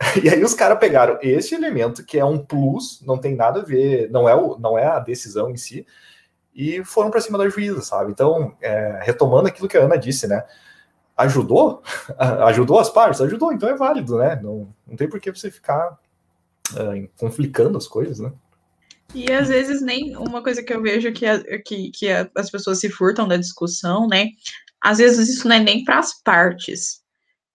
E 0.20 0.28
aí 0.28 0.42
os 0.42 0.52
caras 0.52 0.80
pegaram 0.80 1.16
esse 1.22 1.54
elemento, 1.54 2.04
que 2.04 2.18
é 2.18 2.24
um 2.24 2.36
plus, 2.36 3.00
não 3.06 3.16
tem 3.18 3.36
nada 3.36 3.60
a 3.60 3.64
ver, 3.64 4.10
não 4.10 4.28
é, 4.28 4.34
o, 4.34 4.58
não 4.58 4.76
é 4.76 4.84
a 4.84 4.98
decisão 4.98 5.48
em 5.48 5.56
si, 5.56 5.86
e 6.52 6.84
foram 6.84 7.08
para 7.08 7.20
cima 7.20 7.38
da 7.38 7.48
juíza, 7.48 7.80
sabe? 7.82 8.10
Então, 8.10 8.56
é, 8.60 8.98
retomando 9.02 9.46
aquilo 9.46 9.68
que 9.68 9.78
a 9.78 9.82
Ana 9.82 9.96
disse, 9.96 10.26
né? 10.26 10.44
Ajudou? 11.16 11.82
Ajudou 12.18 12.80
as 12.80 12.90
partes? 12.90 13.20
Ajudou, 13.20 13.52
então 13.52 13.68
é 13.68 13.76
válido, 13.76 14.18
né? 14.18 14.40
Não, 14.42 14.74
não 14.84 14.96
tem 14.96 15.08
por 15.08 15.20
que 15.20 15.30
você 15.30 15.52
ficar 15.52 15.96
uh, 16.74 17.08
complicando 17.16 17.78
as 17.78 17.86
coisas, 17.86 18.18
né? 18.18 18.32
E 19.14 19.30
às 19.30 19.48
vezes 19.48 19.82
nem 19.82 20.16
uma 20.16 20.42
coisa 20.42 20.62
que 20.62 20.72
eu 20.72 20.80
vejo 20.80 21.12
que, 21.12 21.26
a, 21.26 21.42
que, 21.62 21.90
que 21.90 22.08
a, 22.10 22.30
as 22.36 22.50
pessoas 22.50 22.80
se 22.80 22.88
furtam 22.88 23.28
da 23.28 23.36
discussão, 23.36 24.06
né? 24.06 24.28
Às 24.80 24.98
vezes 24.98 25.28
isso 25.28 25.46
não 25.46 25.56
é 25.56 25.60
nem 25.60 25.84
para 25.84 25.98
as 25.98 26.20
partes. 26.22 27.02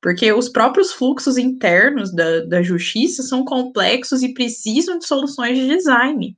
Porque 0.02 0.32
os 0.32 0.48
próprios 0.48 0.94
fluxos 0.94 1.38
internos 1.38 2.14
da, 2.14 2.42
da 2.46 2.62
justiça 2.62 3.24
são 3.24 3.44
complexos 3.44 4.22
e 4.22 4.34
precisam 4.34 5.00
de 5.00 5.08
soluções 5.08 5.58
de 5.58 5.68
design. 5.68 6.38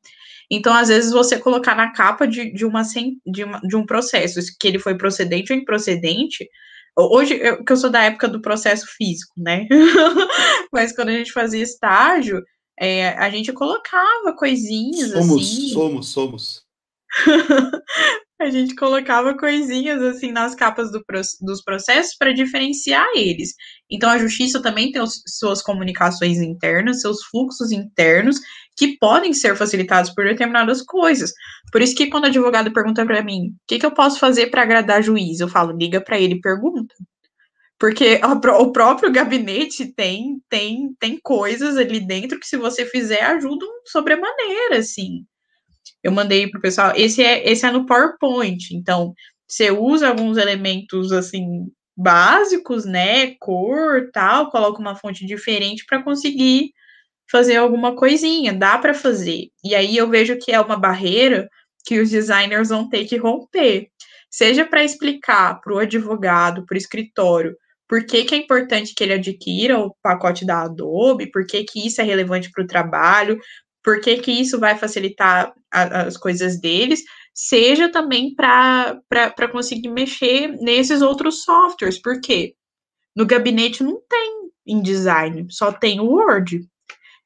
Então, 0.50 0.74
às 0.74 0.88
vezes, 0.88 1.12
você 1.12 1.38
colocar 1.38 1.76
na 1.76 1.92
capa 1.92 2.26
de, 2.26 2.52
de, 2.52 2.66
uma, 2.66 2.82
de, 3.26 3.44
uma, 3.44 3.60
de 3.60 3.76
um 3.76 3.86
processo 3.86 4.40
que 4.60 4.68
ele 4.68 4.80
foi 4.80 4.98
procedente 4.98 5.54
ou 5.54 5.60
improcedente. 5.60 6.50
Hoje, 6.98 7.36
eu, 7.36 7.64
que 7.64 7.72
eu 7.72 7.78
sou 7.78 7.90
da 7.90 8.04
época 8.04 8.28
do 8.28 8.42
processo 8.42 8.88
físico, 8.98 9.34
né? 9.38 9.68
Mas 10.74 10.96
quando 10.96 11.10
a 11.10 11.14
gente 11.14 11.32
fazia 11.32 11.62
estágio, 11.62 12.44
é, 12.80 13.10
a 13.10 13.30
gente 13.30 13.52
colocava 13.52 14.34
coisinhas 14.38 15.12
somos, 15.12 15.44
assim. 15.44 15.70
Somos, 15.70 16.08
somos, 16.08 16.64
a 18.40 18.50
gente 18.50 18.76
colocava 18.76 19.38
coisinhas 19.38 20.02
assim 20.02 20.32
nas 20.32 20.56
capas 20.56 20.92
do, 20.92 21.04
dos 21.42 21.62
processos 21.62 22.16
para 22.18 22.34
diferenciar 22.34 23.08
eles. 23.16 23.54
Então 23.90 24.10
a 24.10 24.18
justiça 24.18 24.62
também 24.62 24.92
tem 24.92 25.02
os, 25.02 25.22
suas 25.28 25.62
comunicações 25.62 26.38
internas, 26.38 27.02
seus 27.02 27.24
fluxos 27.26 27.72
internos 27.72 28.40
que 28.78 28.98
podem 28.98 29.34
ser 29.34 29.58
facilitados 29.58 30.12
por 30.12 30.24
determinadas 30.24 30.82
coisas. 30.82 31.34
Por 31.72 31.82
isso 31.82 31.96
que 31.96 32.08
quando 32.08 32.26
o 32.26 32.28
advogado 32.28 32.72
pergunta 32.72 33.06
para 33.06 33.22
mim, 33.22 33.48
o 33.48 33.56
que, 33.68 33.78
que 33.80 33.86
eu 33.86 33.92
posso 33.94 34.20
fazer 34.20 34.48
para 34.48 34.62
agradar 34.62 35.04
juiz, 35.04 35.42
eu 35.42 35.50
falo, 35.50 35.76
liga 35.76 36.00
para 36.00 36.18
ele 36.18 36.36
e 36.36 36.42
pergunta. 36.42 36.96
Porque 37.80 38.20
a, 38.22 38.34
o 38.34 38.72
próprio 38.74 39.12
gabinete 39.12 39.86
tem, 39.94 40.42
tem, 40.50 40.94
tem 41.00 41.18
coisas 41.24 41.78
ali 41.78 42.06
dentro 42.06 42.40
que, 42.40 42.46
se 42.46 42.58
você 42.58 42.86
fizer, 42.86 43.24
ajudam 43.24 43.70
sobremaneira, 43.86 44.78
assim. 44.78 45.26
Eu 46.04 46.12
mandei 46.12 46.50
pro 46.50 46.62
pessoal, 46.62 46.94
esse 46.96 47.24
é, 47.24 47.50
esse 47.50 47.66
é 47.66 47.72
no 47.72 47.86
PowerPoint, 47.86 48.74
então 48.74 49.14
você 49.48 49.72
usa 49.72 50.10
alguns 50.10 50.38
elementos 50.38 51.12
assim 51.12 51.72
básicos, 51.98 52.86
né, 52.86 53.36
cor, 53.40 54.10
tal, 54.14 54.50
coloca 54.50 54.80
uma 54.80 54.96
fonte 54.96 55.26
diferente 55.26 55.86
para 55.86 56.02
conseguir 56.02 56.72
fazer 57.30 57.58
alguma 57.58 57.96
coisinha, 57.96 58.54
dá 58.54 58.78
para 58.78 58.94
fazer. 58.94 59.50
E 59.64 59.76
aí 59.76 59.98
eu 59.98 60.10
vejo 60.10 60.38
que 60.38 60.52
é 60.52 60.62
uma 60.62 60.78
barreira 60.78 61.50
que 61.86 62.00
os 62.00 62.10
designers 62.10 62.70
vão 62.70 62.88
ter 62.88 63.06
que 63.06 63.18
romper, 63.18 63.90
seja 64.30 64.66
para 64.66 64.84
explicar 64.84 65.60
para 65.60 65.74
o 65.74 65.80
advogado, 65.80 66.66
para 66.66 66.76
o 66.76 66.78
escritório, 66.78 67.58
por 67.90 68.06
que, 68.06 68.24
que, 68.24 68.36
é 68.36 68.38
importante 68.38 68.94
que 68.94 69.04
ele 69.04 69.14
adquira 69.14 69.80
o 69.80 69.96
pacote 70.04 70.46
da 70.46 70.62
Adobe, 70.62 71.32
por 71.32 71.46
que, 71.48 71.64
que 71.64 71.88
isso 71.88 72.00
é 72.00 72.04
relevante 72.04 72.52
para 72.52 72.64
o 72.64 72.68
trabalho, 72.68 73.40
por 73.84 74.00
que, 74.00 74.18
que 74.18 74.32
isso 74.32 74.60
vai 74.60 74.78
facilitar 74.78 75.52
a, 75.72 76.02
as 76.04 76.16
coisas 76.16 76.62
deles, 76.62 77.02
seja 77.34 77.90
também 77.90 78.36
para 78.36 79.02
conseguir 79.52 79.90
mexer 79.90 80.50
nesses 80.62 81.02
outros 81.02 81.44
softwares, 81.44 82.00
porque 82.00 82.54
no 83.16 83.26
gabinete 83.26 83.84
não 83.84 84.00
tem 84.08 84.52
InDesign, 84.68 85.48
só 85.50 85.72
tem 85.72 86.00
o 86.00 86.06
Word. 86.06 86.62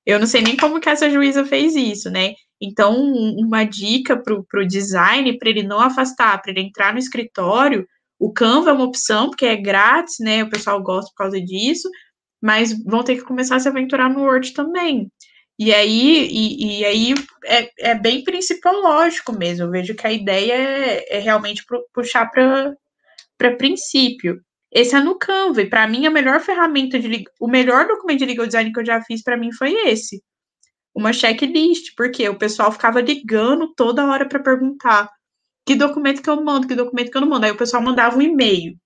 Eu 0.06 0.18
não 0.18 0.28
sei 0.28 0.42
nem 0.42 0.56
como 0.56 0.80
que 0.80 0.90
essa 0.90 1.10
juíza 1.10 1.44
fez 1.46 1.76
isso, 1.76 2.10
né? 2.10 2.36
Então, 2.62 2.96
uma 3.04 3.66
dica 3.66 4.16
para 4.16 4.62
o 4.62 4.68
design, 4.68 5.38
para 5.38 5.50
ele 5.50 5.64
não 5.64 5.82
afastar, 5.82 6.42
para 6.42 6.52
ele 6.52 6.62
entrar 6.62 6.94
no 6.94 7.00
escritório, 7.00 7.86
o 8.24 8.32
Canva 8.32 8.70
é 8.70 8.74
uma 8.74 8.86
opção, 8.86 9.30
porque 9.30 9.46
é 9.46 9.58
grátis, 9.58 10.16
né? 10.22 10.44
O 10.44 10.50
pessoal 10.50 10.82
gosta 10.82 11.12
por 11.12 11.24
causa 11.24 11.42
disso, 11.42 11.90
mas 12.42 12.72
vão 12.86 13.04
ter 13.04 13.18
que 13.18 13.26
começar 13.26 13.58
a 13.58 13.60
se 13.60 13.68
aventurar 13.68 14.10
no 14.10 14.22
Word 14.22 14.54
também. 14.54 15.12
E 15.60 15.74
aí, 15.74 16.30
e, 16.32 16.80
e 16.80 16.86
aí 16.86 17.14
é, 17.44 17.92
é, 17.92 17.96
bem 17.96 18.24
principiológico 18.24 19.34
mesmo. 19.34 19.66
Eu 19.66 19.72
vejo 19.72 19.94
que 19.94 20.08
a 20.08 20.12
ideia 20.12 20.54
é, 20.54 21.18
é 21.18 21.20
realmente 21.20 21.66
puxar 21.94 22.32
para 22.32 23.58
princípio. 23.58 24.40
Esse 24.72 24.96
é 24.96 25.02
no 25.02 25.20
Canva, 25.20 25.62
e 25.62 25.70
para 25.70 25.86
mim 25.86 26.06
a 26.06 26.10
melhor 26.10 26.40
ferramenta 26.40 26.98
de 26.98 27.26
o 27.42 27.48
melhor 27.48 27.88
documento 27.88 28.20
de 28.20 28.26
legal 28.26 28.48
design 28.48 28.72
que 28.72 28.80
eu 28.80 28.86
já 28.86 29.02
fiz 29.02 29.22
para 29.22 29.36
mim 29.36 29.52
foi 29.52 29.74
esse. 29.90 30.24
Uma 30.96 31.12
checklist, 31.12 31.94
porque 31.98 32.30
o 32.30 32.38
pessoal 32.38 32.72
ficava 32.72 33.02
ligando 33.02 33.74
toda 33.76 34.06
hora 34.06 34.26
para 34.28 34.42
perguntar 34.42 35.10
que 35.66 35.76
documento 35.76 36.22
que 36.22 36.30
eu 36.30 36.44
mando, 36.44 36.68
que 36.68 36.76
documento 36.76 37.12
que 37.12 37.18
eu 37.18 37.22
não 37.22 37.30
mando. 37.30 37.46
Aí 37.46 37.52
o 37.52 37.58
pessoal 37.58 37.82
mandava 37.82 38.18
um 38.18 38.22
e-mail. 38.22 38.78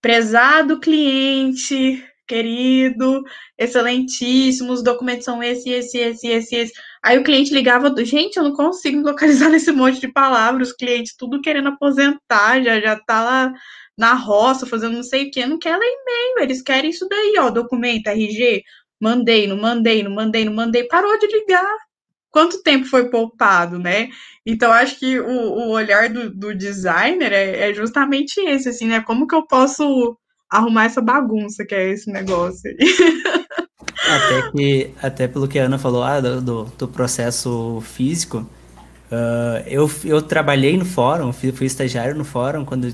Prezado 0.00 0.80
cliente, 0.80 2.02
querido, 2.30 3.24
excelentíssimo, 3.58 4.72
os 4.72 4.82
documentos 4.84 5.24
são 5.24 5.42
esse, 5.42 5.68
esse, 5.70 5.98
esse, 5.98 6.28
esse, 6.28 6.54
esse. 6.54 6.72
Aí 7.02 7.18
o 7.18 7.24
cliente 7.24 7.52
ligava, 7.52 7.92
gente, 8.04 8.36
eu 8.36 8.44
não 8.44 8.52
consigo 8.54 8.98
me 8.98 9.04
localizar 9.04 9.48
nesse 9.50 9.72
monte 9.72 10.00
de 10.00 10.12
palavras, 10.12 10.68
os 10.68 10.76
clientes 10.76 11.16
tudo 11.16 11.40
querendo 11.42 11.68
aposentar, 11.70 12.62
já, 12.62 12.80
já 12.80 12.96
tá 13.00 13.24
lá 13.24 13.52
na 13.98 14.14
roça, 14.14 14.64
fazendo 14.66 14.94
não 14.94 15.02
sei 15.02 15.28
o 15.28 15.30
que, 15.30 15.44
não 15.44 15.58
quer 15.58 15.76
ler 15.76 15.86
e-mail, 15.86 16.44
eles 16.44 16.62
querem 16.62 16.90
isso 16.90 17.06
daí, 17.08 17.34
ó, 17.38 17.50
documento, 17.50 18.06
RG, 18.06 18.62
mandei, 19.00 19.46
não 19.48 19.56
mandei, 19.56 20.02
não 20.02 20.12
mandei, 20.12 20.44
não 20.44 20.54
mandei, 20.54 20.84
parou 20.84 21.18
de 21.18 21.26
ligar. 21.26 21.89
Quanto 22.30 22.62
tempo 22.62 22.86
foi 22.86 23.10
poupado, 23.10 23.78
né? 23.78 24.08
Então, 24.46 24.72
acho 24.72 24.98
que 24.98 25.18
o, 25.18 25.28
o 25.28 25.70
olhar 25.70 26.08
do, 26.08 26.30
do 26.30 26.54
designer 26.54 27.32
é, 27.32 27.70
é 27.70 27.74
justamente 27.74 28.40
esse, 28.40 28.68
assim, 28.68 28.86
né? 28.86 29.00
Como 29.00 29.26
que 29.26 29.34
eu 29.34 29.46
posso 29.46 30.16
arrumar 30.50 30.84
essa 30.84 31.00
bagunça 31.00 31.64
que 31.64 31.74
é 31.74 31.90
esse 31.90 32.10
negócio 32.10 32.68
aí. 32.68 32.76
Até 34.08 34.50
que, 34.50 34.90
até 35.00 35.28
pelo 35.28 35.46
que 35.46 35.58
a 35.58 35.64
Ana 35.64 35.78
falou 35.78 36.02
ah, 36.02 36.20
do, 36.20 36.64
do, 36.64 36.88
processo 36.88 37.80
físico, 37.82 38.38
uh, 38.38 39.62
eu, 39.66 39.88
eu 40.04 40.22
trabalhei 40.22 40.76
no 40.76 40.84
fórum, 40.84 41.32
fui, 41.32 41.52
fui 41.52 41.66
estagiário 41.66 42.14
no 42.16 42.24
fórum, 42.24 42.64
quando 42.64 42.92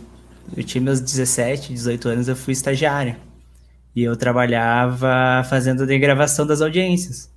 eu 0.55 0.65
tinha 0.65 0.83
meus 0.83 1.01
17, 1.01 1.73
18 1.73 2.09
anos, 2.09 2.29
eu 2.29 2.37
fui 2.37 2.53
estagiário. 2.53 3.17
E 3.95 4.03
eu 4.03 4.17
trabalhava 4.17 5.43
fazendo 5.49 5.85
a 5.85 5.99
gravação 5.99 6.47
das 6.47 6.61
audiências. 6.61 7.31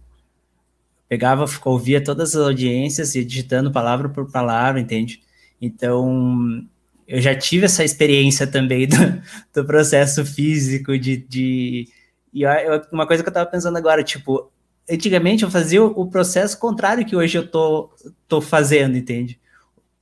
Pegava, 1.10 1.46
ouvia 1.66 2.02
todas 2.02 2.36
as 2.36 2.42
audiências 2.42 3.16
e 3.16 3.26
digitando 3.26 3.72
palavra 3.72 4.08
por 4.08 4.32
palavra, 4.32 4.80
entende? 4.80 5.22
Então, 5.60 6.64
eu 7.08 7.20
já 7.20 7.36
tive 7.36 7.66
essa 7.66 7.84
experiência 7.84 8.46
também 8.46 8.88
do, 8.88 8.96
do 9.54 9.66
processo 9.66 10.24
físico 10.24 10.98
de, 10.98 11.18
de 11.18 11.90
e 12.34 12.44
eu, 12.44 12.82
uma 12.92 13.08
coisa 13.08 13.24
que 13.24 13.30
eu 13.30 13.32
estava 13.32 13.50
pensando 13.50 13.78
agora, 13.78 14.04
tipo, 14.04 14.52
antigamente 14.90 15.44
eu 15.44 15.52
fazia 15.52 15.84
o, 15.84 16.08
processo 16.10 16.58
contrário 16.60 17.06
que 17.06 17.16
hoje 17.16 17.38
eu 17.38 17.48
tô, 17.48 17.90
tô 18.28 18.42
fazendo, 18.42 18.98
entende? 18.98 19.40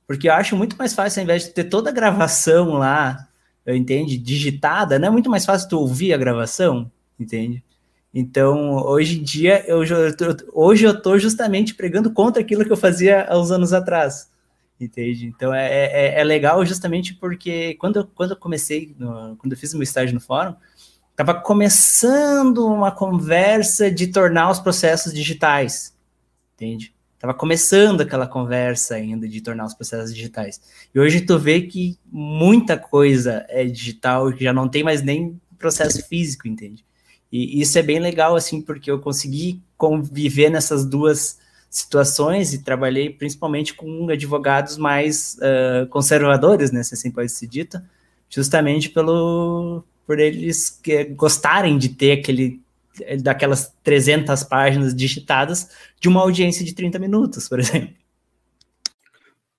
Porque 0.06 0.28
eu 0.28 0.32
acho 0.32 0.56
muito 0.56 0.76
mais 0.76 0.94
fácil, 0.94 1.20
ao 1.20 1.24
invés 1.24 1.44
de 1.44 1.50
ter 1.50 1.64
toda 1.64 1.90
a 1.90 1.92
gravação 1.92 2.74
lá, 2.74 3.28
eu 3.64 3.74
entende, 3.74 4.16
digitada, 4.16 4.98
não 4.98 5.08
é 5.08 5.10
muito 5.10 5.30
mais 5.30 5.44
fácil 5.44 5.68
tu 5.68 5.78
ouvir 5.78 6.12
a 6.12 6.18
gravação, 6.18 6.90
entende? 7.18 7.62
Então, 8.12 8.76
hoje 8.86 9.20
em 9.20 9.22
dia, 9.22 9.64
eu, 9.68 9.82
hoje 10.52 10.84
eu 10.84 11.00
tô 11.00 11.18
justamente 11.18 11.74
pregando 11.74 12.10
contra 12.12 12.42
aquilo 12.42 12.64
que 12.64 12.72
eu 12.72 12.76
fazia 12.76 13.26
há 13.28 13.38
uns 13.38 13.50
anos 13.50 13.72
atrás 13.72 14.28
entende? 14.80 15.26
Então 15.26 15.52
é, 15.52 15.68
é, 15.68 16.20
é, 16.20 16.24
legal 16.24 16.64
justamente 16.64 17.14
porque 17.14 17.74
quando 17.74 18.00
eu, 18.00 18.06
quando 18.06 18.30
eu 18.32 18.36
comecei, 18.36 18.94
no, 18.98 19.36
quando 19.36 19.52
eu 19.52 19.58
fiz 19.58 19.74
meu 19.74 19.82
estágio 19.82 20.14
no 20.14 20.20
fórum, 20.20 20.54
estava 21.10 21.34
começando 21.34 22.66
uma 22.66 22.92
conversa 22.92 23.90
de 23.90 24.06
tornar 24.06 24.50
os 24.50 24.60
processos 24.60 25.12
digitais, 25.12 25.96
entende? 26.54 26.94
Estava 27.14 27.34
começando 27.34 28.02
aquela 28.02 28.28
conversa 28.28 28.94
ainda 28.94 29.28
de 29.28 29.40
tornar 29.40 29.64
os 29.64 29.74
processos 29.74 30.14
digitais. 30.14 30.60
E 30.94 31.00
hoje 31.00 31.20
tu 31.22 31.36
vê 31.36 31.62
que 31.62 31.98
muita 32.06 32.78
coisa 32.78 33.44
é 33.48 33.64
digital, 33.64 34.32
que 34.32 34.44
já 34.44 34.52
não 34.52 34.68
tem 34.68 34.84
mais 34.84 35.02
nem 35.02 35.40
processo 35.58 36.06
físico, 36.06 36.46
entende? 36.46 36.84
E 37.30 37.60
isso 37.60 37.78
é 37.78 37.82
bem 37.82 37.98
legal, 37.98 38.36
assim, 38.36 38.60
porque 38.60 38.90
eu 38.90 38.98
consegui 38.98 39.60
conviver 39.76 40.50
nessas 40.50 40.84
duas 40.84 41.38
situações 41.70 42.54
e 42.54 42.62
trabalhei 42.62 43.10
principalmente 43.10 43.74
com 43.74 44.08
advogados 44.08 44.78
mais 44.78 45.36
uh, 45.38 45.86
conservadores, 45.88 46.72
né, 46.72 46.82
se 46.82 46.94
assim 46.94 47.10
pode 47.10 47.30
ser 47.30 47.46
dito, 47.46 47.78
justamente 48.28 48.88
pelo 48.88 49.84
por 50.06 50.18
eles 50.18 50.70
que 50.70 51.04
gostarem 51.04 51.76
de 51.76 51.90
ter 51.90 52.12
aquele 52.12 52.62
daquelas 53.22 53.72
300 53.84 54.42
páginas 54.44 54.94
digitadas 54.94 55.70
de 56.00 56.08
uma 56.08 56.20
audiência 56.20 56.64
de 56.64 56.74
30 56.74 56.98
minutos, 56.98 57.48
por 57.48 57.60
exemplo. 57.60 57.94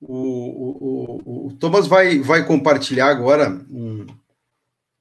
O, 0.01 0.15
o, 0.15 1.47
o, 1.47 1.53
Thomas 1.53 1.85
vai, 1.85 2.19
vai 2.19 2.45
compartilhar 2.45 3.07
agora 3.07 3.49
um, 3.69 4.07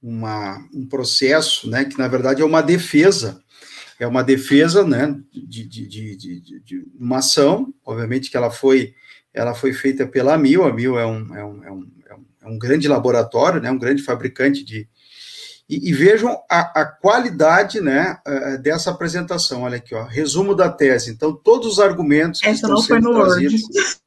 uma, 0.02 0.58
um 0.72 0.86
processo, 0.86 1.68
né, 1.68 1.84
que 1.84 1.98
na 1.98 2.08
verdade 2.08 2.42
é 2.42 2.44
uma 2.44 2.62
defesa 2.62 3.42
é 3.98 4.06
uma 4.06 4.22
defesa 4.22 4.84
né, 4.84 5.18
de, 5.32 5.64
de, 5.64 5.86
de, 5.86 6.40
de, 6.60 6.86
uma 6.98 7.18
ação, 7.18 7.72
obviamente 7.84 8.30
que 8.30 8.36
ela 8.36 8.50
foi, 8.50 8.94
ela 9.34 9.54
foi 9.54 9.72
feita 9.72 10.06
pela 10.06 10.38
Mil, 10.38 10.64
a 10.64 10.72
Mil 10.72 10.98
é 10.98 11.04
um, 11.04 11.34
é 11.34 11.44
um, 11.44 11.64
é 11.64 11.72
um, 11.72 11.90
é 12.08 12.14
um, 12.14 12.24
é 12.42 12.46
um 12.48 12.58
grande 12.58 12.86
laboratório, 12.86 13.60
né, 13.60 13.70
um 13.70 13.78
grande 13.78 14.02
fabricante 14.02 14.64
de, 14.64 14.88
E, 15.68 15.90
e 15.90 15.92
vejam 15.92 16.40
a, 16.48 16.80
a, 16.80 16.86
qualidade 16.86 17.80
né, 17.80 18.18
uh, 18.26 18.62
dessa 18.62 18.90
apresentação. 18.90 19.62
Olha 19.62 19.78
aqui, 19.78 19.94
ó, 19.94 20.04
resumo 20.04 20.54
da 20.54 20.70
tese. 20.70 21.10
Então, 21.10 21.34
todos 21.34 21.72
os 21.72 21.80
argumentos 21.80 22.40
que 22.40 22.46
Essa 22.46 22.66
estão 22.66 22.80
sendo 22.80 23.12
trazidos. 23.12 23.62
Word. 23.62 23.98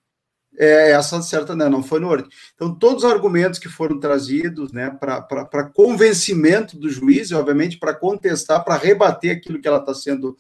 É, 0.62 0.92
essa 0.92 1.20
certa 1.24 1.56
não, 1.56 1.72
não 1.72 1.82
foi 1.82 2.00
no 2.00 2.08
Word. 2.08 2.30
Então, 2.54 2.72
todos 2.76 3.04
os 3.04 3.12
argumentos 3.12 3.58
que 3.58 3.68
foram 3.68 4.00
trazidos 4.00 4.72
né, 4.72 4.92
para 4.92 5.72
convencimento 5.74 6.78
do 6.78 6.88
juiz, 6.88 7.32
e 7.32 7.34
obviamente 7.34 7.80
para 7.80 7.96
contestar, 7.96 8.64
para 8.64 8.78
rebater 8.78 9.36
aquilo 9.36 9.60
que 9.60 9.68
ela 9.68 9.80
está 9.80 9.96
sendo 9.96 10.30
uh, 10.30 10.38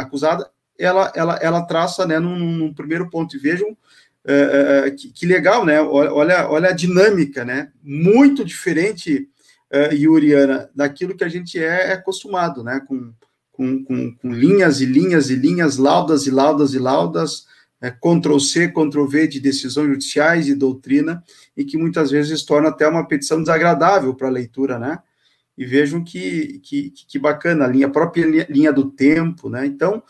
acusada, 0.00 0.50
ela, 0.76 1.12
ela, 1.14 1.38
ela 1.40 1.62
traça 1.62 2.04
né, 2.04 2.18
num, 2.18 2.36
num 2.36 2.74
primeiro 2.74 3.08
ponto. 3.08 3.36
E 3.36 3.38
vejam 3.38 3.70
uh, 3.70 4.96
que, 4.96 5.12
que, 5.12 5.24
legal, 5.24 5.64
né? 5.64 5.80
Olha, 5.80 6.50
olha 6.50 6.70
a 6.70 6.74
dinâmica, 6.74 7.44
né? 7.44 7.70
Muito 7.80 8.44
diferente, 8.44 9.28
uh, 9.72 9.94
Yuriana, 9.94 10.68
daquilo 10.74 11.16
que 11.16 11.22
a 11.22 11.28
gente 11.28 11.62
é 11.62 11.92
acostumado, 11.92 12.64
né? 12.64 12.80
Com, 12.88 13.12
com, 13.52 13.84
com, 13.84 14.16
com 14.16 14.32
linhas 14.32 14.80
e 14.80 14.84
linhas 14.84 15.30
e 15.30 15.36
linhas, 15.36 15.76
laudas 15.76 16.26
e 16.26 16.30
laudas 16.32 16.74
e 16.74 16.78
laudas 16.80 17.48
é, 17.80 17.90
Ctrl-C, 17.90 18.68
Ctrl-V 18.68 19.26
de 19.26 19.40
decisões 19.40 19.88
judiciais 19.88 20.48
e 20.48 20.54
doutrina, 20.54 21.24
e 21.56 21.64
que 21.64 21.78
muitas 21.78 22.10
vezes 22.10 22.42
torna 22.42 22.68
até 22.68 22.86
uma 22.86 23.06
petição 23.06 23.40
desagradável 23.40 24.14
para 24.14 24.28
a 24.28 24.30
leitura, 24.30 24.78
né? 24.78 24.98
E 25.56 25.64
vejam 25.64 26.02
que, 26.02 26.60
que, 26.62 26.90
que 26.90 27.18
bacana, 27.18 27.64
a 27.64 27.68
linha, 27.68 27.86
a 27.86 27.90
própria 27.90 28.26
linha, 28.26 28.46
linha 28.48 28.72
do 28.72 28.90
tempo, 28.90 29.48
né? 29.48 29.66
Então, 29.66 30.02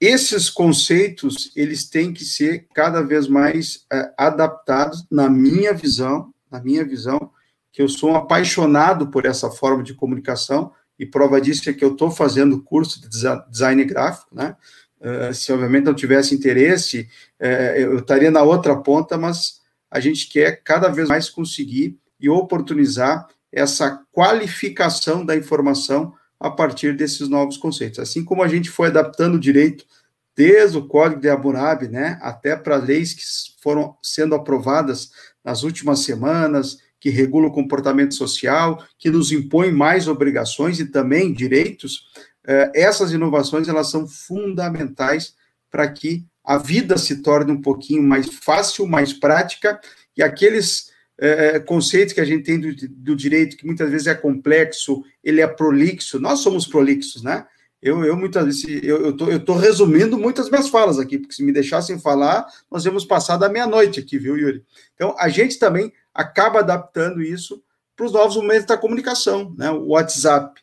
esses 0.00 0.50
conceitos, 0.50 1.52
eles 1.54 1.88
têm 1.88 2.12
que 2.12 2.24
ser 2.24 2.66
cada 2.74 3.02
vez 3.02 3.28
mais 3.28 3.86
é, 3.92 4.12
adaptados, 4.18 5.06
na 5.08 5.30
minha 5.30 5.72
visão, 5.72 6.34
na 6.50 6.60
minha 6.60 6.84
visão, 6.84 7.30
que 7.72 7.80
eu 7.80 7.88
sou 7.88 8.10
um 8.10 8.16
apaixonado 8.16 9.08
por 9.08 9.24
essa 9.24 9.48
forma 9.48 9.82
de 9.82 9.94
comunicação, 9.94 10.72
e 10.98 11.06
prova 11.06 11.40
disso 11.40 11.70
é 11.70 11.72
que 11.72 11.84
eu 11.84 11.92
estou 11.92 12.10
fazendo 12.10 12.62
curso 12.62 13.00
de 13.00 13.08
design 13.48 13.84
gráfico, 13.84 14.34
né? 14.34 14.56
Uh, 15.02 15.34
se 15.34 15.52
obviamente 15.52 15.84
não 15.84 15.94
tivesse 15.94 16.34
interesse, 16.34 17.08
uh, 17.40 17.76
eu 17.76 17.98
estaria 17.98 18.30
na 18.30 18.42
outra 18.42 18.76
ponta, 18.76 19.18
mas 19.18 19.60
a 19.90 19.98
gente 19.98 20.28
quer 20.28 20.62
cada 20.62 20.88
vez 20.88 21.08
mais 21.08 21.28
conseguir 21.28 21.98
e 22.20 22.28
oportunizar 22.28 23.26
essa 23.52 24.00
qualificação 24.12 25.26
da 25.26 25.36
informação 25.36 26.14
a 26.38 26.50
partir 26.50 26.96
desses 26.96 27.28
novos 27.28 27.56
conceitos. 27.56 27.98
Assim 27.98 28.24
como 28.24 28.42
a 28.42 28.48
gente 28.48 28.70
foi 28.70 28.88
adaptando 28.88 29.34
o 29.34 29.40
direito 29.40 29.84
desde 30.34 30.78
o 30.78 30.86
Código 30.86 31.20
de 31.20 31.28
Hammurabi, 31.28 31.88
né, 31.88 32.18
até 32.22 32.56
para 32.56 32.76
leis 32.76 33.12
que 33.12 33.22
foram 33.60 33.96
sendo 34.02 34.34
aprovadas 34.34 35.10
nas 35.44 35.62
últimas 35.62 36.00
semanas, 36.00 36.78
que 36.98 37.10
regulam 37.10 37.48
o 37.48 37.52
comportamento 37.52 38.14
social, 38.14 38.82
que 38.96 39.10
nos 39.10 39.32
impõem 39.32 39.72
mais 39.72 40.06
obrigações 40.06 40.78
e 40.78 40.86
também 40.86 41.32
direitos, 41.32 42.08
essas 42.74 43.12
inovações 43.12 43.68
elas 43.68 43.90
são 43.90 44.06
fundamentais 44.06 45.34
para 45.70 45.88
que 45.88 46.24
a 46.44 46.58
vida 46.58 46.98
se 46.98 47.22
torne 47.22 47.52
um 47.52 47.60
pouquinho 47.60 48.02
mais 48.02 48.26
fácil, 48.26 48.86
mais 48.86 49.12
prática, 49.12 49.80
e 50.16 50.22
aqueles 50.22 50.90
é, 51.18 51.56
é, 51.56 51.60
conceitos 51.60 52.12
que 52.12 52.20
a 52.20 52.24
gente 52.24 52.42
tem 52.42 52.58
do, 52.58 52.74
do, 52.88 53.14
direito, 53.14 53.56
que 53.56 53.66
muitas 53.66 53.90
vezes 53.90 54.06
é 54.06 54.14
complexo, 54.14 55.04
ele 55.22 55.40
é 55.40 55.46
prolixo, 55.46 56.18
nós 56.18 56.40
somos 56.40 56.66
prolixos, 56.66 57.22
né? 57.22 57.46
Eu, 57.80 58.04
eu 58.04 58.16
muitas 58.16 58.44
vezes, 58.44 58.64
eu 58.84 59.10
estou 59.10 59.30
eu 59.30 59.44
tô 59.44 59.54
resumindo 59.54 60.16
muitas 60.16 60.48
minhas 60.48 60.68
falas 60.68 60.98
aqui, 60.98 61.18
porque 61.18 61.34
se 61.34 61.42
me 61.42 61.52
deixassem 61.52 61.98
falar, 61.98 62.46
nós 62.70 62.84
íamos 62.84 63.04
passar 63.04 63.36
da 63.36 63.48
meia-noite 63.48 63.98
aqui, 63.98 64.18
viu, 64.18 64.36
Yuri? 64.36 64.64
Então, 64.94 65.16
a 65.18 65.28
gente 65.28 65.58
também 65.58 65.92
acaba 66.14 66.60
adaptando 66.60 67.20
isso 67.20 67.62
para 67.96 68.06
os 68.06 68.12
novos 68.12 68.36
momentos 68.36 68.66
da 68.66 68.78
comunicação, 68.78 69.54
né? 69.58 69.70
O 69.70 69.88
WhatsApp, 69.88 70.61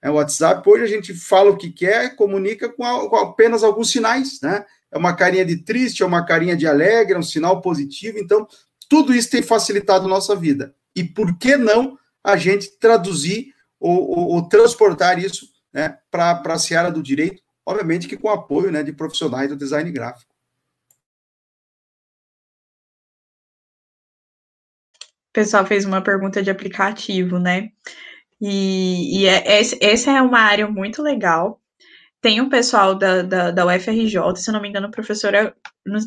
é, 0.00 0.10
o 0.10 0.14
WhatsApp, 0.14 0.68
hoje 0.68 0.84
a 0.84 0.86
gente 0.86 1.12
fala 1.12 1.50
o 1.50 1.56
que 1.56 1.70
quer, 1.70 2.14
comunica 2.14 2.68
com, 2.68 2.84
a, 2.84 3.08
com, 3.08 3.16
apenas 3.16 3.64
alguns 3.64 3.90
sinais, 3.90 4.40
né? 4.40 4.64
É 4.90 4.96
uma 4.96 5.14
carinha 5.14 5.44
de 5.44 5.56
triste, 5.58 6.02
é 6.02 6.06
uma 6.06 6.24
carinha 6.24 6.56
de 6.56 6.66
alegre, 6.66 7.14
é 7.14 7.18
um 7.18 7.22
sinal 7.22 7.60
positivo. 7.60 8.18
Então, 8.18 8.46
tudo 8.88 9.14
isso 9.14 9.28
tem 9.30 9.42
facilitado 9.42 10.06
a 10.06 10.08
nossa 10.08 10.34
vida. 10.34 10.74
E 10.94 11.04
por 11.04 11.36
que 11.36 11.56
não 11.56 11.98
a 12.24 12.36
gente 12.36 12.70
traduzir 12.78 13.54
ou, 13.78 14.08
ou, 14.10 14.28
ou 14.34 14.48
transportar 14.48 15.18
isso 15.18 15.48
né, 15.72 15.98
para 16.10 16.40
a 16.46 16.58
seara 16.58 16.90
do 16.90 17.02
direito? 17.02 17.42
Obviamente 17.66 18.08
que 18.08 18.16
com 18.16 18.30
apoio 18.30 18.70
né, 18.70 18.82
de 18.82 18.92
profissionais 18.92 19.50
do 19.50 19.56
design 19.56 19.90
gráfico. 19.92 20.32
O 25.28 25.32
pessoal 25.32 25.66
fez 25.66 25.84
uma 25.84 26.00
pergunta 26.00 26.42
de 26.42 26.50
aplicativo, 26.50 27.38
né? 27.38 27.70
E, 28.40 29.20
e 29.20 29.26
é, 29.26 29.44
essa 29.80 30.10
é 30.10 30.22
uma 30.22 30.40
área 30.40 30.68
muito 30.68 31.02
legal. 31.02 31.60
Tem 32.20 32.40
um 32.40 32.48
pessoal 32.48 32.94
da, 32.96 33.22
da, 33.22 33.50
da 33.50 33.66
UFRJ, 33.66 34.36
se 34.36 34.50
não 34.50 34.60
me 34.60 34.68
engano, 34.68 34.90
professora, 34.90 35.54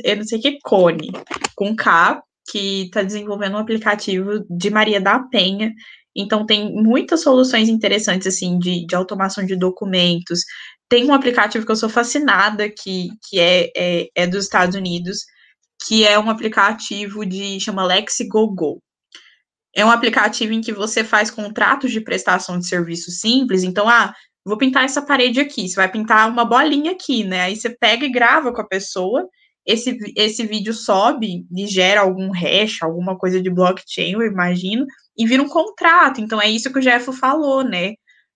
eu 0.03 0.15
não 0.17 0.23
sei 0.23 0.39
que, 0.39 0.59
Cone, 0.61 1.11
com 1.55 1.75
K, 1.75 2.21
que 2.49 2.83
está 2.85 3.01
desenvolvendo 3.01 3.55
um 3.55 3.59
aplicativo 3.59 4.45
de 4.49 4.69
Maria 4.69 4.99
da 4.99 5.19
Penha. 5.19 5.73
Então, 6.15 6.45
tem 6.45 6.73
muitas 6.73 7.21
soluções 7.21 7.69
interessantes, 7.69 8.27
assim, 8.27 8.59
de, 8.59 8.85
de 8.85 8.95
automação 8.95 9.45
de 9.45 9.55
documentos. 9.55 10.41
Tem 10.89 11.05
um 11.05 11.13
aplicativo 11.13 11.65
que 11.65 11.71
eu 11.71 11.75
sou 11.77 11.89
fascinada, 11.89 12.69
que, 12.69 13.09
que 13.29 13.39
é, 13.39 13.71
é, 13.75 14.07
é 14.15 14.27
dos 14.27 14.43
Estados 14.43 14.75
Unidos, 14.75 15.19
que 15.87 16.05
é 16.05 16.19
um 16.19 16.29
aplicativo 16.29 17.25
de, 17.25 17.59
chama 17.61 17.85
LexiGoGo 17.85 18.81
é 19.75 19.85
um 19.85 19.91
aplicativo 19.91 20.53
em 20.53 20.61
que 20.61 20.73
você 20.73 21.03
faz 21.03 21.31
contratos 21.31 21.91
de 21.91 22.01
prestação 22.01 22.59
de 22.59 22.67
serviço 22.67 23.11
simples. 23.11 23.63
Então, 23.63 23.87
ah, 23.87 24.13
vou 24.45 24.57
pintar 24.57 24.83
essa 24.83 25.01
parede 25.01 25.39
aqui. 25.39 25.67
Você 25.67 25.75
vai 25.75 25.89
pintar 25.89 26.29
uma 26.29 26.45
bolinha 26.45 26.91
aqui, 26.91 27.23
né? 27.23 27.41
Aí 27.41 27.55
você 27.55 27.69
pega 27.69 28.05
e 28.05 28.11
grava 28.11 28.53
com 28.53 28.61
a 28.61 28.67
pessoa. 28.67 29.27
Esse, 29.65 29.97
esse 30.15 30.45
vídeo 30.45 30.73
sobe 30.73 31.45
e 31.55 31.67
gera 31.67 32.01
algum 32.01 32.31
hash, 32.31 32.81
alguma 32.81 33.17
coisa 33.17 33.41
de 33.41 33.49
blockchain, 33.49 34.13
eu 34.13 34.23
imagino, 34.23 34.85
e 35.15 35.25
vira 35.25 35.43
um 35.43 35.47
contrato. 35.47 36.19
Então, 36.19 36.41
é 36.41 36.49
isso 36.49 36.71
que 36.71 36.79
o 36.79 36.81
Jeff 36.81 37.11
falou, 37.13 37.63
né? 37.63 37.93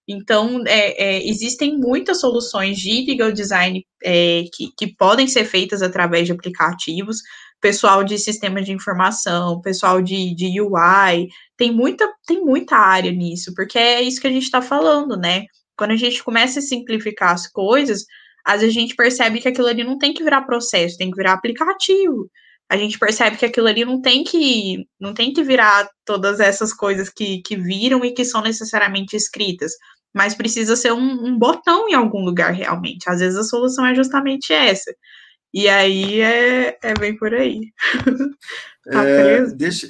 Então, 0.07 0.64
é, 0.68 1.03
é, 1.03 1.27
existem 1.27 1.77
muitas 1.77 2.19
soluções 2.19 2.77
de 2.77 3.06
legal 3.06 3.32
design 3.32 3.84
é, 4.03 4.44
que, 4.53 4.69
que 4.77 4.95
podem 4.95 5.27
ser 5.27 5.45
feitas 5.45 5.82
através 5.82 6.27
de 6.27 6.32
aplicativos 6.32 7.22
pessoal 7.65 8.03
de 8.03 8.19
sistema 8.19 8.61
de 8.61 8.72
informação, 8.72 9.60
pessoal 9.60 9.99
de, 9.99 10.36
de 10.36 10.61
UI, 10.61 11.27
tem 11.57 11.72
muita, 11.72 12.07
tem 12.27 12.40
muita 12.44 12.76
área 12.76 13.11
nisso, 13.11 13.53
porque 13.56 13.80
é 13.80 14.03
isso 14.03 14.22
que 14.22 14.27
a 14.27 14.32
gente 14.32 14.44
está 14.44 14.61
falando, 14.61 15.18
né? 15.18 15.45
Quando 15.76 15.90
a 15.90 15.95
gente 15.95 16.23
começa 16.23 16.60
a 16.60 16.61
simplificar 16.61 17.34
as 17.34 17.48
coisas, 17.48 18.06
às 18.45 18.61
vezes 18.61 18.77
a 18.77 18.80
gente 18.80 18.95
percebe 18.95 19.40
que 19.41 19.48
aquilo 19.48 19.68
ali 19.68 19.84
não 19.84 19.98
tem 19.98 20.14
que 20.14 20.23
virar 20.23 20.44
processo, 20.44 20.98
tem 20.98 21.10
que 21.10 21.18
virar 21.18 21.34
aplicativo. 21.34 22.30
A 22.69 22.77
gente 22.77 22.99
percebe 22.99 23.36
que 23.38 23.45
aquilo 23.45 23.68
ali 23.68 23.84
não 23.84 23.99
tem 23.99 24.23
que 24.23 24.86
não 24.99 25.14
tem 25.15 25.34
que 25.34 25.44
virar 25.44 25.90
todas 26.06 26.40
essas 26.40 26.72
coisas 26.72 27.10
que, 27.10 27.41
que 27.41 27.56
viram 27.56 28.06
e 28.06 28.14
que 28.14 28.23
são 28.23 28.41
necessariamente 28.41 29.15
escritas, 29.15 29.72
mas 30.15 30.33
precisa 30.33 30.77
ser 30.77 30.93
um, 30.93 31.25
um 31.25 31.37
botão 31.37 31.89
em 31.89 31.93
algum 31.93 32.23
lugar 32.23 32.53
realmente. 32.53 33.09
Às 33.09 33.19
vezes 33.19 33.37
a 33.37 33.43
solução 33.43 33.85
é 33.85 33.93
justamente 33.93 34.53
essa. 34.53 34.95
E 35.53 35.67
aí 35.67 36.21
é, 36.21 36.77
é 36.81 36.93
bem 36.93 37.17
por 37.17 37.33
aí. 37.33 37.59
tá 38.89 39.03
é, 39.03 39.23
preso? 39.23 39.55
Deixa. 39.57 39.87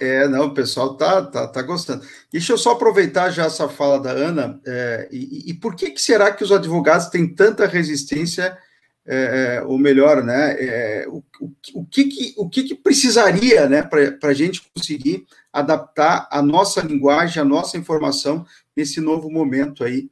É, 0.00 0.24
é, 0.24 0.28
não, 0.28 0.48
o 0.48 0.54
pessoal 0.54 0.98
tá, 0.98 1.22
tá, 1.22 1.48
tá 1.48 1.62
gostando. 1.62 2.04
Deixa 2.30 2.52
eu 2.52 2.58
só 2.58 2.72
aproveitar 2.72 3.30
já 3.30 3.46
essa 3.46 3.70
fala 3.70 3.98
da 3.98 4.10
Ana. 4.10 4.60
É, 4.66 5.08
e, 5.10 5.50
e, 5.50 5.54
por 5.54 5.74
que, 5.74 5.90
que 5.90 6.02
será 6.02 6.30
que 6.30 6.44
os 6.44 6.52
advogados 6.52 7.06
têm 7.06 7.34
tanta 7.34 7.66
resistência, 7.66 8.56
é, 9.06 9.56
é 9.56 9.62
ou 9.62 9.78
melhor, 9.78 10.22
né? 10.22 10.56
É, 10.58 11.06
o, 11.08 11.24
o, 11.40 11.52
o, 11.74 11.86
que, 11.86 12.04
que, 12.04 12.34
o 12.36 12.50
que, 12.50 12.64
que 12.64 12.74
precisaria 12.74 13.66
né, 13.66 13.82
para 13.82 14.28
a 14.28 14.34
gente 14.34 14.62
conseguir 14.74 15.26
adaptar 15.52 16.28
a 16.30 16.40
nossa 16.40 16.80
linguagem, 16.80 17.40
a 17.40 17.44
nossa 17.44 17.76
informação 17.76 18.46
nesse 18.76 19.00
novo 19.00 19.30
momento 19.30 19.84
aí 19.84 20.08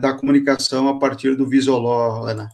da 0.00 0.14
comunicação 0.14 0.88
a 0.88 0.98
partir 0.98 1.36
do 1.36 1.46
Visoló, 1.46 2.24
Ana? 2.24 2.48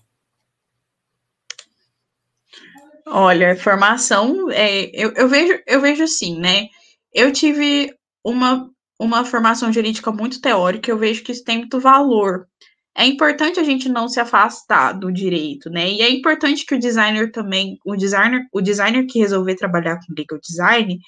Olha, 3.08 3.56
formação, 3.56 4.50
é, 4.50 4.90
eu, 4.92 5.12
eu, 5.12 5.28
vejo, 5.28 5.62
eu 5.64 5.80
vejo 5.80 6.02
assim, 6.02 6.40
né? 6.40 6.66
Eu 7.14 7.32
tive 7.32 7.94
uma, 8.24 8.68
uma 8.98 9.24
formação 9.24 9.72
jurídica 9.72 10.10
muito 10.10 10.40
teórica, 10.40 10.90
eu 10.90 10.98
vejo 10.98 11.22
que 11.22 11.30
isso 11.30 11.44
tem 11.44 11.58
muito 11.58 11.78
valor. 11.78 12.48
É 12.96 13.06
importante 13.06 13.60
a 13.60 13.62
gente 13.62 13.88
não 13.88 14.08
se 14.08 14.18
afastar 14.18 14.92
do 14.92 15.12
direito, 15.12 15.70
né? 15.70 15.88
E 15.88 16.02
é 16.02 16.10
importante 16.10 16.66
que 16.66 16.74
o 16.74 16.80
designer 16.80 17.30
também, 17.30 17.78
o 17.84 17.94
designer, 17.94 18.44
o 18.52 18.60
designer 18.60 19.06
que 19.06 19.20
resolver 19.20 19.54
trabalhar 19.54 19.96
com 19.96 20.14
legal 20.16 20.40
design, 20.40 20.98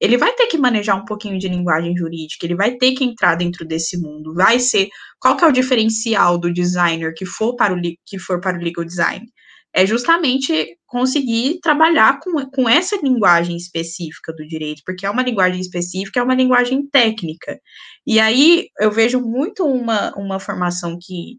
ele 0.00 0.16
vai 0.16 0.32
ter 0.34 0.46
que 0.46 0.58
manejar 0.58 0.96
um 0.96 1.04
pouquinho 1.04 1.38
de 1.38 1.48
linguagem 1.48 1.96
jurídica, 1.96 2.46
ele 2.46 2.54
vai 2.54 2.76
ter 2.76 2.92
que 2.92 3.04
entrar 3.04 3.34
dentro 3.36 3.64
desse 3.64 3.98
mundo. 3.98 4.34
Vai 4.34 4.58
ser 4.60 4.88
qual 5.20 5.36
que 5.36 5.44
é 5.44 5.48
o 5.48 5.52
diferencial 5.52 6.38
do 6.38 6.52
designer 6.52 7.14
que 7.14 7.26
for 7.26 7.56
para 7.56 7.74
o 7.74 7.80
que 8.06 8.18
for 8.18 8.40
para 8.40 8.58
o 8.58 8.62
legal 8.62 8.84
design? 8.84 9.26
é 9.74 9.86
justamente 9.86 10.76
conseguir 10.86 11.60
trabalhar 11.60 12.18
com, 12.20 12.32
com 12.50 12.68
essa 12.68 12.96
linguagem 13.02 13.56
específica 13.56 14.32
do 14.32 14.46
direito, 14.46 14.82
porque 14.84 15.04
é 15.06 15.10
uma 15.10 15.22
linguagem 15.22 15.60
específica, 15.60 16.20
é 16.20 16.22
uma 16.22 16.34
linguagem 16.34 16.86
técnica. 16.88 17.60
E 18.06 18.18
aí 18.18 18.68
eu 18.80 18.90
vejo 18.90 19.20
muito 19.20 19.64
uma, 19.64 20.12
uma 20.16 20.40
formação 20.40 20.98
que, 21.00 21.38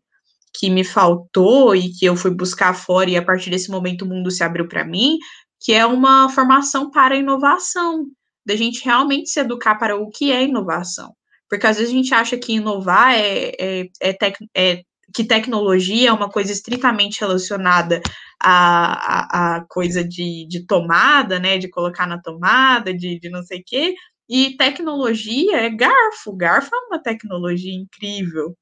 que 0.54 0.70
me 0.70 0.84
faltou 0.84 1.76
e 1.76 1.92
que 1.92 2.06
eu 2.06 2.16
fui 2.16 2.32
buscar 2.32 2.74
fora, 2.74 3.10
e 3.10 3.18
a 3.18 3.26
partir 3.26 3.50
desse 3.50 3.72
momento 3.72 4.04
o 4.04 4.08
mundo 4.08 4.32
se 4.32 4.44
abriu 4.44 4.68
para 4.68 4.86
mim, 4.86 5.18
que 5.60 5.74
é 5.74 5.86
uma 5.86 6.30
formação 6.30 6.90
para 6.92 7.18
inovação, 7.18 8.06
da 8.50 8.56
gente 8.56 8.84
realmente 8.84 9.30
se 9.30 9.40
educar 9.40 9.76
para 9.76 9.96
o 9.96 10.10
que 10.10 10.32
é 10.32 10.44
inovação. 10.44 11.14
Porque 11.48 11.68
às 11.68 11.78
vezes 11.78 11.94
a 11.94 11.96
gente 11.96 12.14
acha 12.16 12.36
que 12.36 12.54
inovar 12.54 13.14
é, 13.14 13.52
é, 13.60 13.86
é, 14.02 14.14
tec, 14.14 14.38
é 14.58 14.82
que 15.14 15.24
tecnologia 15.24 16.10
é 16.10 16.14
uma 16.14 16.30
coisa 16.30 16.52
estritamente 16.52 17.20
relacionada 17.20 18.02
à, 18.42 19.54
à, 19.54 19.58
à 19.58 19.66
coisa 19.68 20.04
de, 20.04 20.48
de, 20.48 20.66
tomada, 20.66 21.40
né? 21.40 21.60
De 21.60 21.70
colocar 21.70 22.08
na 22.08 22.20
tomada, 22.20 22.92
de, 22.92 23.20
de 23.20 23.30
não 23.30 23.44
sei 23.44 23.60
o 23.60 23.64
quê. 23.66 23.94
E 24.28 24.58
tecnologia 24.58 25.58
é 25.58 25.70
garfo. 25.70 26.36
Garfo 26.36 26.70
é 26.74 26.88
uma 26.88 27.02
tecnologia 27.02 27.74
incrível. 27.74 28.56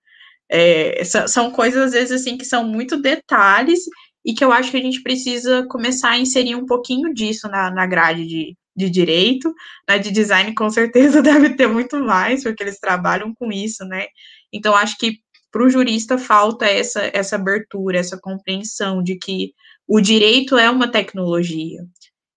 É, 0.49 1.01
são 1.05 1.51
coisas, 1.51 1.88
às 1.88 1.91
vezes, 1.93 2.11
assim, 2.22 2.38
que 2.38 2.45
são 2.45 2.65
muito 2.65 3.01
detalhes 3.01 3.80
e 4.26 4.34
que 4.34 4.43
eu 4.43 4.51
acho 4.51 4.72
que 4.72 4.77
a 4.77 4.81
gente 4.81 5.01
precisa 5.01 5.65
começar 5.69 6.11
a 6.11 6.19
inserir 6.19 6.55
um 6.55 6.65
pouquinho 6.65 7.14
disso 7.14 7.47
na, 7.49 7.72
na 7.72 7.85
grade 7.85 8.26
de, 8.26 8.57
de 8.78 8.90
direito, 8.90 9.54
né, 9.90 9.98
de 9.98 10.12
design 10.12 10.54
com 10.54 10.70
certeza 10.70 11.22
deve 11.24 11.56
ter 11.56 11.68
muito 11.68 11.99
mais, 11.99 12.44
porque 12.44 12.64
eles 12.64 12.80
trabalham 12.80 13.34
com 13.34 13.52
isso, 13.52 13.84
né? 13.86 14.06
Então, 14.54 14.76
acho 14.76 14.98
que 14.98 15.20
para 15.52 15.64
o 15.64 15.70
jurista 15.70 16.18
falta 16.18 16.66
essa, 16.66 17.10
essa 17.14 17.36
abertura, 17.36 17.98
essa 17.98 18.20
compreensão 18.22 19.02
de 19.02 19.18
que 19.18 19.54
o 19.88 19.99
direito 19.99 20.58
é 20.58 20.70
uma 20.70 20.90
tecnologia. 20.90 21.80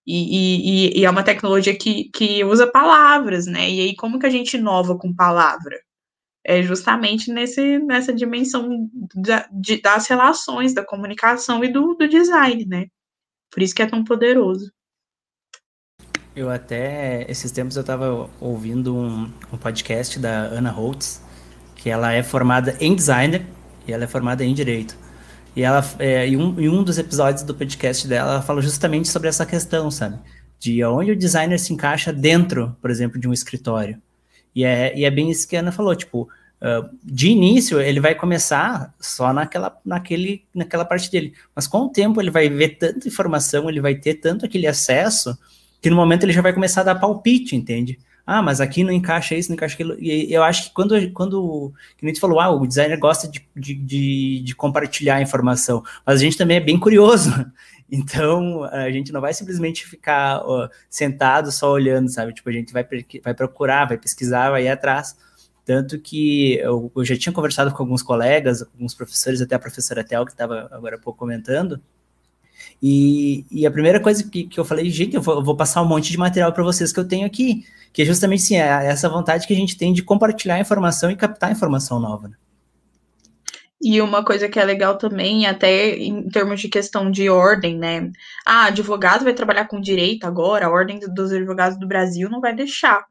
E, 0.06 0.94
e, 0.96 1.00
e, 1.00 1.04
é 1.04 1.10
uma 1.10 1.22
tecnologia 1.22 1.76
que, 1.76 2.10
que 2.10 2.42
usa 2.44 2.66
palavras, 2.70 3.46
né? 3.46 3.70
E 3.70 3.80
aí, 3.80 3.96
como 3.96 4.18
que 4.18 4.26
a 4.26 4.30
gente 4.30 4.56
inova 4.56 4.96
com 4.96 5.14
palavra? 5.14 5.78
É 6.44 6.62
justamente 6.62 7.30
nesse, 7.30 7.78
nessa 7.80 8.12
dimensão 8.12 8.88
da, 9.14 9.46
de, 9.52 9.80
das 9.80 10.08
relações, 10.08 10.72
da 10.72 10.84
comunicação 10.84 11.62
e 11.62 11.68
do, 11.72 11.94
do 11.94 12.08
design, 12.08 12.64
né? 12.66 12.86
Por 13.50 13.62
isso 13.62 13.74
que 13.74 13.82
é 13.82 13.86
tão 13.86 14.02
poderoso. 14.04 14.72
Eu 16.34 16.48
até, 16.48 17.26
esses 17.28 17.50
tempos 17.50 17.76
eu 17.76 17.80
estava 17.80 18.30
ouvindo 18.40 18.94
um, 18.96 19.30
um, 19.52 19.56
podcast 19.56 20.16
da 20.18 20.42
Ana 20.44 20.70
Holtz, 20.70 21.20
que 21.74 21.90
ela 21.90 22.12
é 22.12 22.22
formada 22.22 22.76
em 22.80 22.94
designer 22.94 23.44
e 23.86 23.92
ela 23.92 24.04
é 24.04 24.06
formada 24.06 24.44
em 24.44 24.54
direito. 24.54 24.96
E 25.56 25.62
ela, 25.62 25.84
é, 25.98 26.28
em, 26.28 26.36
um, 26.36 26.60
em 26.60 26.68
um 26.68 26.84
dos 26.84 26.98
episódios 26.98 27.42
do 27.42 27.52
podcast 27.52 28.06
dela, 28.06 28.34
ela 28.34 28.42
fala 28.42 28.62
justamente 28.62 29.08
sobre 29.08 29.28
essa 29.28 29.44
questão, 29.44 29.90
sabe? 29.90 30.18
De 30.58 30.84
onde 30.84 31.10
o 31.10 31.16
designer 31.16 31.58
se 31.58 31.72
encaixa 31.72 32.12
dentro, 32.12 32.76
por 32.80 32.90
exemplo, 32.90 33.20
de 33.20 33.26
um 33.26 33.32
escritório. 33.32 34.00
E 34.54 34.64
é, 34.64 34.96
e 34.96 35.04
é 35.04 35.10
bem 35.10 35.30
isso 35.30 35.48
que 35.48 35.56
a 35.56 35.60
Ana 35.60 35.72
falou, 35.72 35.96
tipo, 35.96 36.28
uh, 36.62 36.96
de 37.02 37.28
início 37.28 37.80
ele 37.80 37.98
vai 37.98 38.14
começar 38.14 38.94
só 39.00 39.32
naquela, 39.32 39.76
naquele, 39.84 40.44
naquela 40.54 40.84
parte 40.84 41.10
dele, 41.10 41.34
mas 41.54 41.66
com 41.66 41.78
o 41.78 41.88
tempo 41.88 42.20
ele 42.20 42.30
vai 42.30 42.48
ver 42.48 42.76
tanta 42.78 43.08
informação, 43.08 43.68
ele 43.68 43.80
vai 43.80 43.96
ter 43.96 44.14
tanto 44.14 44.44
aquele 44.44 44.66
acesso, 44.66 45.36
que 45.80 45.90
no 45.90 45.96
momento 45.96 46.24
ele 46.24 46.32
já 46.32 46.42
vai 46.42 46.52
começar 46.52 46.82
a 46.82 46.84
dar 46.84 46.94
palpite, 46.96 47.56
entende? 47.56 47.98
ah, 48.30 48.40
mas 48.42 48.60
aqui 48.60 48.84
não 48.84 48.92
encaixa 48.92 49.34
isso, 49.34 49.48
não 49.48 49.56
encaixa 49.56 49.74
aquilo. 49.74 49.96
E 49.98 50.32
eu 50.32 50.44
acho 50.44 50.68
que 50.68 50.70
quando, 50.74 50.94
quando 51.10 51.72
que 51.98 52.06
a 52.06 52.08
gente 52.08 52.20
falou, 52.20 52.38
ah, 52.38 52.48
o 52.48 52.64
designer 52.64 52.96
gosta 52.96 53.26
de, 53.26 53.44
de, 53.56 53.74
de, 53.74 54.40
de 54.44 54.54
compartilhar 54.54 55.16
a 55.16 55.22
informação, 55.22 55.82
mas 56.06 56.20
a 56.20 56.22
gente 56.22 56.36
também 56.36 56.56
é 56.56 56.60
bem 56.60 56.78
curioso. 56.78 57.30
Então, 57.92 58.62
a 58.62 58.88
gente 58.88 59.10
não 59.10 59.20
vai 59.20 59.34
simplesmente 59.34 59.84
ficar 59.84 60.42
ó, 60.44 60.68
sentado 60.88 61.50
só 61.50 61.72
olhando, 61.72 62.08
sabe? 62.08 62.32
Tipo, 62.32 62.48
a 62.48 62.52
gente 62.52 62.72
vai, 62.72 62.86
vai 63.24 63.34
procurar, 63.34 63.88
vai 63.88 63.98
pesquisar, 63.98 64.50
vai 64.50 64.66
ir 64.66 64.68
atrás. 64.68 65.16
Tanto 65.64 65.98
que 65.98 66.54
eu, 66.58 66.92
eu 66.94 67.04
já 67.04 67.16
tinha 67.18 67.32
conversado 67.32 67.72
com 67.72 67.82
alguns 67.82 68.00
colegas, 68.00 68.62
alguns 68.62 68.94
professores, 68.94 69.40
até 69.42 69.56
a 69.56 69.58
professora 69.58 70.04
Tel, 70.04 70.24
que 70.24 70.30
estava 70.30 70.68
agora 70.70 70.94
há 70.94 70.98
pouco 71.00 71.18
comentando, 71.18 71.82
e, 72.82 73.44
e, 73.50 73.66
a 73.66 73.70
primeira 73.70 74.00
coisa 74.00 74.28
que, 74.28 74.44
que 74.44 74.58
eu 74.58 74.64
falei, 74.64 74.88
gente, 74.88 75.14
eu 75.14 75.20
vou, 75.20 75.36
eu 75.36 75.44
vou 75.44 75.56
passar 75.56 75.82
um 75.82 75.88
monte 75.88 76.10
de 76.10 76.18
material 76.18 76.52
para 76.52 76.64
vocês 76.64 76.92
que 76.92 76.98
eu 76.98 77.06
tenho 77.06 77.26
aqui, 77.26 77.64
que 77.92 78.02
é 78.02 78.04
justamente 78.04 78.42
assim, 78.42 78.56
é 78.56 78.86
essa 78.86 79.08
vontade 79.08 79.46
que 79.46 79.52
a 79.52 79.56
gente 79.56 79.76
tem 79.76 79.92
de 79.92 80.02
compartilhar 80.02 80.58
informação 80.58 81.10
e 81.10 81.16
captar 81.16 81.52
informação 81.52 82.00
nova. 82.00 82.28
Né? 82.28 82.34
E 83.82 84.00
uma 84.00 84.24
coisa 84.24 84.48
que 84.48 84.58
é 84.58 84.64
legal 84.64 84.98
também, 84.98 85.46
até 85.46 85.96
em 85.96 86.28
termos 86.28 86.60
de 86.60 86.68
questão 86.68 87.10
de 87.10 87.30
ordem, 87.30 87.78
né? 87.78 88.10
Ah, 88.44 88.66
advogado 88.66 89.24
vai 89.24 89.32
trabalhar 89.32 89.66
com 89.68 89.80
direito 89.80 90.24
agora, 90.24 90.66
a 90.66 90.70
ordem 90.70 91.00
dos 91.14 91.32
advogados 91.32 91.78
do 91.78 91.88
Brasil 91.88 92.28
não 92.28 92.42
vai 92.42 92.54
deixar. 92.54 93.04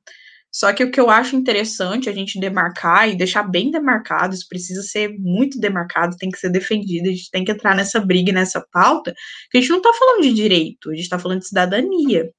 Só 0.52 0.74
que 0.74 0.84
o 0.84 0.92
que 0.92 1.00
eu 1.00 1.10
acho 1.10 1.36
interessante 1.36 2.10
a 2.10 2.14
gente 2.14 2.40
demarcar 2.40 3.08
e 3.08 3.16
deixar 3.16 3.44
bem 3.44 3.70
demarcado, 3.70 4.34
isso 4.34 4.48
precisa 4.50 4.82
ser 4.82 5.16
muito 5.20 5.60
demarcado, 5.60 6.18
tem 6.18 6.30
que 6.30 6.40
ser 6.40 6.50
defendido, 6.50 7.08
a 7.08 7.12
gente 7.12 7.30
tem 7.30 7.44
que 7.44 7.52
entrar 7.52 7.76
nessa 7.76 8.00
briga, 8.00 8.32
nessa 8.32 8.66
pauta, 8.72 9.14
que 9.52 9.58
a 9.58 9.62
gente 9.62 9.70
não 9.70 9.78
está 9.78 9.94
falando 9.94 10.24
de 10.24 10.34
direito, 10.34 10.90
a 10.90 10.96
gente 10.96 11.04
está 11.04 11.20
falando 11.20 11.40
de 11.40 11.48
cidadania. 11.48 12.30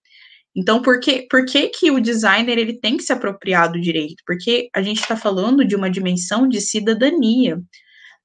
Então, 0.56 0.82
por 0.82 0.98
que, 0.98 1.26
por 1.30 1.44
que, 1.46 1.68
que 1.68 1.90
o 1.92 2.00
designer 2.00 2.58
ele 2.58 2.80
tem 2.80 2.96
que 2.96 3.04
se 3.04 3.12
apropriar 3.12 3.70
do 3.70 3.80
direito? 3.80 4.22
Porque 4.26 4.68
a 4.74 4.82
gente 4.82 5.00
está 5.00 5.16
falando 5.16 5.64
de 5.64 5.76
uma 5.76 5.88
dimensão 5.88 6.48
de 6.48 6.60
cidadania. 6.60 7.60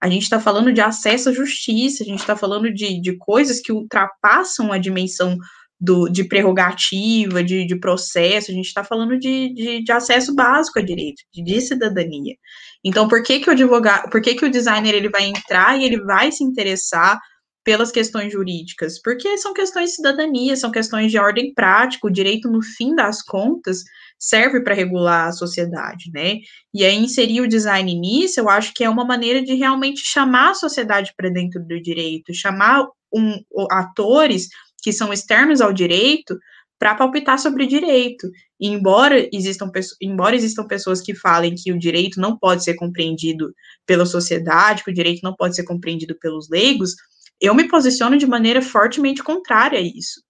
A 0.02 0.10
gente 0.10 0.24
está 0.24 0.40
falando 0.40 0.74
de 0.74 0.82
acesso 0.82 1.30
à 1.30 1.34
justiça, 1.34 2.04
a 2.04 2.06
gente 2.06 2.20
está 2.20 2.36
falando 2.36 2.74
de, 2.74 3.00
de 3.00 3.16
coisas 3.18 3.62
que 3.62 3.72
ultrapassam 3.72 4.72
a 4.72 4.78
dimensão 4.80 5.38
do, 5.80 6.08
de 6.08 6.24
prerrogativa, 6.24 7.44
de, 7.44 7.66
de 7.66 7.76
processo, 7.80 8.52
a 8.52 8.54
gente 8.54 8.68
está 8.68 8.84
falando 8.84 9.18
de, 9.20 9.54
de, 9.54 9.84
de, 9.84 9.92
acesso 9.92 10.34
básico 10.34 10.80
a 10.80 10.82
direito, 10.82 11.22
de, 11.34 11.44
de, 11.44 11.62
cidadania. 11.62 12.36
Então, 12.84 13.08
por 13.08 13.22
que, 13.24 13.40
que 13.40 13.50
o 13.50 13.54
advogado, 13.54 14.10
por 14.10 14.22
que, 14.22 14.36
que 14.36 14.46
o 14.46 14.52
designer 14.52 14.94
ele 14.94 15.10
vai 15.10 15.26
entrar 15.26 15.78
e 15.78 15.84
ele 15.84 16.02
vai 16.02 16.32
se 16.32 16.44
interessar 16.44 17.20
pelas 17.64 17.92
questões 17.92 18.32
jurídicas? 18.32 19.02
Porque 19.02 19.38
são 19.38 19.54
questões 19.54 19.90
de 19.90 19.96
cidadania, 19.98 20.56
são 20.56 20.72
questões 20.72 21.12
de 21.12 21.18
ordem 21.18 21.54
prática, 21.54 22.08
o 22.08 22.12
direito, 22.12 22.50
no 22.50 22.62
fim 22.62 22.96
das 22.96 23.22
contas, 23.22 23.84
serve 24.18 24.62
para 24.62 24.74
regular 24.74 25.28
a 25.28 25.34
sociedade, 25.34 26.10
né? 26.14 26.38
E 26.74 26.86
aí 26.86 26.96
inserir 26.96 27.42
o 27.42 27.48
design 27.48 27.94
nisso, 27.94 28.40
eu 28.40 28.50
acho 28.50 28.74
que 28.74 28.84
é 28.84 28.90
uma 28.90 29.04
maneira 29.04 29.42
de 29.42 29.54
realmente 29.56 30.02
chamar 30.06 30.52
a 30.52 30.56
sociedade 30.56 31.14
para 31.18 31.30
dentro 31.30 31.62
do 31.62 31.82
direito, 31.82 32.34
chamar 32.34 32.88
um, 33.14 33.40
atores 33.72 34.50
que 34.86 34.94
são 34.94 35.12
externos 35.12 35.62
ao 35.62 35.74
direito 35.74 36.38
para 36.78 36.94
palpitar 36.94 37.40
sobre 37.40 37.66
direito. 37.66 38.30
E 38.60 38.68
embora 38.68 39.28
existam, 39.34 39.72
embora 40.00 40.36
existam 40.36 40.68
pessoas 40.68 41.02
que 41.02 41.16
falem 41.16 41.56
que 41.56 41.74
o 41.74 41.80
direito 41.80 42.22
não 42.22 42.38
pode 42.38 42.64
ser 42.64 42.76
compreendido 42.76 43.52
pela 43.84 44.06
sociedade, 44.06 44.84
que 44.84 44.92
o 44.92 44.94
direito 44.94 45.22
não 45.24 45.36
pode 45.36 45.56
ser 45.56 45.64
compreendido 45.64 46.16
pelos 46.22 46.48
leigos, 46.52 46.94
eu 47.42 47.56
me 47.56 47.68
posiciono 47.68 48.16
de 48.16 48.28
maneira 48.28 48.62
fortemente 48.62 49.24
contrária 49.24 49.80
a 49.80 49.82
isso. 49.82 50.22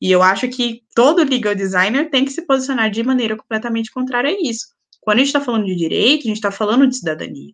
E 0.00 0.12
eu 0.12 0.22
acho 0.22 0.48
que 0.48 0.82
todo 0.94 1.28
legal 1.28 1.56
designer 1.56 2.08
tem 2.08 2.24
que 2.24 2.30
se 2.30 2.46
posicionar 2.46 2.88
de 2.88 3.02
maneira 3.02 3.36
completamente 3.36 3.90
contrária 3.90 4.30
a 4.30 4.40
isso. 4.40 4.66
Quando 5.00 5.16
a 5.16 5.18
gente 5.18 5.28
está 5.30 5.40
falando 5.40 5.64
de 5.64 5.74
direito, 5.74 6.20
a 6.20 6.28
gente 6.28 6.36
está 6.36 6.52
falando 6.52 6.86
de 6.86 6.96
cidadania. 6.96 7.52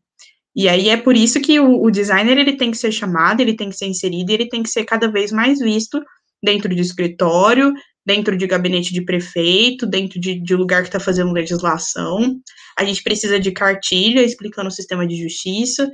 E 0.55 0.69
aí 0.69 0.91
é 0.91 0.99
por 0.99 1.17
isso 1.17 1.41
que 1.41 1.59
o, 1.59 1.83
o 1.83 1.91
designer 1.91 2.37
ele 2.37 2.59
tem 2.59 2.71
que 2.71 2.77
ser 2.77 2.93
chamado, 2.93 3.41
ele 3.41 3.57
tem 3.57 3.71
que 3.71 3.77
ser 3.77 3.87
inserido, 3.87 4.31
ele 4.31 4.51
tem 4.51 4.63
que 4.63 4.69
ser 4.69 4.85
cada 4.85 5.11
vez 5.11 5.33
mais 5.33 5.59
visto 5.59 5.99
dentro 6.43 6.75
de 6.75 6.81
escritório, 6.81 7.73
dentro 8.05 8.37
de 8.37 8.47
gabinete 8.47 8.93
de 8.93 9.05
prefeito, 9.05 9.87
dentro 9.87 10.21
de, 10.21 10.41
de 10.41 10.57
lugar 10.57 10.83
que 10.83 10.89
está 10.89 10.99
fazendo 10.99 11.33
legislação. 11.33 12.41
A 12.77 12.85
gente 12.85 13.03
precisa 13.03 13.39
de 13.39 13.53
cartilha 13.53 14.23
explicando 14.23 14.69
o 14.69 14.73
sistema 14.73 15.07
de 15.07 15.17
justiça. 15.17 15.89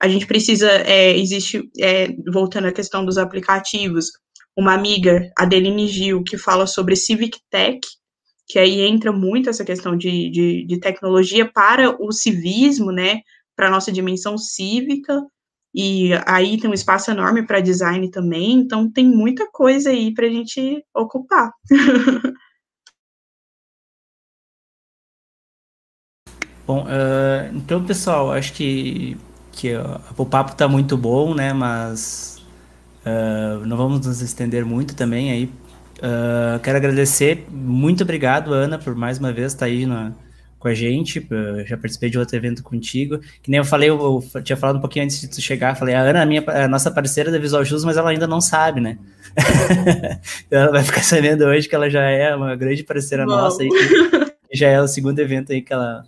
A 0.00 0.08
gente 0.08 0.26
precisa, 0.26 0.70
é, 0.70 1.16
existe, 1.16 1.68
é, 1.80 2.08
voltando 2.32 2.68
à 2.68 2.72
questão 2.72 3.04
dos 3.04 3.18
aplicativos, 3.18 4.06
uma 4.56 4.74
amiga, 4.74 5.30
Adeline 5.36 5.88
Gil, 5.88 6.22
que 6.22 6.36
fala 6.36 6.66
sobre 6.66 6.96
Civic 6.96 7.38
Tech, 7.50 7.80
que 8.48 8.58
aí 8.58 8.80
entra 8.80 9.12
muito 9.12 9.50
essa 9.50 9.64
questão 9.64 9.96
de, 9.96 10.30
de, 10.30 10.66
de 10.66 10.80
tecnologia 10.80 11.50
para 11.50 11.96
o 12.02 12.10
civismo, 12.12 12.90
né, 12.90 13.20
para 13.54 13.68
a 13.68 13.70
nossa 13.70 13.92
dimensão 13.92 14.38
cívica, 14.38 15.20
e 15.74 16.10
aí 16.26 16.58
tem 16.58 16.70
um 16.70 16.74
espaço 16.74 17.10
enorme 17.10 17.46
para 17.46 17.60
design 17.60 18.10
também, 18.10 18.52
então 18.52 18.90
tem 18.90 19.06
muita 19.06 19.46
coisa 19.50 19.90
aí 19.90 20.12
para 20.12 20.26
a 20.26 20.30
gente 20.30 20.84
ocupar. 20.94 21.52
Bom, 26.66 26.82
uh, 26.82 27.56
então, 27.56 27.82
pessoal, 27.82 28.30
acho 28.30 28.52
que, 28.52 29.16
que 29.52 29.74
uh, 29.74 29.98
o 30.18 30.26
papo 30.26 30.52
está 30.52 30.68
muito 30.68 30.98
bom, 30.98 31.34
né? 31.34 31.50
Mas 31.54 32.42
uh, 33.06 33.64
não 33.64 33.74
vamos 33.74 34.06
nos 34.06 34.20
estender 34.20 34.66
muito 34.66 34.94
também 34.94 35.30
aí. 35.30 35.50
quero 36.62 36.76
agradecer, 36.76 37.46
muito 37.50 38.02
obrigado, 38.02 38.52
Ana, 38.52 38.78
por 38.78 38.94
mais 38.94 39.18
uma 39.18 39.32
vez 39.32 39.52
estar 39.54 39.60
tá 39.60 39.72
aí 39.72 39.86
na, 39.86 40.12
com 40.58 40.66
a 40.66 40.74
gente, 40.74 41.26
já 41.66 41.76
participei 41.76 42.10
de 42.10 42.18
outro 42.18 42.34
evento 42.36 42.62
contigo, 42.64 43.18
que 43.42 43.50
nem 43.50 43.58
eu 43.58 43.64
falei, 43.64 43.90
eu, 43.90 44.24
eu 44.34 44.42
tinha 44.42 44.56
falado 44.56 44.76
um 44.76 44.80
pouquinho 44.80 45.04
antes 45.04 45.20
de 45.20 45.28
tu 45.28 45.40
chegar, 45.40 45.76
falei, 45.76 45.94
a 45.94 46.00
Ana 46.00 46.18
é 46.18 46.22
a 46.22 46.26
minha, 46.26 46.44
a 46.46 46.66
nossa 46.66 46.90
parceira 46.90 47.30
da 47.30 47.38
Visual 47.38 47.64
Jus, 47.64 47.84
mas 47.84 47.96
ela 47.96 48.10
ainda 48.10 48.26
não 48.26 48.40
sabe, 48.40 48.80
né? 48.80 48.98
ela 50.50 50.72
vai 50.72 50.82
ficar 50.82 51.02
sabendo 51.02 51.44
hoje 51.44 51.68
que 51.68 51.74
ela 51.74 51.88
já 51.88 52.02
é 52.02 52.34
uma 52.34 52.56
grande 52.56 52.82
parceira 52.82 53.24
nossa, 53.24 53.62
e 53.62 53.68
já 54.52 54.68
é 54.68 54.80
o 54.80 54.88
segundo 54.88 55.18
evento 55.20 55.52
aí 55.52 55.62
que 55.62 55.72
ela, 55.72 56.04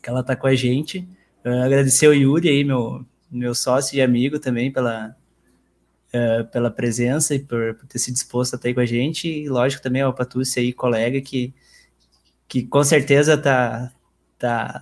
que 0.00 0.08
ela 0.08 0.22
tá 0.22 0.36
com 0.36 0.46
a 0.46 0.54
gente. 0.54 1.08
Uh, 1.44 1.62
agradecer 1.64 2.06
o 2.06 2.14
Yuri 2.14 2.48
aí, 2.48 2.62
meu, 2.62 3.04
meu 3.30 3.54
sócio 3.56 3.96
e 3.96 4.02
amigo 4.02 4.38
também, 4.38 4.70
pela, 4.70 5.16
uh, 6.14 6.44
pela 6.52 6.70
presença 6.70 7.34
e 7.34 7.40
por, 7.40 7.74
por, 7.74 7.86
ter 7.88 7.98
se 7.98 8.12
disposto 8.12 8.54
a 8.54 8.56
estar 8.56 8.68
aí 8.68 8.74
com 8.74 8.80
a 8.80 8.86
gente, 8.86 9.28
e 9.28 9.48
lógico 9.48 9.82
também 9.82 10.00
ao 10.00 10.14
Patúcio 10.14 10.62
aí, 10.62 10.72
colega, 10.72 11.20
que 11.20 11.52
que 12.48 12.62
com 12.66 12.82
certeza 12.84 13.36
tá, 13.36 13.92
tá, 14.38 14.80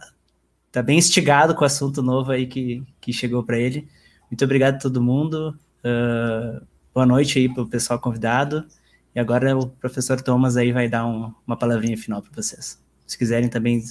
tá 0.70 0.82
bem 0.82 0.98
instigado 0.98 1.54
com 1.54 1.62
o 1.62 1.66
assunto 1.66 2.02
novo 2.02 2.32
aí 2.32 2.46
que, 2.46 2.82
que 3.00 3.12
chegou 3.12 3.42
para 3.42 3.58
ele. 3.58 3.88
Muito 4.30 4.44
obrigado 4.44 4.76
a 4.76 4.78
todo 4.78 5.02
mundo. 5.02 5.58
Uh, 5.84 6.64
boa 6.94 7.06
noite 7.06 7.38
aí 7.38 7.52
para 7.52 7.62
o 7.62 7.68
pessoal 7.68 7.98
convidado. 7.98 8.66
E 9.14 9.20
agora 9.20 9.56
o 9.56 9.68
professor 9.68 10.20
Thomas 10.20 10.56
aí 10.56 10.72
vai 10.72 10.88
dar 10.88 11.06
um, 11.06 11.32
uma 11.46 11.56
palavrinha 11.56 11.96
final 11.96 12.22
para 12.22 12.32
vocês. 12.34 12.82
Se 13.06 13.18
quiserem 13.18 13.48
também 13.48 13.82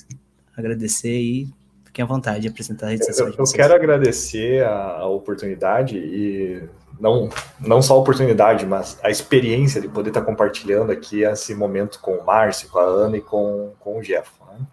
agradecer 0.55 1.09
aí, 1.09 1.47
fiquem 1.91 2.03
à 2.03 2.07
vontade 2.07 2.39
de 2.39 2.47
apresentar 2.47 2.87
a 2.87 2.89
rede 2.91 3.05
social. 3.05 3.27
Eu, 3.27 3.35
eu 3.37 3.45
quero 3.45 3.73
agradecer 3.73 4.63
a, 4.63 4.99
a, 4.99 5.07
oportunidade 5.07 5.97
e 5.97 6.63
não, 6.97 7.29
não 7.59 7.81
só 7.81 7.95
a 7.95 7.97
oportunidade, 7.97 8.65
mas 8.65 8.97
a 9.03 9.09
experiência 9.09 9.81
de 9.81 9.89
poder 9.89 10.09
estar 10.09 10.21
compartilhando 10.21 10.91
aqui 10.91 11.23
esse 11.23 11.53
momento 11.53 11.99
com 11.99 12.13
o 12.13 12.25
Márcio, 12.25 12.69
com 12.69 12.79
a 12.79 12.83
Ana 12.83 13.17
e 13.17 13.21
com, 13.21 13.73
com 13.79 13.99
o 13.99 14.01
Jeff. 14.01 14.31
Né? 14.39 14.65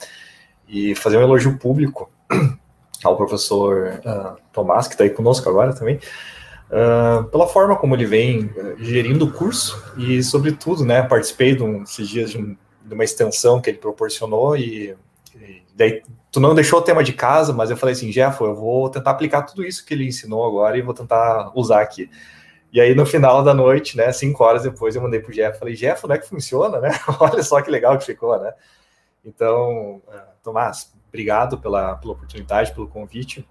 E 0.69 0.95
fazer 0.95 1.17
um 1.17 1.23
elogio 1.23 1.59
público 1.59 2.09
ao 3.03 3.17
professor 3.17 4.01
uh, 4.05 4.37
Tomás, 4.53 4.87
que 4.87 4.95
está 4.95 5.03
aí 5.03 5.11
conosco 5.11 5.49
agora 5.49 5.75
também, 5.75 5.99
uh, 6.71 7.25
pela 7.25 7.49
forma 7.49 7.75
como 7.75 7.97
ele 7.97 8.07
vem 8.07 8.45
uh, 8.45 8.77
gerindo 8.79 9.25
o 9.25 9.33
curso 9.33 9.83
e, 9.97 10.23
sobretudo, 10.23 10.85
né, 10.85 11.03
participei 11.03 11.57
de 11.57 11.65
um, 11.65 11.83
esses 11.83 12.09
dias 12.09 12.31
de, 12.31 12.39
um, 12.39 12.57
de, 12.85 12.95
uma 12.95 13.03
extensão 13.03 13.61
que 13.61 13.71
ele 13.71 13.79
proporcionou 13.79 14.57
e, 14.57 14.95
e 15.35 15.63
daí 15.75 16.03
tu 16.31 16.41
não 16.41 16.55
deixou 16.55 16.79
o 16.79 16.83
tema 16.83 17.03
de 17.03 17.13
casa, 17.13 17.53
mas 17.53 17.71
eu 17.71 17.77
falei 17.77 17.95
assim, 17.95 18.11
Jeff, 18.11 18.41
eu 18.41 18.55
vou 18.55 18.89
tentar 18.91 19.13
aplicar 19.13 19.43
tudo 19.43 19.65
isso 19.65 19.85
que 19.85 19.95
ele 19.95 20.07
ensinou 20.07 20.47
agora 20.47 20.77
e 20.77 20.83
vou 20.83 20.95
tentar 20.95 21.51
usar 21.55 21.81
aqui. 21.81 22.11
E 22.71 22.81
aí, 22.81 22.95
no 22.95 23.07
final 23.07 23.43
da 23.43 23.55
noite, 23.55 23.97
né, 23.97 24.13
cinco 24.13 24.45
horas 24.45 24.63
depois, 24.63 24.95
eu 24.95 25.01
mandei 25.01 25.21
pro 25.21 25.33
Jeff, 25.33 25.59
falei, 25.59 25.75
Jeff, 25.75 26.07
não 26.07 26.15
é 26.15 26.19
que 26.19 26.29
funciona, 26.29 26.79
né? 26.81 26.91
Olha 27.19 27.43
só 27.43 27.63
que 27.63 27.71
legal 27.71 27.97
que 27.97 28.05
ficou, 28.05 28.39
né? 28.39 28.53
Então, 29.25 30.03
é, 30.13 30.21
Tomás, 30.43 30.93
obrigado 31.09 31.59
pela, 31.59 31.97
pela 31.97 32.13
oportunidade, 32.13 32.75
pelo 32.75 32.87
convite, 32.87 33.49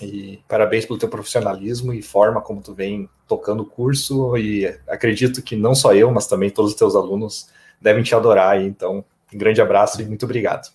e 0.00 0.40
parabéns 0.48 0.86
pelo 0.86 0.98
teu 0.98 1.08
profissionalismo 1.08 1.92
e 1.92 2.00
forma 2.00 2.40
como 2.40 2.62
tu 2.62 2.72
vem 2.74 3.08
tocando 3.26 3.64
o 3.64 3.66
curso, 3.66 4.36
e 4.36 4.66
acredito 4.86 5.42
que 5.42 5.56
não 5.56 5.74
só 5.74 5.92
eu, 5.92 6.10
mas 6.12 6.28
também 6.28 6.50
todos 6.50 6.72
os 6.72 6.76
teus 6.76 6.94
alunos 6.94 7.50
devem 7.80 8.04
te 8.04 8.14
adorar, 8.14 8.60
então, 8.60 9.04
um 9.32 9.38
grande 9.38 9.60
abraço 9.60 10.00
e 10.00 10.04
muito 10.04 10.24
obrigado. 10.24 10.72